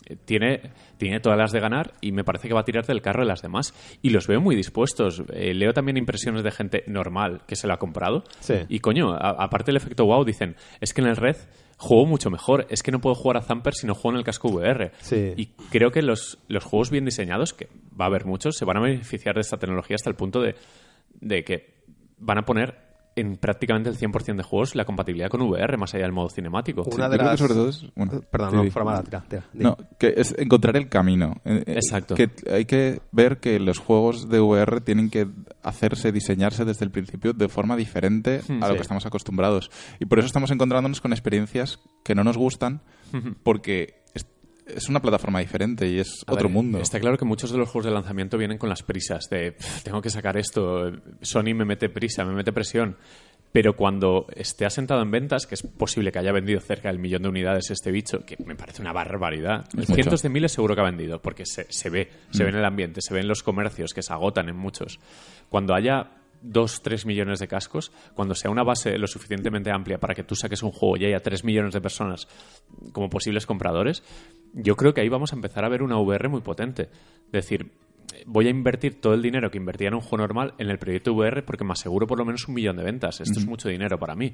[0.05, 0.61] eh, tiene,
[0.97, 3.27] tiene todas las de ganar y me parece que va a tirar del carro de
[3.27, 3.73] las demás.
[4.01, 5.23] Y los veo muy dispuestos.
[5.33, 8.23] Eh, leo también impresiones de gente normal que se lo ha comprado.
[8.39, 8.53] Sí.
[8.69, 11.37] Y coño, a- aparte del efecto wow, dicen, es que en el Red
[11.77, 12.67] juego mucho mejor.
[12.69, 14.91] Es que no puedo jugar a Zamper si no juego en el casco VR.
[14.99, 15.33] Sí.
[15.37, 17.67] Y creo que los, los juegos bien diseñados, que
[17.99, 20.55] va a haber muchos, se van a beneficiar de esta tecnología hasta el punto de,
[21.19, 21.73] de que
[22.19, 22.86] van a poner
[23.17, 26.83] en prácticamente el 100% de juegos la compatibilidad con VR, más allá del modo cinemático.
[26.83, 27.85] Una Yo de creo que las- sobre todo es...
[27.95, 28.79] bueno, Perdón, sí, no, sí.
[28.85, 29.43] mala, tira, tira.
[29.53, 31.41] No, que es encontrar el camino.
[31.45, 32.15] Eh, eh, Exacto.
[32.15, 35.27] Que hay que ver que los juegos de VR tienen que
[35.63, 38.75] hacerse, diseñarse desde el principio de forma diferente a lo sí.
[38.75, 39.69] que estamos acostumbrados.
[39.99, 42.81] Y por eso estamos encontrándonos con experiencias que no nos gustan
[43.43, 44.03] porque
[44.67, 46.79] es, una plataforma diferente y es A otro ver, mundo.
[46.79, 49.83] Está claro que muchos de los juegos de lanzamiento vienen con las prisas de "Pff,
[49.83, 50.91] tengo que sacar esto,
[51.21, 52.97] Sony me mete prisa, me mete presión.
[53.53, 57.23] Pero cuando esté asentado en ventas, que es posible que haya vendido cerca del millón
[57.23, 59.65] de unidades este bicho, que me parece una barbaridad.
[59.77, 60.23] Es Cientos mucho.
[60.23, 62.99] de miles seguro que ha vendido, porque se, se ve, se ve en el ambiente,
[63.01, 64.99] se ve en los comercios que se agotan en muchos.
[65.49, 66.11] Cuando haya
[66.41, 70.35] dos, tres millones de cascos, cuando sea una base lo suficientemente amplia para que tú
[70.35, 72.27] saques un juego y haya tres millones de personas
[72.91, 74.03] como posibles compradores,
[74.53, 76.89] yo creo que ahí vamos a empezar a ver una VR muy potente.
[77.27, 77.71] Es decir,
[78.25, 81.13] voy a invertir todo el dinero que invertía en un juego normal en el proyecto
[81.13, 83.21] VR porque me aseguro por lo menos un millón de ventas.
[83.21, 84.33] Esto es mucho dinero para mí.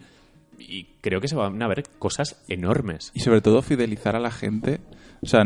[0.60, 3.12] Y creo que se van a ver cosas enormes.
[3.14, 4.82] Y sobre todo fidelizar a la gente.
[5.22, 5.44] O sea,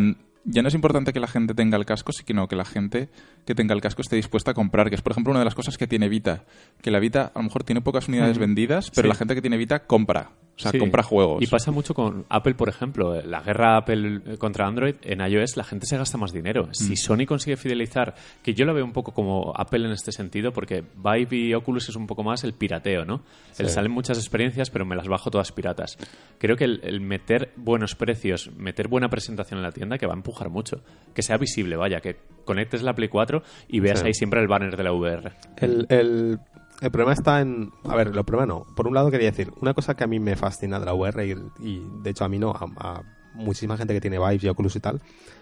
[0.48, 3.10] ya no es importante que la gente tenga el casco, sino que la gente
[3.46, 5.56] que tenga el casco esté dispuesta a comprar, que es por ejemplo una de las
[5.56, 6.46] cosas que tiene Vita.
[6.82, 9.10] Que la Vita a lo mejor tiene pocas unidades vendidas, pero Sí.
[9.10, 10.32] la gente que tiene Vita compra.
[10.56, 10.80] O sea, Sí.
[10.80, 11.44] compra juegos.
[11.44, 13.22] Y pasa mucho con Apple, por ejemplo.
[13.22, 16.70] La guerra Apple contra Android, en iOS la gente se gasta más dinero.
[16.74, 16.96] Si Mm.
[16.96, 20.84] Sony consigue fidelizar, que yo lo veo un poco como Apple en este sentido, porque
[20.96, 23.22] Vive y Oculus es un poco más el pirateo, ¿no?
[23.60, 25.96] El salen muchas experiencias, pero me las bajo todas piratas.
[26.40, 30.14] Creo que el, el meter buenos precios, meter buena presentación en la tienda, que va
[30.14, 30.82] a empujar mucho.
[31.14, 34.06] Que sea visible, vaya, que conectes la Play 4 y veas Sí.
[34.08, 35.34] ahí siempre el banner de la VR.
[35.58, 36.40] El, el,
[36.82, 37.72] el problema está en...
[37.84, 38.66] A ver, el problema no.
[38.76, 41.26] Por un lado quería decir, una cosa que a mí me fascina de la VR
[41.28, 43.02] y, y, de hecho a mí no, a, a
[43.34, 45.02] muchísima gente que tiene Vives y Oculus y tal,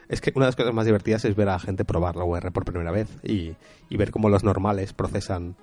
[0.10, 2.24] es que una de las cosas más divertidas es ver a la gente probar la
[2.24, 3.54] VR por primera vez y,
[3.90, 5.56] y ver cómo los normales procesan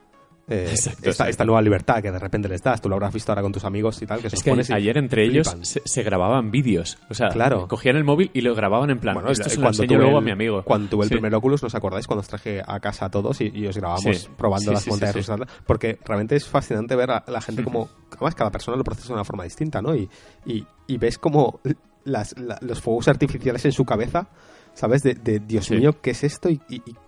[0.52, 2.80] eh, Exacto, esta, nueva libertad que de repente les das.
[2.80, 4.20] Tú lo habrás visto ahora con tus amigos y tal.
[4.20, 6.98] Que Es que pones ayer entre ellos se, se grababan vídeos.
[7.10, 7.66] O sea, Claro.
[7.68, 10.18] cogían el móvil y lo grababan en plan, Bueno, esto se lo cuando enseño luego
[10.18, 10.62] el- a mi amigo.
[10.62, 11.14] Cuando tuve el Sí.
[11.14, 12.06] primer Oculus, ¿nos acordáis?
[12.06, 14.28] Cuando os traje a casa a todos y, y os grabamos Sí.
[14.36, 15.40] probando Sí, las montañas rusas.
[15.66, 17.88] Porque realmente es fascinante ver a la gente como...
[18.12, 19.94] Además, cada persona lo procesa de una forma distinta, ¿no?
[19.94, 20.08] Y,
[20.46, 21.60] y, y ves como
[22.04, 24.28] las, la- los fuegos artificiales en su cabeza,
[24.74, 25.02] ¿sabes?
[25.02, 26.50] De, de, Dios mío, ¿qué es esto?
[26.50, 26.60] Y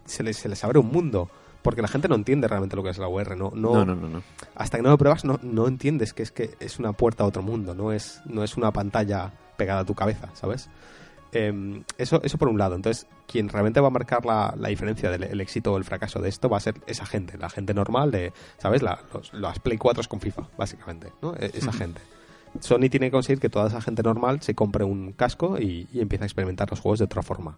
[0.05, 1.29] se, les, se les abre un mundo.
[1.65, 3.35] Porque la gente no entiende realmente lo que es la ¿no?
[3.35, 4.23] no, No, no, no, no.
[4.55, 7.27] hasta que no lo pruebas no, no entiendes que es que es una puerta a
[7.27, 10.69] otro mundo, no es, no es una pantalla pegada a tu cabeza, ¿sabes?
[11.33, 12.77] Eh, eso, eso por un lado.
[12.77, 16.21] Entonces, quien realmente va a marcar la, la diferencia del el éxito o el fracaso
[16.21, 18.83] de esto va a ser esa gente, la gente normal de, ¿sabes?
[18.83, 21.35] La- los, las Play 4 con FIFA, básicamente, ¿no?
[21.35, 22.01] E- Esa gente.
[22.61, 26.01] Sony tiene que conseguir que toda esa gente normal se compre un casco y, y
[26.01, 27.57] empiece a experimentar los juegos de otra forma.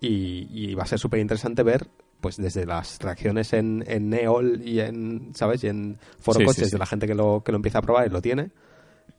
[0.00, 1.86] Y, y va a ser súper interesante ver,
[2.22, 5.62] pues desde las reacciones en, en Neol y en, ¿sabes?
[5.64, 6.72] Y en Foro Sí, Coches sí.
[6.72, 8.50] de la gente que lo, que lo empieza a probar y lo tiene.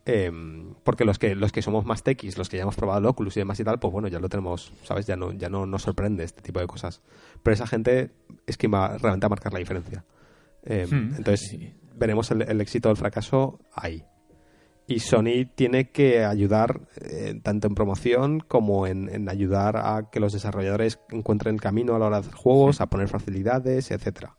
[0.05, 0.31] Eh,
[0.83, 3.37] porque los que los que somos más techis, los que ya hemos probado el Oculus
[3.37, 5.05] y demás y tal, pues bueno, ya lo tenemos, ¿sabes?
[5.05, 7.01] Ya no, ya no nos sorprende este tipo de cosas.
[7.43, 8.11] Pero esa gente
[8.47, 10.03] es quien va realmente a marcar la diferencia.
[10.63, 11.57] Eh, Hmm, entonces,
[11.95, 14.03] veremos el, el éxito o el fracaso ahí.
[14.87, 20.19] Y Sony tiene que ayudar eh, tanto en promoción como en, en ayudar a que
[20.19, 24.35] los desarrolladores encuentren el camino a la hora de hacer juegos, a poner facilidades, etcétera.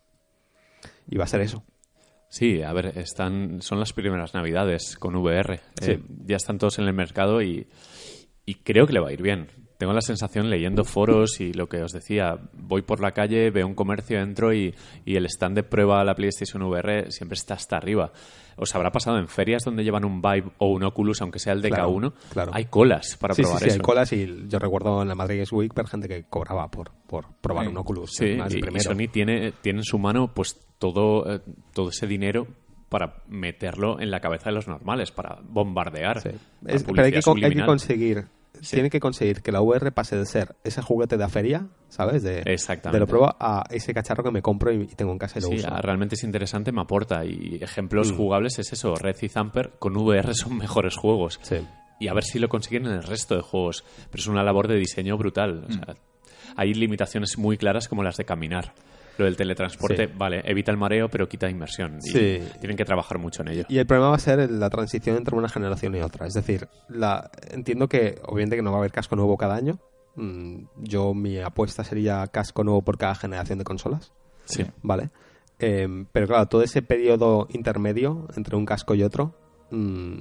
[1.08, 1.64] Y va a ser eso.
[2.28, 5.60] Sí, a ver, están, son las primeras navidades con VR.
[5.80, 5.92] Sí.
[5.92, 7.68] Eh, ya están todos en el mercado y,
[8.44, 9.48] y creo que le va a ir bien.
[9.78, 13.66] Tengo la sensación, leyendo foros y lo que os decía, voy por la calle, veo
[13.66, 14.74] un comercio, entro y,
[15.04, 18.12] y el stand de prueba de la PlayStation VR siempre está hasta arriba.
[18.56, 21.62] ¿Os habrá pasado en ferias donde llevan un Vive o un Oculus, aunque sea el
[21.62, 22.12] DK1?
[22.32, 22.52] claro.
[22.54, 23.74] Hay colas para sí, probar sí, sí, eso.
[23.76, 26.92] hay colas y yo recuerdo en la Madrid Games Week ver gente que cobraba por,
[27.08, 27.70] por probar Sí.
[27.72, 28.10] un Oculus.
[28.14, 28.80] Sí, más y, y.
[28.80, 31.40] Sony tiene, tiene en su mano pues todo, eh,
[31.72, 32.46] todo ese dinero
[32.88, 36.20] para meterlo en la cabeza de los normales, para bombardear.
[36.20, 36.28] Sí.
[36.64, 37.66] Es- pero hay que, hay que subliminal.
[38.64, 38.76] Conseguir.
[38.76, 42.22] Tiene que conseguir que la VR pase de ser ese juguete de feria, ¿sabes?
[42.22, 42.96] De, Exactamente.
[42.96, 45.48] de lo prueba a ese cacharro que me compro y, tengo en casa y lo
[45.48, 45.68] Sí, uso.
[45.70, 47.24] ah, realmente es interesante, me aporta.
[47.24, 48.16] Y ejemplos Mm.
[48.16, 48.94] jugables es eso.
[48.94, 51.38] Red y Zamper con VR son mejores juegos.
[51.42, 51.56] Sí.
[52.00, 53.84] Y a ver si lo consiguen en el resto de juegos.
[54.10, 55.64] Pero es una labor de diseño brutal.
[55.68, 55.94] O sea,
[56.56, 58.72] hay limitaciones muy claras como las de caminar.
[59.18, 60.12] Lo del teletransporte, Sí.
[60.16, 61.98] vale, evita el mareo, pero quita inmersión.
[62.04, 62.42] Y Sí.
[62.60, 63.64] tienen que trabajar mucho en ello.
[63.68, 66.26] Y el problema va a ser la transición entre una generación y otra.
[66.26, 69.78] Es decir, la, entiendo que obviamente que no va a haber casco nuevo cada año.
[70.16, 74.12] Mm, Yo mi apuesta sería casco nuevo por cada generación de consolas.
[74.44, 74.64] Sí.
[74.82, 75.10] ¿Vale?
[75.58, 79.34] Em, pero claro, todo ese periodo intermedio entre un casco y otro,
[79.70, 80.18] mm,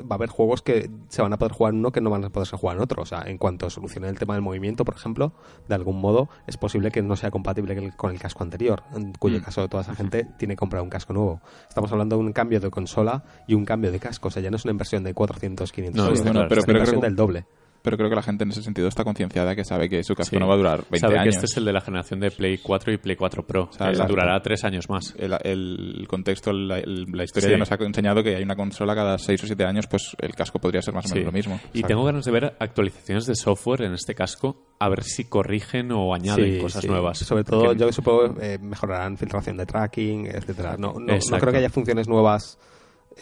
[0.00, 2.24] va a haber juegos que se van a poder jugar en uno que no van
[2.24, 3.02] a poder jugar en otro.
[3.02, 5.32] O sea, en cuanto solucionen el tema del movimiento, por ejemplo,
[5.68, 9.38] de algún modo es posible que no sea compatible con el- casco anterior, en cuyo
[9.38, 9.42] Mm.
[9.42, 11.40] caso toda esa gente tiene que comprar un casco nuevo.
[11.68, 14.28] Estamos hablando de un cambio de consola y un cambio de casco.
[14.28, 16.62] O sea, ya no es una inversión de 400, 500 No, euros, pero- es pero
[16.62, 17.46] una inversión del doble.
[17.82, 20.36] Pero creo que la gente en ese sentido está concienciada que sabe que su casco
[20.36, 20.40] Sí.
[20.40, 21.24] no va a durar 20 Sabe años.
[21.34, 23.68] que este es el de la generación de Play 4 y Play 4 Pro.
[23.72, 24.12] sea, que exacto.
[24.12, 25.14] durará tres años más.
[25.18, 27.52] el, el contexto, la, el- la historia Sí.
[27.52, 30.34] ya nos ha enseñado que hay una consola cada 6 o 7 años, pues el
[30.34, 31.14] casco podría ser más o Sí.
[31.14, 31.54] menos lo mismo.
[31.72, 31.86] Y Exacto.
[31.88, 36.14] tengo ganas de ver actualizaciones de software en este casco, a ver si corrigen o
[36.14, 36.88] añaden Sí, cosas sí.
[36.88, 37.18] nuevas.
[37.18, 40.76] Sobre todo, Porque- yo supongo eh, mejorarán filtración de tracking, etcétera.
[40.78, 42.58] No, no, creo que haya funciones nuevas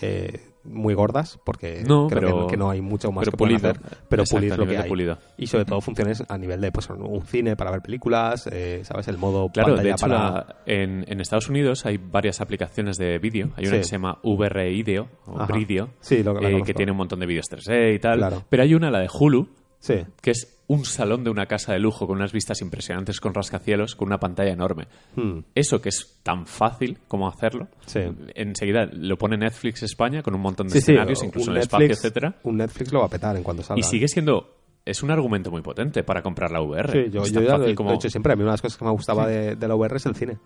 [0.03, 3.37] eh, muy gordas, porque No, creo pero- que, que no hay mucho más pero que
[3.37, 3.71] pulido.
[3.71, 4.89] hacer, pero Exacto, pulir lo que hay.
[4.89, 5.19] pulido.
[5.39, 9.09] Y sobre todo funciones a nivel de pues, un cine para ver películas, eh, ¿sabes?
[9.09, 10.19] El modo Claro, de hecho, para...
[10.31, 13.51] la- en, en Estados Unidos hay varias aplicaciones de vídeo.
[13.57, 13.79] Hay una Sí.
[13.79, 15.47] que se llama VR Ideo o.
[15.47, 18.19] Bridio, Sí, eh, que tiene un montón de vídeos 3D y tal.
[18.19, 18.45] Claro.
[18.49, 21.81] Pero hay una, la de Hulu, Sí, que es un salón de una casa de
[21.81, 24.87] lujo con unas vistas impresionantes con rascacielos, con una pantalla enorme.
[25.17, 25.41] Hmm.
[25.53, 27.99] Eso que es tan fácil como hacerlo, Sí.
[28.37, 31.89] enseguida lo pone Netflix España con un montón de sí, escenarios, incluso en el espacio,
[31.91, 32.37] etcétera.
[32.45, 33.81] Un Netflix lo va a petar en cuanto salga.
[33.81, 34.59] Y sigue siendo...
[34.85, 36.93] Es un argumento muy potente para comprar la VR.
[37.05, 38.33] Sí, yo, ya lo he como- lo he dicho siempre.
[38.33, 40.15] A mí una de las cosas que me gustaba de, de la VR es el
[40.15, 40.39] cine.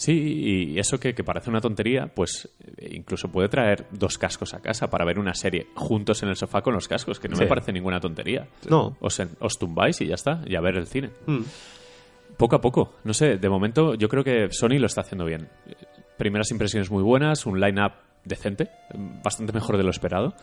[0.00, 0.12] Sí,
[0.72, 2.48] y eso que, que parece una tontería, pues
[2.78, 6.36] eh, incluso puede traer dos cascos a casa para ver una serie juntos en el
[6.36, 7.42] sofá con los cascos, que no Sí.
[7.42, 8.48] me parece ninguna tontería.
[8.70, 8.96] No.
[9.00, 11.10] Os, en- os tumbáis y ya está, y a ver el cine.
[11.26, 11.40] Hmm.
[12.38, 15.48] Poco a poco, no sé, de momento yo creo que Sony lo está haciendo bien.
[16.16, 17.92] Primeras impresiones muy buenas, un line-up
[18.24, 18.70] decente,
[19.22, 20.34] bastante mejor de lo esperado.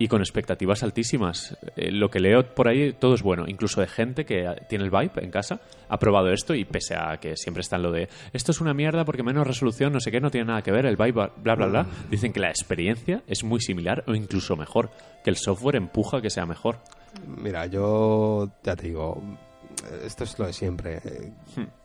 [0.00, 1.58] Y con expectativas altísimas.
[1.74, 3.46] Eh, lo que leo por ahí, todo es bueno.
[3.48, 7.16] Incluso de gente que tiene el Vibe en casa, ha probado esto y pese a
[7.18, 10.12] que siempre está en lo de esto es una mierda porque menos resolución, no sé
[10.12, 13.22] qué, no tiene nada que ver, el Vibe, bla, bla, bla, dicen que la experiencia
[13.26, 14.90] es muy similar o incluso mejor,
[15.24, 16.78] que el software empuja a que sea mejor.
[17.26, 19.20] Mira, yo ya te digo,
[20.04, 21.00] esto es lo de siempre.
[21.04, 21.32] eh,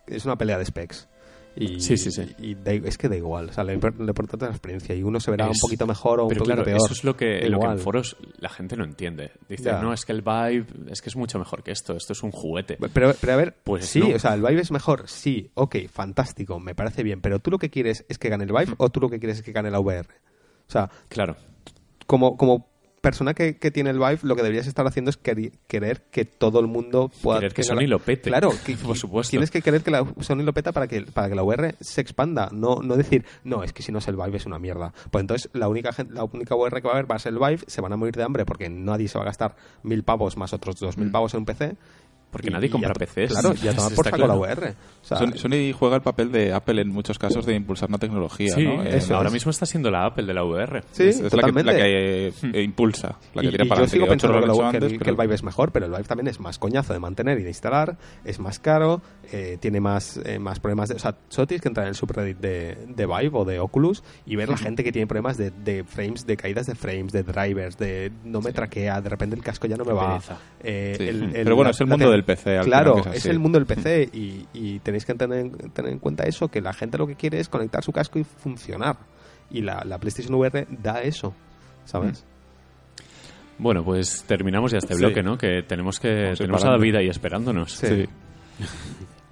[0.06, 1.08] Es una pelea de specs.
[1.56, 1.80] Y.
[1.80, 2.24] Sí, sí, sí.
[2.40, 3.50] Y da- es que da igual.
[3.50, 4.96] O sea, lo impor- lo importante es la experiencia.
[4.96, 6.78] Y uno se verá Es- un poquito mejor o un poquito claro, peor.
[6.78, 9.32] eso es lo que, lo que en foros la gente no entiende.
[9.48, 9.82] Dice, Ya.
[9.82, 12.32] no, es que el Vibe es que es mucho mejor que esto, esto es un
[12.32, 12.78] juguete.
[12.94, 14.16] Pero, pero a ver, Pues sí, no.
[14.16, 17.60] o sea, el Vive es mejor, sí, ok, fantástico, me parece bien, pero tú lo
[17.60, 19.70] que quieres es que gane el Vive o tú lo que quieres es que gane
[19.70, 20.08] la VR.
[20.68, 21.36] O sea, Claro,
[22.08, 22.73] como, como
[23.04, 26.24] persona que, que tiene el Vive, lo que deberías estar haciendo es queri- querer que
[26.24, 27.40] todo el mundo pueda...
[27.40, 28.30] Querer que Sony lo pete.
[28.30, 29.32] Claro, que, Por supuesto.
[29.32, 32.00] Tienes que querer que la Sony lo peta para que, para que la VR se
[32.00, 34.94] expanda, no, no decir, no, es que si no es el Vive es una mierda.
[35.12, 37.40] Pues entonces la única, la única VR que va a haber va a ser el
[37.40, 40.38] Vive, se van a morir de hambre porque nadie se va a gastar mil pavos
[40.38, 41.76] más otros dos mil pavos en un PC.
[42.34, 43.32] Porque Y- nadie compra PCs.
[43.32, 44.34] Claro, ya tomar Está por saco claro.
[44.34, 44.70] la VR.
[45.02, 47.98] O sea, Sony, Sony juega el papel de Apple en muchos casos de impulsar una
[48.00, 48.84] tecnología, Sí, ¿no?
[48.84, 50.82] Eh, eso, ahora mismo está siendo la Apple de la VR.
[50.92, 51.72] sí, es, es la que, totalmente.
[51.72, 54.62] la que, eh, impulsa, la que Y- tira y para yo sigo pensando que, el,
[54.62, 57.00] antes, que el pero- Vive es mejor, pero el Vive también es más coñazo de
[57.00, 59.02] mantener y de instalar, es más caro,
[59.32, 60.96] eh, tiene más, eh, más problemas de...
[60.96, 64.04] O sea, solo tienes que entrar en el subreddit de, de Vive o de Oculus
[64.26, 67.24] y ver la gente que tiene problemas de, de frames, de caídas de frames, de
[67.24, 70.20] drivers, de no me traquea, de repente el casco ya no me va.
[70.62, 71.08] Eh, Sí.
[71.08, 73.40] el- Pero bueno, es el mundo te- del PC, al Claro, final, es es el
[73.40, 76.98] mundo del PC y, y tenéis que tener, tener en cuenta eso, que la gente
[76.98, 78.98] lo que quiere es conectar su casco y funcionar.
[79.52, 81.34] Y la, la PlayStation VR da eso,
[81.86, 82.26] ¿sabes?
[83.60, 85.00] Bueno, pues terminamos ya este Sí.
[85.00, 85.38] bloque, ¿no?
[85.38, 86.70] Que tenemos que Vamos tenemos a.
[86.72, 87.72] David ahí esperándonos.
[87.74, 88.06] Sí.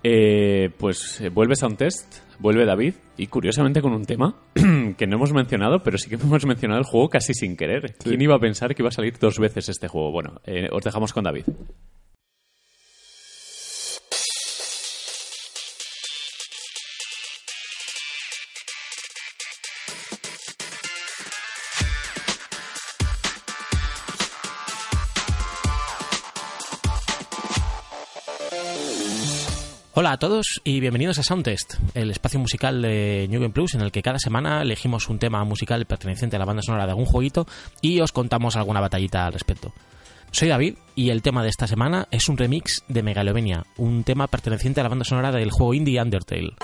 [0.04, 4.36] Eh, pues eh, vuelves a un test, vuelve David, y curiosamente con un tema
[4.98, 7.96] que no hemos mencionado, pero sí que hemos mencionado el juego casi sin querer.
[8.04, 10.12] ¿Quién iba a pensar que iba a salir dos veces este juego?
[10.12, 11.44] Bueno, eh, os dejamos con David.
[30.02, 33.82] Hola a todos y bienvenidos a Soundtest, el espacio musical de New Game Plus en
[33.82, 37.06] el que cada semana elegimos un tema musical perteneciente a la banda sonora de algún
[37.06, 37.46] jueguito
[37.82, 39.72] y os contamos alguna batallita al respecto.
[40.32, 44.26] Soy David y el tema de esta semana es un remix de Megalovenia, un tema
[44.26, 46.56] perteneciente a la banda sonora del juego indie Undertale.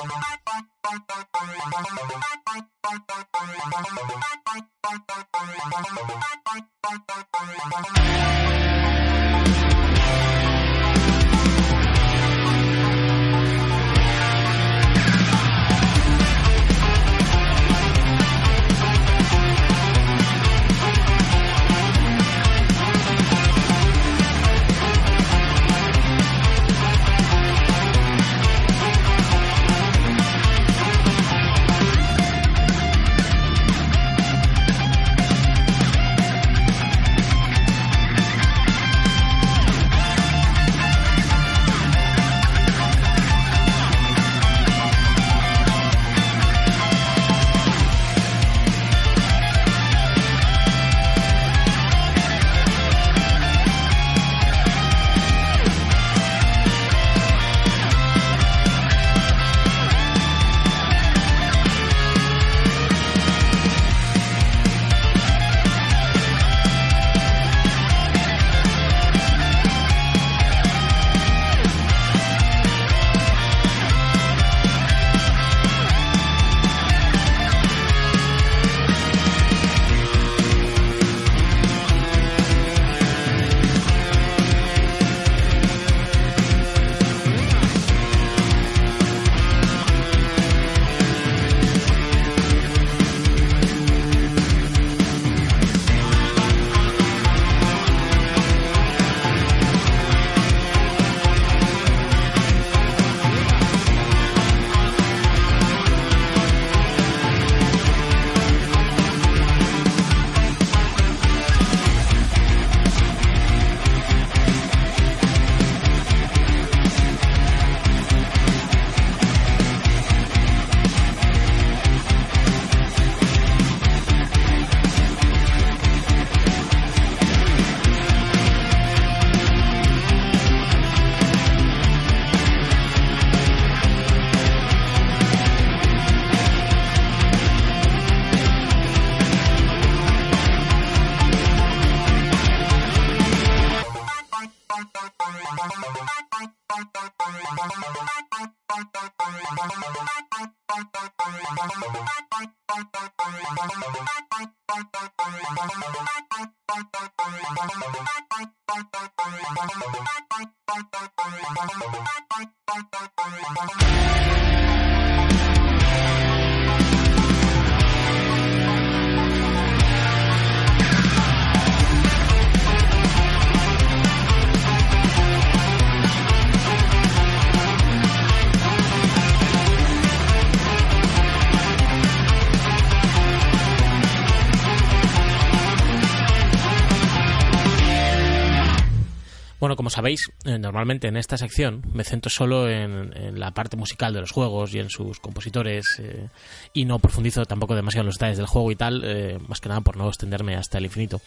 [189.88, 194.20] Como sabéis, eh, normalmente en esta sección me centro solo en, la parte musical de
[194.20, 196.28] los juegos y en sus compositores eh,
[196.74, 199.70] y no profundizo tampoco demasiado en los detalles del juego y tal, eh, más que
[199.70, 201.22] nada por no extenderme hasta el infinito.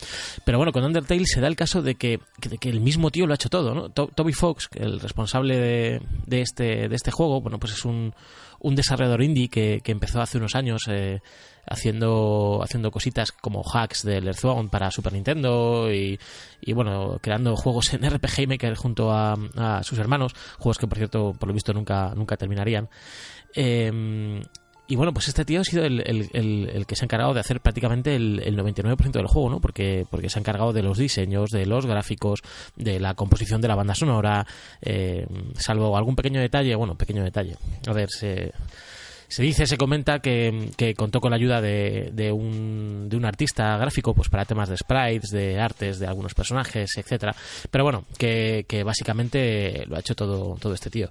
[0.45, 2.21] Pero bueno, con Undertale se da el caso de que,
[2.61, 3.89] el mismo tío lo ha hecho todo, ¿no?
[3.89, 8.13] To- Toby Fox, el responsable de, de este, de este juego, bueno, pues es un,
[8.61, 11.21] un desarrollador indie que, que empezó hace unos años eh,
[11.67, 16.19] haciendo, haciendo cositas como hacks del Earthbound para Super Nintendo y,
[16.61, 19.37] y bueno, creando juegos en RPG Maker junto a,
[19.83, 22.89] sus hermanos, juegos que por cierto, por lo visto, nunca, nunca terminarían.
[23.55, 24.43] Eh,
[24.91, 27.41] y bueno, pues este tío ha sido el, el- el- que se ha encargado de
[27.41, 29.61] hacer prácticamente el, el 99% del juego, ¿no?
[29.61, 32.41] Porque, porque se ha encargado de los diseños, de los gráficos,
[32.77, 34.47] de la composición de la banda sonora,
[34.83, 37.57] eh, salvo algún pequeño detalle, bueno, pequeño detalle.
[37.87, 38.53] A ver, se,
[39.29, 43.25] se dice, se comenta que, que contó con la ayuda de, de un, de un
[43.25, 47.35] artista gráfico pues para temas de sprites, de artes de algunos personajes, etcétera.
[47.71, 51.09] Pero bueno, que, que básicamente lo ha hecho todo, todo este tío.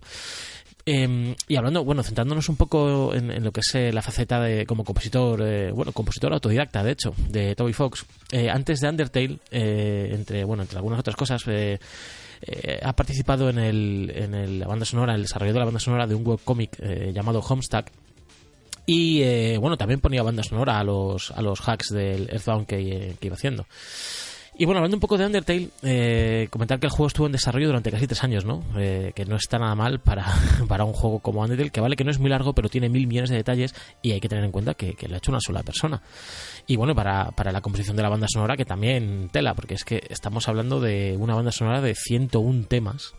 [0.91, 4.39] Eh, y hablando, bueno, centrándonos un poco en, en lo que es eh, la faceta
[4.41, 8.05] de como compositor, eh, bueno, compositor autodidacta, de hecho, de Toby Fox.
[8.31, 11.43] eh, antes de Undertale, eh, entre bueno, entre algunas otras cosas,
[12.81, 16.07] ha participado en, el, en el- la banda sonora, el desarrollo de la banda sonora
[16.07, 16.71] de un webcómic
[17.13, 17.85] llamado Homestuck.
[18.87, 23.27] Y bueno, también ponía banda sonora a los, a los hacks del Earthbound que, que
[23.27, 23.67] iba haciendo.
[24.59, 27.67] Y bueno, hablando un poco de Undertale, eh, comentar que el juego estuvo en desarrollo
[27.67, 28.61] durante casi tres años, ¿no?
[28.77, 30.25] Eh, que no está nada mal para,
[30.67, 33.07] para un juego como Undertale, que vale que no es muy largo, pero tiene mil
[33.07, 35.39] millones de detalles y hay que tener en cuenta que, que lo ha hecho una
[35.39, 36.01] sola persona.
[36.67, 39.85] Y bueno, para, para la composición de la banda sonora, que también tela, porque es
[39.85, 43.13] que estamos hablando de una banda sonora de 101 temas,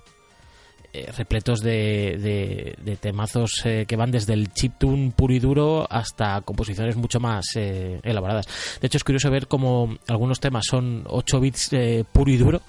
[0.93, 5.87] eh, repletos de, de- de temazos eh, que van desde el chiptune puro y duro
[5.91, 8.47] hasta composiciones mucho más eh, elaboradas.
[8.81, 12.63] De hecho, es curioso ver cómo algunos temas son 8 bits eh, puro y duro,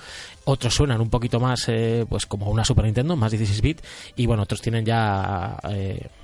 [0.46, 3.84] otros suenan un poquito más eh, pues como una Super Nintendo, más 16 bits,
[4.16, 5.58] y bueno, otros tienen ya,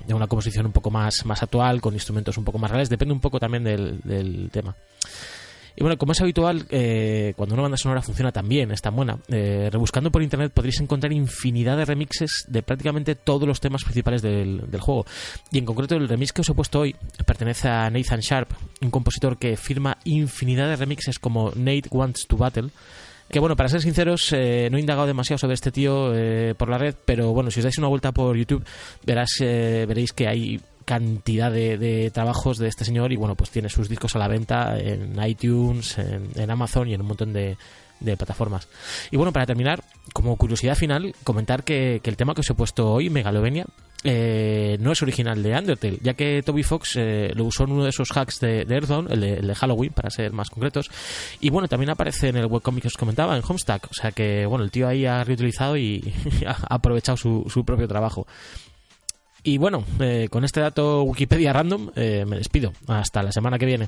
[0.06, 3.14] ya una composición un poco más, más actual, con instrumentos un poco más reales, depende
[3.14, 4.74] un poco también del, del tema.
[5.78, 8.96] Y bueno, como es habitual, eh, cuando una banda sonora funciona tan bien, es tan
[8.96, 13.84] buena, eh, rebuscando por internet podréis encontrar infinidad de remixes de prácticamente todos los temas
[13.84, 15.06] principales del, juego.
[15.52, 18.50] Y en concreto el remix que os he puesto hoy pertenece a Nathan Sharp,
[18.82, 22.70] un compositor que firma infinidad de remixes como Nate Wants to Battle.
[23.30, 26.70] Que bueno, para ser sinceros, eh, no he indagado demasiado sobre este tío eh, por
[26.70, 28.64] la red, pero bueno, si os dais una vuelta por YouTube,
[29.06, 33.90] verás, veréis que hay cantidad de, trabajos de este señor y bueno, pues tiene sus
[33.90, 37.58] discos a la venta en iTunes, en, Amazon y en un montón de,
[38.16, 38.66] plataformas.
[39.10, 39.84] Y bueno, para terminar,
[40.14, 43.66] como curiosidad final, comentar que, el tema que os he puesto hoy, Megalovenia,
[44.02, 47.82] eh, no es original de Undertale, ya que Toby Fox eh, lo usó en uno
[47.82, 50.90] de esos hacks de, de Earthbound, el de, Halloween, para ser más concretos.
[51.40, 53.88] Y bueno, también aparece en el webcomic que os comentaba, en Homestuck.
[53.90, 56.14] O sea que, bueno, el tío ahí ha reutilizado y
[56.46, 58.26] ha aprovechado su propio trabajo.
[59.48, 62.74] Y bueno, eh, con este dato Wikipedia random eh, me despido.
[62.86, 63.86] Hasta la semana que viene.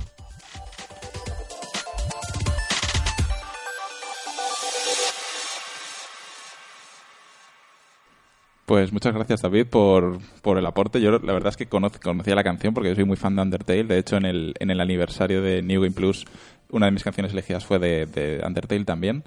[8.64, 11.00] Pues muchas gracias, David, por, por el aporte.
[11.00, 13.42] Yo la verdad es que conoc- conocía la canción porque yo soy muy fan de
[13.42, 13.84] Undertale.
[13.84, 16.24] De hecho, en el, en el aniversario de New Game Plus,
[16.72, 19.24] una de mis canciones elegidas fue de, de Undertale también.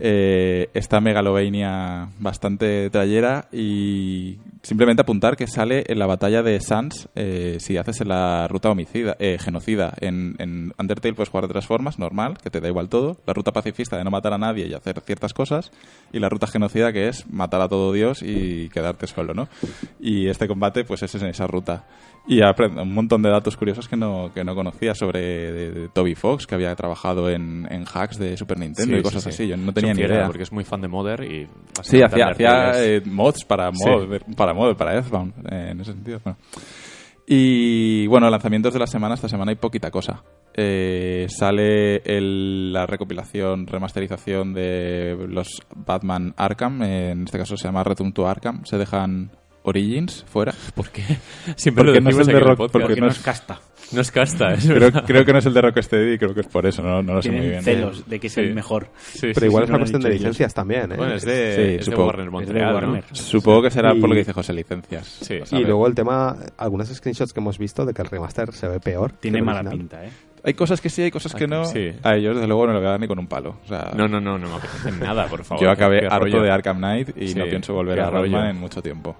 [0.00, 7.08] Eh, está Megalovania bastante trayera y simplemente apuntar que sale en la batalla de Sans
[7.14, 9.94] eh, si haces la ruta homicida, eh, genocida.
[10.00, 13.18] En, en Undertale puedes jugar de tres formas, normal, que te da igual todo.
[13.26, 15.72] La ruta pacifista de no matar a nadie y hacer ciertas cosas.
[16.12, 19.48] Y la ruta genocida que es matar a todo Dios y quedarte solo, ¿no?
[20.00, 21.84] Y este combate pues es en esa ruta.
[22.30, 25.88] Y aprendo un montón de datos curiosos que no, que no conocía sobre de- de
[25.88, 29.30] Toby Fox, que había trabajado en, en hacks de Super Nintendo Sí, y cosas sí,
[29.32, 29.34] sí.
[29.44, 29.48] así.
[29.48, 30.26] Yo no tenía ni idea.
[30.26, 31.46] Porque es muy fan de Mother y...
[31.82, 36.20] Sí, hacía, hacía eh, mods para mod, para mod, para Earthbound, eh, en ese sentido.
[36.22, 36.38] bueno.
[37.26, 40.22] Y bueno, lanzamientos de la semana, esta semana hay poquita cosa.
[40.54, 47.84] Eh, sale el- la recopilación, remasterización de los Batman Arkham, en este caso se llama
[47.84, 49.30] Return to Arkham, se dejan
[49.62, 50.54] Origins fuera.
[50.74, 51.02] ¿Por qué?
[51.56, 52.72] Siempre Porque lo no es decimos el de aquí en el Rock- podcast.
[52.72, 53.60] porque Porque no es casta.
[53.92, 56.40] No es casta, es Creo, creo que no es el de Rocksteady y creo que
[56.40, 57.76] es por eso, no, no lo sé muy Tienen bien.
[57.76, 58.40] celos de que es Sí.
[58.42, 58.88] el mejor.
[58.98, 60.96] Sí, Pero sí, igual sí, es no una lo cuestión de licencias también, ¿eh?
[60.96, 62.06] Bueno, es Sí, de, es de supongo.
[62.06, 62.74] Warner Es de Montreal, ¿no?
[62.74, 63.04] Warner.
[63.12, 65.06] Supongo que será Y- por lo que dice José, licencias.
[65.22, 65.38] Sí.
[65.52, 68.68] Lo y luego el tema, algunos screenshots que hemos visto de que el remaster se
[68.68, 69.12] ve peor.
[69.12, 69.78] Tiene mala original.
[69.78, 70.10] pinta, ¿eh?
[70.44, 71.64] Hay cosas que sí, hay cosas que no.
[71.64, 71.90] Sí.
[72.02, 73.56] A ellos, desde luego, no le voy a dar ni con un palo.
[73.64, 75.64] O sea, No, no, no, no me apetece nada, por favor.
[75.64, 78.10] yo acabé harto de Arkham Knight y Sí, no pienso volver a.
[78.10, 79.16] Batman en mucho tiempo.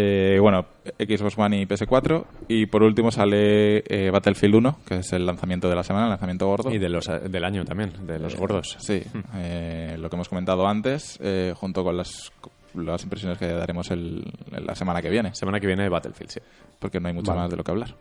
[0.00, 0.64] Eh, bueno,
[0.96, 2.24] Xbox One y PS4.
[2.46, 6.10] Y por último sale eh, Battlefield 1, que es el lanzamiento de la semana, el
[6.10, 6.70] lanzamiento gordo.
[6.70, 8.76] Y de los, del año también, de los gordos.
[8.78, 9.02] Sí,
[9.34, 12.32] eh, lo que hemos comentado antes, eh, junto con las,
[12.74, 16.40] las impresiones que daremos el, la semana que viene, Semana que viene Battlefield, sí.
[16.78, 17.42] porque no hay mucho Vale.
[17.42, 17.96] más de lo que hablar.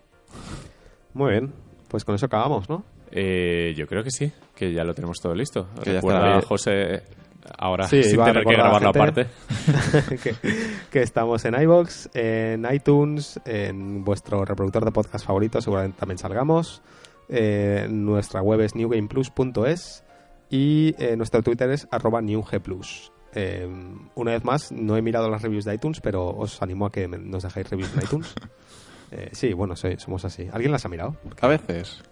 [1.15, 1.51] Muy bien,
[1.87, 2.83] pues con eso acabamos, ¿no?
[3.09, 5.69] Eh, yo creo que sí, que ya lo tenemos todo listo.
[5.83, 6.41] Que ya está.
[6.41, 7.03] José,
[7.57, 9.27] ahora Sí, sin tener que grabarlo aparte.
[10.23, 10.35] que,
[10.91, 16.81] que estamos en iBox, en iTunes, en vuestro reproductor de podcast favorito, seguramente también salgamos.
[17.29, 20.03] Eh, nuestra web es newgameplus.es
[20.49, 23.11] y eh, nuestro Twitter es arroba newgplus.
[23.33, 23.67] Eh,
[24.15, 27.07] una vez más, no he mirado las reviews de iTunes, pero os animo a que
[27.07, 28.33] nos dejéis reviews en iTunes.
[29.09, 30.49] Eh, sí, bueno, soy- somos así.
[30.51, 31.15] ¿Alguien las ha mirado?
[31.39, 32.03] A veces.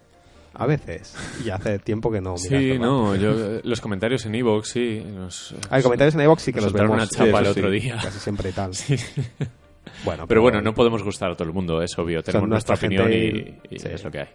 [0.58, 1.14] A veces.
[1.44, 5.02] Y hace tiempo que no miras, Sí, no, yo, los comentarios en Evox, sí.
[5.70, 6.94] Hay comentarios en iBox sí que nos los vemos.
[6.96, 7.80] una chapa Sí, el otro sí.
[7.80, 7.98] día.
[8.02, 8.70] Casi siempre y tal.
[10.04, 12.22] Bueno, Pero bueno, no podemos gustar a todo el mundo, es obvio.
[12.22, 13.88] Tenemos nuestra nuestra opinión y, y sí.
[13.88, 14.28] es lo que hay.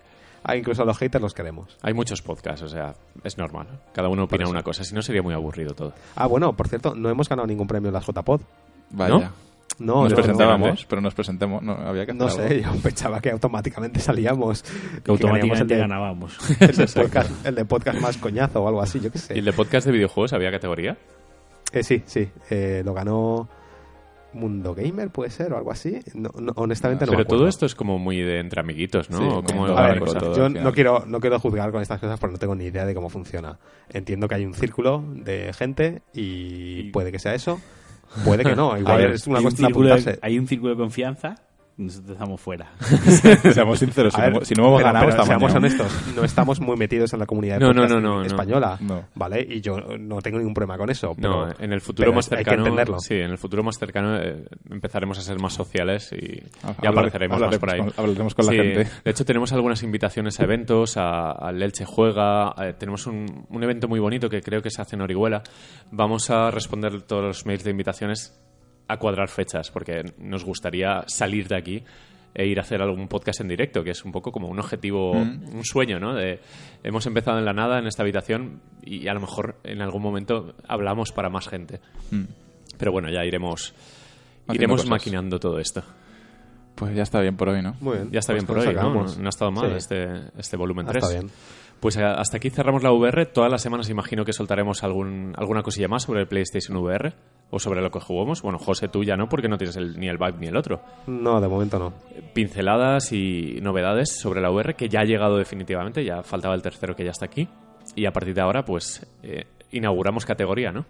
[0.43, 1.77] Ah, incluso a los haters los queremos.
[1.81, 3.67] Hay muchos podcasts, o sea, es normal.
[3.93, 5.93] Cada uno opina una cosa, si no sería muy aburrido todo.
[6.15, 8.41] Ah, bueno, por cierto, no hemos ganado ningún premio en las JPod.
[8.91, 9.13] Vaya.
[9.13, 9.31] No,
[9.81, 11.61] nos no, presentábamos, pero nos presentemos.
[11.61, 14.63] No, había que No, hacer no sé, yo pensaba que automáticamente salíamos.
[15.03, 16.37] Que automáticamente ganábamos.
[16.59, 19.35] el de, podcast, el de podcast más coñazo o algo así, yo qué sé.
[19.35, 20.97] ¿Y el de podcast de videojuegos había categoría?
[21.73, 23.47] Eh, sí, sí, eh, lo ganó
[24.33, 25.99] Mundo Gamer, puede ser, o algo así.
[26.13, 29.17] No, no, honestamente no Pero me todo esto es como muy de entre amiguitos, ¿no?
[29.17, 30.19] Sí, ¿O muy cómo de A ver, cosa?
[30.19, 30.35] todo.
[30.35, 32.93] yo no quiero, no quiero juzgar con estas cosas porque no tengo ni idea de
[32.93, 33.57] cómo funciona.
[33.89, 37.59] Entiendo que hay un círculo de gente y puede que sea eso,
[38.25, 38.77] puede que no.
[38.77, 40.19] Igual es una hay un cuestión de círculo de- apuntarse.
[40.21, 41.35] hay un círculo de confianza,
[41.81, 42.71] nosotros estamos fuera.
[43.53, 46.23] Seamos sinceros, si, ver, no, si no hemos pero- ganado, pero estamos seamos honestos, no
[46.23, 49.05] estamos muy metidos en la comunidad No, no, española, No.
[49.15, 49.45] ¿vale?
[49.49, 51.13] Y yo no tengo ningún problema con eso.
[51.17, 52.63] No, en el futuro más hay que cercano.
[52.63, 52.99] entenderlo.
[52.99, 57.39] Sí, en el futuro más cercano eh, empezaremos a ser más sociales y Ah, apareceremos
[57.39, 57.79] más por ahí.
[57.79, 58.87] hablaremos con- hablaremos con la gente.
[59.03, 62.53] De hecho, tenemos algunas invitaciones a eventos, a- al Elche Juega.
[62.61, 65.43] eh, tenemos un, un evento muy bonito que creo que se hace en Orihuela.
[65.91, 68.37] Vamos a responder todos los mails de invitaciones
[68.91, 71.83] a cuadrar fechas, porque nos gustaría salir de aquí
[72.33, 75.13] e ir a hacer algún podcast en directo, que es un poco como un objetivo,
[75.15, 75.55] Mm.
[75.57, 76.13] un sueño, ¿no?
[76.15, 76.39] De,
[76.83, 80.55] hemos empezado en la nada en esta habitación y a lo mejor en algún momento
[80.67, 81.79] hablamos para más gente.
[82.09, 82.23] Mm.
[82.77, 83.73] Pero bueno, ya iremos,
[84.47, 84.89] Haciendo iremos cosas.
[84.89, 85.83] maquinando todo esto.
[86.75, 87.75] Pues ya está bien por hoy, ¿no?
[87.81, 88.11] Muy bien.
[88.11, 88.93] Ya está Pues bien por hoy, ¿no?
[88.93, 89.75] No, no ha estado mal Sí.
[89.77, 91.03] este, este volumen Ah, 3.
[91.03, 91.31] Está bien.
[91.81, 93.25] Pues eh, hasta aquí cerramos la VR.
[93.25, 97.13] Todas las semanas imagino que soltaremos algún, alguna cosilla más sobre el PlayStation VR
[97.49, 98.41] o sobre lo que jugamos.
[98.43, 100.79] Bueno, José, tú ya no, porque no tienes el- ni el Vive ni el otro.
[101.07, 101.93] No, de momento no.
[102.33, 106.05] Pinceladas y novedades sobre la VR que ya ha llegado definitivamente.
[106.05, 107.49] Ya faltaba el tercero que ya está aquí.
[107.95, 110.85] Y a partir de ahora, pues eh, inauguramos categoría, ¿no?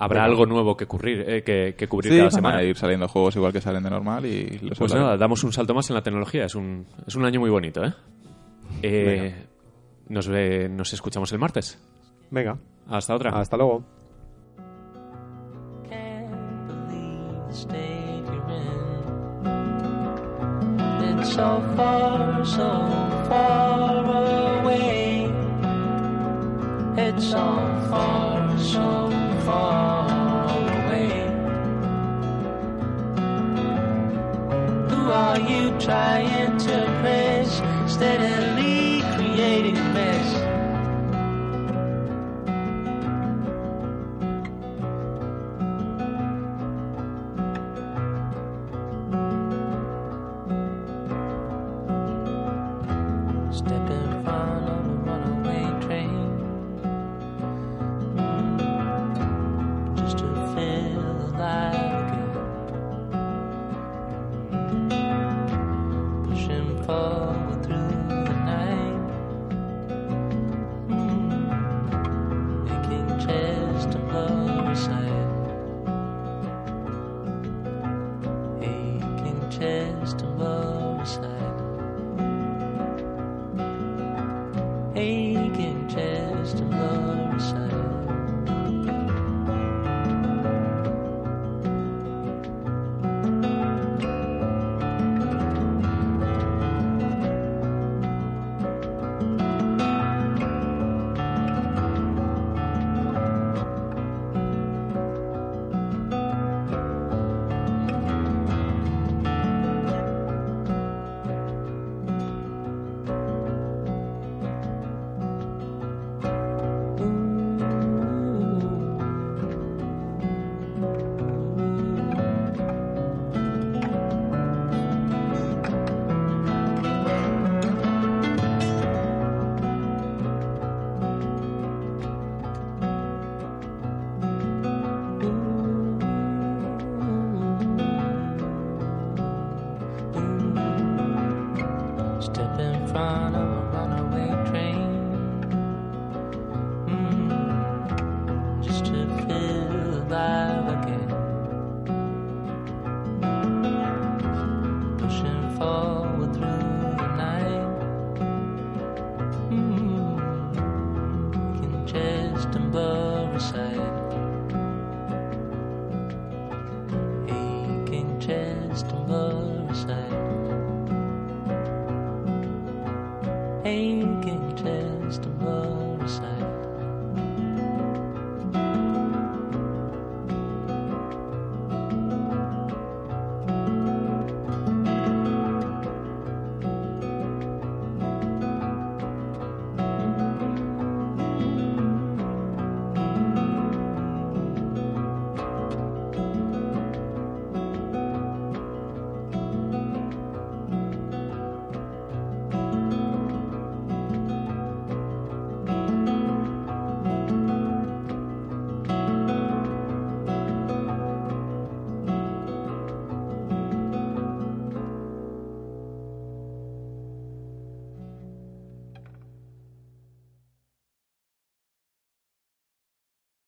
[0.00, 2.58] Habrá algo nuevo que cubrir, eh, que, que cubrir Sí, cada van semana.
[2.58, 5.52] a ir saliendo juegos igual que salen de normal y los Pues nada, damos un
[5.52, 6.44] salto más en la tecnología.
[6.44, 7.92] Es un, es un año muy bonito, ¿eh?
[8.82, 9.34] Eh,
[10.08, 11.78] nos, ve- nos escuchamos el martes.
[12.30, 13.30] Venga, Hasta otra.
[13.38, 13.84] hasta luego.
[21.24, 22.70] so far, so
[23.28, 25.30] far away.
[26.96, 27.46] It's so
[27.90, 29.10] far, so
[29.44, 30.08] far
[30.58, 31.10] away.
[34.90, 37.62] Who are you trying to impress?
[37.92, 39.02] Steadily
[39.38, 40.47] creating a mess.